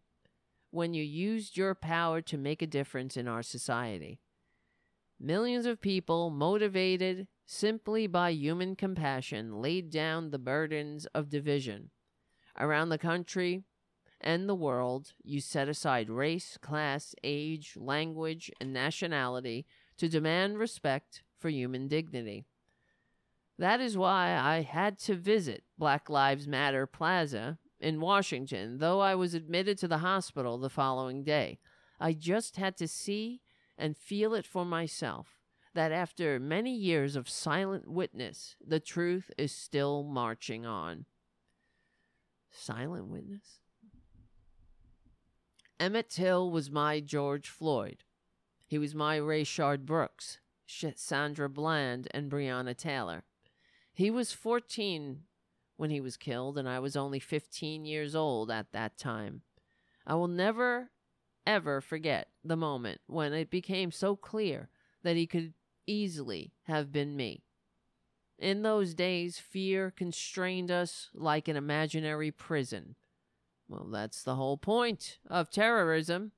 when 0.71 0.95
you 0.95 1.03
used 1.03 1.57
your 1.57 1.75
power 1.75 2.21
to 2.23 2.39
make 2.39 2.63
a 2.63 2.67
difference 2.67 3.17
in 3.17 3.29
our 3.29 3.43
society. 3.43 4.21
Millions 5.19 5.67
of 5.67 5.81
people, 5.81 6.31
motivated 6.31 7.27
simply 7.47 8.07
by 8.07 8.31
human 8.31 8.77
compassion, 8.77 9.63
laid 9.63 9.91
down 9.91 10.31
the 10.31 10.39
burdens 10.39 11.07
of 11.15 11.31
division. 11.31 11.91
Around 12.59 12.91
the 12.91 12.99
country 12.99 13.65
and 14.21 14.49
the 14.49 14.55
world, 14.55 15.13
you 15.23 15.41
set 15.41 15.69
aside 15.69 16.11
race, 16.11 16.59
class, 16.61 17.15
age, 17.23 17.77
language, 17.77 18.51
and 18.61 18.73
nationality 18.73 19.67
to 19.97 20.09
demand 20.09 20.59
respect 20.59 21.23
for 21.39 21.49
human 21.49 21.89
dignity. 21.89 22.45
That 23.59 23.81
is 23.81 23.97
why 23.97 24.37
I 24.37 24.63
had 24.63 24.99
to 25.01 25.15
visit 25.15 25.65
Black 25.79 26.11
Lives 26.11 26.47
Matter 26.47 26.87
Plaza 26.87 27.59
in 27.81 28.01
Washington, 28.01 28.79
though 28.79 29.01
I 29.01 29.15
was 29.15 29.33
admitted 29.33 29.79
to 29.79 29.89
the 29.89 29.99
hospital 29.99 30.59
the 30.59 30.69
following 30.69 31.25
day. 31.25 31.59
I 31.99 32.13
just 32.13 32.57
had 32.57 32.77
to 32.79 32.89
see 32.89 33.41
and 33.79 33.97
feel 33.97 34.35
it 34.35 34.47
for 34.47 34.65
myself 34.65 35.41
that 35.75 35.93
after 35.93 36.41
many 36.41 36.75
years 36.75 37.17
of 37.17 37.29
silent 37.29 37.89
witness, 37.89 38.57
the 38.67 38.81
truth 38.81 39.31
is 39.37 39.53
still 39.53 40.03
marching 40.03 40.65
on. 40.65 41.05
Silent 42.51 43.09
witness? 43.09 43.61
Emmett 45.79 46.09
Till 46.09 46.51
was 46.51 46.71
my 46.71 47.01
George 47.01 47.49
Floyd. 47.49 48.05
He 48.67 48.79
was 48.79 48.95
my 48.95 49.19
Rayshard 49.19 49.85
Brooks, 49.85 50.39
Sandra 50.67 51.49
Bland, 51.49 52.09
and 52.13 52.31
Breonna 52.31 52.75
Taylor. 52.75 53.25
He 53.93 54.11
was 54.11 54.33
14 54.33 55.21
when 55.77 55.91
he 55.91 56.01
was 56.01 56.17
killed, 56.17 56.57
and 56.57 56.69
I 56.69 56.79
was 56.79 56.97
only 56.97 57.21
15 57.21 57.85
years 57.85 58.15
old 58.15 58.51
at 58.51 58.73
that 58.73 58.97
time. 58.97 59.43
I 60.07 60.15
will 60.15 60.29
never, 60.29 60.91
ever 61.47 61.81
forget 61.81 62.29
the 62.45 62.57
moment 62.57 63.01
when 63.07 63.33
it 63.33 63.51
became 63.51 63.91
so 63.91 64.17
clear 64.17 64.69
that 65.03 65.17
he 65.17 65.27
could 65.27 65.55
easily 65.87 66.53
have 66.65 66.93
been 66.93 67.17
me. 67.17 67.45
In 68.39 68.63
those 68.63 68.95
days, 68.95 69.39
fear 69.39 69.91
constrained 69.91 70.71
us 70.71 71.09
like 71.15 71.49
an 71.49 71.57
imaginary 71.57 72.31
prison. 72.31 72.97
Well, 73.69 73.89
that's 73.91 74.23
the 74.23 74.35
whole 74.35 74.59
point 74.59 75.19
of 75.29 75.51
terrorism 75.51 76.33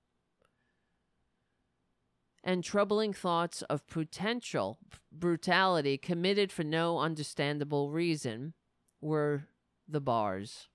and 2.44 2.62
troubling 2.62 3.12
thoughts 3.12 3.62
of 3.62 3.86
potential 3.88 4.78
brutality 5.10 5.98
committed 5.98 6.52
for 6.52 6.64
no 6.64 6.98
understandable 6.98 7.90
reason 7.90 8.54
were 9.00 9.48
the 9.86 10.00
bars. 10.00 10.68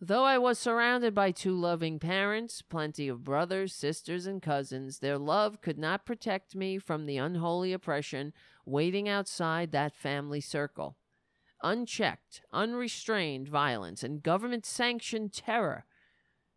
Though 0.00 0.24
I 0.24 0.38
was 0.38 0.60
surrounded 0.60 1.12
by 1.12 1.32
two 1.32 1.58
loving 1.58 1.98
parents, 1.98 2.62
plenty 2.62 3.08
of 3.08 3.24
brothers, 3.24 3.74
sisters, 3.74 4.26
and 4.26 4.40
cousins, 4.40 5.00
their 5.00 5.18
love 5.18 5.60
could 5.60 5.76
not 5.76 6.06
protect 6.06 6.54
me 6.54 6.78
from 6.78 7.06
the 7.06 7.16
unholy 7.16 7.72
oppression 7.72 8.32
waiting 8.64 9.08
outside 9.08 9.72
that 9.72 9.96
family 9.96 10.40
circle. 10.40 10.96
Unchecked, 11.64 12.42
unrestrained 12.52 13.48
violence 13.48 14.04
and 14.04 14.22
government 14.22 14.64
sanctioned 14.64 15.32
terror 15.32 15.84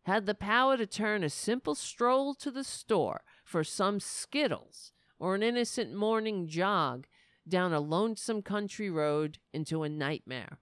had 0.04 0.26
the 0.26 0.34
power 0.34 0.76
to 0.76 0.86
turn 0.86 1.24
a 1.24 1.28
simple 1.28 1.74
stroll 1.74 2.34
to 2.34 2.50
the 2.50 2.64
store 2.64 3.24
for 3.44 3.64
some 3.64 3.98
Skittles 3.98 4.92
or 5.18 5.34
an 5.34 5.42
innocent 5.42 5.92
morning 5.92 6.46
jog 6.46 7.08
down 7.48 7.72
a 7.72 7.80
lonesome 7.80 8.42
country 8.42 8.88
road 8.88 9.38
into 9.52 9.82
a 9.82 9.88
nightmare. 9.88 10.58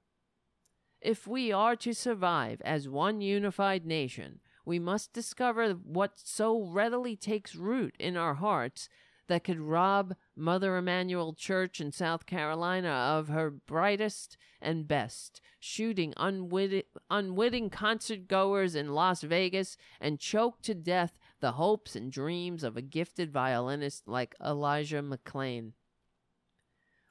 If 1.00 1.26
we 1.26 1.50
are 1.50 1.76
to 1.76 1.94
survive 1.94 2.60
as 2.62 2.88
one 2.88 3.22
unified 3.22 3.86
nation, 3.86 4.40
we 4.66 4.78
must 4.78 5.14
discover 5.14 5.72
what 5.72 6.20
so 6.22 6.62
readily 6.62 7.16
takes 7.16 7.54
root 7.54 7.96
in 7.98 8.18
our 8.18 8.34
hearts 8.34 8.88
that 9.30 9.44
could 9.44 9.60
rob 9.60 10.14
Mother 10.36 10.76
Emanuel 10.76 11.32
Church 11.32 11.80
in 11.80 11.92
South 11.92 12.26
Carolina 12.26 12.90
of 12.90 13.28
her 13.28 13.50
brightest 13.50 14.36
and 14.60 14.86
best, 14.86 15.40
shooting 15.58 16.12
unwitting, 16.16 16.82
unwitting 17.08 17.70
concert 17.70 18.28
goers 18.28 18.74
in 18.74 18.92
Las 18.92 19.22
Vegas 19.22 19.76
and 20.00 20.18
choke 20.18 20.60
to 20.62 20.74
death 20.74 21.16
the 21.40 21.52
hopes 21.52 21.96
and 21.96 22.12
dreams 22.12 22.62
of 22.62 22.76
a 22.76 22.82
gifted 22.82 23.32
violinist 23.32 24.06
like 24.06 24.34
Elijah 24.44 25.02
McClain. 25.02 25.72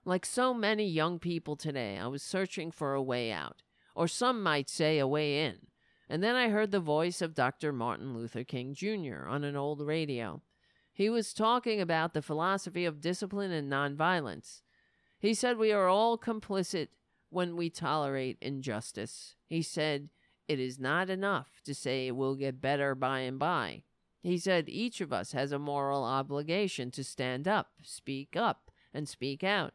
Like 0.05 0.25
so 0.25 0.53
many 0.53 0.85
young 0.85 1.19
people 1.19 1.55
today, 1.55 1.97
I 1.97 2.07
was 2.07 2.21
searching 2.21 2.69
for 2.69 2.93
a 2.93 3.01
way 3.01 3.31
out, 3.31 3.63
or 3.99 4.07
some 4.07 4.41
might 4.41 4.69
say 4.69 4.97
a 4.97 5.05
way 5.05 5.43
in. 5.43 5.57
And 6.07 6.23
then 6.23 6.33
I 6.33 6.47
heard 6.47 6.71
the 6.71 6.79
voice 6.79 7.21
of 7.21 7.35
Dr. 7.35 7.73
Martin 7.73 8.13
Luther 8.13 8.45
King 8.45 8.73
Jr. 8.73 9.27
on 9.27 9.43
an 9.43 9.57
old 9.57 9.81
radio. 9.81 10.41
He 10.93 11.09
was 11.09 11.33
talking 11.33 11.81
about 11.81 12.13
the 12.13 12.21
philosophy 12.21 12.85
of 12.85 13.01
discipline 13.01 13.51
and 13.51 13.69
nonviolence. 13.69 14.61
He 15.19 15.33
said 15.33 15.57
we 15.57 15.73
are 15.73 15.89
all 15.89 16.17
complicit 16.17 16.87
when 17.29 17.57
we 17.57 17.69
tolerate 17.69 18.37
injustice. 18.39 19.35
He 19.45 19.61
said 19.61 20.07
it 20.47 20.61
is 20.61 20.79
not 20.79 21.09
enough 21.09 21.59
to 21.65 21.75
say 21.75 22.07
it 22.07 22.15
will 22.15 22.35
get 22.37 22.61
better 22.61 22.95
by 22.95 23.19
and 23.19 23.37
by. 23.37 23.83
He 24.23 24.37
said 24.37 24.69
each 24.69 25.01
of 25.01 25.11
us 25.11 25.33
has 25.33 25.51
a 25.51 25.59
moral 25.59 26.05
obligation 26.05 26.89
to 26.91 27.03
stand 27.03 27.49
up, 27.49 27.71
speak 27.83 28.37
up, 28.37 28.71
and 28.93 29.09
speak 29.09 29.43
out. 29.43 29.73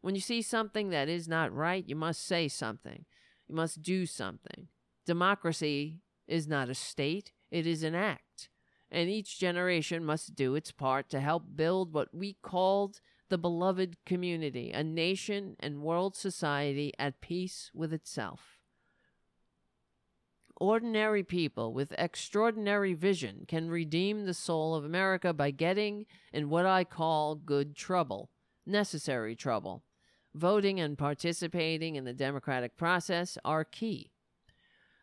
When 0.00 0.14
you 0.14 0.22
see 0.22 0.40
something 0.40 0.88
that 0.88 1.10
is 1.10 1.28
not 1.28 1.54
right, 1.54 1.86
you 1.86 1.96
must 1.96 2.24
say 2.24 2.48
something. 2.48 3.04
You 3.48 3.54
must 3.54 3.82
do 3.82 4.06
something. 4.06 4.68
Democracy 5.04 6.00
is 6.26 6.48
not 6.48 6.68
a 6.68 6.74
state, 6.74 7.32
it 7.50 7.66
is 7.66 7.82
an 7.82 7.94
act. 7.94 8.48
And 8.90 9.08
each 9.08 9.38
generation 9.38 10.04
must 10.04 10.34
do 10.34 10.54
its 10.54 10.72
part 10.72 11.08
to 11.10 11.20
help 11.20 11.44
build 11.54 11.92
what 11.92 12.14
we 12.14 12.36
called 12.42 13.00
the 13.28 13.38
beloved 13.38 13.96
community, 14.04 14.70
a 14.70 14.84
nation 14.84 15.56
and 15.58 15.82
world 15.82 16.16
society 16.16 16.92
at 16.98 17.20
peace 17.20 17.70
with 17.74 17.92
itself. 17.92 18.58
Ordinary 20.58 21.22
people 21.22 21.74
with 21.74 21.92
extraordinary 21.98 22.94
vision 22.94 23.44
can 23.46 23.68
redeem 23.68 24.24
the 24.24 24.34
soul 24.34 24.74
of 24.74 24.84
America 24.84 25.34
by 25.34 25.50
getting 25.50 26.06
in 26.32 26.48
what 26.48 26.64
I 26.64 26.84
call 26.84 27.34
good 27.34 27.76
trouble, 27.76 28.30
necessary 28.64 29.36
trouble. 29.36 29.82
Voting 30.36 30.78
and 30.78 30.98
participating 30.98 31.96
in 31.96 32.04
the 32.04 32.12
democratic 32.12 32.76
process 32.76 33.38
are 33.42 33.64
key. 33.64 34.10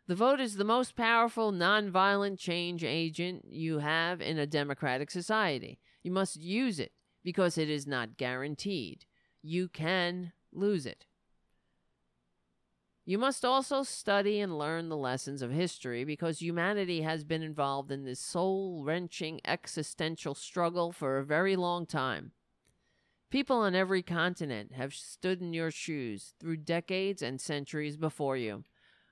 The 0.06 0.14
vote 0.14 0.40
is 0.40 0.58
the 0.58 0.64
most 0.64 0.96
powerful 0.96 1.52
nonviolent 1.52 2.38
change 2.38 2.84
agent 2.84 3.46
you 3.50 3.80
have 3.80 4.22
in 4.22 4.38
a 4.38 4.46
democratic 4.46 5.10
society. 5.10 5.80
You 6.04 6.12
must 6.12 6.40
use 6.40 6.80
it 6.80 6.92
because 7.24 7.58
it 7.58 7.68
is 7.68 7.88
not 7.88 8.16
guaranteed. 8.16 9.06
You 9.42 9.70
can 9.70 10.34
lose 10.52 10.86
it. 10.86 11.08
You 13.04 13.18
must 13.18 13.44
also 13.44 13.82
study 13.82 14.40
and 14.40 14.60
learn 14.60 14.90
the 14.90 14.96
lessons 14.96 15.42
of 15.42 15.50
history 15.50 16.04
because 16.04 16.44
humanity 16.44 17.02
has 17.02 17.24
been 17.24 17.42
involved 17.42 17.92
in 17.92 18.06
this 18.06 18.20
soul 18.20 18.84
wrenching 18.84 19.42
existential 19.46 20.36
struggle 20.36 20.92
for 20.92 21.18
a 21.18 21.26
very 21.26 21.56
long 21.56 21.88
time. 21.88 22.34
People 23.34 23.58
on 23.58 23.74
every 23.74 24.04
continent 24.04 24.74
have 24.74 24.94
stood 24.94 25.42
in 25.42 25.54
your 25.54 25.72
shoes 25.72 26.36
through 26.40 26.58
decades 26.58 27.24
and 27.24 27.42
centuries 27.42 27.98
before 27.98 28.38
you. 28.38 28.64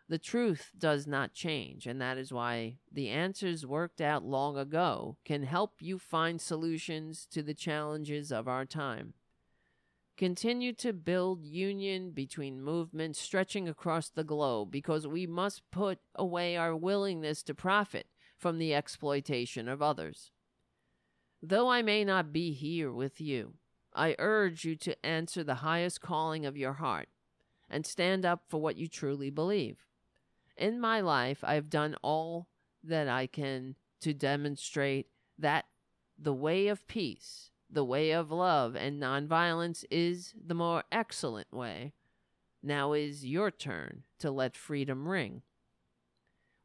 The 0.09 0.19
truth 0.19 0.69
does 0.77 1.07
not 1.07 1.33
change, 1.33 1.87
and 1.87 1.99
that 2.01 2.19
is 2.19 2.31
why 2.31 2.75
the 2.91 3.09
answers 3.09 3.65
worked 3.65 3.99
out 3.99 4.23
long 4.23 4.59
ago 4.59 5.17
can 5.25 5.41
help 5.41 5.77
you 5.79 5.97
find 5.97 6.39
solutions 6.39 7.25
to 7.31 7.41
the 7.41 7.55
challenges 7.55 8.31
of 8.31 8.47
our 8.47 8.63
time. 8.63 9.15
Continue 10.17 10.73
to 10.73 10.93
build 10.93 11.43
union 11.43 12.11
between 12.11 12.61
movements 12.61 13.19
stretching 13.19 13.67
across 13.67 14.09
the 14.09 14.23
globe 14.23 14.69
because 14.69 15.07
we 15.07 15.25
must 15.25 15.63
put 15.71 15.97
away 16.13 16.55
our 16.55 16.75
willingness 16.75 17.41
to 17.41 17.55
profit 17.55 18.05
from 18.37 18.59
the 18.59 18.75
exploitation 18.75 19.67
of 19.67 19.81
others. 19.81 20.29
Though 21.41 21.69
I 21.69 21.81
may 21.81 22.05
not 22.05 22.31
be 22.31 22.53
here 22.53 22.91
with 22.91 23.19
you, 23.19 23.55
I 23.93 24.15
urge 24.19 24.65
you 24.65 24.75
to 24.77 25.05
answer 25.05 25.43
the 25.43 25.55
highest 25.55 26.01
calling 26.01 26.45
of 26.45 26.57
your 26.57 26.73
heart 26.73 27.09
and 27.69 27.85
stand 27.85 28.25
up 28.25 28.43
for 28.47 28.61
what 28.61 28.77
you 28.77 28.87
truly 28.87 29.29
believe. 29.29 29.85
In 30.57 30.79
my 30.79 31.01
life, 31.01 31.43
I 31.43 31.55
have 31.55 31.69
done 31.69 31.95
all 32.01 32.47
that 32.83 33.07
I 33.07 33.27
can 33.27 33.75
to 34.01 34.13
demonstrate 34.13 35.07
that 35.37 35.65
the 36.17 36.33
way 36.33 36.67
of 36.67 36.87
peace 36.87 37.51
the 37.71 37.85
way 37.85 38.11
of 38.11 38.31
love 38.31 38.75
and 38.75 39.01
nonviolence 39.01 39.85
is 39.89 40.33
the 40.45 40.53
more 40.53 40.83
excellent 40.91 41.51
way. 41.53 41.93
Now 42.61 42.93
is 42.93 43.25
your 43.25 43.49
turn 43.49 44.03
to 44.19 44.29
let 44.29 44.57
freedom 44.57 45.07
ring. 45.07 45.41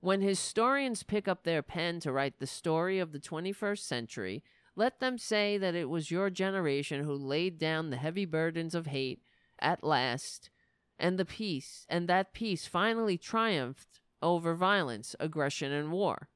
When 0.01 0.21
historians 0.21 1.03
pick 1.03 1.27
up 1.27 1.45
their 1.45 1.63
pen 1.63 2.01
to 2.01 2.13
write 2.13 2.39
the 2.39 2.47
story 2.47 2.99
of 2.99 3.13
the 3.13 3.19
21st 3.19 3.79
century, 3.79 4.43
let 4.77 5.01
them 5.01 5.19
say 5.19 5.59
that 5.59 5.75
it 5.75 5.89
was 5.89 6.11
your 6.11 6.31
generation 6.31 7.05
who 7.05 7.15
laid 7.15 7.59
down 7.59 7.91
the 7.91 7.97
heavy 7.97 8.27
burdens 8.27 8.75
of 8.75 8.87
hate 8.87 9.23
at 9.59 9.83
last, 9.83 10.51
and 10.99 11.19
the 11.19 11.25
peace, 11.25 11.87
and 11.89 12.09
that 12.09 12.33
peace 12.33 12.67
finally 12.67 13.19
triumphed 13.19 14.01
over 14.23 14.55
violence, 14.55 15.17
aggression, 15.19 15.73
and 15.73 15.91
war. 15.91 16.29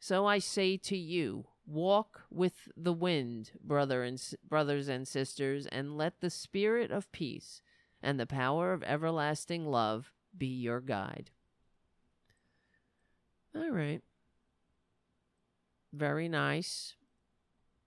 So 0.00 0.26
I 0.26 0.38
say 0.38 0.76
to 0.78 0.96
you, 0.96 1.46
Walk 1.66 2.22
with 2.30 2.68
the 2.76 2.92
wind, 2.92 3.50
brother 3.60 4.04
and 4.04 4.22
brothers 4.48 4.86
and 4.86 5.06
sisters, 5.06 5.66
and 5.66 5.98
let 5.98 6.20
the 6.20 6.30
spirit 6.30 6.92
of 6.92 7.10
peace 7.10 7.60
and 8.00 8.20
the 8.20 8.26
power 8.26 8.72
of 8.72 8.84
everlasting 8.84 9.66
love 9.66 10.12
be 10.36 10.46
your 10.46 10.80
guide. 10.80 11.30
All 13.52 13.70
right. 13.70 14.00
Very 15.92 16.28
nice. 16.28 16.94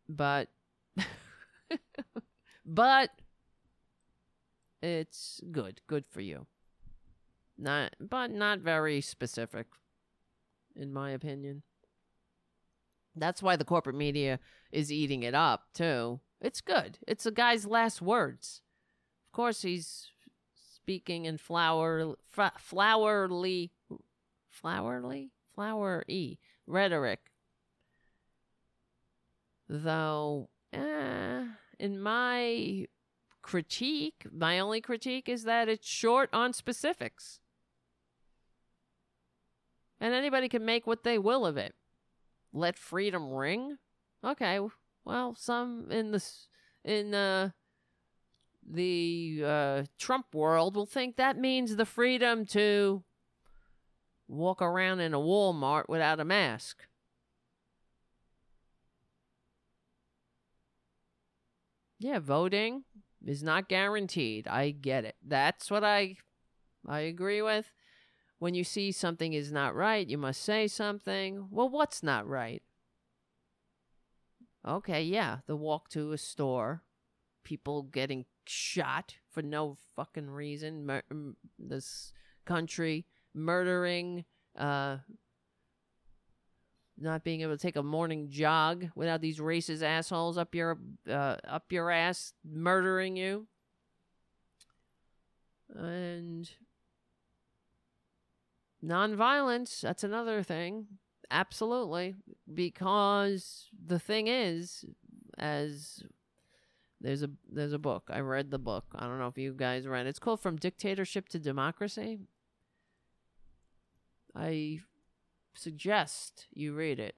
But 0.10 0.50
but 2.66 3.12
it's 4.82 5.40
good. 5.52 5.82
Good 5.88 6.06
for 6.10 6.22
you. 6.22 6.48
Not 7.58 7.96
but 8.00 8.32
not 8.32 8.60
very 8.60 9.02
specific 9.02 9.68
in 10.76 10.92
my 10.92 11.12
opinion. 11.12 11.62
That's 13.16 13.44
why 13.44 13.56
the 13.56 13.66
corporate 13.66 13.96
media 13.96 14.40
is 14.72 14.92
eating 14.92 15.24
it 15.24 15.36
up 15.36 15.68
too. 15.74 16.20
It's 16.42 16.62
good. 16.62 16.98
It's 17.08 17.26
a 17.26 17.32
guy's 17.32 17.66
last 17.66 18.02
words. 18.02 18.62
Of 19.28 19.36
course, 19.36 19.62
he's 19.62 20.08
speaking 20.56 21.26
in 21.26 21.38
flower, 21.38 22.16
f- 22.38 22.64
flowerly, 22.72 23.72
flowerly, 24.64 25.30
flowery 25.54 26.40
rhetoric. 26.66 27.20
Though, 29.70 30.50
eh, 30.74 31.46
in 31.80 32.02
my 32.02 32.88
critique, 33.44 34.26
my 34.32 34.60
only 34.60 34.82
critique 34.82 35.30
is 35.30 35.44
that 35.44 35.70
it's 35.70 35.88
short 35.88 36.30
on 36.34 36.54
specifics. 36.54 37.40
And 40.02 40.14
anybody 40.14 40.50
can 40.50 40.66
make 40.66 40.88
what 40.88 41.04
they 41.04 41.18
will 41.18 41.46
of 41.46 41.58
it 41.58 41.76
let 42.54 42.78
freedom 42.78 43.32
ring. 43.32 43.78
Okay, 44.24 44.60
well, 45.06 45.36
some 45.36 45.92
in 45.92 46.12
the 46.12 46.24
in 46.84 47.14
uh, 47.14 47.52
the 48.68 49.44
uh, 49.46 49.84
Trump 49.98 50.34
world 50.34 50.76
will 50.76 50.86
think 50.86 51.16
that 51.16 51.38
means 51.38 51.76
the 51.76 51.86
freedom 51.86 52.46
to 52.48 53.04
walk 54.28 54.62
around 54.62 55.00
in 55.00 55.14
a 55.14 55.20
Walmart 55.20 55.90
without 55.90 56.20
a 56.20 56.26
mask. 56.26 56.86
Yeah, 62.00 62.20
voting 62.20 62.84
is 63.26 63.44
not 63.44 63.68
guaranteed. 63.70 64.48
I 64.48 64.72
get 64.72 65.06
it. 65.06 65.16
That's 65.26 65.70
what 65.70 65.84
I 65.84 66.16
I 66.88 67.02
agree 67.02 67.42
with. 67.42 67.72
When 68.40 68.54
you 68.54 68.64
see 68.64 68.94
something 68.94 69.34
is 69.34 69.52
not 69.52 69.76
right, 69.76 70.08
you 70.08 70.18
must 70.18 70.42
say 70.42 70.68
something. 70.68 71.50
Well, 71.52 71.68
what's 71.68 72.02
not 72.02 72.26
right? 72.26 72.64
Okay, 74.66 75.04
yeah, 75.04 75.40
the 75.46 75.58
walk 75.58 75.90
to 75.90 76.14
a 76.14 76.18
store, 76.18 76.84
people 77.44 77.84
getting 77.84 78.26
shot 78.46 79.16
for 79.30 79.42
no 79.42 79.78
fucking 79.96 80.30
reason, 80.30 80.86
Mur- 80.86 81.36
this 81.58 82.14
country 82.46 83.06
murdering, 83.34 84.26
uh, 84.58 84.98
not 87.00 87.24
being 87.24 87.42
able 87.42 87.56
to 87.56 87.62
take 87.62 87.76
a 87.76 87.84
morning 87.84 88.30
jog 88.30 88.90
without 88.96 89.22
these 89.22 89.40
racist 89.40 89.82
assholes 89.82 90.38
up 90.38 90.54
your 90.54 90.78
uh, 91.10 91.38
up 91.48 91.72
your 91.72 91.92
ass 91.92 92.34
murdering 92.44 93.16
you. 93.16 93.48
And 95.76 96.50
Nonviolence, 98.84 99.82
that's 99.82 100.04
another 100.04 100.44
thing. 100.44 100.88
Absolutely. 101.32 102.16
Because 102.52 103.68
the 103.86 104.00
thing 104.00 104.28
is, 104.28 104.84
as 105.38 106.04
there's 107.02 107.24
a 107.24 107.30
there's 107.52 107.74
a 107.74 107.80
book. 107.80 108.10
I 108.10 108.20
read 108.20 108.52
the 108.52 108.60
book. 108.60 108.86
I 108.96 109.06
don't 109.06 109.20
know 109.20 109.28
if 109.28 109.38
you 109.38 109.54
guys 109.54 109.88
read 109.88 110.06
it. 110.06 110.10
It's 110.10 110.20
called 110.20 110.42
From 110.42 110.58
Dictatorship 110.58 111.30
to 111.30 111.40
Democracy. 111.40 112.20
I 114.36 114.80
suggest 115.60 116.48
you 116.54 116.74
read 116.74 117.00
it. 117.00 117.16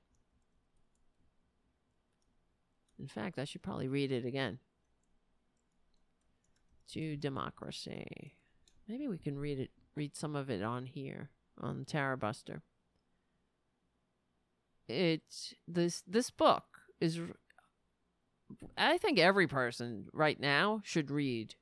In 2.99 3.07
fact, 3.07 3.39
I 3.39 3.45
should 3.45 3.63
probably 3.63 3.87
read 3.87 4.11
it 4.11 4.25
again. 4.25 4.59
To 6.93 7.15
democracy. 7.15 8.35
Maybe 8.87 9.07
we 9.07 9.17
can 9.17 9.39
read 9.39 9.59
it 9.59 9.71
read 9.95 10.15
some 10.15 10.35
of 10.35 10.49
it 10.49 10.61
on 10.61 10.85
here 10.85 11.29
on 11.59 11.85
Tara 11.85 12.17
Buster. 12.17 12.61
It's 14.87 15.53
this 15.67 16.03
this 16.05 16.29
book 16.29 16.63
is 16.99 17.19
I 18.77 18.97
think 18.97 19.19
every 19.19 19.47
person 19.47 20.07
right 20.13 20.39
now 20.39 20.81
should 20.83 21.09
read 21.09 21.55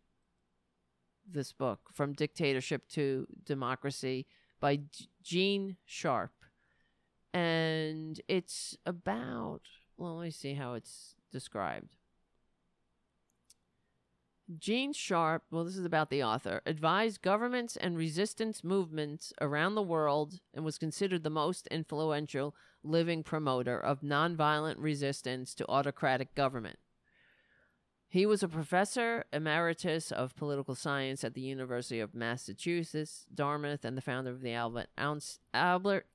this 1.31 1.53
book 1.53 1.81
from 1.93 2.13
dictatorship 2.13 2.87
to 2.89 3.27
democracy 3.45 4.25
by 4.59 4.79
Gene 5.21 5.77
Sharp. 5.85 6.31
And 7.33 8.19
it's 8.27 8.77
about 8.85 9.61
well, 9.99 10.15
let 10.15 10.23
me 10.23 10.31
see 10.31 10.53
how 10.53 10.73
it's 10.73 11.15
described. 11.31 11.97
Gene 14.57 14.93
Sharp, 14.93 15.43
well, 15.51 15.63
this 15.63 15.77
is 15.77 15.85
about 15.85 16.09
the 16.09 16.23
author, 16.23 16.61
advised 16.65 17.21
governments 17.21 17.75
and 17.75 17.95
resistance 17.95 18.63
movements 18.63 19.31
around 19.41 19.75
the 19.75 19.83
world 19.83 20.39
and 20.55 20.65
was 20.65 20.79
considered 20.79 21.23
the 21.23 21.29
most 21.29 21.67
influential 21.67 22.55
living 22.81 23.21
promoter 23.21 23.77
of 23.77 24.01
nonviolent 24.01 24.75
resistance 24.79 25.53
to 25.53 25.69
autocratic 25.69 26.33
government. 26.33 26.79
He 28.07 28.25
was 28.25 28.41
a 28.41 28.47
professor 28.47 29.25
emeritus 29.31 30.11
of 30.11 30.35
political 30.35 30.73
science 30.73 31.23
at 31.23 31.35
the 31.35 31.41
University 31.41 31.99
of 31.99 32.15
Massachusetts, 32.15 33.27
Dartmouth, 33.31 33.85
and 33.85 33.95
the 33.95 34.01
founder 34.01 34.31
of 34.31 34.41
the 34.41 34.53
Albert, 34.53 34.87
Albert 35.53 36.07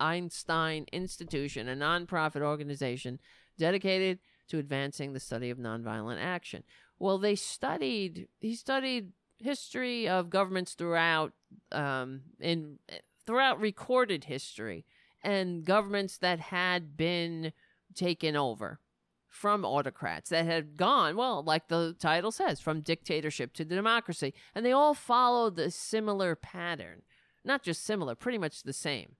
Einstein 0.00 0.86
Institution, 0.92 1.68
a 1.68 1.74
nonprofit 1.74 2.42
organization 2.42 3.18
dedicated 3.58 4.18
to 4.48 4.58
advancing 4.58 5.12
the 5.12 5.20
study 5.20 5.50
of 5.50 5.58
nonviolent 5.58 6.18
action. 6.20 6.62
Well, 6.98 7.18
they 7.18 7.34
studied. 7.34 8.28
He 8.40 8.54
studied 8.54 9.12
history 9.38 10.08
of 10.08 10.30
governments 10.30 10.74
throughout 10.74 11.32
um, 11.72 12.22
in 12.40 12.78
throughout 13.26 13.60
recorded 13.60 14.24
history 14.24 14.84
and 15.22 15.64
governments 15.64 16.18
that 16.18 16.40
had 16.40 16.96
been 16.96 17.52
taken 17.94 18.36
over 18.36 18.80
from 19.28 19.64
autocrats 19.64 20.30
that 20.30 20.46
had 20.46 20.76
gone 20.76 21.16
well 21.16 21.42
like 21.42 21.68
the 21.68 21.94
title 21.98 22.32
says 22.32 22.60
from 22.60 22.80
dictatorship 22.80 23.52
to 23.52 23.64
democracy 23.64 24.32
and 24.54 24.64
they 24.64 24.72
all 24.72 24.94
followed 24.94 25.56
the 25.56 25.70
similar 25.70 26.34
pattern 26.34 27.02
not 27.44 27.62
just 27.62 27.84
similar 27.84 28.14
pretty 28.14 28.38
much 28.38 28.62
the 28.62 28.72
same 28.72 29.16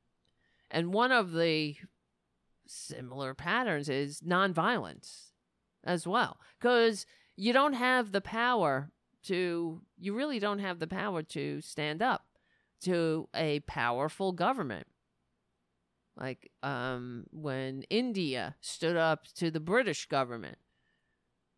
and 0.70 0.92
one 0.92 1.12
of 1.12 1.32
the 1.32 1.76
similar 2.66 3.34
patterns 3.34 3.88
is 3.88 4.20
nonviolence 4.20 5.30
as 5.84 6.06
well 6.06 6.38
because 6.58 7.06
you 7.36 7.52
don't 7.52 7.74
have 7.74 8.12
the 8.12 8.20
power 8.20 8.90
to, 9.24 9.80
you 9.98 10.14
really 10.14 10.38
don't 10.38 10.58
have 10.58 10.78
the 10.78 10.86
power 10.86 11.22
to 11.22 11.60
stand 11.60 12.02
up 12.02 12.24
to 12.82 13.28
a 13.34 13.60
powerful 13.60 14.32
government. 14.32 14.86
Like 16.16 16.50
um, 16.62 17.26
when 17.30 17.82
India 17.90 18.56
stood 18.60 18.96
up 18.96 19.26
to 19.36 19.50
the 19.50 19.60
British 19.60 20.06
government, 20.06 20.58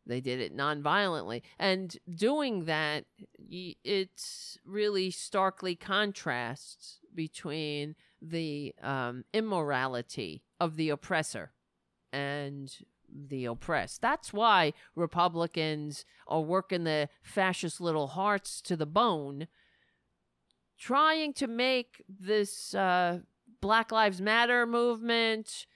they 0.06 0.20
did 0.20 0.40
it 0.40 0.56
nonviolently. 0.56 1.42
And 1.58 1.96
doing 2.14 2.64
that, 2.64 3.04
it's 3.48 4.58
really 4.64 5.10
starkly 5.10 5.76
contrasts 5.76 6.98
between 7.14 7.94
the 8.20 8.74
um, 8.82 9.24
immorality 9.32 10.42
of 10.58 10.76
the 10.76 10.90
oppressor 10.90 11.52
and 12.12 12.74
the 13.12 13.44
oppressed. 13.44 14.00
That's 14.00 14.32
why 14.32 14.72
Republicans 14.94 16.04
are 16.26 16.40
working 16.40 16.84
the 16.84 17.08
fascist 17.22 17.80
little 17.80 18.08
hearts 18.08 18.60
to 18.62 18.76
the 18.76 18.86
bone, 18.86 19.48
trying 20.78 21.32
to 21.34 21.46
make 21.46 22.02
this 22.08 22.74
uh, 22.74 23.20
Black 23.60 23.92
Lives 23.92 24.20
Matter 24.20 24.66
movement 24.66 25.66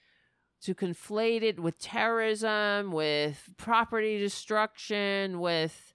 to 0.61 0.73
conflate 0.73 1.43
it 1.43 1.59
with 1.59 1.77
terrorism, 1.77 2.91
with 2.91 3.49
property 3.57 4.17
destruction, 4.17 5.39
with 5.39 5.93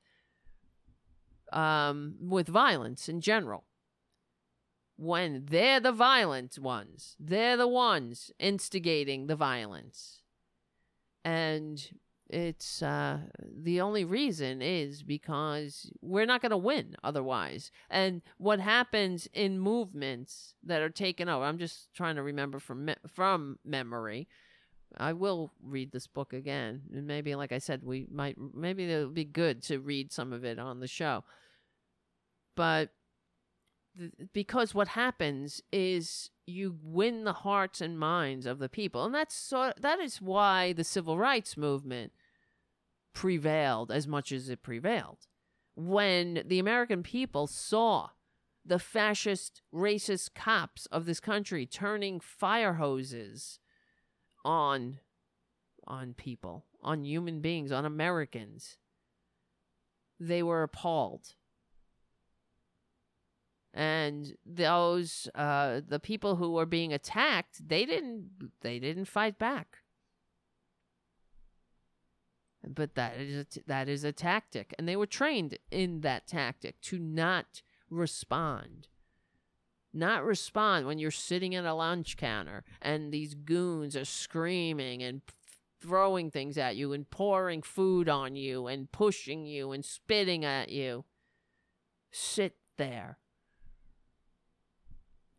um, 1.53 2.15
with 2.21 2.47
violence 2.47 3.09
in 3.09 3.21
general. 3.21 3.65
When 5.01 5.47
they're 5.49 5.81
the 5.81 5.93
violent 5.93 6.59
ones, 6.59 7.17
they're 7.19 7.57
the 7.57 7.67
ones 7.67 8.31
instigating 8.39 9.29
the 9.29 9.35
violence. 9.35 10.21
And 11.25 11.83
it's 12.29 12.83
uh 12.83 13.21
the 13.43 13.81
only 13.81 14.05
reason 14.05 14.61
is 14.61 15.03
because 15.03 15.91
we're 16.03 16.27
not 16.27 16.43
going 16.43 16.51
to 16.51 16.57
win 16.59 16.97
otherwise. 17.03 17.71
And 17.89 18.21
what 18.37 18.61
happens 18.61 19.27
in 19.33 19.59
movements 19.59 20.55
that 20.65 20.83
are 20.83 20.91
taken 20.91 21.31
over 21.31 21.47
i'm 21.47 21.59
just 21.59 21.95
trying 21.95 22.17
to 22.17 22.23
remember 22.23 22.59
from 22.59 22.85
me- 22.85 23.03
from 23.09 23.59
memory. 23.65 24.29
I 24.99 25.15
will 25.15 25.51
read 25.63 25.93
this 25.93 26.09
book 26.09 26.35
again. 26.35 26.83
And 26.95 27.07
maybe 27.07 27.35
like 27.37 27.53
i 27.53 27.59
said 27.59 27.83
we 27.83 28.07
might 28.13 28.37
maybe 28.55 28.85
it'll 28.85 29.09
be 29.09 29.25
good 29.25 29.63
to 29.63 29.81
read 29.81 30.13
some 30.13 30.35
of 30.35 30.45
it 30.45 30.59
on 30.59 30.81
the 30.81 30.87
show. 30.87 31.25
But 32.55 32.91
because 34.33 34.75
what 34.75 34.89
happens 34.89 35.61
is 35.73 36.31
you 36.47 36.79
win 36.83 37.25
the 37.25 37.33
hearts 37.33 37.81
and 37.81 37.99
minds 37.99 38.47
of 38.47 38.59
the 38.59 38.69
people 38.69 39.05
and 39.05 39.15
that's 39.15 39.35
so 39.35 39.73
that 39.81 39.99
is 40.01 40.21
why 40.21 40.73
the 40.73 40.85
civil 40.85 41.19
rights 41.19 41.57
movement 41.57 42.13
prevailed 43.13 43.91
as 43.91 44.07
much 44.07 44.33
as 44.33 44.49
it 44.49 44.63
prevailed. 44.63 45.27
When 45.75 46.43
the 46.47 46.59
american 46.59 47.03
people 47.03 47.47
saw 47.47 48.11
the 48.65 48.79
fascist 48.79 49.63
racist 49.75 50.35
cops 50.35 50.87
of 50.87 51.07
this 51.07 51.21
country 51.21 51.67
turning 51.67 52.21
fire 52.21 52.75
hoses 52.75 53.59
on 54.45 55.01
on 55.87 56.15
people 56.15 56.67
on 56.83 57.05
human 57.05 57.41
beings 57.41 57.73
on 57.73 57.85
americans 57.85 58.77
they 60.19 60.43
were 60.43 60.63
appalled 60.63 61.35
and 63.73 64.37
those 64.45 65.29
uh, 65.35 65.81
the 65.87 66.01
people 66.01 66.37
who 66.37 66.53
were 66.53 66.67
being 66.67 66.93
attacked 66.93 67.69
they 67.69 67.85
didn't 67.85 68.51
they 68.63 68.79
didn't 68.79 69.07
fight 69.07 69.39
back. 69.39 69.79
But 72.67 72.95
that 72.95 73.17
is 73.19 73.37
a 73.37 73.45
t- 73.45 73.63
that 73.67 73.89
is 73.89 74.05
a 74.05 74.13
tactic 74.13 74.75
and 74.79 74.89
they 74.89 74.97
were 74.97 75.07
trained 75.07 75.59
in 75.71 76.01
that 76.01 76.27
tactic 76.27 76.81
to 76.83 76.99
not 76.99 77.63
respond. 77.89 78.89
Not 79.93 80.25
respond 80.25 80.87
when 80.87 80.99
you're 80.99 81.11
sitting 81.11 81.55
at 81.55 81.65
a 81.65 81.75
lunch 81.75 82.17
counter 82.17 82.65
and 82.83 83.13
these 83.13 83.35
goons 83.35 83.97
are 83.97 84.05
screaming 84.05 85.03
and 85.03 85.23
throwing 85.81 86.31
things 86.31 86.59
at 86.59 86.77
you 86.77 86.93
and 86.93 87.09
pouring 87.09 87.63
food 87.63 88.09
on 88.09 88.37
you 88.37 88.67
and 88.67 88.93
pushing 88.93 89.47
you 89.47 89.73
and 89.73 89.85
spitting 89.85 90.45
at 90.45 90.69
you. 90.69 91.05
Sit 92.13 92.57
there 92.77 93.19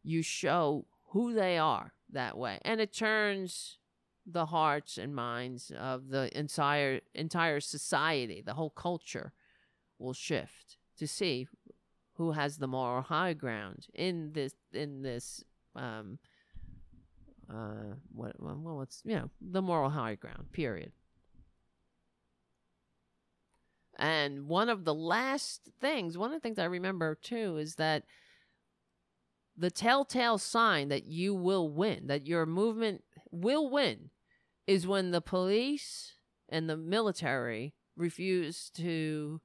you 0.04 0.22
show 0.22 0.86
who 1.10 1.34
they 1.34 1.58
are 1.58 1.94
that 2.12 2.38
way. 2.38 2.60
And 2.64 2.80
it 2.82 2.94
turns 2.94 3.78
the 4.26 4.48
hearts 4.48 4.98
and 4.98 5.16
minds 5.16 5.72
of 5.78 6.10
the 6.10 6.36
entire 6.38 7.02
entire 7.14 7.60
society, 7.60 8.42
the 8.46 8.54
whole 8.54 8.70
culture 8.70 9.34
will 10.00 10.14
shift 10.14 10.78
to 10.98 11.08
see 11.08 11.48
who 12.14 12.32
has 12.32 12.58
the 12.58 12.68
moral 12.68 13.02
high 13.02 13.34
ground 13.34 13.88
in 13.94 14.32
this 14.34 14.54
in 14.74 15.02
this 15.02 15.44
um 15.76 16.20
uh 17.50 17.96
what 18.14 18.36
well 18.40 18.82
it's 18.82 19.02
you 19.06 19.16
know 19.16 19.30
the 19.42 19.62
moral 19.62 19.90
high 19.90 20.16
ground 20.16 20.52
period 20.52 20.92
and 23.98 24.48
one 24.48 24.70
of 24.70 24.86
the 24.86 24.94
last 24.94 25.70
things 25.80 26.18
one 26.18 26.30
of 26.30 26.36
the 26.36 26.40
things 26.40 26.60
i 26.60 26.66
remember 26.66 27.16
too 27.16 27.58
is 27.58 27.76
that 27.76 28.04
the 29.62 29.70
telltale 29.70 30.40
sign 30.40 30.90
that 30.90 31.06
you 31.06 31.36
will 31.36 31.70
win, 31.70 32.08
that 32.08 32.26
your 32.26 32.48
movement 32.48 33.04
will 33.30 33.70
win, 33.70 34.10
is 34.66 34.88
when 34.88 35.12
the 35.12 35.22
police 35.22 36.14
and 36.50 36.68
the 36.68 36.76
military 36.76 37.76
refuse 37.96 38.72
to 38.72 39.40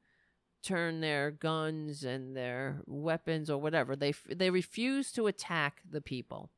turn 0.63 1.01
their 1.01 1.31
guns 1.31 2.03
and 2.03 2.35
their 2.35 2.81
weapons 2.87 3.51
or 3.51 3.59
whatever. 3.59 3.95
They 3.95 4.15
they 4.35 4.49
refuse 4.49 5.13
to 5.13 5.27
attack 5.27 5.83
the 5.89 6.01
people 6.01 6.51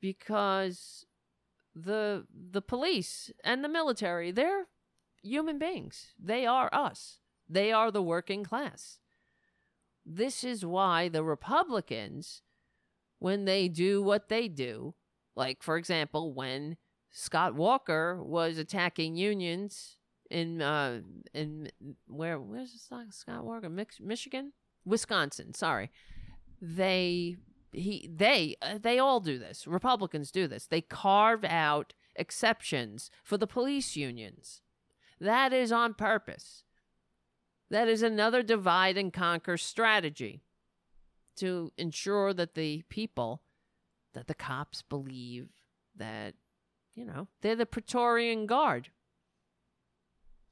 because 0.00 1.06
the 1.72 2.26
the 2.32 2.62
police 2.62 3.30
and 3.44 3.62
the 3.62 3.68
military, 3.68 4.32
they're 4.32 4.66
human 5.22 5.60
beings. 5.60 6.08
They 6.18 6.46
are 6.46 6.68
us. 6.72 7.20
They 7.48 7.70
are 7.70 7.92
the 7.92 8.02
working 8.02 8.42
class. 8.42 8.98
This 10.10 10.42
is 10.42 10.64
why 10.64 11.10
the 11.10 11.22
Republicans, 11.22 12.40
when 13.18 13.44
they 13.44 13.68
do 13.68 14.02
what 14.02 14.30
they 14.30 14.48
do, 14.48 14.94
like 15.36 15.62
for 15.62 15.76
example, 15.76 16.32
when 16.32 16.78
Scott 17.10 17.54
Walker 17.54 18.22
was 18.22 18.56
attacking 18.56 19.16
unions 19.16 19.96
in 20.30 20.62
uh 20.62 21.00
in 21.34 21.70
where 22.06 22.38
where's 22.40 22.72
Scott 23.10 23.44
Walker 23.44 23.68
Michigan? 24.00 24.52
Wisconsin 24.86 25.52
sorry. 25.52 25.90
They 26.60 27.36
he 27.72 28.10
they 28.10 28.56
uh, 28.62 28.78
they 28.80 28.98
all 28.98 29.20
do 29.20 29.38
this. 29.38 29.66
Republicans 29.66 30.30
do 30.30 30.48
this. 30.48 30.66
They 30.66 30.80
carve 30.80 31.44
out 31.44 31.92
exceptions 32.16 33.10
for 33.22 33.36
the 33.36 33.46
police 33.46 33.94
unions. 33.94 34.62
That 35.20 35.52
is 35.52 35.70
on 35.70 35.92
purpose 35.92 36.64
that 37.70 37.88
is 37.88 38.02
another 38.02 38.42
divide 38.42 38.96
and 38.96 39.12
conquer 39.12 39.56
strategy 39.56 40.42
to 41.36 41.72
ensure 41.76 42.32
that 42.32 42.54
the 42.54 42.82
people 42.88 43.42
that 44.14 44.26
the 44.26 44.34
cops 44.34 44.82
believe 44.82 45.48
that 45.94 46.34
you 46.94 47.04
know 47.04 47.28
they're 47.42 47.56
the 47.56 47.66
Praetorian 47.66 48.46
Guard 48.46 48.90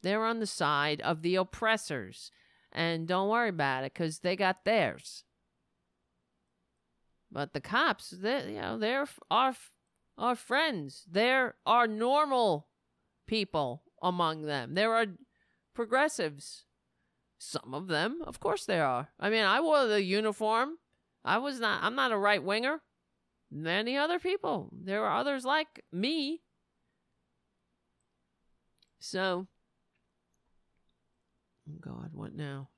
they're 0.07 0.25
on 0.25 0.39
the 0.39 0.47
side 0.47 1.01
of 1.01 1.23
the 1.23 1.35
oppressors. 1.35 2.31
And 2.71 3.09
don't 3.09 3.29
worry 3.29 3.49
about 3.49 3.83
it 3.83 3.93
because 3.93 4.21
they 4.21 4.37
got 4.37 4.65
theirs. 4.65 5.25
But 7.29 7.53
the 7.53 7.61
cops, 7.61 8.11
they 8.11 8.53
you 8.53 8.61
know, 8.61 8.79
they're 8.79 9.09
our, 9.33 9.57
our 10.17 10.37
friends. 10.37 11.05
There 11.11 11.57
are 11.67 11.89
normal 11.89 12.69
people 13.27 13.83
among 14.01 14.43
them. 14.43 14.75
There 14.75 14.95
are 14.95 15.07
progressives. 15.75 16.66
Some 17.39 17.75
of 17.75 17.89
them, 17.89 18.23
of 18.27 18.41
course, 18.41 18.65
there 18.65 18.85
are. 18.85 19.09
I 19.21 19.31
mean, 19.31 19.45
I 19.45 19.61
wore 19.61 19.87
the 19.87 20.03
uniform. 20.03 20.79
I 21.25 21.39
was 21.39 21.61
not, 21.61 21.83
I'm 21.83 21.95
not 21.95 22.13
a 22.13 22.19
right 22.19 22.43
winger. 22.43 22.81
Many 23.51 23.97
other 23.97 24.19
people. 24.19 24.71
There 24.73 25.05
are 25.05 25.19
others 25.19 25.45
like 25.45 25.85
me. 25.93 26.41
So, 28.99 29.47
Oh 31.69 31.79
God, 31.81 32.11
what 32.13 32.35
now? 32.35 32.69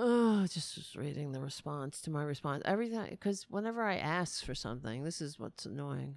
Oh, 0.00 0.46
just 0.46 0.94
reading 0.94 1.32
the 1.32 1.40
response 1.40 2.00
to 2.02 2.10
my 2.10 2.22
response. 2.22 2.62
Everything, 2.64 3.08
because 3.10 3.46
whenever 3.50 3.82
I 3.82 3.96
ask 3.96 4.44
for 4.44 4.54
something, 4.54 5.02
this 5.02 5.20
is 5.20 5.40
what's 5.40 5.66
annoying. 5.66 6.16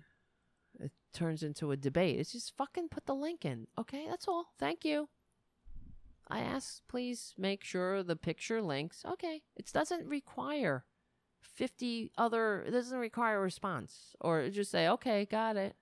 It 0.79 0.91
turns 1.13 1.41
into 1.41 1.71
a 1.71 1.77
debate. 1.77 2.19
It's 2.19 2.31
just 2.31 2.55
fucking 2.55 2.89
put 2.89 3.07
the 3.07 3.15
link 3.15 3.43
in. 3.43 3.65
Okay, 3.79 4.05
that's 4.07 4.27
all. 4.27 4.53
Thank 4.59 4.85
you. 4.85 5.09
I 6.27 6.41
ask, 6.41 6.81
please 6.87 7.33
make 7.39 7.63
sure 7.63 8.03
the 8.03 8.15
picture 8.15 8.61
links. 8.61 9.03
Okay, 9.03 9.41
it 9.57 9.71
doesn't 9.73 10.07
require 10.07 10.85
50 11.41 12.11
other 12.17 12.63
it 12.67 12.71
doesn't 12.71 12.99
require 12.99 13.37
a 13.37 13.41
response 13.41 14.15
or 14.21 14.47
just 14.49 14.71
say 14.71 14.87
okay 14.87 15.25
got 15.25 15.57
it 15.57 15.75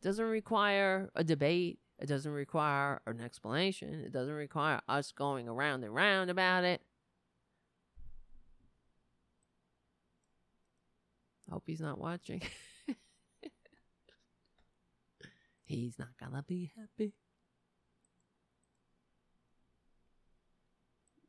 doesn't 0.00 0.24
require 0.24 1.10
a 1.14 1.24
debate 1.24 1.80
it 1.98 2.06
doesn't 2.06 2.32
require 2.32 3.00
an 3.06 3.20
explanation 3.20 4.02
it 4.04 4.12
doesn't 4.12 4.34
require 4.34 4.80
us 4.88 5.12
going 5.12 5.48
around 5.48 5.84
and 5.84 5.94
round 5.94 6.30
about 6.30 6.64
it 6.64 6.80
hope 11.50 11.64
he's 11.66 11.80
not 11.80 11.98
watching 11.98 12.42
he's 15.64 15.98
not 15.98 16.16
gonna 16.18 16.42
be 16.42 16.72
happy 16.76 17.12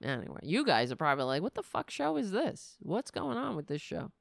Anyway, 0.03 0.39
you 0.43 0.65
guys 0.65 0.91
are 0.91 0.95
probably 0.95 1.25
like, 1.25 1.41
what 1.41 1.55
the 1.55 1.63
fuck 1.63 1.89
show 1.89 2.17
is 2.17 2.31
this? 2.31 2.75
What's 2.79 3.11
going 3.11 3.37
on 3.37 3.55
with 3.55 3.67
this 3.67 3.81
show? 3.81 4.11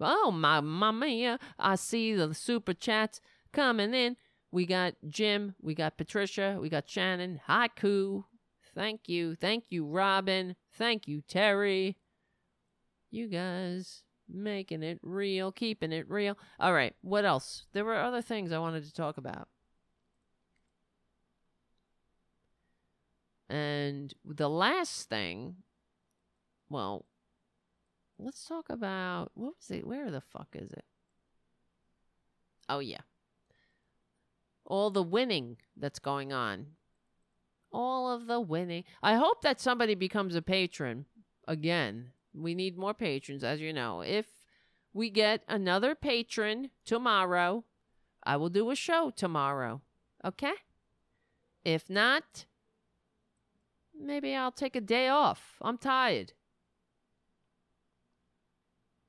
Oh, 0.00 0.30
my 0.30 0.60
mama, 0.60 1.38
I 1.58 1.74
see 1.74 2.14
the 2.14 2.32
super 2.32 2.72
chats 2.72 3.20
coming 3.52 3.94
in. 3.94 4.16
We 4.50 4.64
got 4.66 4.94
Jim, 5.06 5.54
we 5.60 5.74
got 5.74 5.98
Patricia, 5.98 6.58
we 6.60 6.68
got 6.68 6.88
Shannon, 6.88 7.40
Haiku. 7.48 8.24
Thank 8.74 9.08
you. 9.08 9.34
Thank 9.34 9.64
you, 9.70 9.84
Robin. 9.84 10.54
Thank 10.72 11.08
you, 11.08 11.20
Terry. 11.20 11.96
You 13.10 13.28
guys 13.28 14.04
making 14.28 14.82
it 14.82 15.00
real, 15.02 15.50
keeping 15.52 15.92
it 15.92 16.08
real. 16.08 16.38
All 16.60 16.72
right, 16.72 16.94
what 17.00 17.24
else? 17.24 17.66
There 17.72 17.84
were 17.84 17.96
other 17.96 18.22
things 18.22 18.52
I 18.52 18.58
wanted 18.58 18.84
to 18.84 18.92
talk 18.92 19.16
about. 19.16 19.48
And 23.50 24.12
the 24.24 24.48
last 24.48 25.08
thing, 25.08 25.56
well, 26.68 27.06
let's 28.18 28.46
talk 28.46 28.68
about 28.68 29.30
what 29.34 29.54
was 29.56 29.70
it? 29.70 29.86
Where 29.86 30.10
the 30.10 30.20
fuck 30.20 30.48
is 30.54 30.70
it? 30.70 30.84
Oh, 32.68 32.80
yeah. 32.80 33.00
All 34.68 34.90
the 34.90 35.02
winning 35.02 35.56
that's 35.76 35.98
going 35.98 36.32
on. 36.32 36.66
All 37.72 38.12
of 38.12 38.28
the 38.28 38.40
winning. 38.40 38.84
I 39.02 39.14
hope 39.16 39.42
that 39.42 39.60
somebody 39.60 39.96
becomes 39.96 40.36
a 40.36 40.42
patron 40.42 41.06
again. 41.48 42.12
We 42.32 42.54
need 42.54 42.78
more 42.78 42.94
patrons, 42.94 43.42
as 43.42 43.60
you 43.60 43.72
know. 43.72 44.02
If 44.02 44.26
we 44.92 45.10
get 45.10 45.42
another 45.48 45.96
patron 45.96 46.70
tomorrow, 46.84 47.64
I 48.22 48.36
will 48.36 48.48
do 48.48 48.70
a 48.70 48.76
show 48.76 49.10
tomorrow. 49.10 49.80
Okay? 50.24 50.54
If 51.64 51.90
not, 51.90 52.46
Maybe 54.00 54.34
I'll 54.34 54.52
take 54.52 54.76
a 54.76 54.80
day 54.80 55.08
off. 55.08 55.56
I'm 55.60 55.76
tired. 55.76 56.32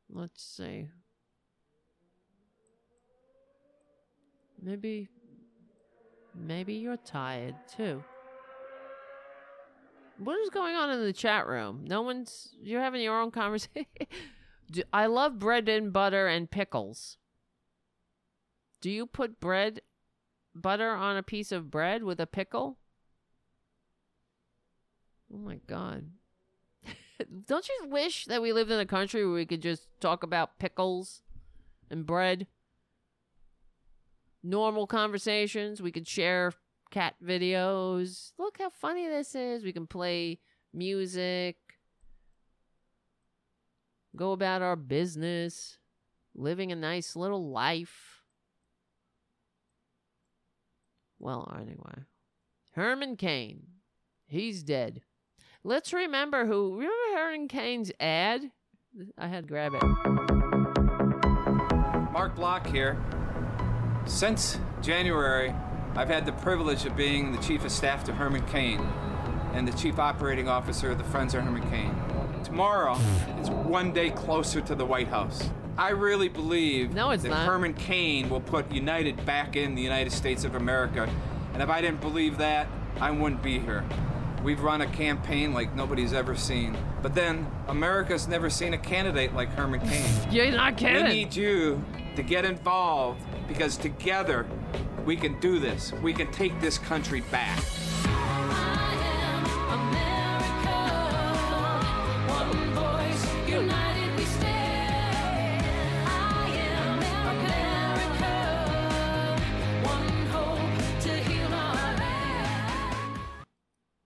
Let's 0.10 0.44
see. 0.44 0.88
Maybe. 4.62 5.10
Maybe 6.40 6.74
you're 6.76 6.98
tired 6.98 7.56
too. 7.76 8.04
What 10.18 10.38
is 10.40 10.50
going 10.50 10.76
on 10.76 10.90
in 10.90 11.04
the 11.04 11.14
chat 11.14 11.48
room? 11.48 11.86
No 11.88 12.02
one's. 12.02 12.50
You're 12.62 12.82
having 12.82 13.02
your 13.02 13.20
own 13.20 13.32
conversation. 13.32 13.86
I 14.94 15.08
love 15.08 15.40
bread 15.40 15.68
and 15.68 15.92
butter 15.92 16.28
and 16.28 16.50
pickles. 16.50 17.18
Do 18.82 18.90
you 18.90 19.06
put 19.06 19.40
bread, 19.40 19.82
butter 20.54 20.92
on 20.92 21.18
a 21.18 21.24
piece 21.24 21.52
of 21.52 21.72
bread 21.72 22.04
with 22.04 22.20
a 22.20 22.28
pickle? 22.28 22.78
Oh 25.34 25.38
my 25.38 25.60
god. 25.68 26.10
Don't 27.48 27.68
you 27.68 27.90
wish 27.90 28.26
that 28.26 28.42
we 28.42 28.54
lived 28.54 28.72
in 28.72 28.80
a 28.80 28.86
country 28.86 29.26
where 29.26 29.36
we 29.36 29.46
could 29.46 29.62
just 29.62 29.88
talk 30.00 30.24
about 30.24 30.60
pickles 30.60 31.22
and 31.90 32.06
bread? 32.06 32.48
Normal 34.44 34.88
conversations. 34.88 35.82
We 35.82 35.92
could 35.92 36.08
share 36.08 36.54
cat 36.92 37.16
videos. 37.24 38.32
Look 38.38 38.58
how 38.60 38.70
funny 38.70 39.08
this 39.08 39.36
is. 39.36 39.64
We 39.64 39.74
can 39.74 39.88
play 39.88 40.40
music. 40.74 41.58
Go 44.16 44.32
about 44.32 44.62
our 44.62 44.76
business. 44.76 45.78
Living 46.36 46.72
a 46.72 46.76
nice 46.76 47.16
little 47.16 47.50
life. 47.52 48.24
Well, 51.20 51.54
anyway. 51.60 52.06
Herman 52.74 53.18
Cain. 53.18 53.64
He's 54.28 54.64
dead. 54.64 55.02
Let's 55.64 55.92
remember 55.92 56.46
who. 56.46 56.76
Remember 56.76 57.18
Herman 57.18 57.50
Cain's 57.50 57.92
ad? 58.00 58.52
I 59.18 59.28
had 59.28 59.44
to 59.44 59.48
grab 59.48 59.74
it. 59.74 59.84
Mark 62.12 62.36
Block 62.36 62.66
here. 62.68 62.98
Since 64.10 64.60
January, 64.82 65.54
I've 65.96 66.10
had 66.10 66.26
the 66.26 66.32
privilege 66.32 66.84
of 66.86 66.98
being 66.98 67.32
the 67.32 67.38
Chief 67.44 67.64
of 67.64 67.72
Staff 67.72 68.04
to 68.06 68.14
Herman 68.14 68.44
Cain 68.48 68.80
and 69.54 69.68
the 69.68 69.72
Chief 69.78 70.00
Operating 70.00 70.50
Officer 70.50 70.90
of 70.90 70.98
the 70.98 71.04
Friends 71.04 71.36
of 71.36 71.44
Herman 71.44 71.70
Cain. 71.70 71.96
Tomorrow 72.44 72.98
is 73.40 73.52
one 73.52 73.94
day 73.94 74.10
closer 74.10 74.62
to 74.62 74.74
the 74.74 74.84
White 74.84 75.10
House. 75.10 75.52
I 75.78 75.92
really 75.92 76.28
believe 76.28 76.92
no, 76.92 77.16
that 77.16 77.30
not. 77.30 77.46
Herman 77.46 77.76
Cain 77.76 78.32
will 78.32 78.42
put 78.42 78.72
United 78.72 79.24
back 79.28 79.56
in 79.56 79.76
the 79.76 79.82
United 79.82 80.12
States 80.12 80.44
of 80.44 80.56
America. 80.56 81.08
And 81.54 81.62
if 81.62 81.70
I 81.70 81.80
didn't 81.80 82.02
believe 82.02 82.40
that, 82.40 82.68
I 83.00 83.12
wouldn't 83.12 83.44
be 83.44 83.60
here. 83.60 83.86
We've 84.44 84.62
run 84.62 84.82
a 84.82 84.88
campaign 84.88 85.54
like 85.54 85.76
nobody's 85.76 86.14
ever 86.14 86.36
seen. 86.36 86.76
But 87.04 87.14
then, 87.14 87.50
America's 87.68 88.28
never 88.28 88.50
seen 88.50 88.74
a 88.74 88.78
candidate 88.80 89.36
like 89.36 89.50
Herman 89.50 89.82
Cain. 89.82 90.10
You're 90.32 90.52
not 90.52 90.78
kidding. 90.78 91.04
We 91.04 91.10
need 91.10 91.36
you 91.36 91.84
to 92.16 92.24
get 92.24 92.44
involved 92.44 93.22
because 93.50 93.76
together 93.76 94.46
we 95.04 95.18
can 95.18 95.38
do 95.42 95.60
this. 95.60 95.92
We 96.02 96.14
can 96.14 96.32
take 96.32 96.62
this 96.62 96.78
country 96.78 97.22
back. 97.32 97.60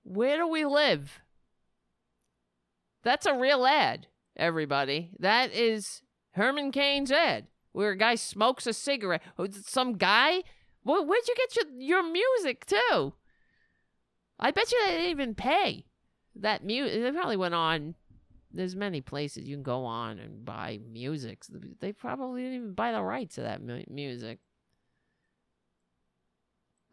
Where 0.06 0.38
do 0.38 0.48
we 0.48 0.64
live? 0.64 1.20
That's 3.03 3.26
a 3.26 3.34
real 3.34 3.65
ad, 3.65 4.07
everybody. 4.38 5.10
That 5.20 5.52
is 5.52 6.02
Herman 6.32 6.72
Cain's 6.72 7.11
ad 7.11 7.48
where 7.74 7.91
a 7.91 7.98
guy 7.98 8.16
smokes 8.16 8.66
a 8.66 8.74
cigarette. 8.74 9.22
Oh, 9.38 9.48
Some 9.52 9.94
guy? 9.94 10.44
Where, 10.84 11.02
where'd 11.02 11.28
you 11.28 11.36
get 11.36 11.56
your, 11.56 11.66
your 11.80 12.04
music, 12.12 12.66
too? 12.66 13.14
I 14.40 14.52
bet 14.52 14.72
you 14.72 14.80
they 14.86 14.94
didn't 14.94 15.12
even 15.12 15.36
pay 15.36 15.86
that 16.36 16.64
music. 16.64 17.02
They 17.02 17.12
probably 17.12 17.38
went 17.38 17.54
on. 17.54 17.95
There's 18.52 18.76
many 18.76 19.02
places 19.02 19.48
you 19.48 19.56
can 19.56 19.64
go 19.64 19.86
on 19.86 20.20
and 20.20 20.45
buy 20.45 20.80
music. 20.91 21.44
They 21.80 21.91
probably 21.91 22.44
didn't 22.44 22.58
even 22.58 22.74
buy 22.74 22.91
the 22.91 23.02
rights 23.02 23.36
to 23.36 23.41
that 23.41 23.62
mu- 23.62 23.84
music. 23.90 24.40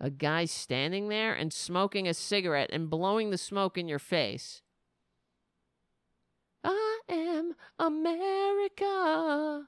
A 0.01 0.09
guy 0.09 0.47
standing 0.47 1.09
there 1.09 1.35
and 1.35 1.53
smoking 1.53 2.09
a 2.09 2.15
cigarette 2.15 2.71
and 2.73 2.89
blowing 2.89 3.31
the 3.31 3.37
smoke 3.37 3.77
in 3.77 3.87
your 3.89 3.99
face. 3.99 4.63
I 6.65 7.01
am 7.09 7.55
America. 7.79 9.67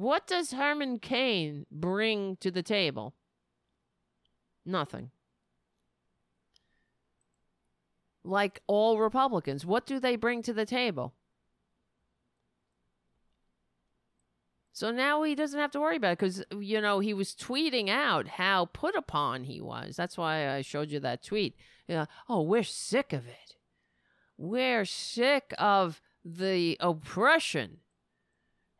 What 0.00 0.26
does 0.26 0.52
Herman 0.52 0.98
Cain 0.98 1.66
bring 1.70 2.36
to 2.36 2.50
the 2.50 2.62
table? 2.62 3.12
Nothing. 4.64 5.10
Like 8.24 8.62
all 8.66 8.98
Republicans, 8.98 9.66
what 9.66 9.84
do 9.84 10.00
they 10.00 10.16
bring 10.16 10.40
to 10.44 10.54
the 10.54 10.64
table? 10.64 11.12
So 14.72 14.90
now 14.90 15.22
he 15.22 15.34
doesn't 15.34 15.60
have 15.60 15.72
to 15.72 15.80
worry 15.80 15.96
about 15.96 16.12
it 16.12 16.18
because, 16.18 16.44
you 16.58 16.80
know, 16.80 17.00
he 17.00 17.12
was 17.12 17.34
tweeting 17.34 17.90
out 17.90 18.26
how 18.26 18.70
put 18.72 18.94
upon 18.94 19.44
he 19.44 19.60
was. 19.60 19.96
That's 19.96 20.16
why 20.16 20.48
I 20.48 20.62
showed 20.62 20.90
you 20.90 21.00
that 21.00 21.22
tweet. 21.22 21.56
You 21.86 21.96
know, 21.96 22.06
oh, 22.26 22.40
we're 22.40 22.62
sick 22.62 23.12
of 23.12 23.26
it. 23.26 23.56
We're 24.38 24.86
sick 24.86 25.52
of 25.58 26.00
the 26.24 26.78
oppression. 26.80 27.80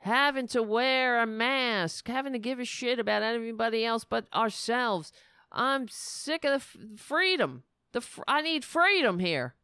Having 0.00 0.48
to 0.48 0.62
wear 0.62 1.20
a 1.20 1.26
mask, 1.26 2.08
having 2.08 2.32
to 2.32 2.38
give 2.38 2.58
a 2.58 2.64
shit 2.64 2.98
about 2.98 3.22
everybody 3.22 3.84
else 3.84 4.04
but 4.04 4.26
ourselves. 4.34 5.12
I'm 5.52 5.88
sick 5.88 6.44
of 6.44 6.50
the 6.50 6.54
f- 6.56 6.98
freedom. 6.98 7.64
The 7.92 8.00
fr- 8.00 8.22
I 8.26 8.40
need 8.40 8.64
freedom 8.64 9.18
here. 9.18 9.54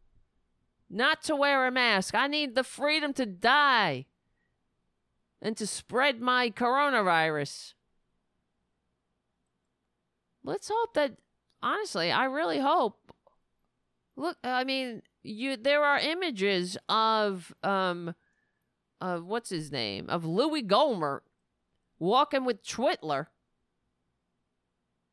Not 0.90 1.22
to 1.24 1.36
wear 1.36 1.66
a 1.66 1.70
mask. 1.70 2.14
I 2.14 2.26
need 2.26 2.54
the 2.54 2.64
freedom 2.64 3.12
to 3.14 3.26
die 3.26 4.06
and 5.40 5.56
to 5.56 5.66
spread 5.66 6.20
my 6.20 6.50
coronavirus. 6.50 7.74
Let's 10.44 10.70
hope 10.72 10.94
that 10.94 11.16
honestly, 11.62 12.12
I 12.12 12.24
really 12.24 12.60
hope 12.60 13.06
Look, 14.16 14.38
I 14.42 14.64
mean, 14.64 15.02
you 15.22 15.56
there 15.56 15.84
are 15.84 15.98
images 15.98 16.78
of 16.88 17.54
um 17.62 18.14
of 19.01 19.24
what's 19.24 19.51
his 19.51 19.70
name? 19.70 20.09
Of 20.09 20.24
Louis 20.24 20.62
Gohmert 20.62 21.20
walking 21.98 22.44
with 22.44 22.64
Twitler. 22.64 23.27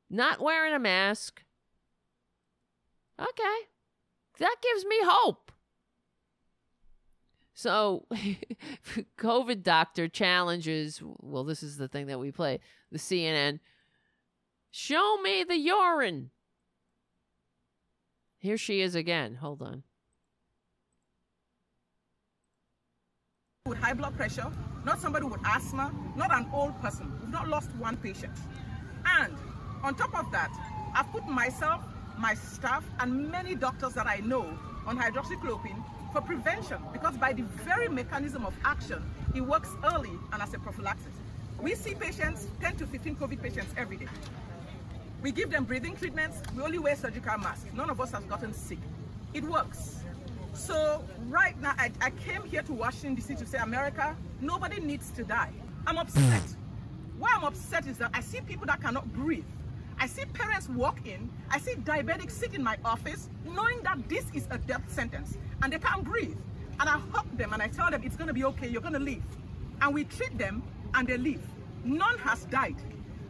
Not 0.09 0.41
wearing 0.41 0.73
a 0.73 0.79
mask. 0.79 1.43
Okay. 3.19 3.67
That 4.39 4.55
gives 4.61 4.85
me 4.85 4.97
hope. 5.01 5.51
So, 7.53 8.07
COVID 9.17 9.63
doctor 9.63 10.07
challenges. 10.07 11.01
Well, 11.03 11.43
this 11.43 11.61
is 11.63 11.77
the 11.77 11.87
thing 11.87 12.07
that 12.07 12.19
we 12.19 12.31
play. 12.31 12.59
The 12.91 12.97
CNN. 12.97 13.59
Show 14.71 15.17
me 15.21 15.43
the 15.43 15.57
urine. 15.57 16.31
Here 18.39 18.57
she 18.57 18.81
is 18.81 18.95
again. 18.95 19.35
Hold 19.35 19.61
on. 19.61 19.83
With 23.65 23.77
high 23.77 23.93
blood 23.93 24.13
pressure, 24.17 24.51
not 24.83 24.99
somebody 24.99 25.25
with 25.25 25.39
asthma, 25.45 25.89
not 26.17 26.33
an 26.33 26.45
old 26.51 26.77
person. 26.81 27.09
We've 27.21 27.31
not 27.31 27.47
lost 27.47 27.73
one 27.77 27.95
patient. 27.95 28.33
And 29.05 29.33
on 29.81 29.95
top 29.95 30.13
of 30.19 30.29
that, 30.33 30.51
I've 30.93 31.09
put 31.13 31.25
myself, 31.29 31.81
my 32.17 32.33
staff, 32.33 32.83
and 32.99 33.31
many 33.31 33.55
doctors 33.55 33.93
that 33.93 34.05
I 34.05 34.17
know 34.17 34.45
on 34.85 34.99
hydroxychloroquine 34.99 35.81
for 36.11 36.19
prevention 36.19 36.77
because 36.91 37.15
by 37.15 37.31
the 37.31 37.43
very 37.63 37.87
mechanism 37.87 38.45
of 38.45 38.53
action, 38.65 39.01
it 39.33 39.39
works 39.39 39.69
early 39.93 40.11
and 40.33 40.41
as 40.41 40.53
a 40.53 40.59
prophylaxis. 40.59 41.13
We 41.61 41.73
see 41.75 41.95
patients, 41.95 42.47
10 42.59 42.75
to 42.79 42.85
15 42.85 43.15
COVID 43.15 43.41
patients 43.41 43.73
every 43.77 43.95
day. 43.95 44.09
We 45.21 45.31
give 45.31 45.51
them 45.51 45.63
breathing 45.63 45.95
treatments. 45.95 46.39
We 46.53 46.63
only 46.63 46.79
wear 46.79 46.97
surgical 46.97 47.37
masks. 47.37 47.71
None 47.73 47.89
of 47.89 48.01
us 48.01 48.11
has 48.11 48.25
gotten 48.25 48.53
sick. 48.53 48.79
It 49.33 49.45
works. 49.45 50.03
So 50.53 51.03
right 51.29 51.59
now, 51.61 51.73
I, 51.77 51.91
I 52.01 52.11
came 52.11 52.43
here 52.43 52.61
to 52.63 52.73
Washington, 52.73 53.15
D.C. 53.15 53.35
to 53.35 53.45
say, 53.45 53.57
America, 53.57 54.15
nobody 54.39 54.79
needs 54.79 55.11
to 55.11 55.23
die. 55.23 55.51
I'm 55.87 55.97
upset. 55.97 56.41
Hmm. 56.41 57.19
Why 57.19 57.33
I'm 57.35 57.43
upset 57.43 57.87
is 57.87 57.97
that 57.97 58.11
I 58.13 58.21
see 58.21 58.41
people 58.41 58.65
that 58.67 58.81
cannot 58.81 59.11
breathe. 59.13 59.45
I 59.99 60.07
see 60.07 60.25
parents 60.25 60.69
walk 60.69 61.05
in. 61.05 61.29
I 61.49 61.59
see 61.59 61.75
diabetics 61.75 62.31
sit 62.31 62.53
in 62.53 62.63
my 62.63 62.77
office 62.83 63.29
knowing 63.45 63.81
that 63.83 64.09
this 64.09 64.25
is 64.33 64.47
a 64.49 64.57
death 64.57 64.83
sentence 64.91 65.37
and 65.61 65.71
they 65.71 65.79
can't 65.79 66.03
breathe. 66.03 66.37
And 66.79 66.89
I 66.89 66.99
hug 67.11 67.37
them 67.37 67.53
and 67.53 67.61
I 67.61 67.67
tell 67.67 67.89
them 67.89 68.01
it's 68.03 68.15
going 68.15 68.27
to 68.27 68.33
be 68.33 68.43
okay, 68.45 68.67
you're 68.67 68.81
going 68.81 68.93
to 68.93 68.99
leave. 68.99 69.23
And 69.81 69.93
we 69.93 70.03
treat 70.05 70.37
them 70.37 70.63
and 70.93 71.07
they 71.07 71.17
leave. 71.17 71.41
None 71.83 72.17
has 72.19 72.45
died. 72.45 72.75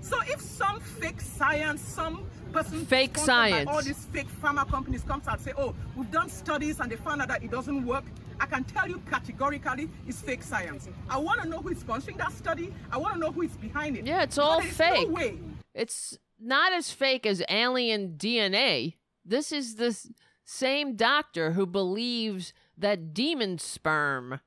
So 0.03 0.17
if 0.27 0.41
some 0.41 0.81
fake 0.81 1.21
science, 1.21 1.81
some 1.81 2.25
person 2.51 2.85
Fake 2.85 3.17
science. 3.17 3.69
all 3.69 3.81
these 3.81 4.05
fake 4.11 4.27
pharma 4.41 4.69
companies 4.69 5.01
comes 5.03 5.27
out 5.29 5.35
and 5.35 5.43
say, 5.43 5.53
oh, 5.57 5.73
we've 5.95 6.11
done 6.11 6.29
studies 6.29 6.81
and 6.81 6.91
they 6.91 6.97
found 6.97 7.21
out 7.21 7.29
that 7.29 7.41
it 7.41 7.49
doesn't 7.49 7.85
work. 7.85 8.03
I 8.37 8.45
can 8.45 8.65
tell 8.65 8.87
you 8.87 9.01
categorically 9.09 9.89
it's 10.05 10.19
fake 10.19 10.43
science. 10.43 10.89
I 11.09 11.17
want 11.17 11.41
to 11.41 11.47
know 11.47 11.59
who 11.59 11.69
is 11.69 11.81
sponsoring 11.81 12.17
that 12.17 12.33
study. 12.33 12.73
I 12.91 12.97
want 12.97 13.13
to 13.13 13.19
know 13.19 13.31
who 13.31 13.43
is 13.43 13.55
behind 13.55 13.95
it. 13.95 14.05
Yeah, 14.05 14.23
it's 14.23 14.37
all 14.37 14.59
fake. 14.61 15.07
No 15.07 15.13
way. 15.13 15.39
It's 15.73 16.17
not 16.37 16.73
as 16.73 16.91
fake 16.91 17.25
as 17.25 17.41
alien 17.49 18.15
DNA. 18.17 18.95
This 19.23 19.53
is 19.53 19.75
the 19.75 19.97
same 20.43 20.97
doctor 20.97 21.53
who 21.53 21.65
believes 21.65 22.53
that 22.77 23.13
demon 23.13 23.57
sperm. 23.57 24.41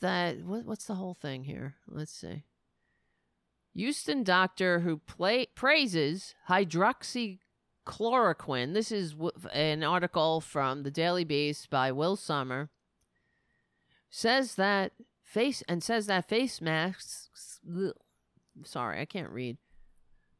That 0.00 0.40
what, 0.44 0.64
what's 0.64 0.86
the 0.86 0.94
whole 0.94 1.14
thing 1.14 1.44
here? 1.44 1.76
Let's 1.86 2.12
see. 2.12 2.42
Houston 3.78 4.22
doctor 4.24 4.80
who 4.80 4.98
play, 4.98 5.46
praises 5.54 6.34
hydroxychloroquine. 6.48 8.74
This 8.74 8.90
is 8.90 9.14
an 9.52 9.84
article 9.84 10.40
from 10.40 10.82
the 10.82 10.90
Daily 10.90 11.22
Beast 11.22 11.70
by 11.70 11.92
Will 11.92 12.16
Sommer. 12.16 12.70
Says 14.10 14.56
that 14.56 14.94
face 15.22 15.62
and 15.68 15.80
says 15.80 16.06
that 16.06 16.28
face 16.28 16.60
masks. 16.60 17.60
ugh, 17.72 17.92
sorry, 18.64 19.00
I 19.00 19.04
can't 19.04 19.30
read. 19.30 19.58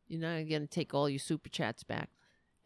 You're 0.09 0.21
not 0.21 0.49
going 0.49 0.63
to 0.63 0.67
take 0.67 0.93
all 0.93 1.09
your 1.09 1.21
super 1.21 1.49
chats 1.49 1.85
back. 1.85 2.11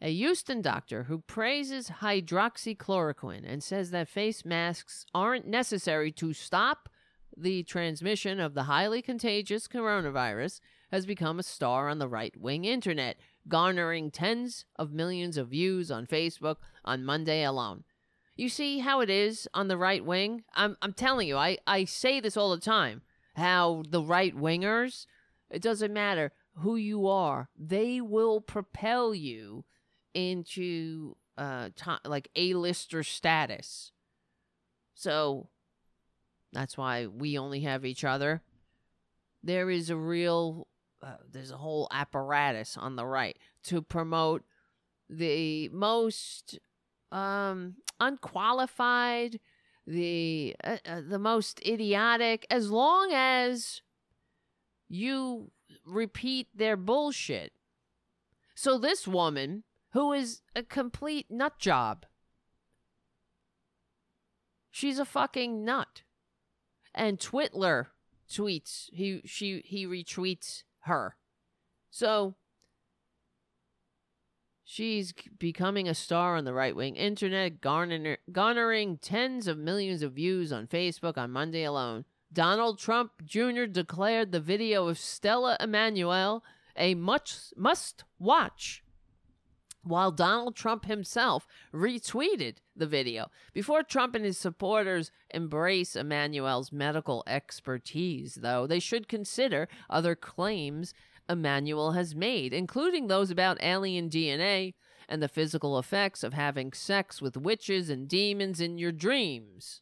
A 0.01 0.11
Houston 0.11 0.63
doctor 0.63 1.03
who 1.03 1.19
praises 1.19 1.91
hydroxychloroquine 2.01 3.43
and 3.45 3.61
says 3.61 3.91
that 3.91 4.09
face 4.09 4.43
masks 4.43 5.05
aren't 5.13 5.45
necessary 5.45 6.11
to 6.13 6.33
stop 6.33 6.89
the 7.35 7.63
transmission 7.63 8.39
of 8.39 8.53
the 8.53 8.63
highly 8.63 9.01
contagious 9.01 9.67
coronavirus 9.67 10.59
has 10.91 11.05
become 11.05 11.39
a 11.39 11.43
star 11.43 11.89
on 11.89 11.99
the 11.99 12.07
right 12.07 12.35
wing 12.37 12.65
internet, 12.65 13.17
garnering 13.47 14.11
tens 14.11 14.65
of 14.77 14.93
millions 14.93 15.37
of 15.37 15.49
views 15.49 15.89
on 15.89 16.05
Facebook 16.05 16.57
on 16.85 17.03
Monday 17.03 17.43
alone. 17.43 17.83
You 18.35 18.49
see 18.49 18.79
how 18.79 18.99
it 19.01 19.09
is 19.09 19.47
on 19.53 19.67
the 19.67 19.77
right 19.77 20.03
wing? 20.03 20.43
I'm, 20.55 20.77
I'm 20.81 20.93
telling 20.93 21.27
you, 21.27 21.37
I, 21.37 21.57
I 21.67 21.85
say 21.85 22.19
this 22.19 22.37
all 22.37 22.51
the 22.51 22.61
time 22.61 23.01
how 23.35 23.83
the 23.89 24.01
right 24.01 24.35
wingers, 24.35 25.05
it 25.49 25.61
doesn't 25.61 25.93
matter 25.93 26.31
who 26.57 26.75
you 26.75 27.07
are, 27.07 27.49
they 27.57 27.99
will 27.99 28.41
propel 28.41 29.15
you 29.15 29.65
into 30.13 31.15
uh 31.35 31.69
to- 31.75 31.99
like 32.05 32.29
A-lister 32.35 33.01
status. 33.01 33.91
So 34.93 35.49
that's 36.53 36.77
why 36.77 37.07
we 37.07 37.37
only 37.37 37.61
have 37.61 37.85
each 37.85 38.03
other. 38.03 38.41
There 39.43 39.69
is 39.69 39.89
a 39.89 39.97
real 39.97 40.67
uh, 41.01 41.17
there's 41.29 41.51
a 41.51 41.57
whole 41.57 41.87
apparatus 41.91 42.77
on 42.77 42.95
the 42.95 43.05
right 43.05 43.37
to 43.63 43.81
promote 43.81 44.43
the 45.09 45.67
most 45.69 46.57
um 47.11 47.75
unqualified 47.99 49.39
the 49.85 50.55
uh, 50.63 50.77
uh, 50.85 51.01
the 51.07 51.19
most 51.19 51.59
idiotic 51.65 52.47
as 52.49 52.71
long 52.71 53.11
as 53.13 53.81
you 54.87 55.51
repeat 55.85 56.47
their 56.55 56.77
bullshit 56.77 57.51
so 58.55 58.77
this 58.77 59.05
woman 59.05 59.63
who 59.91 60.13
is 60.13 60.41
a 60.55 60.63
complete 60.63 61.25
nut 61.29 61.59
job 61.59 62.05
She's 64.73 64.97
a 64.97 65.05
fucking 65.05 65.63
nut. 65.63 66.01
And 66.93 67.19
Twitler 67.19 67.87
tweets 68.29 68.89
he 68.91 69.21
she 69.25 69.61
he 69.65 69.85
retweets 69.85 70.63
her. 70.81 71.15
So 71.89 72.35
she's 74.63 75.13
becoming 75.37 75.87
a 75.87 75.93
star 75.93 76.35
on 76.35 76.45
the 76.45 76.53
right 76.53 76.75
wing 76.75 76.95
internet, 76.95 77.61
garner, 77.61 78.17
garnering 78.31 78.97
tens 78.97 79.47
of 79.47 79.57
millions 79.57 80.01
of 80.01 80.13
views 80.13 80.51
on 80.51 80.67
Facebook 80.67 81.17
on 81.17 81.31
Monday 81.31 81.63
alone. 81.63 82.05
Donald 82.31 82.79
Trump 82.79 83.11
Jr. 83.23 83.65
declared 83.65 84.31
the 84.31 84.39
video 84.39 84.87
of 84.87 84.97
Stella 84.97 85.55
Immanuel 85.59 86.43
a 86.75 86.95
much 86.95 87.53
must 87.55 88.03
watch 88.17 88.83
while 89.83 90.11
Donald 90.11 90.55
Trump 90.55 90.85
himself 90.85 91.47
retweeted 91.73 92.55
the 92.75 92.87
video. 92.87 93.29
Before 93.53 93.83
Trump 93.83 94.15
and 94.15 94.25
his 94.25 94.37
supporters 94.37 95.11
embrace 95.29 95.95
Immanuel's 95.95 96.71
medical 96.71 97.23
expertise, 97.27 98.35
though, 98.35 98.67
they 98.67 98.79
should 98.79 99.07
consider 99.07 99.67
other 99.89 100.15
claims 100.15 100.93
Immanuel 101.29 101.93
has 101.93 102.15
made, 102.15 102.53
including 102.53 103.07
those 103.07 103.31
about 103.31 103.61
alien 103.61 104.09
DNA 104.09 104.73
and 105.07 105.21
the 105.21 105.27
physical 105.27 105.77
effects 105.77 106.23
of 106.23 106.33
having 106.33 106.73
sex 106.73 107.21
with 107.21 107.37
witches 107.37 107.89
and 107.89 108.07
demons 108.07 108.59
in 108.59 108.77
your 108.77 108.91
dreams. 108.91 109.81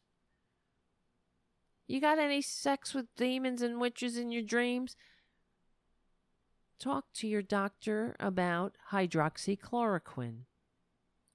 You 1.86 2.00
got 2.00 2.18
any 2.18 2.40
sex 2.40 2.94
with 2.94 3.14
demons 3.16 3.60
and 3.62 3.80
witches 3.80 4.16
in 4.16 4.30
your 4.30 4.42
dreams? 4.42 4.96
Talk 6.78 7.12
to 7.14 7.28
your 7.28 7.42
doctor 7.42 8.16
about 8.18 8.74
hydroxychloroquine. 8.90 10.44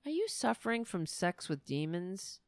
Are 0.08 0.10
you 0.10 0.30
suffering 0.30 0.86
from 0.86 1.06
sex 1.06 1.50
with 1.50 1.66
demons? 1.66 2.40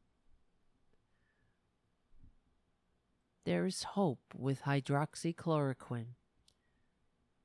There 3.46 3.66
is 3.66 3.84
hope 3.84 4.22
with 4.34 4.62
hydroxychloroquine. 4.62 6.14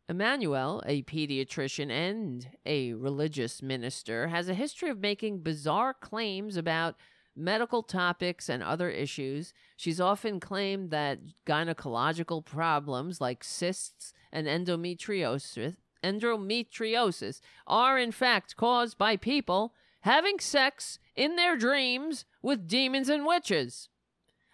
Immanuel, 0.08 0.84
a 0.86 1.02
pediatrician 1.02 1.90
and 1.90 2.48
a 2.64 2.92
religious 2.92 3.60
minister, 3.60 4.28
has 4.28 4.48
a 4.48 4.54
history 4.54 4.88
of 4.88 5.00
making 5.00 5.40
bizarre 5.40 5.94
claims 5.94 6.56
about 6.56 6.94
medical 7.34 7.82
topics 7.82 8.48
and 8.48 8.62
other 8.62 8.90
issues. 8.90 9.52
She's 9.76 10.00
often 10.00 10.38
claimed 10.38 10.92
that 10.92 11.18
gynecological 11.44 12.44
problems 12.44 13.20
like 13.20 13.42
cysts 13.42 14.12
and 14.32 14.46
endometriosis, 14.46 15.74
endometriosis 16.04 17.40
are 17.66 17.98
in 17.98 18.12
fact 18.12 18.54
caused 18.54 18.96
by 18.96 19.16
people 19.16 19.74
having 20.04 20.38
sex 20.38 20.98
in 21.16 21.34
their 21.36 21.56
dreams 21.56 22.26
with 22.42 22.68
demons 22.68 23.08
and 23.08 23.24
witches. 23.24 23.88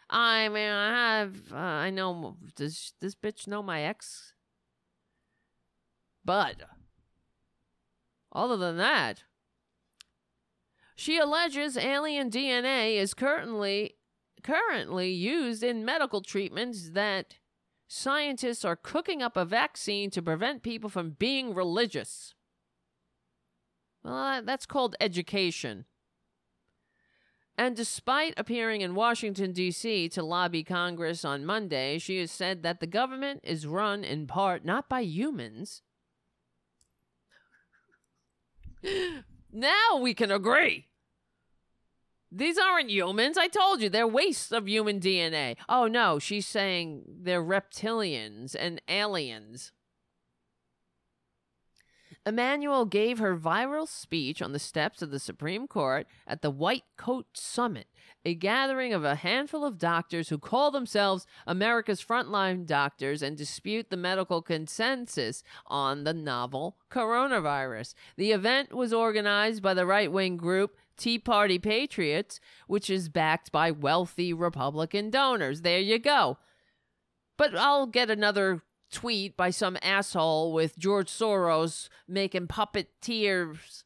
I 0.09 0.49
mean, 0.49 0.71
I 0.71 1.19
have, 1.19 1.53
uh, 1.53 1.57
I 1.57 1.91
know, 1.91 2.37
does 2.55 2.93
this 3.01 3.17
bitch 3.17 3.49
know 3.49 3.61
my 3.61 3.83
ex? 3.83 4.35
But, 6.25 6.63
other 8.33 8.57
than 8.57 8.77
that, 8.77 9.25
she 10.95 11.19
alleges 11.19 11.77
alien 11.77 12.31
DNA 12.31 12.97
is 12.97 13.13
currently 13.15 13.97
currently 14.45 15.11
used 15.11 15.63
in 15.63 15.85
medical 15.85 16.23
treatments 16.23 16.91
that 16.91 17.37
scientists 17.89 18.65
are 18.65 18.77
cooking 18.77 19.21
up 19.21 19.37
a 19.37 19.45
vaccine 19.45 20.11
to 20.11 20.23
prevent 20.23 20.63
people 20.63 20.89
from 20.89 21.11
being 21.11 21.55
religious. 21.55 22.35
Well, 24.03 24.43
that's 24.43 24.67
called 24.67 24.97
education. 25.01 25.85
And 27.59 27.77
despite 27.77 28.33
appearing 28.39 28.81
in 28.81 28.95
Washington, 28.95 29.53
D.C. 29.53 30.09
to 30.11 30.23
lobby 30.23 30.65
Congress 30.65 31.27
on 31.27 31.45
Monday, 31.45 31.99
she 31.99 32.19
has 32.19 32.31
said 32.31 32.63
that 32.63 32.81
the 32.81 32.87
government 32.87 33.41
is 33.43 33.67
run 33.67 34.03
in 34.03 34.27
part 34.27 34.65
not 34.65 34.89
by 34.89 35.01
humans. 35.01 35.83
now 39.53 39.99
we 40.01 40.15
can 40.15 40.31
agree. 40.31 40.87
These 42.33 42.59
aren't 42.59 42.91
humans. 42.91 43.37
I 43.37 43.49
told 43.49 43.83
you 43.83 43.91
they're 43.91 44.07
wastes 44.07 44.53
of 44.53 44.69
human 44.69 45.01
DNA. 45.01 45.57
Oh 45.69 45.87
no, 45.87 46.19
she's 46.19 46.47
saying 46.47 47.03
they're 47.07 47.43
reptilians 47.43 48.57
and 48.59 48.81
aliens. 48.89 49.73
Immanuel 52.27 52.85
gave 52.85 53.19
her 53.19 53.37
viral 53.37 53.89
speech 53.89 54.43
on 54.43 54.53
the 54.53 54.59
steps 54.59 55.01
of 55.01 55.11
the 55.11 55.19
Supreme 55.19 55.67
Court 55.67 56.07
at 56.27 56.43
the 56.43 56.51
White 56.51 56.85
Coat 56.99 57.27
Summit, 57.33 57.87
a 58.25 58.35
gathering 58.35 58.93
of 58.93 59.05
a 59.05 59.15
handful 59.15 59.65
of 59.65 59.79
doctors 59.79 60.29
who 60.29 60.39
call 60.39 60.71
themselves 60.71 61.27
America's 61.47 62.05
frontline 62.05 62.67
doctors 62.67 63.23
and 63.23 63.39
dispute 63.39 63.89
the 63.89 63.97
medical 63.97 64.43
consensus 64.43 65.43
on 65.67 66.05
the 66.05 66.13
novel 66.13 66.77
coronavirus. 66.91 67.95
The 68.17 68.33
event 68.33 68.75
was 68.75 68.93
organized 68.93 69.63
by 69.63 69.73
the 69.73 69.87
right 69.87 70.13
wing 70.13 70.37
group 70.37 70.77
Tea 70.99 71.19
Party 71.19 71.59
Patriots, 71.59 72.39
which 72.67 72.91
is 72.91 73.09
backed 73.09 73.51
by 73.51 73.71
wealthy 73.71 74.35
Republican 74.35 75.09
donors. 75.09 75.63
There 75.63 75.81
you 75.81 75.99
go. 75.99 76.37
But 77.39 77.57
I'll 77.57 77.87
get 77.87 78.11
another 78.11 78.63
tweet 78.91 79.37
by 79.37 79.51
some 79.51 79.77
asshole 79.83 80.53
with 80.53 80.79
George 80.79 81.09
Soros 81.09 81.89
making 82.09 82.49
puppeteers 82.49 83.85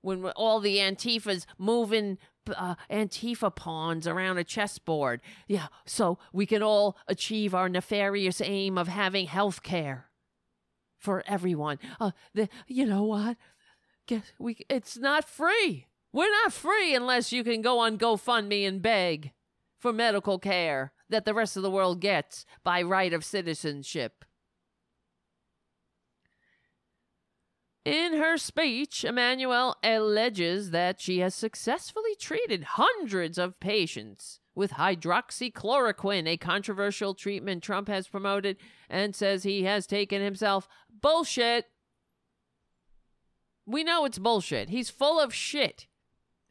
when 0.00 0.24
all 0.30 0.60
the 0.60 0.78
Antifa's 0.78 1.46
moving 1.58 2.18
uh, 2.56 2.76
Antifa 2.90 3.54
pawns 3.54 4.06
around 4.06 4.38
a 4.38 4.44
chessboard. 4.44 5.20
Yeah, 5.46 5.66
so 5.84 6.18
we 6.32 6.46
can 6.46 6.62
all 6.62 6.96
achieve 7.06 7.54
our 7.54 7.68
nefarious 7.68 8.40
aim 8.40 8.78
of 8.78 8.88
having 8.88 9.26
health 9.26 9.62
care 9.62 10.08
for 10.98 11.22
everyone. 11.26 11.78
Uh, 12.00 12.12
the, 12.34 12.48
you 12.66 12.86
know 12.86 13.04
what? 13.04 13.36
Guess 14.06 14.32
we 14.38 14.58
it's 14.68 14.96
not 14.96 15.28
free. 15.28 15.86
We're 16.12 16.30
not 16.30 16.52
free 16.52 16.94
unless 16.94 17.32
you 17.32 17.44
can 17.44 17.60
go 17.60 17.78
on 17.78 17.98
GoFundMe 17.98 18.66
and 18.66 18.80
beg 18.80 19.32
for 19.78 19.92
medical 19.92 20.38
care 20.38 20.92
that 21.10 21.24
the 21.24 21.34
rest 21.34 21.56
of 21.56 21.62
the 21.62 21.70
world 21.70 22.00
gets 22.00 22.46
by 22.64 22.82
right 22.82 23.12
of 23.12 23.24
citizenship. 23.24 24.24
In 27.88 28.18
her 28.18 28.36
speech, 28.36 29.02
Immanuel 29.02 29.74
alleges 29.82 30.72
that 30.72 31.00
she 31.00 31.20
has 31.20 31.34
successfully 31.34 32.14
treated 32.20 32.62
hundreds 32.72 33.38
of 33.38 33.58
patients 33.60 34.40
with 34.54 34.72
hydroxychloroquine, 34.72 36.28
a 36.28 36.36
controversial 36.36 37.14
treatment 37.14 37.62
Trump 37.62 37.88
has 37.88 38.06
promoted, 38.06 38.58
and 38.90 39.16
says 39.16 39.42
he 39.42 39.62
has 39.62 39.86
taken 39.86 40.20
himself. 40.20 40.68
Bullshit. 41.00 41.64
We 43.64 43.84
know 43.84 44.04
it's 44.04 44.18
bullshit. 44.18 44.68
He's 44.68 44.90
full 44.90 45.18
of 45.18 45.32
shit. 45.32 45.86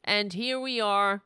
And 0.04 0.34
here 0.34 0.60
we 0.60 0.82
are, 0.82 1.22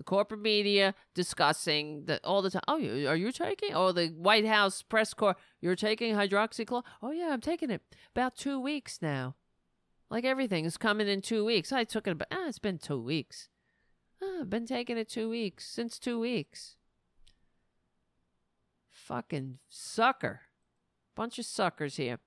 the 0.00 0.04
corporate 0.04 0.40
media 0.40 0.94
discussing 1.14 2.06
the 2.06 2.18
all 2.24 2.40
the 2.40 2.50
time. 2.50 2.62
Oh, 2.66 2.78
are 2.78 3.16
you 3.16 3.30
taking? 3.30 3.74
Oh, 3.74 3.92
the 3.92 4.08
White 4.08 4.46
House 4.46 4.80
press 4.80 5.12
corps. 5.12 5.36
You're 5.60 5.76
taking 5.76 6.14
hydroxychloroquine? 6.14 6.84
Oh 7.02 7.10
yeah, 7.10 7.28
I'm 7.32 7.42
taking 7.42 7.68
it. 7.68 7.82
About 8.16 8.34
two 8.34 8.58
weeks 8.58 9.00
now. 9.02 9.34
Like 10.08 10.24
everything 10.24 10.64
is 10.64 10.78
coming 10.78 11.06
in 11.06 11.20
two 11.20 11.44
weeks. 11.44 11.70
I 11.70 11.84
took 11.84 12.06
it. 12.06 12.12
About, 12.12 12.28
ah, 12.32 12.48
it's 12.48 12.58
been 12.58 12.78
two 12.78 12.98
weeks. 12.98 13.50
Ah, 14.22 14.40
I've 14.40 14.48
been 14.48 14.64
taking 14.64 14.96
it 14.96 15.10
two 15.10 15.28
weeks 15.28 15.68
since 15.68 15.98
two 15.98 16.18
weeks. 16.18 16.76
Fucking 18.88 19.58
sucker. 19.68 20.40
Bunch 21.14 21.38
of 21.38 21.44
suckers 21.44 21.96
here. 21.96 22.20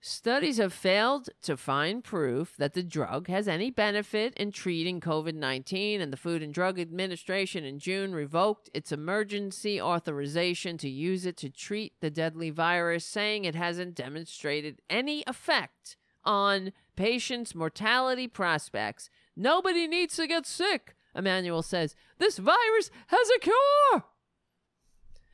Studies 0.00 0.58
have 0.58 0.72
failed 0.72 1.28
to 1.42 1.56
find 1.56 2.04
proof 2.04 2.56
that 2.56 2.74
the 2.74 2.84
drug 2.84 3.26
has 3.26 3.48
any 3.48 3.68
benefit 3.70 4.32
in 4.34 4.52
treating 4.52 5.00
COVID 5.00 5.34
19, 5.34 6.00
and 6.00 6.12
the 6.12 6.16
Food 6.16 6.40
and 6.40 6.54
Drug 6.54 6.78
Administration 6.78 7.64
in 7.64 7.80
June 7.80 8.14
revoked 8.14 8.70
its 8.72 8.92
emergency 8.92 9.80
authorization 9.80 10.78
to 10.78 10.88
use 10.88 11.26
it 11.26 11.36
to 11.38 11.50
treat 11.50 11.94
the 12.00 12.10
deadly 12.10 12.50
virus, 12.50 13.04
saying 13.04 13.44
it 13.44 13.56
hasn't 13.56 13.96
demonstrated 13.96 14.80
any 14.88 15.24
effect 15.26 15.96
on 16.24 16.72
patients' 16.94 17.54
mortality 17.54 18.28
prospects. 18.28 19.10
Nobody 19.34 19.88
needs 19.88 20.14
to 20.14 20.28
get 20.28 20.46
sick, 20.46 20.94
Immanuel 21.12 21.62
says. 21.62 21.96
This 22.18 22.38
virus 22.38 22.90
has 23.08 23.28
a 23.30 23.40
cure. 23.40 24.04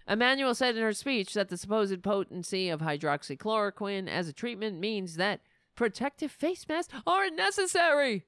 Immanuel 0.09 0.55
said 0.55 0.77
in 0.77 0.83
her 0.83 0.93
speech 0.93 1.33
that 1.35 1.49
the 1.49 1.57
supposed 1.57 2.03
potency 2.03 2.69
of 2.69 2.81
hydroxychloroquine 2.81 4.09
as 4.09 4.29
a 4.29 4.33
treatment 4.33 4.79
means 4.79 5.17
that 5.17 5.41
protective 5.75 6.31
face 6.31 6.67
masks 6.69 6.95
aren't 7.07 7.37
necessary. 7.37 8.25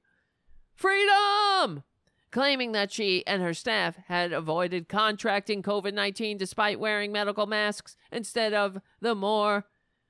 Freedom! 0.73 1.83
Claiming 2.31 2.71
that 2.73 2.91
she 2.91 3.25
and 3.25 3.41
her 3.41 3.53
staff 3.53 3.95
had 4.07 4.33
avoided 4.33 4.89
contracting 4.89 5.63
COVID 5.63 5.93
19 5.93 6.37
despite 6.37 6.79
wearing 6.79 7.11
medical 7.11 7.45
masks 7.45 7.95
instead 8.11 8.53
of 8.53 8.79
the 8.99 9.15
more 9.15 9.65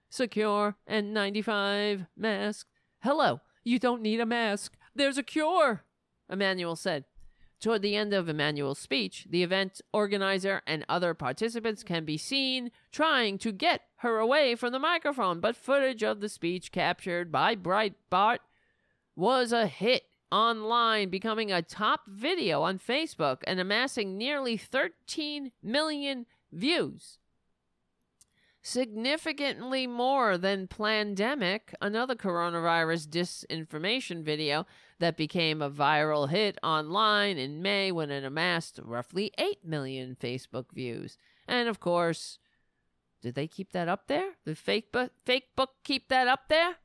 secure 0.09 0.75
N95 0.89 2.07
mask. 2.15 2.67
Hello, 3.03 3.41
you 3.63 3.77
don't 3.77 4.01
need 4.01 4.19
a 4.19 4.25
mask. 4.25 4.75
There's 4.95 5.17
a 5.17 5.23
cure. 5.23 5.83
Immanuel 6.29 6.75
said. 6.75 7.05
Toward 7.59 7.81
the 7.81 7.95
end 7.95 8.13
of 8.13 8.29
Immanuel's 8.29 8.77
speech, 8.77 9.25
the 9.29 9.41
event 9.41 9.81
organizer 9.91 10.61
and 10.67 10.85
other 10.87 11.15
participants 11.15 11.83
can 11.83 12.05
be 12.05 12.17
seen 12.17 12.71
trying 12.91 13.39
to 13.39 13.51
get 13.51 13.81
her 13.97 14.19
away 14.19 14.53
from 14.53 14.71
the 14.71 14.79
microphone, 14.79 15.39
but 15.39 15.55
footage 15.55 16.03
of 16.03 16.19
the 16.19 16.29
speech 16.29 16.71
captured 16.71 17.31
by 17.31 17.55
Breitbart 17.55 18.39
was 19.15 19.51
a 19.51 19.65
hit 19.65 20.03
online, 20.31 21.09
becoming 21.09 21.51
a 21.51 21.63
top 21.63 22.01
video 22.07 22.61
on 22.61 22.77
Facebook 22.77 23.37
and 23.47 23.59
amassing 23.59 24.17
nearly 24.17 24.55
13 24.55 25.51
million 25.63 26.27
views. 26.51 27.17
Significantly 28.69 29.87
more 29.87 30.37
than 30.37 30.67
Plandemic, 30.67 31.73
another 31.81 32.15
coronavirus 32.15 33.07
disinformation 33.07 34.23
video 34.23 34.67
that 34.99 35.15
became 35.15 35.61
a 35.61 35.71
viral 35.71 36.27
hit 36.27 36.57
online 36.61 37.37
in 37.37 37.61
May 37.61 37.93
when 37.93 38.11
it 38.11 38.25
amassed 38.25 38.81
roughly 38.83 39.31
8 39.37 39.63
million 39.63 40.17
Facebook 40.19 40.65
views. 40.73 41.17
And 41.47 41.69
of 41.69 41.79
course, 41.79 42.39
did 43.21 43.35
they 43.35 43.47
keep 43.47 43.71
that 43.71 43.87
up 43.87 44.07
there? 44.07 44.31
The 44.43 44.53
fake, 44.53 44.91
bu- 44.91 45.11
fake 45.23 45.55
book 45.55 45.75
keep 45.85 46.09
that 46.09 46.27
up 46.27 46.49
there? 46.49 46.75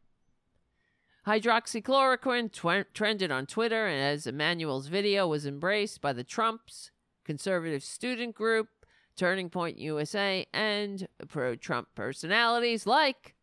Hydroxychloroquine 1.26 2.52
tw- 2.52 2.94
trended 2.94 3.32
on 3.32 3.46
Twitter, 3.46 3.88
and 3.88 4.00
as 4.00 4.28
Immanuel's 4.28 4.86
video 4.86 5.26
was 5.26 5.46
embraced 5.46 6.00
by 6.00 6.12
the 6.12 6.22
Trumps, 6.22 6.92
conservative 7.24 7.82
student 7.82 8.36
group, 8.36 8.68
Turning 9.16 9.50
Point 9.50 9.78
USA, 9.78 10.46
and 10.52 11.06
pro 11.28 11.54
Trump 11.54 11.88
personalities 11.94 12.86
like, 12.86 13.34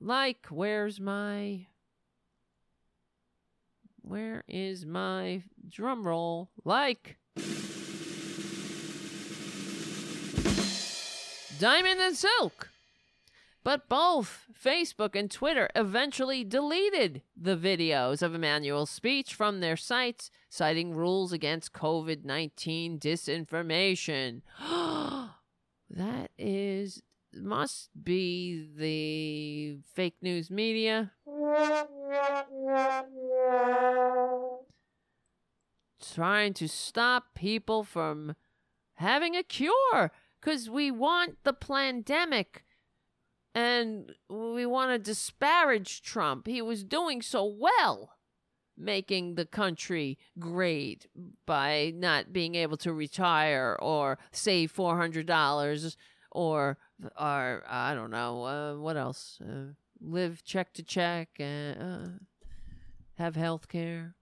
like, 0.00 0.46
where's 0.50 1.00
my, 1.00 1.66
where 4.02 4.44
is 4.48 4.84
my 4.84 5.42
drum 5.68 6.06
roll? 6.06 6.50
Like, 6.64 7.18
Diamond 11.58 12.00
and 12.00 12.16
Silk. 12.16 12.70
But 13.64 13.88
both 13.88 14.46
Facebook 14.62 15.16
and 15.16 15.30
Twitter 15.30 15.70
eventually 15.74 16.44
deleted 16.44 17.22
the 17.34 17.56
videos 17.56 18.20
of 18.20 18.34
Immanuel's 18.34 18.90
speech 18.90 19.34
from 19.34 19.60
their 19.60 19.76
sites, 19.76 20.30
citing 20.50 20.92
rules 20.92 21.32
against 21.32 21.72
COVID 21.72 22.26
19 22.26 22.98
disinformation. 22.98 24.42
that 25.90 26.30
is, 26.36 27.02
must 27.32 27.88
be 28.00 28.68
the 28.76 29.78
fake 29.94 30.16
news 30.20 30.50
media. 30.50 31.12
Trying 36.14 36.52
to 36.52 36.68
stop 36.68 37.34
people 37.34 37.82
from 37.82 38.36
having 38.96 39.34
a 39.34 39.42
cure 39.42 40.12
because 40.38 40.68
we 40.68 40.90
want 40.90 41.38
the 41.44 41.54
pandemic 41.54 42.63
and 43.54 44.12
we 44.28 44.66
want 44.66 44.90
to 44.90 44.98
disparage 44.98 46.02
Trump. 46.02 46.46
He 46.46 46.60
was 46.60 46.82
doing 46.84 47.22
so 47.22 47.44
well 47.44 48.10
making 48.76 49.36
the 49.36 49.46
country 49.46 50.18
great 50.38 51.06
by 51.46 51.92
not 51.94 52.32
being 52.32 52.56
able 52.56 52.76
to 52.76 52.92
retire 52.92 53.78
or 53.80 54.18
save 54.32 54.72
$400 54.72 55.96
or 56.32 56.78
or 57.16 57.62
I 57.68 57.94
don't 57.94 58.10
know 58.10 58.44
uh, 58.44 58.74
what 58.74 58.96
else 58.96 59.38
uh, 59.40 59.74
live 60.00 60.42
check 60.44 60.72
to 60.74 60.82
check 60.82 61.28
and 61.38 61.80
uh, 61.80 62.08
have 63.22 63.36
health 63.36 63.68
care 63.68 64.16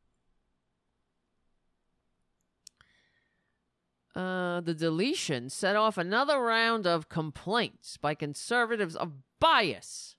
Uh, 4.15 4.61
the 4.61 4.75
deletion 4.75 5.49
set 5.49 5.75
off 5.75 5.97
another 5.97 6.39
round 6.39 6.87
of 6.87 7.09
complaints 7.09 7.97
by 7.97 8.15
conservatives 8.15 8.95
of 8.95 9.13
bias. 9.41 10.17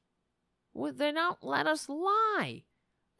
Well, 0.73 0.93
they 0.93 1.11
don't 1.11 1.43
let 1.43 1.67
us 1.67 1.87
lie. 1.87 2.63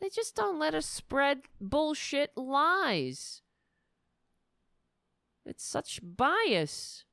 They 0.02 0.10
just 0.10 0.36
don't 0.36 0.58
let 0.58 0.74
us 0.74 0.88
spread 0.88 1.42
bullshit 1.62 2.32
lies. 2.36 3.42
It's 5.46 5.64
such 5.64 6.00
bias. 6.02 7.06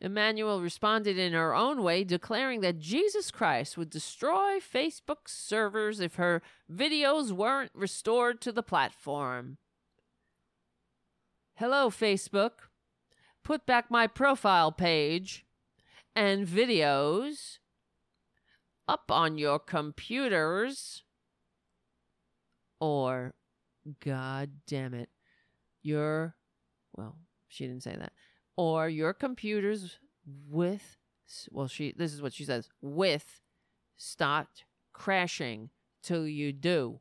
Immanuel 0.00 0.60
responded 0.60 1.16
in 1.16 1.32
her 1.32 1.54
own 1.54 1.82
way, 1.82 2.04
declaring 2.04 2.60
that 2.60 2.78
Jesus 2.78 3.30
Christ 3.30 3.78
would 3.78 3.88
destroy 3.88 4.58
Facebook's 4.58 5.32
servers 5.32 6.00
if 6.00 6.16
her 6.16 6.42
videos 6.70 7.32
weren't 7.32 7.70
restored 7.74 8.42
to 8.42 8.52
the 8.52 8.62
platform. 8.62 9.56
Hello, 11.58 11.88
Facebook. 11.88 12.68
Put 13.42 13.64
back 13.64 13.90
my 13.90 14.06
profile 14.06 14.70
page 14.70 15.46
and 16.14 16.46
videos 16.46 17.60
up 18.86 19.10
on 19.10 19.38
your 19.38 19.58
computers. 19.58 21.02
Or, 22.78 23.32
god 24.04 24.50
damn 24.66 24.92
it, 24.92 25.08
your, 25.82 26.36
well, 26.94 27.16
she 27.48 27.66
didn't 27.66 27.84
say 27.84 27.96
that. 27.98 28.12
Or 28.58 28.90
your 28.90 29.14
computers 29.14 29.98
with, 30.26 30.98
well, 31.50 31.68
she, 31.68 31.94
this 31.96 32.12
is 32.12 32.20
what 32.20 32.34
she 32.34 32.44
says, 32.44 32.68
with 32.82 33.40
start 33.96 34.64
crashing 34.92 35.70
till 36.02 36.28
you 36.28 36.52
do. 36.52 37.00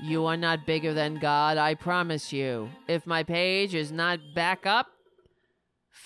You 0.00 0.26
are 0.26 0.36
not 0.36 0.66
bigger 0.66 0.92
than 0.92 1.18
God, 1.18 1.56
I 1.56 1.74
promise 1.74 2.32
you. 2.32 2.68
If 2.86 3.06
my 3.06 3.22
page 3.22 3.74
is 3.74 3.90
not 3.90 4.20
back 4.34 4.66
up, 4.66 4.88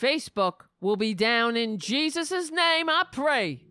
Facebook 0.01 0.67
will 0.81 0.97
be 0.97 1.13
down 1.13 1.57
in 1.57 1.79
Jesus' 1.79 2.51
name, 2.51 2.89
I 2.89 3.05
pray. 3.11 3.65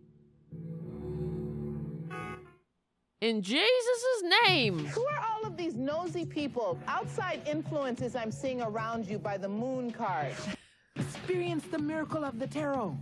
In 3.21 3.41
Jesus' 3.41 4.23
name. 4.45 4.85
Who 4.87 5.05
are 5.05 5.25
all 5.25 5.45
of 5.45 5.57
these 5.57 5.75
nosy 5.75 6.25
people, 6.25 6.77
outside 6.87 7.41
influences 7.47 8.15
I'm 8.15 8.31
seeing 8.31 8.61
around 8.61 9.07
you 9.07 9.19
by 9.19 9.37
the 9.37 9.49
moon 9.49 9.91
card? 9.91 10.33
Experience 10.95 11.65
the 11.65 11.79
miracle 11.79 12.23
of 12.23 12.39
the 12.39 12.47
tarot. 12.47 12.97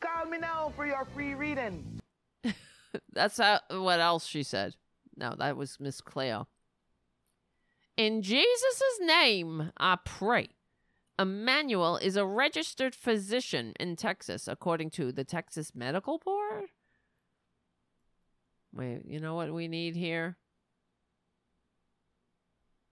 Call 0.00 0.26
me 0.26 0.38
now 0.38 0.72
for 0.76 0.86
your 0.86 1.04
free 1.06 1.34
reading. 1.34 2.00
That's 3.12 3.38
how, 3.38 3.60
what 3.70 4.00
else 4.00 4.26
she 4.26 4.42
said. 4.42 4.74
No, 5.18 5.34
that 5.36 5.56
was 5.56 5.80
Miss 5.80 6.00
Cleo. 6.00 6.46
In 7.96 8.22
Jesus' 8.22 9.00
name, 9.00 9.72
I 9.76 9.98
pray. 10.04 10.50
Immanuel 11.18 11.96
is 11.96 12.16
a 12.16 12.24
registered 12.24 12.94
physician 12.94 13.72
in 13.80 13.96
Texas, 13.96 14.46
according 14.46 14.90
to 14.90 15.10
the 15.10 15.24
Texas 15.24 15.72
Medical 15.74 16.18
Board. 16.18 16.66
Wait, 18.72 19.02
you 19.04 19.18
know 19.18 19.34
what 19.34 19.52
we 19.52 19.66
need 19.66 19.96
here? 19.96 20.36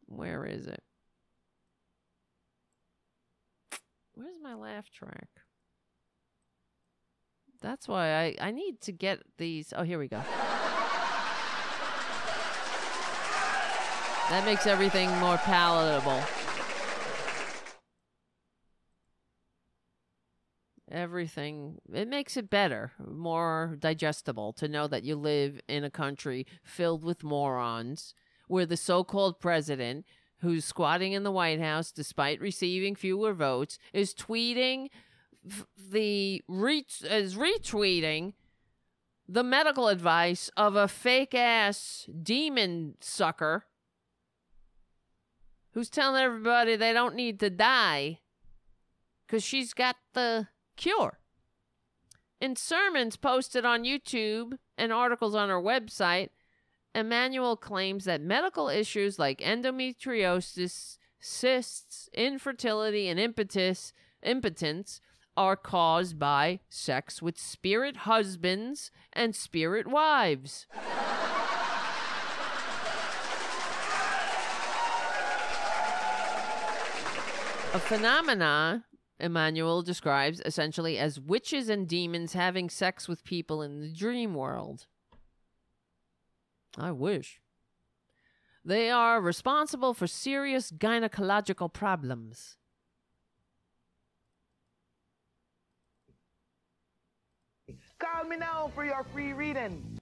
Where 0.06 0.44
is 0.44 0.66
it? 0.66 0.82
Where's 4.14 4.40
my 4.42 4.54
laugh 4.54 4.90
track? 4.90 5.28
That's 7.60 7.86
why 7.86 8.12
I, 8.12 8.34
I 8.40 8.50
need 8.50 8.80
to 8.82 8.92
get 8.92 9.20
these. 9.38 9.72
Oh, 9.76 9.84
here 9.84 9.98
we 9.98 10.08
go. 10.08 10.22
That 14.28 14.44
makes 14.44 14.66
everything 14.66 15.08
more 15.18 15.36
palatable. 15.36 16.20
Everything, 20.90 21.78
it 21.92 22.08
makes 22.08 22.36
it 22.36 22.50
better, 22.50 22.90
more 23.06 23.76
digestible 23.78 24.52
to 24.54 24.66
know 24.66 24.88
that 24.88 25.04
you 25.04 25.14
live 25.14 25.60
in 25.68 25.84
a 25.84 25.90
country 25.90 26.44
filled 26.64 27.04
with 27.04 27.22
morons 27.22 28.14
where 28.48 28.66
the 28.66 28.76
so 28.76 29.04
called 29.04 29.38
president, 29.38 30.04
who's 30.38 30.64
squatting 30.64 31.12
in 31.12 31.22
the 31.22 31.30
White 31.30 31.60
House 31.60 31.92
despite 31.92 32.40
receiving 32.40 32.96
fewer 32.96 33.32
votes, 33.32 33.78
is 33.92 34.12
tweeting 34.12 34.88
the 35.90 36.42
re- 36.48 36.84
is 37.04 37.36
retweeting 37.36 38.32
the 39.28 39.44
medical 39.44 39.86
advice 39.86 40.50
of 40.56 40.74
a 40.74 40.88
fake 40.88 41.34
ass 41.34 42.08
demon 42.22 42.96
sucker 43.00 43.64
who's 45.76 45.90
telling 45.90 46.22
everybody 46.22 46.74
they 46.74 46.94
don't 46.94 47.14
need 47.14 47.38
to 47.38 47.50
die 47.50 48.18
because 49.26 49.44
she's 49.44 49.74
got 49.74 49.94
the 50.14 50.48
cure. 50.74 51.18
In 52.40 52.56
sermons 52.56 53.18
posted 53.18 53.66
on 53.66 53.84
YouTube 53.84 54.54
and 54.78 54.90
articles 54.90 55.34
on 55.34 55.50
her 55.50 55.60
website, 55.60 56.30
Immanuel 56.94 57.58
claims 57.58 58.06
that 58.06 58.22
medical 58.22 58.70
issues 58.70 59.18
like 59.18 59.40
endometriosis, 59.40 60.96
cysts, 61.20 62.08
infertility, 62.14 63.06
and 63.08 63.20
impetus, 63.20 63.92
impotence 64.22 65.02
are 65.36 65.56
caused 65.56 66.18
by 66.18 66.60
sex 66.70 67.20
with 67.20 67.38
spirit 67.38 67.98
husbands 67.98 68.90
and 69.12 69.36
spirit 69.36 69.86
wives. 69.86 70.66
A 77.76 77.78
phenomena 77.78 78.86
Immanuel 79.20 79.82
describes 79.82 80.40
essentially 80.46 80.96
as 80.96 81.20
witches 81.20 81.68
and 81.68 81.86
demons 81.86 82.32
having 82.32 82.70
sex 82.70 83.06
with 83.06 83.22
people 83.22 83.60
in 83.60 83.82
the 83.82 83.92
dream 83.92 84.32
world. 84.32 84.86
I 86.78 86.90
wish. 86.92 87.38
They 88.64 88.88
are 88.90 89.20
responsible 89.20 89.92
for 89.92 90.06
serious 90.06 90.70
gynecological 90.70 91.70
problems. 91.70 92.56
Call 97.98 98.24
me 98.24 98.38
now 98.38 98.70
for 98.74 98.86
your 98.86 99.04
free 99.12 99.34
reading. 99.34 99.98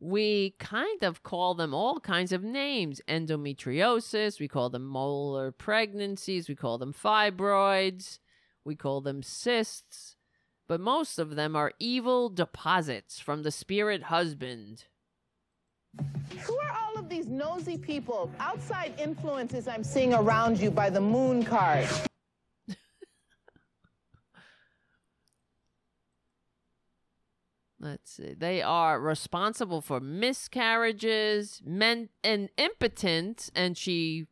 We 0.00 0.54
kind 0.58 1.02
of 1.02 1.22
call 1.22 1.54
them 1.54 1.74
all 1.74 2.00
kinds 2.00 2.32
of 2.32 2.42
names 2.42 3.02
endometriosis, 3.06 4.40
we 4.40 4.48
call 4.48 4.70
them 4.70 4.86
molar 4.86 5.52
pregnancies, 5.52 6.48
we 6.48 6.56
call 6.56 6.78
them 6.78 6.94
fibroids, 6.94 8.18
we 8.64 8.74
call 8.74 9.02
them 9.02 9.22
cysts, 9.22 10.16
but 10.66 10.80
most 10.80 11.18
of 11.18 11.36
them 11.36 11.54
are 11.54 11.72
evil 11.78 12.30
deposits 12.30 13.18
from 13.18 13.42
the 13.42 13.50
spirit 13.50 14.04
husband. 14.04 14.84
Who 16.44 16.56
are 16.58 16.76
all 16.78 16.98
of 16.98 17.10
these 17.10 17.26
nosy 17.26 17.76
people, 17.76 18.30
outside 18.38 18.94
influences 18.98 19.68
I'm 19.68 19.84
seeing 19.84 20.14
around 20.14 20.58
you 20.58 20.70
by 20.70 20.88
the 20.88 21.00
moon 21.00 21.42
card? 21.42 21.86
Let's 27.82 28.12
see. 28.12 28.34
They 28.34 28.60
are 28.60 29.00
responsible 29.00 29.80
for 29.80 30.00
miscarriages, 30.00 31.62
men 31.64 32.10
and 32.22 32.50
impotence, 32.58 33.50
and 33.54 33.76
she 33.76 34.26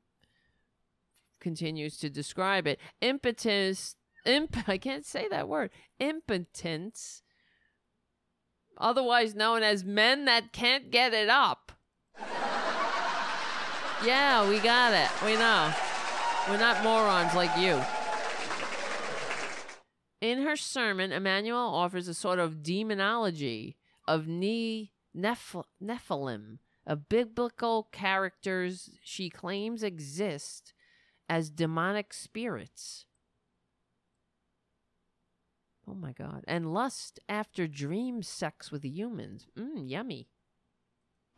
continues 1.40 1.96
to 1.98 2.10
describe 2.10 2.66
it. 2.66 2.78
Impotence 3.00 3.96
imp 4.26 4.56
I 4.68 4.76
can't 4.76 5.06
say 5.06 5.28
that 5.30 5.48
word. 5.48 5.70
Impotence. 5.98 7.22
Otherwise 8.76 9.34
known 9.34 9.62
as 9.62 9.82
men 9.82 10.26
that 10.26 10.52
can't 10.52 10.90
get 10.90 11.14
it 11.14 11.30
up. 11.30 11.72
yeah, 14.04 14.46
we 14.48 14.58
got 14.58 14.92
it. 14.92 15.08
We 15.24 15.34
know. 15.36 15.72
We're 16.48 16.58
not 16.58 16.82
morons 16.82 17.34
like 17.34 17.56
you. 17.56 17.82
In 20.20 20.42
her 20.42 20.56
sermon, 20.56 21.12
Immanuel 21.12 21.58
offers 21.58 22.08
a 22.08 22.14
sort 22.14 22.38
of 22.38 22.62
demonology 22.62 23.76
of 24.06 24.26
ne- 24.26 24.90
Neph- 25.16 25.64
Nephilim, 25.82 26.58
of 26.86 27.08
biblical 27.08 27.88
characters 27.92 28.90
she 29.02 29.30
claims 29.30 29.82
exist 29.82 30.72
as 31.28 31.50
demonic 31.50 32.12
spirits. 32.12 33.04
Oh 35.86 35.94
my 35.94 36.12
God. 36.12 36.44
And 36.48 36.74
lust 36.74 37.20
after 37.28 37.66
dream 37.66 38.22
sex 38.22 38.72
with 38.72 38.84
humans. 38.84 39.46
Mmm, 39.56 39.88
yummy. 39.88 40.28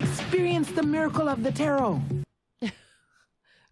Experience 0.00 0.70
the 0.72 0.82
miracle 0.82 1.28
of 1.28 1.42
the 1.42 1.52
tarot. 1.52 2.00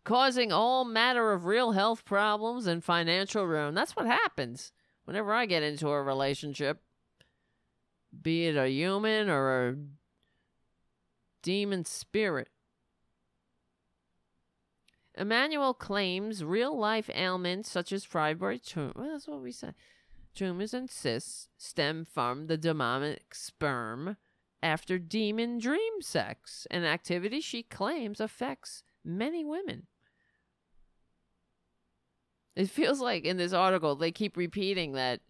Causing 0.04 0.52
all 0.52 0.84
matter 0.84 1.32
of 1.32 1.46
real 1.46 1.72
health 1.72 2.04
problems 2.04 2.66
and 2.66 2.84
financial 2.84 3.46
ruin. 3.46 3.74
That's 3.74 3.96
what 3.96 4.06
happens 4.06 4.72
whenever 5.08 5.32
I 5.32 5.46
get 5.46 5.62
into 5.62 5.88
a 5.88 6.02
relationship, 6.02 6.82
be 8.20 8.44
it 8.44 8.58
a 8.58 8.68
human 8.68 9.30
or 9.30 9.68
a 9.70 9.76
demon 11.42 11.86
spirit. 11.86 12.48
Immanuel 15.16 15.72
claims 15.72 16.44
real 16.44 16.78
life 16.78 17.08
ailments 17.14 17.70
such 17.70 17.90
as 17.90 18.04
fibroid 18.04 18.62
tumor. 18.62 18.92
Well, 18.94 19.08
that's 19.12 19.26
what 19.26 19.40
we 19.40 19.50
said. 19.50 19.74
Tumors 20.34 20.74
and 20.74 20.90
cysts 20.90 21.48
stem 21.56 22.04
from 22.04 22.46
the 22.46 22.58
demonic 22.58 23.34
sperm 23.34 24.18
after 24.62 24.98
demon 24.98 25.58
dream 25.58 26.02
sex, 26.02 26.66
an 26.70 26.84
activity 26.84 27.40
she 27.40 27.62
claims 27.62 28.20
affects 28.20 28.82
many 29.02 29.42
women. 29.42 29.86
It 32.58 32.68
feels 32.68 33.00
like 33.00 33.24
in 33.24 33.36
this 33.36 33.52
article 33.52 33.94
they 33.94 34.10
keep 34.10 34.36
repeating 34.36 34.92
that 34.94 35.20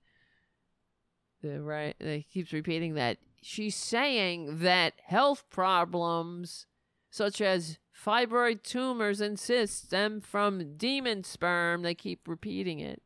the 1.42 1.60
right 1.60 1.94
they 2.00 2.22
keeps 2.22 2.54
repeating 2.54 2.94
that 2.94 3.18
she's 3.42 3.76
saying 3.76 4.60
that 4.60 4.94
health 5.04 5.44
problems 5.50 6.66
such 7.10 7.42
as 7.42 7.78
fibroid 7.94 8.62
tumors 8.62 9.20
and 9.20 9.38
cysts 9.38 9.84
stem 9.84 10.22
from 10.22 10.78
demon 10.78 11.22
sperm. 11.22 11.82
They 11.82 11.94
keep 11.94 12.26
repeating 12.26 12.80
it. 12.80 13.02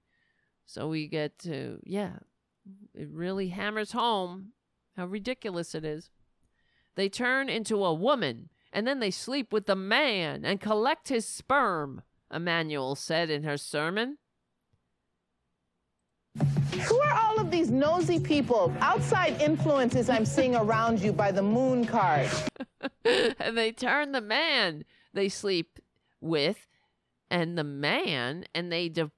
So 0.66 0.86
we 0.86 1.08
get 1.08 1.40
to 1.40 1.80
yeah, 1.82 2.18
it 2.94 3.08
really 3.10 3.48
hammers 3.48 3.90
home 3.90 4.52
how 4.96 5.06
ridiculous 5.06 5.74
it 5.74 5.84
is. 5.84 6.10
They 6.94 7.08
turn 7.08 7.48
into 7.48 7.84
a 7.84 7.92
woman 7.92 8.50
and 8.72 8.86
then 8.86 9.00
they 9.00 9.10
sleep 9.10 9.52
with 9.52 9.66
the 9.66 9.74
man 9.74 10.44
and 10.44 10.60
collect 10.60 11.08
his 11.08 11.26
sperm. 11.26 12.02
Immanuel 12.32 12.94
said 12.94 13.30
in 13.30 13.42
her 13.42 13.56
sermon. 13.56 14.18
Who 16.38 16.98
are 17.00 17.18
all 17.18 17.38
of 17.38 17.50
these 17.50 17.70
nosy 17.70 18.18
people, 18.18 18.72
outside 18.80 19.40
influences 19.40 20.08
I'm 20.08 20.24
seeing 20.24 20.56
around 20.56 21.00
you 21.00 21.12
by 21.12 21.30
the 21.30 21.42
moon 21.42 21.84
card? 21.84 22.28
and 23.04 23.56
they 23.56 23.72
turn 23.72 24.12
the 24.12 24.20
man 24.20 24.84
they 25.12 25.28
sleep 25.28 25.78
with 26.20 26.66
and 27.30 27.58
the 27.58 27.64
man 27.64 28.44
and 28.54 28.72
they 28.72 28.88
de- 28.88 29.10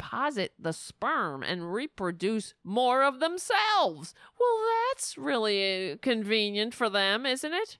deposit 0.00 0.52
the 0.58 0.72
sperm 0.72 1.42
and 1.42 1.72
reproduce 1.72 2.54
more 2.64 3.02
of 3.02 3.20
themselves. 3.20 4.14
Well, 4.38 4.58
that's 4.88 5.18
really 5.18 5.92
uh, 5.92 5.96
convenient 6.00 6.74
for 6.74 6.88
them, 6.88 7.26
isn't 7.26 7.52
it? 7.52 7.78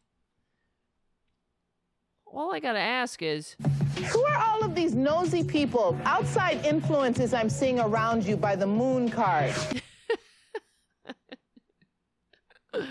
All 2.27 2.55
I 2.55 2.61
got 2.61 2.75
to 2.75 2.79
ask 2.79 3.23
is 3.23 3.57
Who 4.05 4.25
are 4.25 4.39
all 4.39 4.65
of 4.65 4.75
these 4.75 4.95
nosy 4.95 5.45
people, 5.45 5.99
outside 6.05 6.65
influences 6.65 7.35
I'm 7.35 7.51
seeing 7.51 7.79
around 7.81 8.25
you 8.25 8.37
by 8.37 8.57
the 8.57 8.67
moon 8.67 9.11
card? 9.11 9.55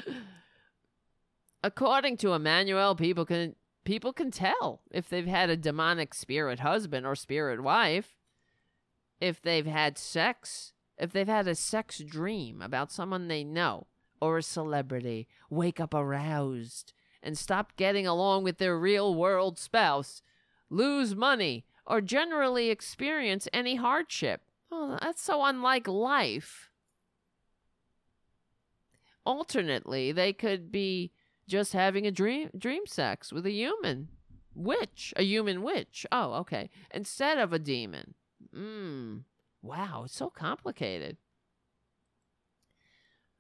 according 1.63 2.17
to 2.17 2.33
Immanuel, 2.33 2.95
people 2.95 3.25
can 3.25 3.55
people 3.85 4.13
can 4.13 4.31
tell 4.31 4.81
if 4.91 5.09
they've 5.09 5.27
had 5.27 5.49
a 5.49 5.57
demonic 5.57 6.13
spirit 6.13 6.59
husband 6.59 7.05
or 7.05 7.15
spirit 7.15 7.61
wife, 7.63 8.17
if 9.19 9.41
they've 9.41 9.65
had 9.65 9.97
sex, 9.97 10.73
if 10.97 11.11
they've 11.11 11.27
had 11.27 11.47
a 11.47 11.55
sex 11.55 11.99
dream 11.99 12.61
about 12.61 12.91
someone 12.91 13.27
they 13.27 13.43
know 13.43 13.87
or 14.21 14.37
a 14.37 14.43
celebrity, 14.43 15.27
wake 15.49 15.79
up 15.79 15.93
aroused 15.93 16.93
and 17.23 17.37
stop 17.37 17.75
getting 17.75 18.07
along 18.07 18.43
with 18.43 18.57
their 18.57 18.77
real 18.77 19.13
world 19.13 19.57
spouse, 19.57 20.21
lose 20.69 21.15
money, 21.15 21.65
or 21.85 22.01
generally 22.01 22.69
experience 22.69 23.47
any 23.51 23.75
hardship. 23.75 24.41
Oh, 24.71 24.97
that's 25.01 25.21
so 25.21 25.43
unlike 25.43 25.87
life. 25.87 26.69
Alternately, 29.25 30.11
they 30.11 30.33
could 30.33 30.71
be 30.71 31.11
just 31.47 31.73
having 31.73 32.05
a 32.05 32.11
dream 32.11 32.49
dream 32.57 32.85
sex 32.85 33.33
with 33.33 33.45
a 33.45 33.51
human 33.51 34.09
witch, 34.55 35.13
a 35.17 35.23
human 35.23 35.63
witch. 35.63 36.05
Oh, 36.11 36.33
okay. 36.33 36.69
Instead 36.91 37.37
of 37.37 37.53
a 37.53 37.59
demon. 37.59 38.13
Mm. 38.55 39.23
Wow, 39.61 40.03
it's 40.05 40.15
so 40.15 40.29
complicated. 40.29 41.17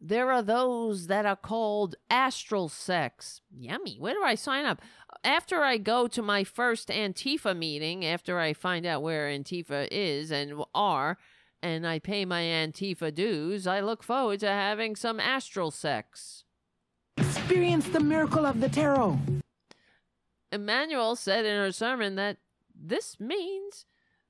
There 0.01 0.31
are 0.31 0.41
those 0.41 1.07
that 1.07 1.25
are 1.25 1.35
called 1.35 1.95
astral 2.09 2.69
sex. 2.69 3.41
Yummy. 3.51 3.97
Where 3.99 4.13
do 4.13 4.23
I 4.23 4.35
sign 4.35 4.65
up? 4.65 4.81
After 5.23 5.61
I 5.61 5.77
go 5.77 6.07
to 6.07 6.21
my 6.21 6.45
first 6.45 6.87
Antifa 6.87 7.57
meeting, 7.57 8.05
after 8.05 8.39
I 8.39 8.53
find 8.53 8.85
out 8.85 9.01
where 9.01 9.27
Antifa 9.27 9.89
is 9.91 10.31
and 10.31 10.63
are, 10.73 11.17
and 11.61 11.85
I 11.85 11.99
pay 11.99 12.23
my 12.23 12.41
Antifa 12.43 13.13
dues, 13.13 13.67
I 13.67 13.81
look 13.81 14.01
forward 14.01 14.39
to 14.39 14.47
having 14.47 14.95
some 14.95 15.19
astral 15.19 15.71
sex. 15.71 16.45
Experience 17.17 17.89
the 17.89 17.99
miracle 17.99 18.45
of 18.45 18.61
the 18.61 18.69
tarot. 18.69 19.19
Immanuel 20.51 21.17
said 21.17 21.45
in 21.45 21.57
her 21.57 21.73
sermon 21.73 22.15
that 22.15 22.37
this 22.73 23.19
means 23.19 23.85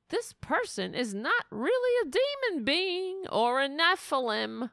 this 0.09 0.33
person 0.41 0.95
is 0.95 1.13
not 1.13 1.45
really 1.51 2.07
a 2.07 2.11
demon 2.11 2.65
being 2.65 3.27
or 3.31 3.61
a 3.61 3.69
Nephilim. 3.69 4.71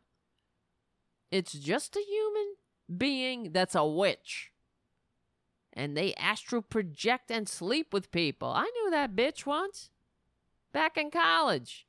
It's 1.31 1.53
just 1.53 1.97
a 1.97 2.05
human 2.07 2.55
being 2.97 3.53
that's 3.53 3.75
a 3.75 3.85
witch. 3.85 4.53
And 5.73 5.97
they 5.97 6.15
astral 6.15 6.63
project 6.63 7.31
and 7.31 7.49
sleep 7.49 7.93
with 7.93 8.11
people. 8.11 8.49
I 8.49 8.65
knew 8.65 8.91
that 8.91 9.15
bitch 9.15 9.45
once. 9.45 9.91
Back 10.73 10.97
in 10.97 11.11
college. 11.11 11.87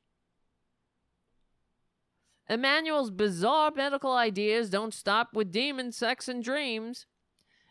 Immanuel's 2.50 3.10
bizarre 3.10 3.70
medical 3.74 4.12
ideas 4.12 4.70
don't 4.70 4.94
stop 4.94 5.34
with 5.34 5.52
demon 5.52 5.92
sex 5.92 6.28
and 6.28 6.42
dreams. 6.42 7.06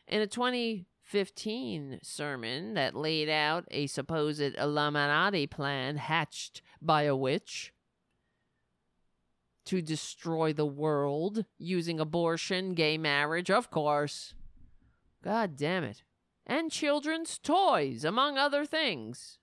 In 0.08 0.22
a 0.22 0.28
2015 0.28 2.00
sermon 2.02 2.76
that 2.76 2.96
laid 2.96 3.30
out 3.30 3.66
a 3.72 3.88
supposed 3.88 4.40
Illuminati 4.58 5.48
plan 5.48 5.98
hatched 5.98 6.62
by 6.82 7.04
a 7.04 7.16
witch 7.16 7.74
to 9.68 9.82
destroy 9.82 10.54
the 10.54 10.66
world 10.66 11.46
using 11.58 12.00
abortion, 12.00 12.74
gay 12.74 12.98
marriage, 12.98 13.52
of 13.52 13.70
course. 13.70 14.34
God 15.24 15.56
damn 15.56 15.84
it. 15.84 16.04
And 16.46 16.72
children's 16.72 17.38
toys, 17.38 18.04
among 18.04 18.38
other 18.38 18.66
things. 18.66 19.38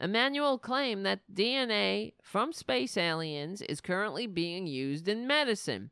Immanuel 0.00 0.58
claimed 0.58 1.04
that 1.04 1.20
DNA 1.32 2.14
from 2.22 2.52
space 2.52 2.96
aliens 2.96 3.60
is 3.62 3.80
currently 3.80 4.26
being 4.26 4.66
used 4.66 5.06
in 5.06 5.26
medicine. 5.26 5.90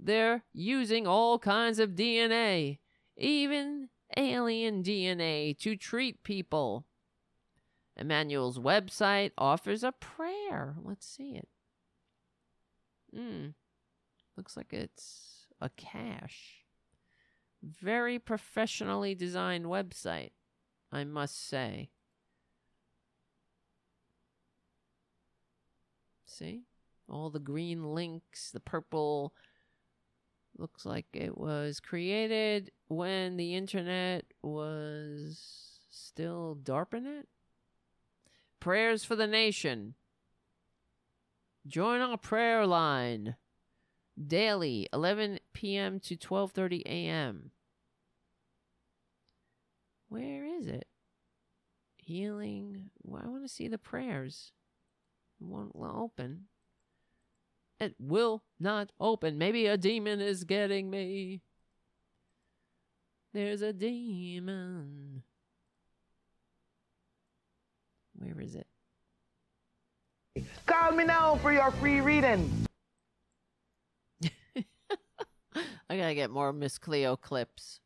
They're 0.00 0.42
using 0.52 1.06
all 1.06 1.38
kinds 1.38 1.78
of 1.78 1.90
DNA, 1.90 2.78
even 3.16 3.90
alien 4.16 4.82
DNA, 4.82 5.56
to 5.58 5.76
treat 5.76 6.24
people. 6.24 6.86
Immanuel's 7.96 8.58
website 8.58 9.32
offers 9.36 9.84
a 9.84 9.92
prayer. 9.92 10.74
Let's 10.82 11.06
see 11.06 11.36
it. 11.36 11.48
Hmm. 13.14 13.48
Looks 14.36 14.56
like 14.56 14.72
it's 14.72 15.46
a 15.60 15.68
cache. 15.70 16.64
Very 17.62 18.18
professionally 18.18 19.14
designed 19.14 19.66
website, 19.66 20.30
I 20.90 21.04
must 21.04 21.48
say. 21.48 21.90
See? 26.26 26.62
All 27.08 27.30
the 27.30 27.38
green 27.38 27.94
links, 27.94 28.50
the 28.50 28.60
purple. 28.60 29.34
Looks 30.56 30.84
like 30.86 31.06
it 31.12 31.36
was 31.36 31.78
created 31.78 32.70
when 32.88 33.36
the 33.36 33.54
internet 33.54 34.24
was 34.42 35.78
still 35.90 36.58
DARPANET. 36.62 37.26
Prayers 38.60 39.04
for 39.04 39.16
the 39.16 39.26
nation. 39.26 39.94
Join 41.66 42.00
our 42.00 42.16
prayer 42.16 42.66
line 42.66 43.36
daily 44.26 44.88
11 44.92 45.38
p.m. 45.52 46.00
to 46.00 46.16
12:30 46.16 46.82
a.m. 46.86 47.50
Where 50.08 50.44
is 50.44 50.66
it? 50.66 50.86
Healing. 51.96 52.90
Well, 53.02 53.22
I 53.24 53.28
want 53.28 53.44
to 53.44 53.48
see 53.48 53.68
the 53.68 53.78
prayers. 53.78 54.52
It 55.40 55.46
won't 55.46 55.72
open. 55.74 56.46
It 57.80 57.94
will 57.98 58.42
not 58.60 58.92
open. 59.00 59.38
Maybe 59.38 59.66
a 59.66 59.76
demon 59.76 60.20
is 60.20 60.44
getting 60.44 60.90
me. 60.90 61.40
There's 63.32 63.62
a 63.62 63.72
demon. 63.72 65.22
Where 68.14 68.40
is 68.40 68.54
it? 68.54 68.66
Call 70.66 70.92
me 70.92 71.04
now 71.04 71.36
for 71.36 71.52
your 71.52 71.70
free 71.72 72.00
reading. 72.00 72.66
I 75.54 75.96
gotta 75.96 76.14
get 76.14 76.30
more 76.30 76.52
Miss 76.52 76.78
Cleo 76.78 77.16
clips. 77.16 77.80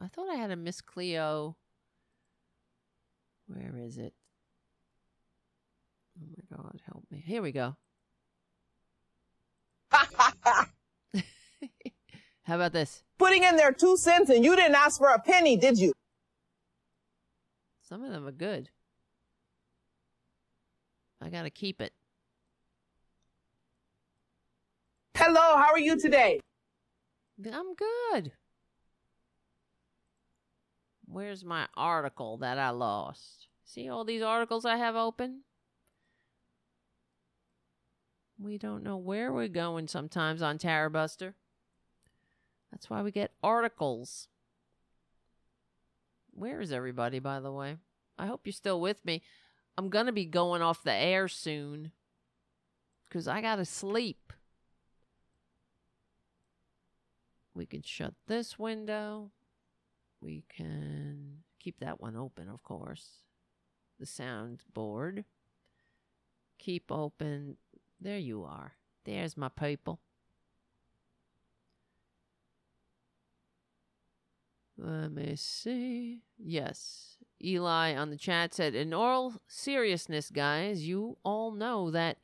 I 0.00 0.08
thought 0.08 0.28
I 0.28 0.36
had 0.36 0.50
a 0.50 0.56
Miss 0.56 0.80
Cleo. 0.80 1.56
Where 3.46 3.76
is 3.78 3.98
it? 3.98 4.14
Oh 6.18 6.26
my 6.36 6.56
god, 6.56 6.80
help 6.86 7.04
me. 7.10 7.22
Here 7.24 7.42
we 7.42 7.52
go. 7.52 7.76
How 12.42 12.54
about 12.54 12.72
this? 12.72 13.02
Putting 13.18 13.42
in 13.42 13.56
their 13.56 13.72
two 13.72 13.96
cents 13.96 14.30
and 14.30 14.44
you 14.44 14.56
didn't 14.56 14.76
ask 14.76 14.98
for 14.98 15.08
a 15.08 15.18
penny, 15.18 15.56
did 15.56 15.78
you? 15.78 15.92
Some 17.82 18.02
of 18.02 18.10
them 18.10 18.26
are 18.26 18.32
good. 18.32 18.70
I 21.20 21.28
gotta 21.28 21.50
keep 21.50 21.80
it. 21.80 21.92
Hello, 25.16 25.56
how 25.56 25.72
are 25.72 25.78
you 25.78 25.98
today? 25.98 26.40
I'm 27.52 27.74
good. 27.74 28.32
Where's 31.06 31.44
my 31.44 31.66
article 31.76 32.36
that 32.38 32.58
I 32.58 32.70
lost? 32.70 33.48
See 33.64 33.88
all 33.88 34.04
these 34.04 34.22
articles 34.22 34.64
I 34.64 34.76
have 34.76 34.96
open? 34.96 35.42
We 38.38 38.58
don't 38.58 38.82
know 38.82 38.98
where 38.98 39.32
we're 39.32 39.48
going 39.48 39.88
sometimes 39.88 40.42
on 40.42 40.58
Tara 40.58 40.90
Buster. 40.90 41.34
That's 42.70 42.90
why 42.90 43.02
we 43.02 43.10
get 43.10 43.32
articles. 43.42 44.28
Where 46.32 46.60
is 46.60 46.70
everybody, 46.70 47.18
by 47.18 47.40
the 47.40 47.52
way? 47.52 47.76
I 48.18 48.26
hope 48.26 48.42
you're 48.44 48.52
still 48.52 48.80
with 48.80 49.02
me. 49.04 49.22
I'm 49.78 49.90
going 49.90 50.06
to 50.06 50.12
be 50.12 50.24
going 50.24 50.62
off 50.62 50.82
the 50.82 50.92
air 50.92 51.28
soon 51.28 51.92
because 53.08 53.28
I 53.28 53.40
got 53.40 53.56
to 53.56 53.64
sleep. 53.64 54.32
We 57.54 57.66
can 57.66 57.82
shut 57.82 58.14
this 58.26 58.58
window. 58.58 59.30
We 60.20 60.44
can 60.54 61.38
keep 61.58 61.80
that 61.80 62.00
one 62.00 62.16
open, 62.16 62.48
of 62.48 62.62
course. 62.62 63.22
The 63.98 64.06
sound 64.06 64.62
board. 64.72 65.24
Keep 66.58 66.90
open. 66.90 67.56
There 68.00 68.18
you 68.18 68.44
are. 68.44 68.72
There's 69.04 69.36
my 69.36 69.48
people. 69.48 70.00
Let 74.78 75.12
me 75.12 75.36
see. 75.36 76.22
Yes. 76.38 77.16
Eli 77.42 77.94
on 77.94 78.10
the 78.10 78.16
chat 78.16 78.54
said, 78.54 78.74
In 78.74 78.92
all 78.92 79.34
seriousness, 79.46 80.30
guys, 80.30 80.86
you 80.86 81.18
all 81.24 81.50
know 81.50 81.90
that 81.90 82.18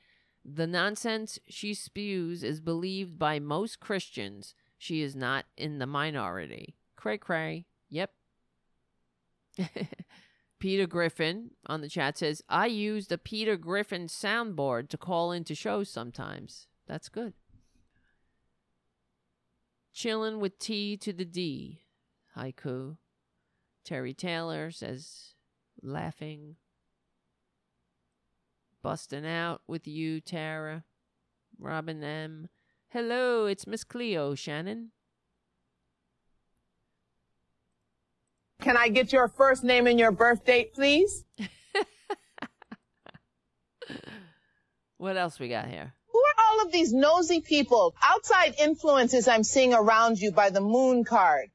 the 0.44 0.66
nonsense 0.66 1.38
she 1.48 1.74
spews 1.74 2.42
is 2.42 2.60
believed 2.60 3.18
by 3.18 3.38
most 3.38 3.80
Christians. 3.80 4.54
She 4.76 5.02
is 5.02 5.14
not 5.14 5.46
in 5.56 5.78
the 5.78 5.86
minority. 5.86 6.76
Cray 6.96 7.18
cray. 7.18 7.66
Yep. 7.88 8.10
Peter 10.58 10.86
Griffin 10.86 11.50
on 11.66 11.80
the 11.80 11.88
chat 11.88 12.18
says, 12.18 12.42
I 12.48 12.66
use 12.66 13.06
the 13.06 13.18
Peter 13.18 13.56
Griffin 13.56 14.06
soundboard 14.06 14.88
to 14.90 14.98
call 14.98 15.32
into 15.32 15.54
shows 15.54 15.90
sometimes. 15.90 16.68
That's 16.86 17.08
good. 17.08 17.34
Chillin' 19.94 20.38
with 20.38 20.58
T 20.58 20.96
to 20.96 21.12
the 21.12 21.24
D. 21.24 21.81
Haiku. 22.36 22.96
Terry 23.84 24.14
Taylor 24.14 24.70
says, 24.70 25.34
laughing. 25.82 26.56
Busting 28.82 29.26
out 29.26 29.62
with 29.66 29.86
you, 29.86 30.20
Tara. 30.20 30.84
Robin 31.58 32.02
M. 32.02 32.48
Hello, 32.88 33.46
it's 33.46 33.66
Miss 33.66 33.84
Cleo, 33.84 34.34
Shannon. 34.34 34.90
Can 38.60 38.76
I 38.76 38.88
get 38.88 39.12
your 39.12 39.28
first 39.28 39.64
name 39.64 39.86
and 39.86 39.98
your 39.98 40.12
birth 40.12 40.44
date, 40.44 40.74
please? 40.74 41.24
What 45.02 45.16
else 45.16 45.40
we 45.40 45.48
got 45.48 45.66
here? 45.66 45.92
Who 46.12 46.18
are 46.18 46.44
all 46.44 46.64
of 46.64 46.70
these 46.70 46.92
nosy 46.92 47.40
people? 47.40 47.92
Outside 48.04 48.54
influences 48.60 49.26
I'm 49.26 49.42
seeing 49.42 49.74
around 49.74 50.20
you 50.20 50.30
by 50.30 50.50
the 50.50 50.60
moon 50.60 51.02
card. 51.02 51.50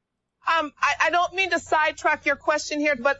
Um, 0.47 0.71
I, 0.79 0.93
I 1.03 1.09
don't 1.09 1.33
mean 1.33 1.49
to 1.51 1.59
sidetrack 1.59 2.25
your 2.25 2.35
question 2.35 2.79
here, 2.79 2.95
but 2.95 3.19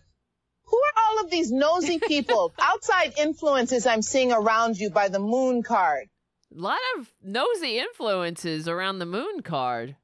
who 0.64 0.78
are 0.78 1.04
all 1.04 1.26
of 1.26 1.32
these 1.32 1.52
nosy 1.52 2.00
people? 2.08 2.54
Outside 2.60 3.14
influences 3.18 3.86
I'm 3.86 4.02
seeing 4.02 4.32
around 4.32 4.78
you 4.78 4.90
by 4.90 5.10
the 5.10 5.20
moon 5.20 5.64
card. 5.64 6.08
A 6.56 6.62
lot 6.62 6.80
of 6.98 7.12
nosy 7.22 7.78
influences 7.80 8.68
around 8.68 9.00
the 9.00 9.06
moon 9.06 9.42
card. 9.42 9.96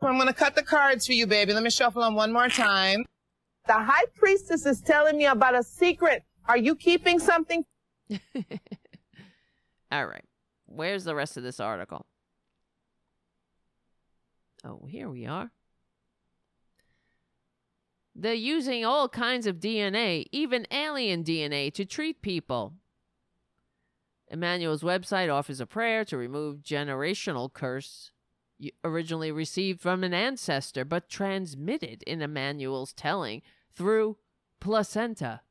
I'm 0.00 0.18
gonna 0.18 0.32
cut 0.32 0.54
the 0.54 0.62
cards 0.62 1.06
for 1.06 1.12
you, 1.12 1.26
baby. 1.26 1.52
Let 1.52 1.62
me 1.62 1.70
shuffle 1.70 2.02
them 2.02 2.14
one 2.14 2.32
more 2.32 2.48
time. 2.48 3.04
The 3.66 3.72
high 3.72 4.04
priestess 4.14 4.64
is 4.64 4.80
telling 4.80 5.16
me 5.16 5.26
about 5.26 5.54
a 5.56 5.62
secret. 5.62 6.22
Are 6.46 6.56
you 6.56 6.76
keeping 6.76 7.18
something? 7.18 7.64
All 9.90 10.06
right. 10.06 10.24
Where's 10.66 11.04
the 11.04 11.14
rest 11.14 11.36
of 11.36 11.42
this 11.42 11.58
article? 11.60 12.06
Oh, 14.64 14.86
here 14.88 15.08
we 15.08 15.26
are. 15.26 15.50
They're 18.20 18.34
using 18.34 18.84
all 18.84 19.08
kinds 19.08 19.46
of 19.46 19.60
DNA, 19.60 20.26
even 20.32 20.66
alien 20.72 21.22
DNA, 21.22 21.72
to 21.74 21.84
treat 21.84 22.20
people. 22.20 22.74
Immanuel's 24.28 24.82
website 24.82 25.32
offers 25.32 25.60
a 25.60 25.66
prayer 25.66 26.04
to 26.06 26.16
remove 26.16 26.62
generational 26.62 27.52
curse 27.52 28.10
originally 28.82 29.30
received 29.30 29.80
from 29.80 30.02
an 30.02 30.12
ancestor, 30.12 30.84
but 30.84 31.08
transmitted 31.08 32.02
in 32.02 32.20
Immanuel's 32.20 32.92
telling 32.92 33.40
through 33.72 34.16
placenta. 34.60 35.42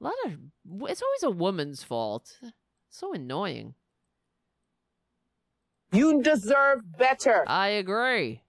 A 0.00 0.04
lot 0.04 0.14
of 0.24 0.38
it's 0.88 1.02
always 1.02 1.22
a 1.22 1.30
woman's 1.30 1.82
fault. 1.82 2.38
So 2.88 3.12
annoying. 3.12 3.74
You 5.92 6.22
deserve 6.22 6.80
better. 6.96 7.44
I 7.46 7.68
agree. 7.68 8.43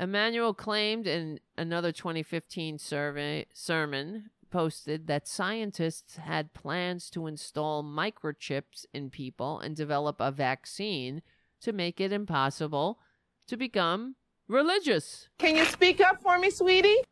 Immanuel 0.00 0.54
claimed 0.54 1.06
in 1.06 1.40
another 1.58 1.92
2015 1.92 2.78
survey 2.78 3.44
sermon 3.52 4.30
posted 4.50 5.06
that 5.08 5.28
scientists 5.28 6.16
had 6.16 6.54
plans 6.54 7.10
to 7.10 7.26
install 7.26 7.84
microchips 7.84 8.86
in 8.94 9.10
people 9.10 9.60
and 9.60 9.76
develop 9.76 10.16
a 10.18 10.32
vaccine 10.32 11.20
to 11.60 11.74
make 11.74 12.00
it 12.00 12.14
impossible 12.14 12.98
to 13.46 13.58
become 13.58 14.16
religious. 14.48 15.28
Can 15.38 15.54
you 15.54 15.66
speak 15.66 16.00
up 16.00 16.22
for 16.22 16.38
me, 16.38 16.48
sweetie? 16.50 17.02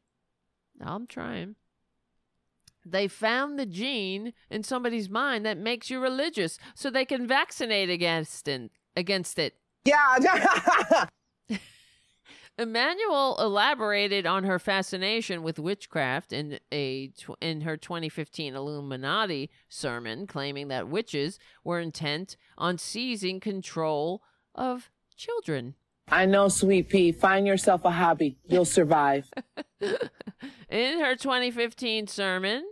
I'm 0.81 1.06
trying. 1.06 1.56
They 2.86 3.06
found 3.06 3.59
the 3.59 3.66
gene 3.66 4.32
in 4.51 4.62
somebody's 4.62 5.10
mind 5.10 5.44
that 5.44 5.59
makes 5.59 5.90
you 5.90 6.01
religious 6.01 6.59
so 6.74 6.89
they 6.89 7.05
can 7.05 7.27
vaccinate 7.27 7.90
against 7.90 8.48
it. 8.48 8.70
Against 8.97 9.39
it. 9.39 9.56
Yeah. 9.85 11.06
Immanuel 12.59 13.36
elaborated 13.39 14.26
on 14.26 14.43
her 14.43 14.59
fascination 14.59 15.44
with 15.44 15.60
witchcraft 15.60 16.32
in 16.32 16.59
a 16.72 17.09
tw- 17.09 17.36
in 17.40 17.60
her 17.60 17.76
2015 17.76 18.56
Illuminati 18.56 19.48
sermon, 19.68 20.26
claiming 20.26 20.66
that 20.68 20.89
witches 20.89 21.39
were 21.62 21.78
intent 21.78 22.36
on 22.56 22.76
seizing 22.76 23.39
control 23.39 24.22
of 24.56 24.90
children. 25.16 25.76
I 26.10 26.26
know, 26.26 26.48
sweet 26.48 26.89
pea. 26.89 27.12
Find 27.12 27.47
yourself 27.47 27.85
a 27.85 27.93
hobby. 27.93 28.39
You'll 28.47 28.64
survive. 28.64 29.30
In 29.80 31.01
her 31.01 31.14
2015 31.14 32.09
sermon 32.09 32.64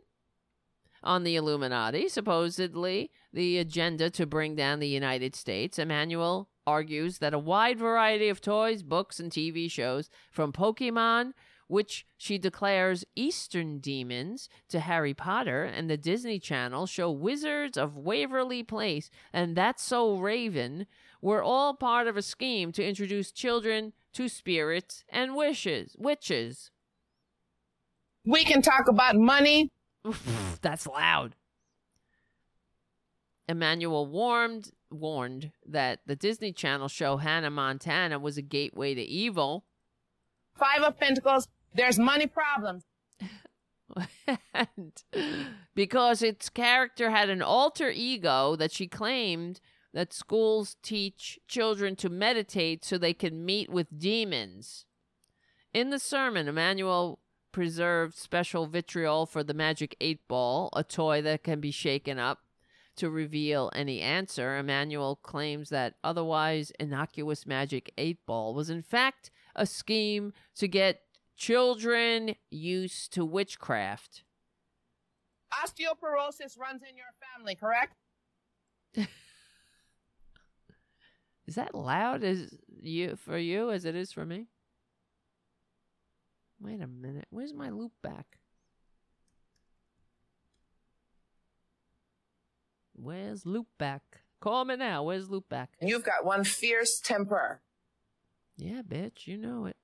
on 1.02 1.22
the 1.22 1.36
Illuminati, 1.36 2.08
supposedly 2.08 3.12
the 3.32 3.58
agenda 3.58 4.10
to 4.10 4.26
bring 4.26 4.56
down 4.56 4.80
the 4.80 4.88
United 4.88 5.36
States, 5.36 5.78
Immanuel 5.78 6.48
argues 6.66 7.18
that 7.18 7.34
a 7.34 7.38
wide 7.38 7.78
variety 7.78 8.28
of 8.28 8.40
toys, 8.40 8.82
books, 8.82 9.20
and 9.20 9.30
TV 9.30 9.70
shows, 9.70 10.10
from 10.30 10.52
Pokemon, 10.52 11.32
which 11.68 12.06
she 12.16 12.38
declares 12.38 13.04
Eastern 13.14 13.78
demons, 13.78 14.48
to 14.68 14.80
Harry 14.80 15.14
Potter 15.14 15.64
and 15.64 15.90
the 15.90 15.96
Disney 15.96 16.38
Channel, 16.38 16.86
show 16.86 17.10
Wizards 17.10 17.76
of 17.76 17.96
Waverly 17.96 18.62
Place 18.62 19.10
and 19.32 19.56
That's 19.56 19.82
So 19.82 20.16
Raven, 20.16 20.86
were 21.20 21.42
all 21.42 21.74
part 21.74 22.06
of 22.06 22.16
a 22.16 22.22
scheme 22.22 22.70
to 22.72 22.86
introduce 22.86 23.32
children 23.32 23.92
to 24.12 24.28
spirits 24.28 25.04
and 25.08 25.34
wishes, 25.34 25.96
witches. 25.98 26.70
We 28.24 28.44
can 28.44 28.62
talk 28.62 28.88
about 28.88 29.16
money. 29.16 29.72
That's 30.62 30.86
loud. 30.86 31.34
Immanuel 33.48 34.06
warned 34.06 34.70
warned 34.90 35.52
that 35.66 36.00
the 36.06 36.16
Disney 36.16 36.52
Channel 36.52 36.88
show 36.88 37.16
Hannah 37.16 37.50
Montana 37.50 38.18
was 38.18 38.38
a 38.38 38.42
gateway 38.42 38.94
to 38.94 39.02
evil. 39.02 39.64
Five 40.54 40.82
of 40.82 40.98
Pentacles. 40.98 41.48
There's 41.74 41.98
money 41.98 42.26
problems. 42.26 42.84
and 44.54 45.02
because 45.74 46.22
its 46.22 46.48
character 46.48 47.10
had 47.10 47.30
an 47.30 47.42
alter 47.42 47.90
ego 47.90 48.56
that 48.56 48.72
she 48.72 48.86
claimed 48.86 49.60
that 49.92 50.12
schools 50.12 50.76
teach 50.82 51.38
children 51.48 51.96
to 51.96 52.08
meditate 52.08 52.84
so 52.84 52.98
they 52.98 53.14
can 53.14 53.44
meet 53.44 53.70
with 53.70 53.98
demons. 53.98 54.84
In 55.72 55.90
the 55.90 55.98
sermon, 55.98 56.48
Immanuel 56.48 57.20
preserved 57.52 58.14
special 58.14 58.66
vitriol 58.66 59.24
for 59.24 59.42
the 59.42 59.54
Magic 59.54 59.96
8 60.00 60.28
Ball, 60.28 60.68
a 60.74 60.84
toy 60.84 61.22
that 61.22 61.42
can 61.42 61.60
be 61.60 61.70
shaken 61.70 62.18
up 62.18 62.40
to 62.96 63.10
reveal 63.10 63.70
any 63.74 64.00
answer. 64.00 64.56
Immanuel 64.56 65.16
claims 65.16 65.68
that 65.70 65.94
otherwise 66.02 66.72
innocuous 66.80 67.46
Magic 67.46 67.92
8 67.98 68.24
Ball 68.26 68.54
was 68.54 68.70
in 68.70 68.82
fact 68.82 69.30
a 69.54 69.66
scheme 69.66 70.32
to 70.56 70.68
get 70.68 71.02
children 71.36 72.34
used 72.50 73.12
to 73.12 73.24
witchcraft. 73.24 74.24
Osteoporosis 75.52 76.58
runs 76.58 76.82
in 76.82 76.96
your 76.96 77.12
family, 77.34 77.54
correct? 77.54 77.94
Is 81.46 81.54
that 81.54 81.74
loud 81.74 82.24
as 82.24 82.54
you 82.82 83.16
for 83.16 83.38
you 83.38 83.70
as 83.70 83.84
it 83.84 83.94
is 83.94 84.12
for 84.12 84.26
me? 84.26 84.48
Wait 86.60 86.80
a 86.80 86.88
minute. 86.88 87.26
Where's 87.30 87.54
my 87.54 87.70
loop 87.70 87.92
back? 88.02 88.35
Where's 92.96 93.44
Loopback? 93.44 94.00
Call 94.40 94.64
me 94.64 94.76
now. 94.76 95.02
Where's 95.04 95.28
Loopback? 95.28 95.68
You've 95.80 96.04
got 96.04 96.24
one 96.24 96.44
fierce 96.44 96.98
temper. 96.98 97.62
Yeah, 98.56 98.82
bitch, 98.82 99.26
you 99.26 99.36
know 99.36 99.66
it. 99.66 99.76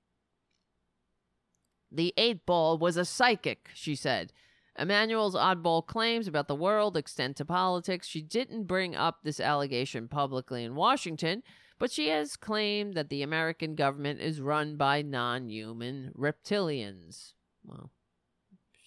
The 1.90 2.14
eight 2.16 2.46
ball 2.46 2.78
was 2.78 2.96
a 2.96 3.04
psychic, 3.04 3.68
she 3.74 3.94
said. 3.94 4.32
Immanuel's 4.78 5.34
oddball 5.34 5.86
claims 5.86 6.26
about 6.26 6.48
the 6.48 6.54
world 6.54 6.96
extend 6.96 7.36
to 7.36 7.44
politics. 7.44 8.06
She 8.06 8.22
didn't 8.22 8.64
bring 8.64 8.96
up 8.96 9.18
this 9.22 9.40
allegation 9.40 10.08
publicly 10.08 10.64
in 10.64 10.74
Washington, 10.74 11.42
but 11.78 11.90
she 11.90 12.08
has 12.08 12.36
claimed 12.36 12.94
that 12.94 13.10
the 13.10 13.22
American 13.22 13.74
government 13.74 14.20
is 14.20 14.40
run 14.40 14.76
by 14.76 15.02
non 15.02 15.50
human 15.50 16.12
reptilians. 16.16 17.34
Well, 17.62 17.90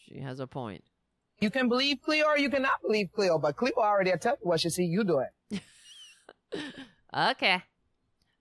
she 0.03 0.19
has 0.21 0.39
a 0.39 0.47
point. 0.47 0.83
You 1.39 1.49
can 1.49 1.67
believe 1.69 1.97
Cleo 2.01 2.25
or 2.25 2.37
you 2.37 2.49
cannot 2.49 2.81
believe 2.81 3.09
Cleo, 3.13 3.37
but 3.37 3.55
Cleo 3.55 3.73
already 3.77 4.11
tell 4.19 4.33
you 4.33 4.47
what 4.47 4.61
she 4.61 4.69
see 4.69 4.85
you 4.85 5.03
do 5.03 5.19
it. 5.19 5.61
Okay. 7.15 7.63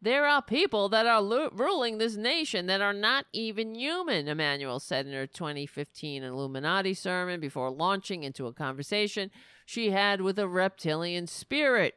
There 0.02 0.26
are 0.26 0.42
people 0.42 0.88
that 0.90 1.06
are 1.06 1.22
lu- 1.22 1.48
ruling 1.52 1.96
this 1.96 2.16
nation 2.16 2.66
that 2.66 2.82
are 2.82 2.92
not 2.92 3.24
even 3.32 3.74
human, 3.74 4.28
Immanuel 4.28 4.80
said 4.80 5.06
in 5.06 5.12
her 5.12 5.26
2015 5.26 6.22
Illuminati 6.22 6.92
sermon 6.92 7.40
before 7.40 7.70
launching 7.70 8.22
into 8.22 8.46
a 8.46 8.52
conversation 8.52 9.30
she 9.64 9.92
had 9.92 10.20
with 10.20 10.38
a 10.38 10.48
reptilian 10.48 11.26
spirit 11.26 11.94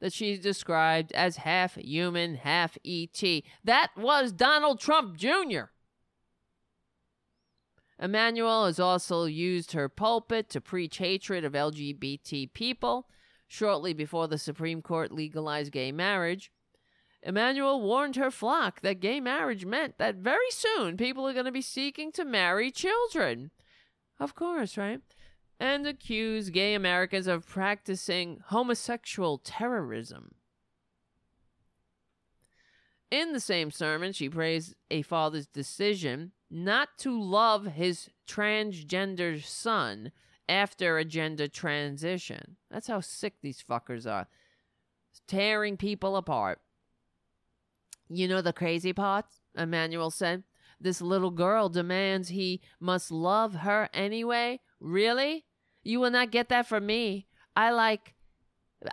that 0.00 0.12
she 0.12 0.36
described 0.36 1.12
as 1.12 1.36
half 1.36 1.76
human, 1.76 2.34
half 2.34 2.76
ET. 2.84 3.22
That 3.64 3.92
was 3.96 4.32
Donald 4.32 4.80
Trump 4.80 5.16
Jr. 5.16 5.70
Immanuel 8.02 8.66
has 8.66 8.80
also 8.80 9.26
used 9.26 9.72
her 9.72 9.88
pulpit 9.88 10.48
to 10.50 10.60
preach 10.60 10.98
hatred 10.98 11.44
of 11.44 11.52
LGBT 11.52 12.52
people. 12.52 13.08
Shortly 13.46 13.92
before 13.92 14.26
the 14.26 14.38
Supreme 14.38 14.82
Court 14.82 15.12
legalized 15.12 15.70
gay 15.70 15.92
marriage, 15.92 16.50
Immanuel 17.22 17.80
warned 17.80 18.16
her 18.16 18.32
flock 18.32 18.80
that 18.80 18.98
gay 18.98 19.20
marriage 19.20 19.64
meant 19.64 19.98
that 19.98 20.16
very 20.16 20.50
soon 20.50 20.96
people 20.96 21.28
are 21.28 21.32
going 21.32 21.44
to 21.44 21.52
be 21.52 21.62
seeking 21.62 22.10
to 22.12 22.24
marry 22.24 22.72
children. 22.72 23.52
Of 24.18 24.34
course, 24.34 24.76
right? 24.76 25.00
And 25.60 25.86
accused 25.86 26.52
gay 26.52 26.74
Americans 26.74 27.28
of 27.28 27.46
practicing 27.46 28.40
homosexual 28.46 29.38
terrorism. 29.38 30.34
In 33.12 33.32
the 33.32 33.40
same 33.40 33.70
sermon, 33.70 34.12
she 34.12 34.28
praised 34.28 34.74
a 34.90 35.02
father's 35.02 35.46
decision 35.46 36.32
not 36.52 36.90
to 36.98 37.18
love 37.18 37.64
his 37.64 38.10
transgender 38.28 39.42
son 39.42 40.12
after 40.48 40.98
a 40.98 41.04
gender 41.04 41.48
transition. 41.48 42.56
That's 42.70 42.88
how 42.88 43.00
sick 43.00 43.34
these 43.40 43.64
fuckers 43.68 44.06
are. 44.06 44.28
Tearing 45.26 45.78
people 45.78 46.14
apart. 46.14 46.60
You 48.10 48.28
know 48.28 48.42
the 48.42 48.52
crazy 48.52 48.92
part? 48.92 49.24
Immanuel 49.56 50.10
said. 50.10 50.44
This 50.78 51.00
little 51.00 51.30
girl 51.30 51.70
demands 51.70 52.28
he 52.28 52.60
must 52.78 53.10
love 53.10 53.54
her 53.54 53.88
anyway. 53.94 54.60
Really? 54.78 55.46
You 55.82 56.00
will 56.00 56.10
not 56.10 56.30
get 56.30 56.50
that 56.50 56.66
from 56.66 56.84
me. 56.84 57.28
I 57.56 57.70
like, 57.70 58.14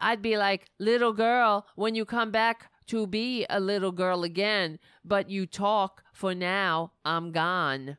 I'd 0.01 0.21
be 0.21 0.37
like, 0.37 0.69
little 0.79 1.13
girl, 1.13 1.65
when 1.75 1.95
you 1.95 2.05
come 2.05 2.31
back 2.31 2.71
to 2.89 3.05
be 3.05 3.45
a 3.49 3.59
little 3.59 3.91
girl 3.91 4.23
again, 4.23 4.79
but 5.05 5.29
you 5.29 5.45
talk 5.45 6.03
for 6.11 6.33
now, 6.33 6.93
I'm 7.05 7.31
gone. 7.31 7.97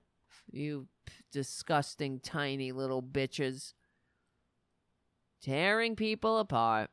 You 0.51 0.89
disgusting 1.31 2.19
tiny 2.19 2.73
little 2.73 3.03
bitches. 3.03 3.73
Tearing 5.41 5.95
people 5.95 6.39
apart. 6.39 6.91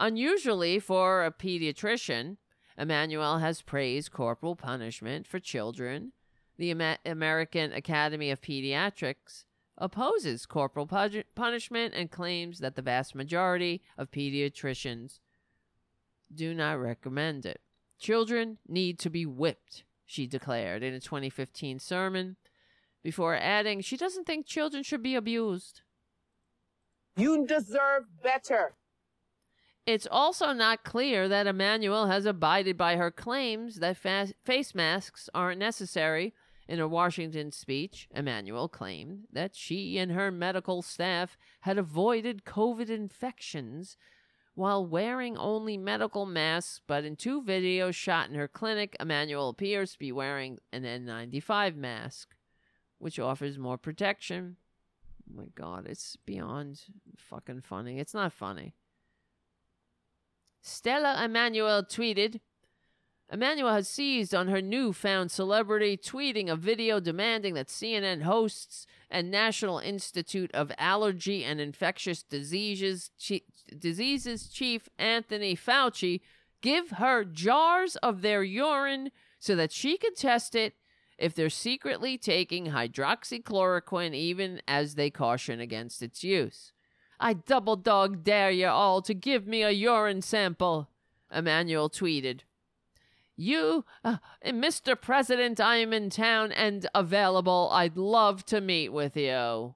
Unusually 0.00 0.80
for 0.80 1.24
a 1.24 1.30
pediatrician, 1.30 2.38
Immanuel 2.76 3.38
has 3.38 3.62
praised 3.62 4.10
corporal 4.10 4.56
punishment 4.56 5.26
for 5.26 5.38
children. 5.38 6.12
The 6.58 6.72
American 7.06 7.72
Academy 7.72 8.32
of 8.32 8.40
Pediatrics 8.40 9.44
opposes 9.78 10.44
corporal 10.44 10.86
pu- 10.86 11.22
punishment 11.36 11.94
and 11.94 12.10
claims 12.10 12.58
that 12.58 12.74
the 12.74 12.82
vast 12.82 13.14
majority 13.14 13.80
of 13.96 14.10
pediatricians 14.10 15.20
do 16.34 16.54
not 16.54 16.80
recommend 16.80 17.46
it. 17.46 17.60
Children 17.98 18.58
need 18.66 18.98
to 19.00 19.10
be 19.10 19.24
whipped, 19.24 19.84
she 20.06 20.26
declared 20.26 20.82
in 20.82 20.94
a 20.94 21.00
2015 21.00 21.78
sermon, 21.78 22.36
before 23.02 23.34
adding 23.34 23.80
she 23.80 23.96
doesn't 23.96 24.26
think 24.26 24.46
children 24.46 24.82
should 24.82 25.02
be 25.02 25.14
abused. 25.14 25.82
You 27.16 27.46
deserve 27.46 28.04
better. 28.22 28.74
It's 29.84 30.06
also 30.10 30.52
not 30.52 30.84
clear 30.84 31.28
that 31.28 31.48
Immanuel 31.48 32.06
has 32.06 32.24
abided 32.24 32.76
by 32.76 32.96
her 32.96 33.10
claims 33.10 33.76
that 33.76 33.96
fa- 33.96 34.32
face 34.44 34.74
masks 34.74 35.28
aren't 35.34 35.58
necessary. 35.58 36.34
In 36.68 36.78
a 36.78 36.86
Washington 36.86 37.50
speech, 37.50 38.08
Immanuel 38.14 38.68
claimed 38.68 39.24
that 39.32 39.56
she 39.56 39.98
and 39.98 40.12
her 40.12 40.30
medical 40.30 40.80
staff 40.80 41.36
had 41.62 41.76
avoided 41.76 42.44
COVID 42.44 42.88
infections 42.88 43.96
while 44.54 44.84
wearing 44.84 45.36
only 45.36 45.76
medical 45.76 46.26
masks, 46.26 46.80
but 46.86 47.04
in 47.04 47.16
two 47.16 47.42
videos 47.42 47.94
shot 47.94 48.28
in 48.28 48.34
her 48.34 48.48
clinic, 48.48 48.96
Immanuel 49.00 49.48
appears 49.48 49.92
to 49.92 49.98
be 49.98 50.12
wearing 50.12 50.58
an 50.72 50.82
N95 50.82 51.74
mask, 51.76 52.34
which 52.98 53.18
offers 53.18 53.58
more 53.58 53.78
protection. 53.78 54.56
Oh 55.30 55.36
my 55.36 55.48
god, 55.54 55.86
it's 55.86 56.16
beyond 56.26 56.82
fucking 57.16 57.62
funny. 57.62 57.98
It's 57.98 58.14
not 58.14 58.32
funny. 58.32 58.74
Stella 60.60 61.24
Immanuel 61.24 61.82
tweeted 61.82 62.40
Immanuel 63.32 63.72
has 63.72 63.88
seized 63.88 64.34
on 64.34 64.48
her 64.48 64.60
newfound 64.60 65.30
celebrity, 65.30 65.96
tweeting 65.96 66.50
a 66.50 66.56
video 66.56 67.00
demanding 67.00 67.54
that 67.54 67.68
CNN 67.68 68.22
hosts 68.22 68.86
and 69.10 69.30
National 69.30 69.78
Institute 69.78 70.50
of 70.52 70.70
Allergy 70.76 71.42
and 71.42 71.58
Infectious 71.58 72.22
Diseases, 72.22 73.10
Diseases 73.78 74.48
Chief 74.48 74.88
Anthony 74.98 75.56
Fauci 75.56 76.20
give 76.60 76.90
her 76.92 77.24
jars 77.24 77.96
of 77.96 78.22
their 78.22 78.42
urine 78.42 79.10
so 79.38 79.56
that 79.56 79.72
she 79.72 79.96
can 79.96 80.14
test 80.14 80.54
it 80.54 80.74
if 81.18 81.34
they're 81.34 81.50
secretly 81.50 82.18
taking 82.18 82.66
hydroxychloroquine, 82.66 84.14
even 84.14 84.60
as 84.66 84.94
they 84.94 85.10
caution 85.10 85.60
against 85.60 86.02
its 86.02 86.24
use. 86.24 86.72
I 87.20 87.34
double 87.34 87.76
dog 87.76 88.24
dare 88.24 88.50
you 88.50 88.66
all 88.66 89.02
to 89.02 89.14
give 89.14 89.46
me 89.46 89.62
a 89.62 89.70
urine 89.70 90.22
sample, 90.22 90.88
Immanuel 91.32 91.88
tweeted. 91.88 92.40
You, 93.36 93.84
uh, 94.04 94.18
Mr. 94.44 95.00
President, 95.00 95.60
I 95.60 95.76
am 95.76 95.92
in 95.92 96.10
town 96.10 96.52
and 96.52 96.86
available. 96.94 97.68
I'd 97.72 97.96
love 97.96 98.44
to 98.46 98.60
meet 98.60 98.90
with 98.90 99.16
you. 99.16 99.74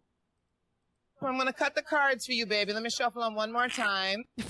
I'm 1.27 1.39
gonna 1.39 1.53
cut 1.53 1.75
the 1.75 1.83
cards 1.83 2.27
for 2.27 2.33
you, 2.33 2.47
baby. 2.47 2.73
Let 2.73 2.83
me 2.83 2.91
shuffle 2.91 3.23
them 3.23 3.35
one 3.35 3.53
more 3.53 3.69
time. 3.69 4.25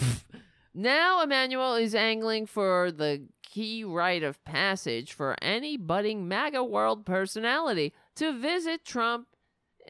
Now, 0.79 1.23
Immanuel 1.23 1.75
is 1.77 1.95
angling 1.95 2.45
for 2.45 2.93
the 2.93 3.23
key 3.43 3.83
rite 3.83 4.23
of 4.23 4.45
passage 4.45 5.15
for 5.15 5.35
any 5.41 5.79
budding 5.79 6.29
MAGA 6.29 6.63
world 6.63 7.07
personality 7.07 7.95
to 8.17 8.39
visit 8.39 8.85
Trump 8.85 9.27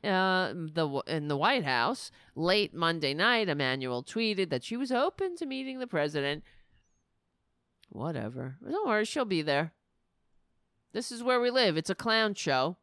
uh, 0.05 0.53
the 0.55 1.03
in 1.09 1.27
the 1.27 1.37
White 1.37 1.65
House 1.65 2.13
late 2.37 2.73
Monday 2.73 3.15
night. 3.15 3.49
Immanuel 3.49 4.05
tweeted 4.05 4.51
that 4.51 4.63
she 4.63 4.77
was 4.77 4.93
open 4.93 5.35
to 5.39 5.47
meeting 5.47 5.81
the 5.81 5.89
president. 5.89 6.45
Whatever. 7.89 8.59
Don't 8.63 8.87
worry, 8.87 9.05
she'll 9.05 9.25
be 9.25 9.43
there. 9.43 9.73
This 10.93 11.11
is 11.11 11.25
where 11.25 11.41
we 11.41 11.51
live. 11.51 11.77
It's 11.77 11.91
a 11.91 11.97
clown 11.97 12.35
show. 12.35 12.77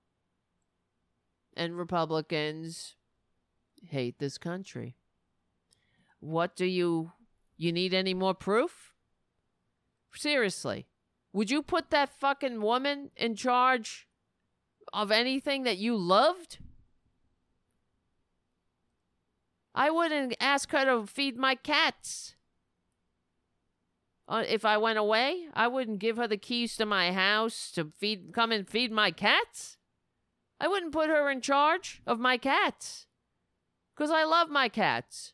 And 1.56 1.78
Republicans 1.78 2.96
hate 3.88 4.20
this 4.20 4.38
country. 4.38 4.96
What 6.20 6.56
do 6.56 6.66
you 6.66 7.12
you 7.58 7.72
need 7.72 7.94
any 7.94 8.14
more 8.14 8.34
proof? 8.34 8.94
Seriously. 10.16 10.88
Would 11.34 11.50
you 11.50 11.64
put 11.64 11.90
that 11.90 12.20
fucking 12.20 12.62
woman 12.62 13.12
in 13.16 13.36
charge 13.36 14.08
of 14.92 15.12
anything 15.12 15.64
that 15.64 15.78
you 15.78 15.96
loved? 15.96 16.60
I 19.74 19.90
wouldn't 19.90 20.36
ask 20.40 20.72
her 20.72 20.86
to 20.86 21.08
feed 21.08 21.36
my 21.36 21.56
cats. 21.56 22.36
Uh, 24.28 24.44
if 24.48 24.64
I 24.64 24.78
went 24.78 25.00
away, 25.00 25.48
I 25.54 25.68
wouldn't 25.68 26.00
give 26.00 26.18
her 26.18 26.28
the 26.28 26.38
keys 26.38 26.78
to 26.78 26.86
my 26.86 27.12
house 27.12 27.72
to 27.72 27.86
feed 27.86 28.34
come 28.34 28.52
and 28.52 28.68
feed 28.68 28.92
my 28.92 29.12
cats. 29.12 29.78
I 30.60 30.68
wouldn't 30.68 30.94
put 30.94 31.10
her 31.10 31.30
in 31.30 31.42
charge 31.42 32.02
of 32.06 32.20
my 32.20 32.38
cats. 32.38 33.08
Cuz 33.96 34.10
I 34.10 34.24
love 34.24 34.50
my 34.50 34.70
cats. 34.70 35.34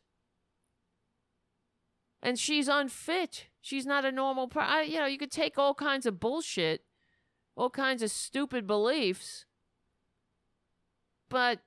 And 2.22 2.38
she's 2.38 2.68
unfit. 2.68 3.46
She's 3.60 3.86
not 3.86 4.04
a 4.04 4.12
normal 4.12 4.48
person. 4.48 4.90
You 4.90 4.98
know, 4.98 5.06
you 5.06 5.18
could 5.18 5.30
take 5.30 5.58
all 5.58 5.74
kinds 5.74 6.06
of 6.06 6.20
bullshit, 6.20 6.84
all 7.56 7.70
kinds 7.70 8.02
of 8.02 8.10
stupid 8.10 8.66
beliefs, 8.66 9.46
but 11.28 11.60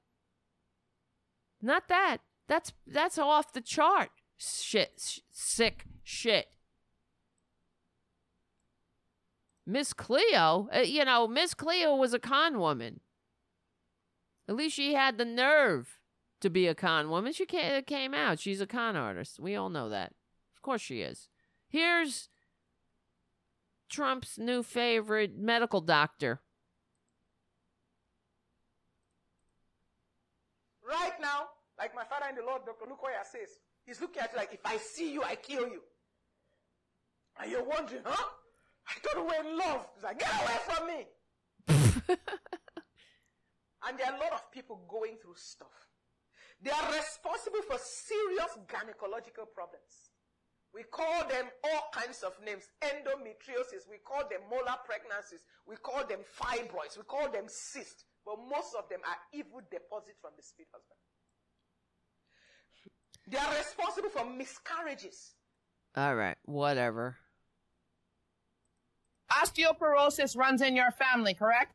not 1.61 1.87
that. 1.87 2.17
That's 2.47 2.73
that's 2.85 3.17
off 3.17 3.53
the 3.53 3.61
chart. 3.61 4.09
Shit, 4.37 4.93
sh- 4.99 5.19
sick 5.31 5.85
shit. 6.03 6.47
Miss 9.65 9.93
Cleo, 9.93 10.67
uh, 10.75 10.79
you 10.79 11.05
know, 11.05 11.27
Miss 11.27 11.53
Cleo 11.53 11.95
was 11.95 12.13
a 12.13 12.19
con 12.19 12.59
woman. 12.59 12.99
At 14.47 14.57
least 14.57 14.75
she 14.75 14.93
had 14.93 15.17
the 15.17 15.25
nerve 15.25 15.99
to 16.43 16.49
be 16.49 16.67
a 16.67 16.75
con 16.75 17.09
woman. 17.09 17.33
She 17.33 17.45
came 17.45 18.13
out. 18.13 18.39
She's 18.39 18.61
a 18.61 18.67
con 18.67 18.95
artist. 18.95 19.39
We 19.39 19.55
all 19.55 19.69
know 19.69 19.89
that. 19.89 20.13
Of 20.55 20.61
course 20.61 20.81
she 20.81 21.01
is. 21.01 21.29
Here's 21.69 22.29
Trump's 23.89 24.37
new 24.37 24.61
favorite 24.61 25.37
medical 25.37 25.79
doctor. 25.79 26.41
Right 30.87 31.13
now, 31.21 31.47
like 31.79 31.95
my 31.95 32.03
father 32.03 32.25
in 32.29 32.35
the 32.35 32.43
Lord, 32.43 32.63
Dr. 32.65 32.85
Lukoya 32.91 33.23
says, 33.23 33.49
he's 33.85 34.01
looking 34.01 34.21
at 34.21 34.31
you 34.33 34.37
like, 34.37 34.53
if 34.53 34.65
I 34.65 34.75
see 34.77 35.13
you, 35.13 35.23
I 35.23 35.35
kill 35.35 35.67
you. 35.67 35.81
And 37.41 37.49
you're 37.49 37.63
wondering, 37.63 38.01
huh? 38.03 38.25
I 38.85 38.99
thought 38.99 39.15
we 39.15 39.23
were 39.23 39.49
in 39.49 39.57
love. 39.57 39.87
He's 39.95 40.03
like, 40.03 40.19
get 40.19 40.29
away 40.29 40.57
from 40.67 40.87
me. 40.87 41.07
and 43.87 43.97
there 43.97 44.11
are 44.11 44.17
a 44.17 44.19
lot 44.19 44.33
of 44.33 44.51
people 44.51 44.81
going 44.89 45.15
through 45.23 45.35
stuff. 45.37 45.92
They 46.63 46.71
are 46.71 46.93
responsible 46.95 47.61
for 47.67 47.77
serious 47.77 48.55
gynecological 48.71 49.51
problems. 49.53 50.15
We 50.73 50.83
call 50.83 51.27
them 51.27 51.51
all 51.63 51.89
kinds 51.93 52.23
of 52.23 52.33
names. 52.43 52.63
Endometriosis. 52.81 53.85
We 53.89 53.97
call 54.03 54.23
them 54.29 54.41
molar 54.49 54.77
pregnancies. 54.85 55.45
We 55.67 55.75
call 55.75 56.07
them 56.07 56.19
fibroids. 56.39 56.97
We 56.97 57.03
call 57.03 57.29
them 57.29 57.45
cysts. 57.47 58.05
But 58.25 58.37
most 58.49 58.73
of 58.75 58.87
them 58.89 58.99
are 59.07 59.17
evil 59.37 59.59
deposits 59.69 60.19
from 60.21 60.31
the 60.37 60.41
spirit 60.41 60.69
husband. 60.71 60.97
They 63.27 63.37
are 63.37 63.57
responsible 63.57 64.09
for 64.09 64.25
miscarriages. 64.25 65.35
All 65.95 66.15
right, 66.15 66.37
whatever. 66.45 67.17
Osteoporosis 69.31 70.37
runs 70.37 70.61
in 70.61 70.75
your 70.75 70.91
family, 70.91 71.33
correct? 71.33 71.73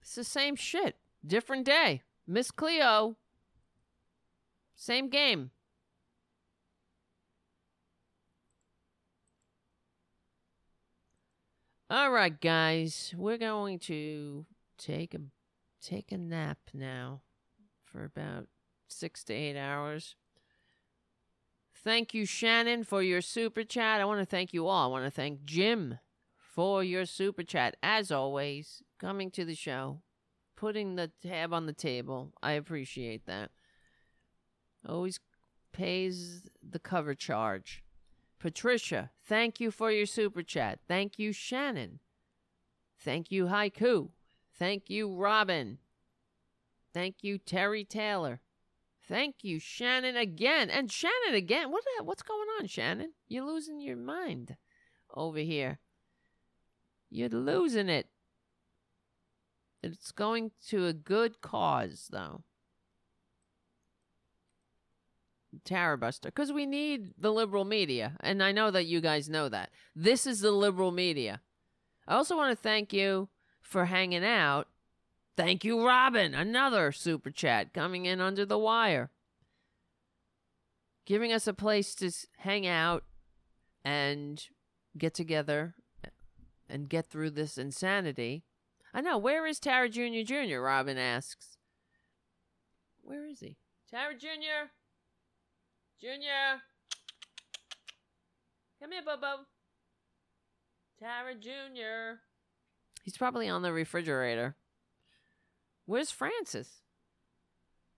It's 0.00 0.14
the 0.14 0.24
same 0.24 0.56
shit. 0.56 0.96
Different 1.26 1.66
day. 1.66 2.02
Miss 2.26 2.50
Cleo. 2.50 3.16
Same 4.74 5.08
game. 5.08 5.50
All 11.90 12.10
right, 12.10 12.40
guys. 12.40 13.14
We're 13.16 13.36
going 13.36 13.78
to 13.80 14.46
take 14.78 15.14
a 15.14 15.18
take 15.82 16.10
a 16.10 16.16
nap 16.16 16.58
now 16.72 17.20
for 17.84 18.04
about 18.04 18.46
6 18.88 19.24
to 19.24 19.34
8 19.34 19.56
hours. 19.58 20.16
Thank 21.74 22.14
you, 22.14 22.24
Shannon, 22.24 22.84
for 22.84 23.02
your 23.02 23.20
super 23.20 23.64
chat. 23.64 24.00
I 24.00 24.04
want 24.04 24.20
to 24.20 24.26
thank 24.26 24.54
you 24.54 24.68
all. 24.68 24.88
I 24.88 24.90
want 24.90 25.04
to 25.04 25.10
thank 25.10 25.44
Jim 25.44 25.98
for 26.36 26.84
your 26.84 27.04
super 27.04 27.42
chat. 27.42 27.76
As 27.82 28.12
always, 28.12 28.82
coming 28.98 29.30
to 29.32 29.44
the 29.44 29.54
show, 29.54 30.00
putting 30.62 30.94
the 30.94 31.10
tab 31.20 31.52
on 31.52 31.66
the 31.66 31.72
table. 31.72 32.32
I 32.40 32.52
appreciate 32.52 33.26
that. 33.26 33.50
Always 34.88 35.18
pays 35.72 36.48
the 36.62 36.78
cover 36.78 37.16
charge. 37.16 37.82
Patricia, 38.38 39.10
thank 39.26 39.58
you 39.58 39.72
for 39.72 39.90
your 39.90 40.06
super 40.06 40.44
chat. 40.44 40.78
Thank 40.86 41.18
you, 41.18 41.32
Shannon. 41.32 41.98
Thank 42.96 43.32
you, 43.32 43.46
Haiku. 43.46 44.10
Thank 44.56 44.88
you, 44.88 45.12
Robin. 45.12 45.78
Thank 46.94 47.16
you, 47.22 47.38
Terry 47.38 47.84
Taylor. 47.84 48.38
Thank 49.08 49.42
you, 49.42 49.58
Shannon 49.58 50.16
again. 50.16 50.70
And 50.70 50.92
Shannon 50.92 51.34
again. 51.34 51.72
What 51.72 51.82
the, 51.82 52.04
what's 52.04 52.22
going 52.22 52.46
on, 52.60 52.68
Shannon? 52.68 53.14
You're 53.26 53.46
losing 53.46 53.80
your 53.80 53.96
mind 53.96 54.56
over 55.12 55.40
here. 55.40 55.80
You're 57.10 57.30
losing 57.30 57.88
it. 57.88 58.11
It's 59.82 60.12
going 60.12 60.52
to 60.68 60.86
a 60.86 60.92
good 60.92 61.40
cause, 61.40 62.08
though. 62.10 62.42
Tara 65.64 65.98
Buster, 65.98 66.28
because 66.28 66.50
we 66.50 66.64
need 66.64 67.10
the 67.18 67.30
liberal 67.30 67.64
media, 67.64 68.16
and 68.20 68.42
I 68.42 68.52
know 68.52 68.70
that 68.70 68.86
you 68.86 69.00
guys 69.02 69.28
know 69.28 69.50
that. 69.50 69.70
This 69.94 70.26
is 70.26 70.40
the 70.40 70.50
liberal 70.50 70.92
media. 70.92 71.42
I 72.08 72.14
also 72.14 72.36
want 72.36 72.56
to 72.56 72.62
thank 72.62 72.92
you 72.92 73.28
for 73.60 73.84
hanging 73.84 74.24
out. 74.24 74.68
Thank 75.36 75.64
you, 75.64 75.84
Robin. 75.84 76.34
Another 76.34 76.90
super 76.90 77.30
chat 77.30 77.74
coming 77.74 78.06
in 78.06 78.20
under 78.20 78.46
the 78.46 78.58
wire. 78.58 79.10
giving 81.04 81.32
us 81.32 81.46
a 81.46 81.52
place 81.52 81.94
to 81.96 82.10
hang 82.38 82.66
out 82.66 83.04
and 83.84 84.48
get 84.96 85.14
together 85.14 85.74
and 86.68 86.88
get 86.88 87.06
through 87.06 87.30
this 87.30 87.58
insanity. 87.58 88.44
I 88.94 89.00
know. 89.00 89.18
Where 89.18 89.46
is 89.46 89.58
Tara 89.58 89.88
Jr. 89.88 90.22
Jr.? 90.24 90.58
Robin 90.60 90.98
asks. 90.98 91.56
Where 93.02 93.26
is 93.26 93.40
he? 93.40 93.56
Tara 93.90 94.14
Jr. 94.14 94.70
Jr. 96.00 96.60
Come 98.80 98.92
here, 98.92 99.02
Bobo. 99.04 99.46
Tara 100.98 101.34
Jr. 101.34 102.20
He's 103.02 103.16
probably 103.16 103.48
on 103.48 103.62
the 103.62 103.72
refrigerator. 103.72 104.56
Where's 105.86 106.10
Francis? 106.10 106.82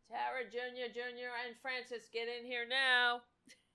Tara 0.09 0.45
Jr. 0.51 0.93
Jr. 0.93 1.33
and 1.47 1.57
Francis, 1.61 2.09
get 2.13 2.29
in 2.29 2.47
here 2.47 2.65
now. 2.69 3.23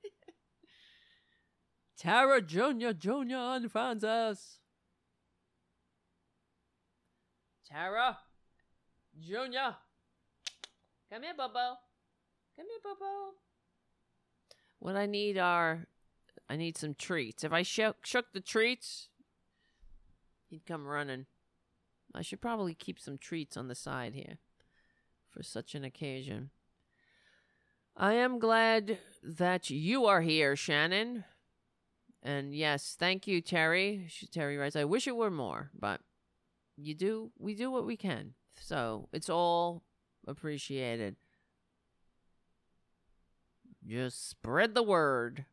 Tara 1.97 2.41
Jr. 2.41 2.91
Jr. 2.97 3.35
and 3.35 3.71
Francis. 3.71 4.59
Tara 7.71 8.17
Jr. 9.19 9.75
Come 11.11 11.23
here, 11.23 11.33
Bobo. 11.37 11.77
Come 12.55 12.65
here, 12.67 12.79
Bobo. 12.83 13.33
What 14.79 14.95
I 14.95 15.05
need 15.05 15.37
are, 15.37 15.87
I 16.49 16.55
need 16.55 16.77
some 16.77 16.95
treats. 16.95 17.43
If 17.43 17.51
I 17.51 17.63
shook, 17.63 18.05
shook 18.05 18.31
the 18.33 18.39
treats, 18.39 19.09
he'd 20.49 20.65
come 20.65 20.87
running. 20.87 21.25
I 22.13 22.21
should 22.21 22.41
probably 22.41 22.73
keep 22.73 22.99
some 22.99 23.17
treats 23.17 23.57
on 23.57 23.67
the 23.67 23.75
side 23.75 24.13
here 24.13 24.39
for 25.29 25.43
such 25.43 25.75
an 25.75 25.83
occasion. 25.83 26.49
I 27.95 28.13
am 28.13 28.39
glad 28.39 28.97
that 29.21 29.69
you 29.69 30.05
are 30.05 30.21
here, 30.21 30.55
Shannon. 30.55 31.25
And 32.23 32.55
yes, 32.55 32.95
thank 32.97 33.27
you, 33.27 33.41
Terry. 33.41 34.07
Terry 34.31 34.57
writes, 34.57 34.75
I 34.75 34.85
wish 34.85 35.07
it 35.07 35.15
were 35.15 35.29
more, 35.29 35.69
but 35.77 36.01
you 36.81 36.95
do, 36.95 37.31
we 37.37 37.55
do 37.55 37.71
what 37.71 37.85
we 37.85 37.97
can. 37.97 38.33
So 38.59 39.09
it's 39.13 39.29
all 39.29 39.83
appreciated. 40.27 41.15
Just 43.87 44.29
spread 44.29 44.75
the 44.75 44.83
word. 44.83 45.45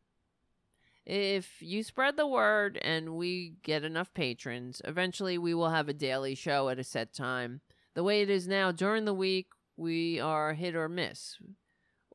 If 1.05 1.61
you 1.61 1.83
spread 1.83 2.17
the 2.17 2.27
word 2.27 2.77
and 2.81 3.15
we 3.15 3.55
get 3.63 3.83
enough 3.83 4.13
patrons, 4.13 4.81
eventually 4.83 5.37
we 5.37 5.53
will 5.53 5.69
have 5.69 5.87
a 5.87 5.93
daily 5.93 6.35
show 6.35 6.67
at 6.67 6.79
a 6.79 6.83
set 6.83 7.13
time. 7.13 7.61
The 7.95 8.03
way 8.03 8.21
it 8.21 8.29
is 8.29 8.47
now 8.47 8.71
during 8.71 9.05
the 9.05 9.13
week, 9.13 9.47
we 9.77 10.19
are 10.19 10.53
hit 10.53 10.75
or 10.75 10.89
miss. 10.89 11.37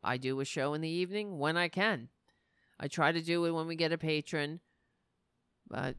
I 0.05 0.19
do 0.19 0.41
a 0.41 0.45
show 0.45 0.75
in 0.75 0.81
the 0.81 0.89
evening 0.89 1.39
when 1.39 1.57
I 1.57 1.69
can. 1.69 2.09
I 2.79 2.89
try 2.89 3.13
to 3.13 3.23
do 3.23 3.45
it 3.47 3.53
when 3.53 3.67
we 3.67 3.77
get 3.77 3.93
a 3.93 3.99
patron, 3.99 4.61
but 5.69 5.97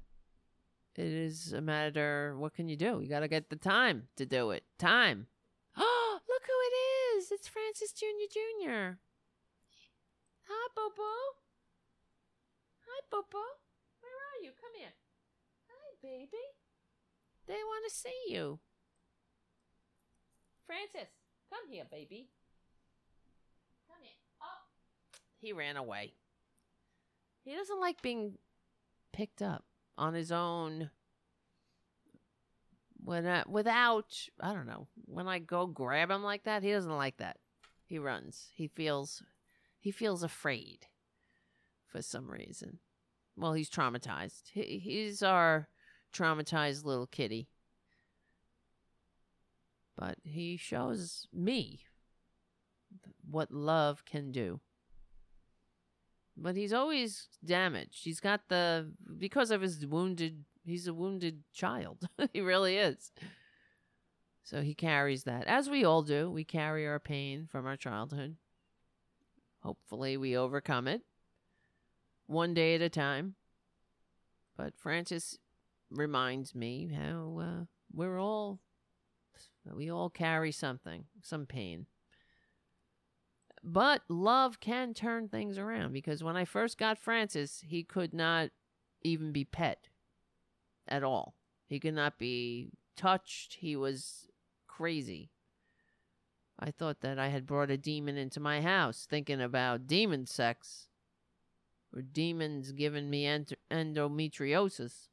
it 0.95 1.11
is 1.11 1.53
a 1.53 1.61
matter 1.61 2.35
what 2.37 2.53
can 2.53 2.67
you 2.67 2.75
do? 2.75 2.99
You 3.01 3.07
got 3.07 3.21
to 3.21 3.27
get 3.27 3.49
the 3.49 3.55
time 3.55 4.07
to 4.15 4.25
do 4.25 4.51
it. 4.51 4.63
Time. 4.77 5.27
Oh, 5.77 6.19
look 6.29 6.43
who 6.45 6.53
it 6.53 7.17
is. 7.17 7.31
It's 7.31 7.47
Francis 7.47 7.91
Jr. 7.91 8.29
Jr. 8.31 8.97
Hi, 10.47 10.67
Bobo. 10.75 11.13
Hi, 12.85 13.01
Bobo. 13.09 13.43
Where 14.01 14.11
are 14.11 14.43
you? 14.43 14.51
Come 14.59 14.71
here. 14.77 14.93
Hi, 15.69 15.95
baby. 16.01 16.43
They 17.47 17.53
want 17.53 17.89
to 17.89 17.95
see 17.95 18.33
you. 18.33 18.59
Francis, 20.65 21.11
come 21.49 21.69
here, 21.69 21.85
baby. 21.89 22.29
Come 23.87 24.01
here. 24.01 24.11
Oh. 24.41 24.67
He 25.39 25.53
ran 25.53 25.75
away. 25.75 26.13
He 27.43 27.53
doesn't 27.53 27.79
like 27.79 28.01
being 28.01 28.37
picked 29.11 29.41
up 29.41 29.65
on 29.97 30.13
his 30.13 30.31
own 30.31 30.89
when 33.03 33.27
I, 33.27 33.43
without 33.47 34.27
I 34.39 34.53
don't 34.53 34.67
know 34.67 34.87
when 35.05 35.27
I 35.27 35.39
go 35.39 35.65
grab 35.65 36.09
him 36.09 36.23
like 36.23 36.43
that 36.43 36.63
he 36.63 36.71
doesn't 36.71 36.95
like 36.95 37.17
that. 37.17 37.37
He 37.85 37.99
runs. 37.99 38.49
He 38.55 38.67
feels 38.67 39.23
he 39.79 39.91
feels 39.91 40.23
afraid 40.23 40.87
for 41.85 42.01
some 42.01 42.29
reason. 42.29 42.79
Well 43.35 43.53
he's 43.53 43.69
traumatized. 43.69 44.49
He, 44.53 44.79
he's 44.79 45.21
our 45.21 45.67
traumatized 46.13 46.85
little 46.85 47.07
kitty. 47.07 47.49
But 49.97 50.17
he 50.23 50.57
shows 50.57 51.27
me 51.31 51.81
what 53.29 53.51
love 53.51 54.05
can 54.05 54.31
do 54.31 54.59
but 56.35 56.55
he's 56.55 56.73
always 56.73 57.27
damaged. 57.43 58.03
He's 58.03 58.19
got 58.19 58.41
the 58.49 58.91
because 59.17 59.51
of 59.51 59.61
his 59.61 59.85
wounded. 59.85 60.43
He's 60.65 60.87
a 60.87 60.93
wounded 60.93 61.43
child. 61.53 62.07
he 62.33 62.41
really 62.41 62.77
is. 62.77 63.11
So 64.43 64.61
he 64.61 64.73
carries 64.73 65.23
that, 65.23 65.47
as 65.47 65.69
we 65.69 65.85
all 65.85 66.01
do. 66.01 66.29
We 66.29 66.43
carry 66.43 66.85
our 66.87 66.99
pain 66.99 67.47
from 67.49 67.65
our 67.65 67.77
childhood. 67.77 68.35
Hopefully, 69.61 70.17
we 70.17 70.35
overcome 70.35 70.87
it 70.87 71.01
one 72.27 72.53
day 72.53 72.75
at 72.75 72.81
a 72.81 72.89
time. 72.89 73.35
But 74.57 74.77
Francis 74.77 75.37
reminds 75.89 76.53
me 76.53 76.91
how 76.93 77.39
uh, 77.41 77.65
we're 77.93 78.19
all 78.19 78.59
we 79.73 79.89
all 79.89 80.09
carry 80.09 80.51
something, 80.51 81.05
some 81.21 81.45
pain. 81.45 81.85
But 83.63 84.01
love 84.09 84.59
can 84.59 84.93
turn 84.93 85.29
things 85.29 85.57
around 85.57 85.93
because 85.93 86.23
when 86.23 86.35
I 86.35 86.43
first 86.43 86.77
got 86.77 86.97
Francis, 86.97 87.63
he 87.65 87.83
could 87.83 88.13
not 88.13 88.49
even 89.03 89.31
be 89.31 89.45
pet 89.45 89.87
at 90.87 91.03
all. 91.03 91.35
He 91.67 91.79
could 91.79 91.93
not 91.93 92.19
be 92.19 92.71
touched. 92.97 93.55
He 93.61 93.75
was 93.75 94.27
crazy. 94.67 95.31
I 96.59 96.71
thought 96.71 97.01
that 97.01 97.17
I 97.17 97.29
had 97.29 97.45
brought 97.45 97.71
a 97.71 97.77
demon 97.77 98.17
into 98.17 98.39
my 98.39 98.61
house, 98.61 99.07
thinking 99.09 99.41
about 99.41 99.87
demon 99.87 100.27
sex 100.27 100.89
or 101.95 102.01
demons 102.01 102.73
giving 102.73 103.09
me 103.09 103.25
ent- 103.25 103.53
endometriosis. 103.71 105.07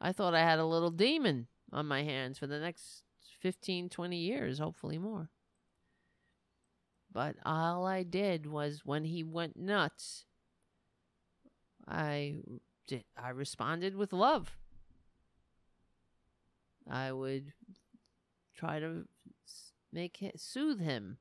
I 0.00 0.12
thought 0.12 0.34
I 0.34 0.40
had 0.40 0.58
a 0.58 0.66
little 0.66 0.90
demon 0.90 1.48
on 1.70 1.86
my 1.86 2.02
hands 2.02 2.38
for 2.38 2.46
the 2.46 2.58
next 2.58 3.04
15, 3.40 3.88
20 3.88 4.16
years, 4.16 4.58
hopefully 4.58 4.98
more. 4.98 5.30
But 7.12 7.36
all 7.44 7.86
I 7.86 8.04
did 8.04 8.46
was 8.46 8.82
when 8.84 9.04
he 9.04 9.22
went 9.22 9.56
nuts, 9.56 10.24
I 11.86 12.36
did, 12.86 13.04
I 13.22 13.30
responded 13.30 13.94
with 13.96 14.14
love. 14.14 14.56
I 16.90 17.12
would 17.12 17.52
try 18.56 18.80
to 18.80 19.06
make 19.92 20.16
him, 20.16 20.32
soothe 20.36 20.80
him. 20.80 21.18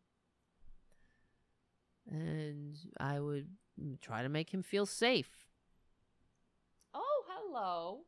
And 2.10 2.78
I 2.98 3.20
would 3.20 3.50
try 4.02 4.24
to 4.24 4.30
make 4.30 4.52
him 4.52 4.64
feel 4.64 4.86
safe. 4.86 5.30
Oh, 6.94 7.24
hello. 7.28 8.00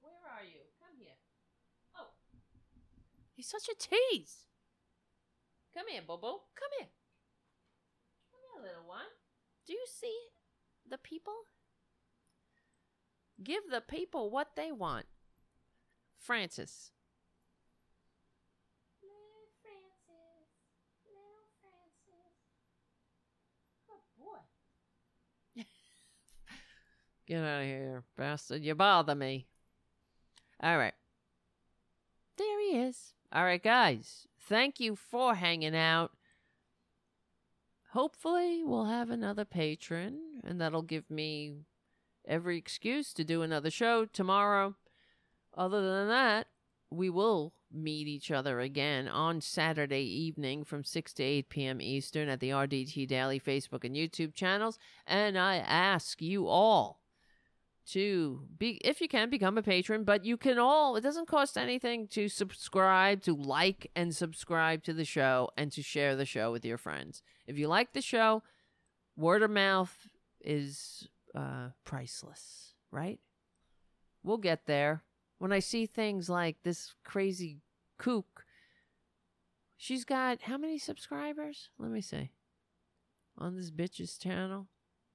Where 0.00 0.12
are 0.34 0.44
you? 0.44 0.60
Come 0.80 0.96
here. 0.98 1.16
Oh. 1.96 2.08
He's 3.34 3.48
such 3.48 3.68
a 3.68 3.74
tease. 3.74 4.46
Come 5.74 5.86
here, 5.88 6.02
Bobo. 6.06 6.42
Come 6.54 6.70
here. 6.78 6.88
Come 8.62 8.68
here, 8.68 8.76
little 8.76 8.88
one. 8.88 9.00
Do 9.66 9.72
you 9.72 9.84
see 9.86 10.16
the 10.88 10.98
people? 10.98 11.32
Give 13.42 13.62
the 13.68 13.80
people 13.80 14.30
what 14.30 14.50
they 14.56 14.70
want. 14.70 15.06
Francis. 16.16 16.92
Little 19.02 19.48
Francis. 19.62 20.46
Little 21.04 21.48
Francis. 21.60 22.38
Good 23.88 24.06
boy. 24.22 25.62
Get 27.26 27.42
out 27.42 27.62
of 27.62 27.66
here, 27.66 28.04
bastard. 28.16 28.62
You 28.62 28.76
bother 28.76 29.16
me. 29.16 29.46
All 30.62 30.78
right. 30.78 30.94
There 32.36 32.60
he 32.60 32.78
is. 32.78 33.14
All 33.32 33.44
right, 33.44 33.62
guys. 33.62 34.28
Thank 34.38 34.78
you 34.78 34.94
for 34.94 35.34
hanging 35.34 35.74
out. 35.74 36.12
Hopefully, 37.92 38.62
we'll 38.64 38.86
have 38.86 39.10
another 39.10 39.44
patron, 39.44 40.40
and 40.42 40.58
that'll 40.58 40.80
give 40.80 41.10
me 41.10 41.52
every 42.26 42.56
excuse 42.56 43.12
to 43.12 43.22
do 43.22 43.42
another 43.42 43.70
show 43.70 44.06
tomorrow. 44.06 44.76
Other 45.54 45.82
than 45.82 46.08
that, 46.08 46.46
we 46.90 47.10
will 47.10 47.52
meet 47.70 48.08
each 48.08 48.30
other 48.30 48.60
again 48.60 49.08
on 49.08 49.42
Saturday 49.42 50.04
evening 50.04 50.64
from 50.64 50.84
6 50.84 51.12
to 51.12 51.22
8 51.22 51.48
p.m. 51.50 51.82
Eastern 51.82 52.30
at 52.30 52.40
the 52.40 52.48
RDT 52.48 53.06
Daily 53.08 53.38
Facebook 53.38 53.84
and 53.84 53.94
YouTube 53.94 54.32
channels. 54.32 54.78
And 55.06 55.38
I 55.38 55.56
ask 55.56 56.22
you 56.22 56.48
all 56.48 57.01
to 57.84 58.42
be 58.58 58.80
if 58.84 59.00
you 59.00 59.08
can 59.08 59.28
become 59.28 59.58
a 59.58 59.62
patron 59.62 60.04
but 60.04 60.24
you 60.24 60.36
can 60.36 60.58
all 60.58 60.94
it 60.94 61.00
doesn't 61.00 61.26
cost 61.26 61.58
anything 61.58 62.06
to 62.06 62.28
subscribe 62.28 63.20
to 63.20 63.34
like 63.34 63.90
and 63.96 64.14
subscribe 64.14 64.84
to 64.84 64.92
the 64.92 65.04
show 65.04 65.50
and 65.56 65.72
to 65.72 65.82
share 65.82 66.14
the 66.14 66.24
show 66.24 66.52
with 66.52 66.64
your 66.64 66.78
friends 66.78 67.22
if 67.46 67.58
you 67.58 67.66
like 67.66 67.92
the 67.92 68.00
show 68.00 68.42
Word 69.16 69.42
of 69.42 69.50
mouth 69.50 70.08
is 70.40 71.08
uh, 71.34 71.68
priceless, 71.84 72.74
right? 72.90 73.20
We'll 74.22 74.38
get 74.38 74.66
there. 74.66 75.02
When 75.38 75.52
I 75.52 75.58
see 75.58 75.86
things 75.86 76.30
like 76.30 76.62
this 76.62 76.94
crazy 77.04 77.58
kook, 77.98 78.44
she's 79.76 80.04
got 80.04 80.42
how 80.42 80.56
many 80.56 80.78
subscribers? 80.78 81.68
Let 81.78 81.90
me 81.90 82.00
see. 82.00 82.30
On 83.36 83.56
this 83.56 83.70
bitch's 83.70 84.16
channel, 84.16 84.68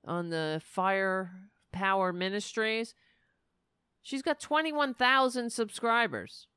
on 0.05 0.29
the 0.29 0.61
Fire 0.63 1.31
Power 1.71 2.13
Ministries, 2.13 2.93
she's 4.01 4.21
got 4.21 4.39
21,000 4.39 5.51
subscribers 5.51 6.47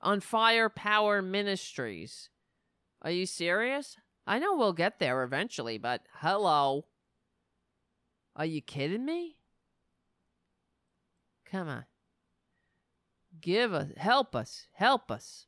on 0.00 0.20
Fire 0.20 0.68
Power 0.68 1.22
Ministries. 1.22 2.30
Are 3.02 3.10
you 3.10 3.26
serious? 3.26 3.96
I 4.26 4.38
know 4.38 4.56
we'll 4.56 4.72
get 4.72 4.98
there 4.98 5.22
eventually, 5.22 5.78
but 5.78 6.02
hello. 6.20 6.86
Are 8.36 8.46
you 8.46 8.60
kidding 8.60 9.04
me? 9.04 9.36
Come 11.44 11.68
on. 11.68 11.84
Give 13.40 13.72
us, 13.72 13.88
help 13.96 14.36
us, 14.36 14.66
help 14.72 15.10
us. 15.10 15.46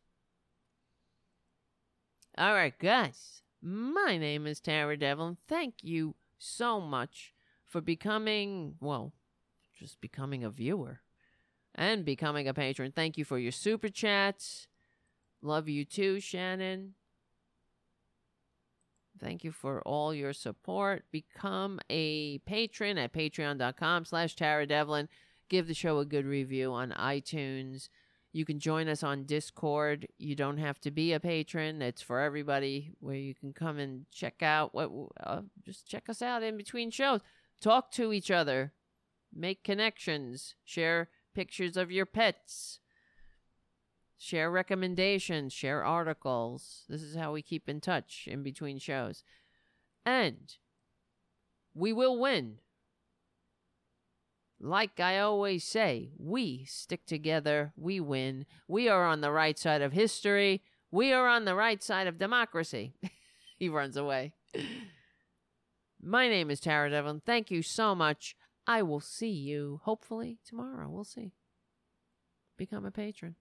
All 2.36 2.54
right, 2.54 2.76
guys. 2.78 3.42
My 3.60 4.16
name 4.18 4.46
is 4.46 4.58
Tara 4.58 4.96
Devlin. 4.96 5.36
Thank 5.46 5.74
you 5.82 6.16
so 6.38 6.80
much 6.80 7.32
for 7.72 7.80
becoming, 7.80 8.74
well, 8.80 9.14
just 9.78 10.00
becoming 10.02 10.44
a 10.44 10.50
viewer 10.50 11.00
and 11.74 12.04
becoming 12.04 12.46
a 12.46 12.54
patron. 12.54 12.92
Thank 12.94 13.16
you 13.16 13.24
for 13.24 13.38
your 13.38 13.50
super 13.50 13.88
chats. 13.88 14.68
Love 15.40 15.68
you 15.68 15.86
too, 15.86 16.20
Shannon. 16.20 16.94
Thank 19.18 19.42
you 19.42 19.52
for 19.52 19.80
all 19.82 20.12
your 20.12 20.34
support. 20.34 21.04
Become 21.10 21.80
a 21.88 22.38
patron 22.38 22.98
at 22.98 23.12
patreon.com 23.12 24.04
slash 24.04 24.36
Tara 24.36 24.66
Devlin. 24.66 25.08
Give 25.48 25.66
the 25.66 25.74
show 25.74 25.98
a 25.98 26.04
good 26.04 26.26
review 26.26 26.72
on 26.72 26.90
iTunes. 26.90 27.88
You 28.32 28.44
can 28.44 28.58
join 28.58 28.88
us 28.88 29.02
on 29.02 29.24
Discord. 29.24 30.08
You 30.18 30.34
don't 30.34 30.58
have 30.58 30.80
to 30.80 30.90
be 30.90 31.12
a 31.12 31.20
patron. 31.20 31.80
It's 31.80 32.02
for 32.02 32.20
everybody 32.20 32.92
where 33.00 33.16
you 33.16 33.34
can 33.34 33.52
come 33.52 33.78
and 33.78 34.06
check 34.10 34.42
out 34.42 34.74
what 34.74 34.90
uh, 35.22 35.42
just 35.64 35.86
check 35.86 36.08
us 36.08 36.20
out 36.20 36.42
in 36.42 36.56
between 36.56 36.90
shows. 36.90 37.20
Talk 37.62 37.92
to 37.92 38.12
each 38.12 38.30
other. 38.30 38.72
Make 39.32 39.62
connections. 39.62 40.56
Share 40.64 41.08
pictures 41.32 41.76
of 41.76 41.92
your 41.92 42.06
pets. 42.06 42.80
Share 44.18 44.50
recommendations, 44.50 45.52
share 45.52 45.84
articles. 45.84 46.84
This 46.88 47.02
is 47.02 47.16
how 47.16 47.32
we 47.32 47.42
keep 47.42 47.68
in 47.68 47.80
touch 47.80 48.28
in 48.30 48.42
between 48.42 48.78
shows. 48.78 49.24
And 50.04 50.54
we 51.74 51.92
will 51.92 52.18
win. 52.20 52.58
Like 54.60 55.00
I 55.00 55.18
always 55.18 55.64
say, 55.64 56.12
we 56.18 56.64
stick 56.66 57.04
together, 57.04 57.72
we 57.76 57.98
win. 57.98 58.46
We 58.68 58.88
are 58.88 59.04
on 59.04 59.22
the 59.22 59.32
right 59.32 59.58
side 59.58 59.82
of 59.82 59.92
history. 59.92 60.62
We 60.92 61.12
are 61.12 61.26
on 61.26 61.44
the 61.44 61.56
right 61.56 61.82
side 61.82 62.06
of 62.06 62.18
democracy. 62.18 62.94
he 63.58 63.68
runs 63.68 63.96
away. 63.96 64.34
My 66.04 66.28
name 66.28 66.50
is 66.50 66.58
Tara 66.58 66.90
Devlin. 66.90 67.22
Thank 67.24 67.52
you 67.52 67.62
so 67.62 67.94
much. 67.94 68.34
I 68.66 68.82
will 68.82 69.00
see 69.00 69.30
you 69.30 69.80
hopefully 69.84 70.38
tomorrow. 70.44 70.88
We'll 70.90 71.04
see. 71.04 71.32
Become 72.58 72.84
a 72.84 72.90
patron. 72.90 73.36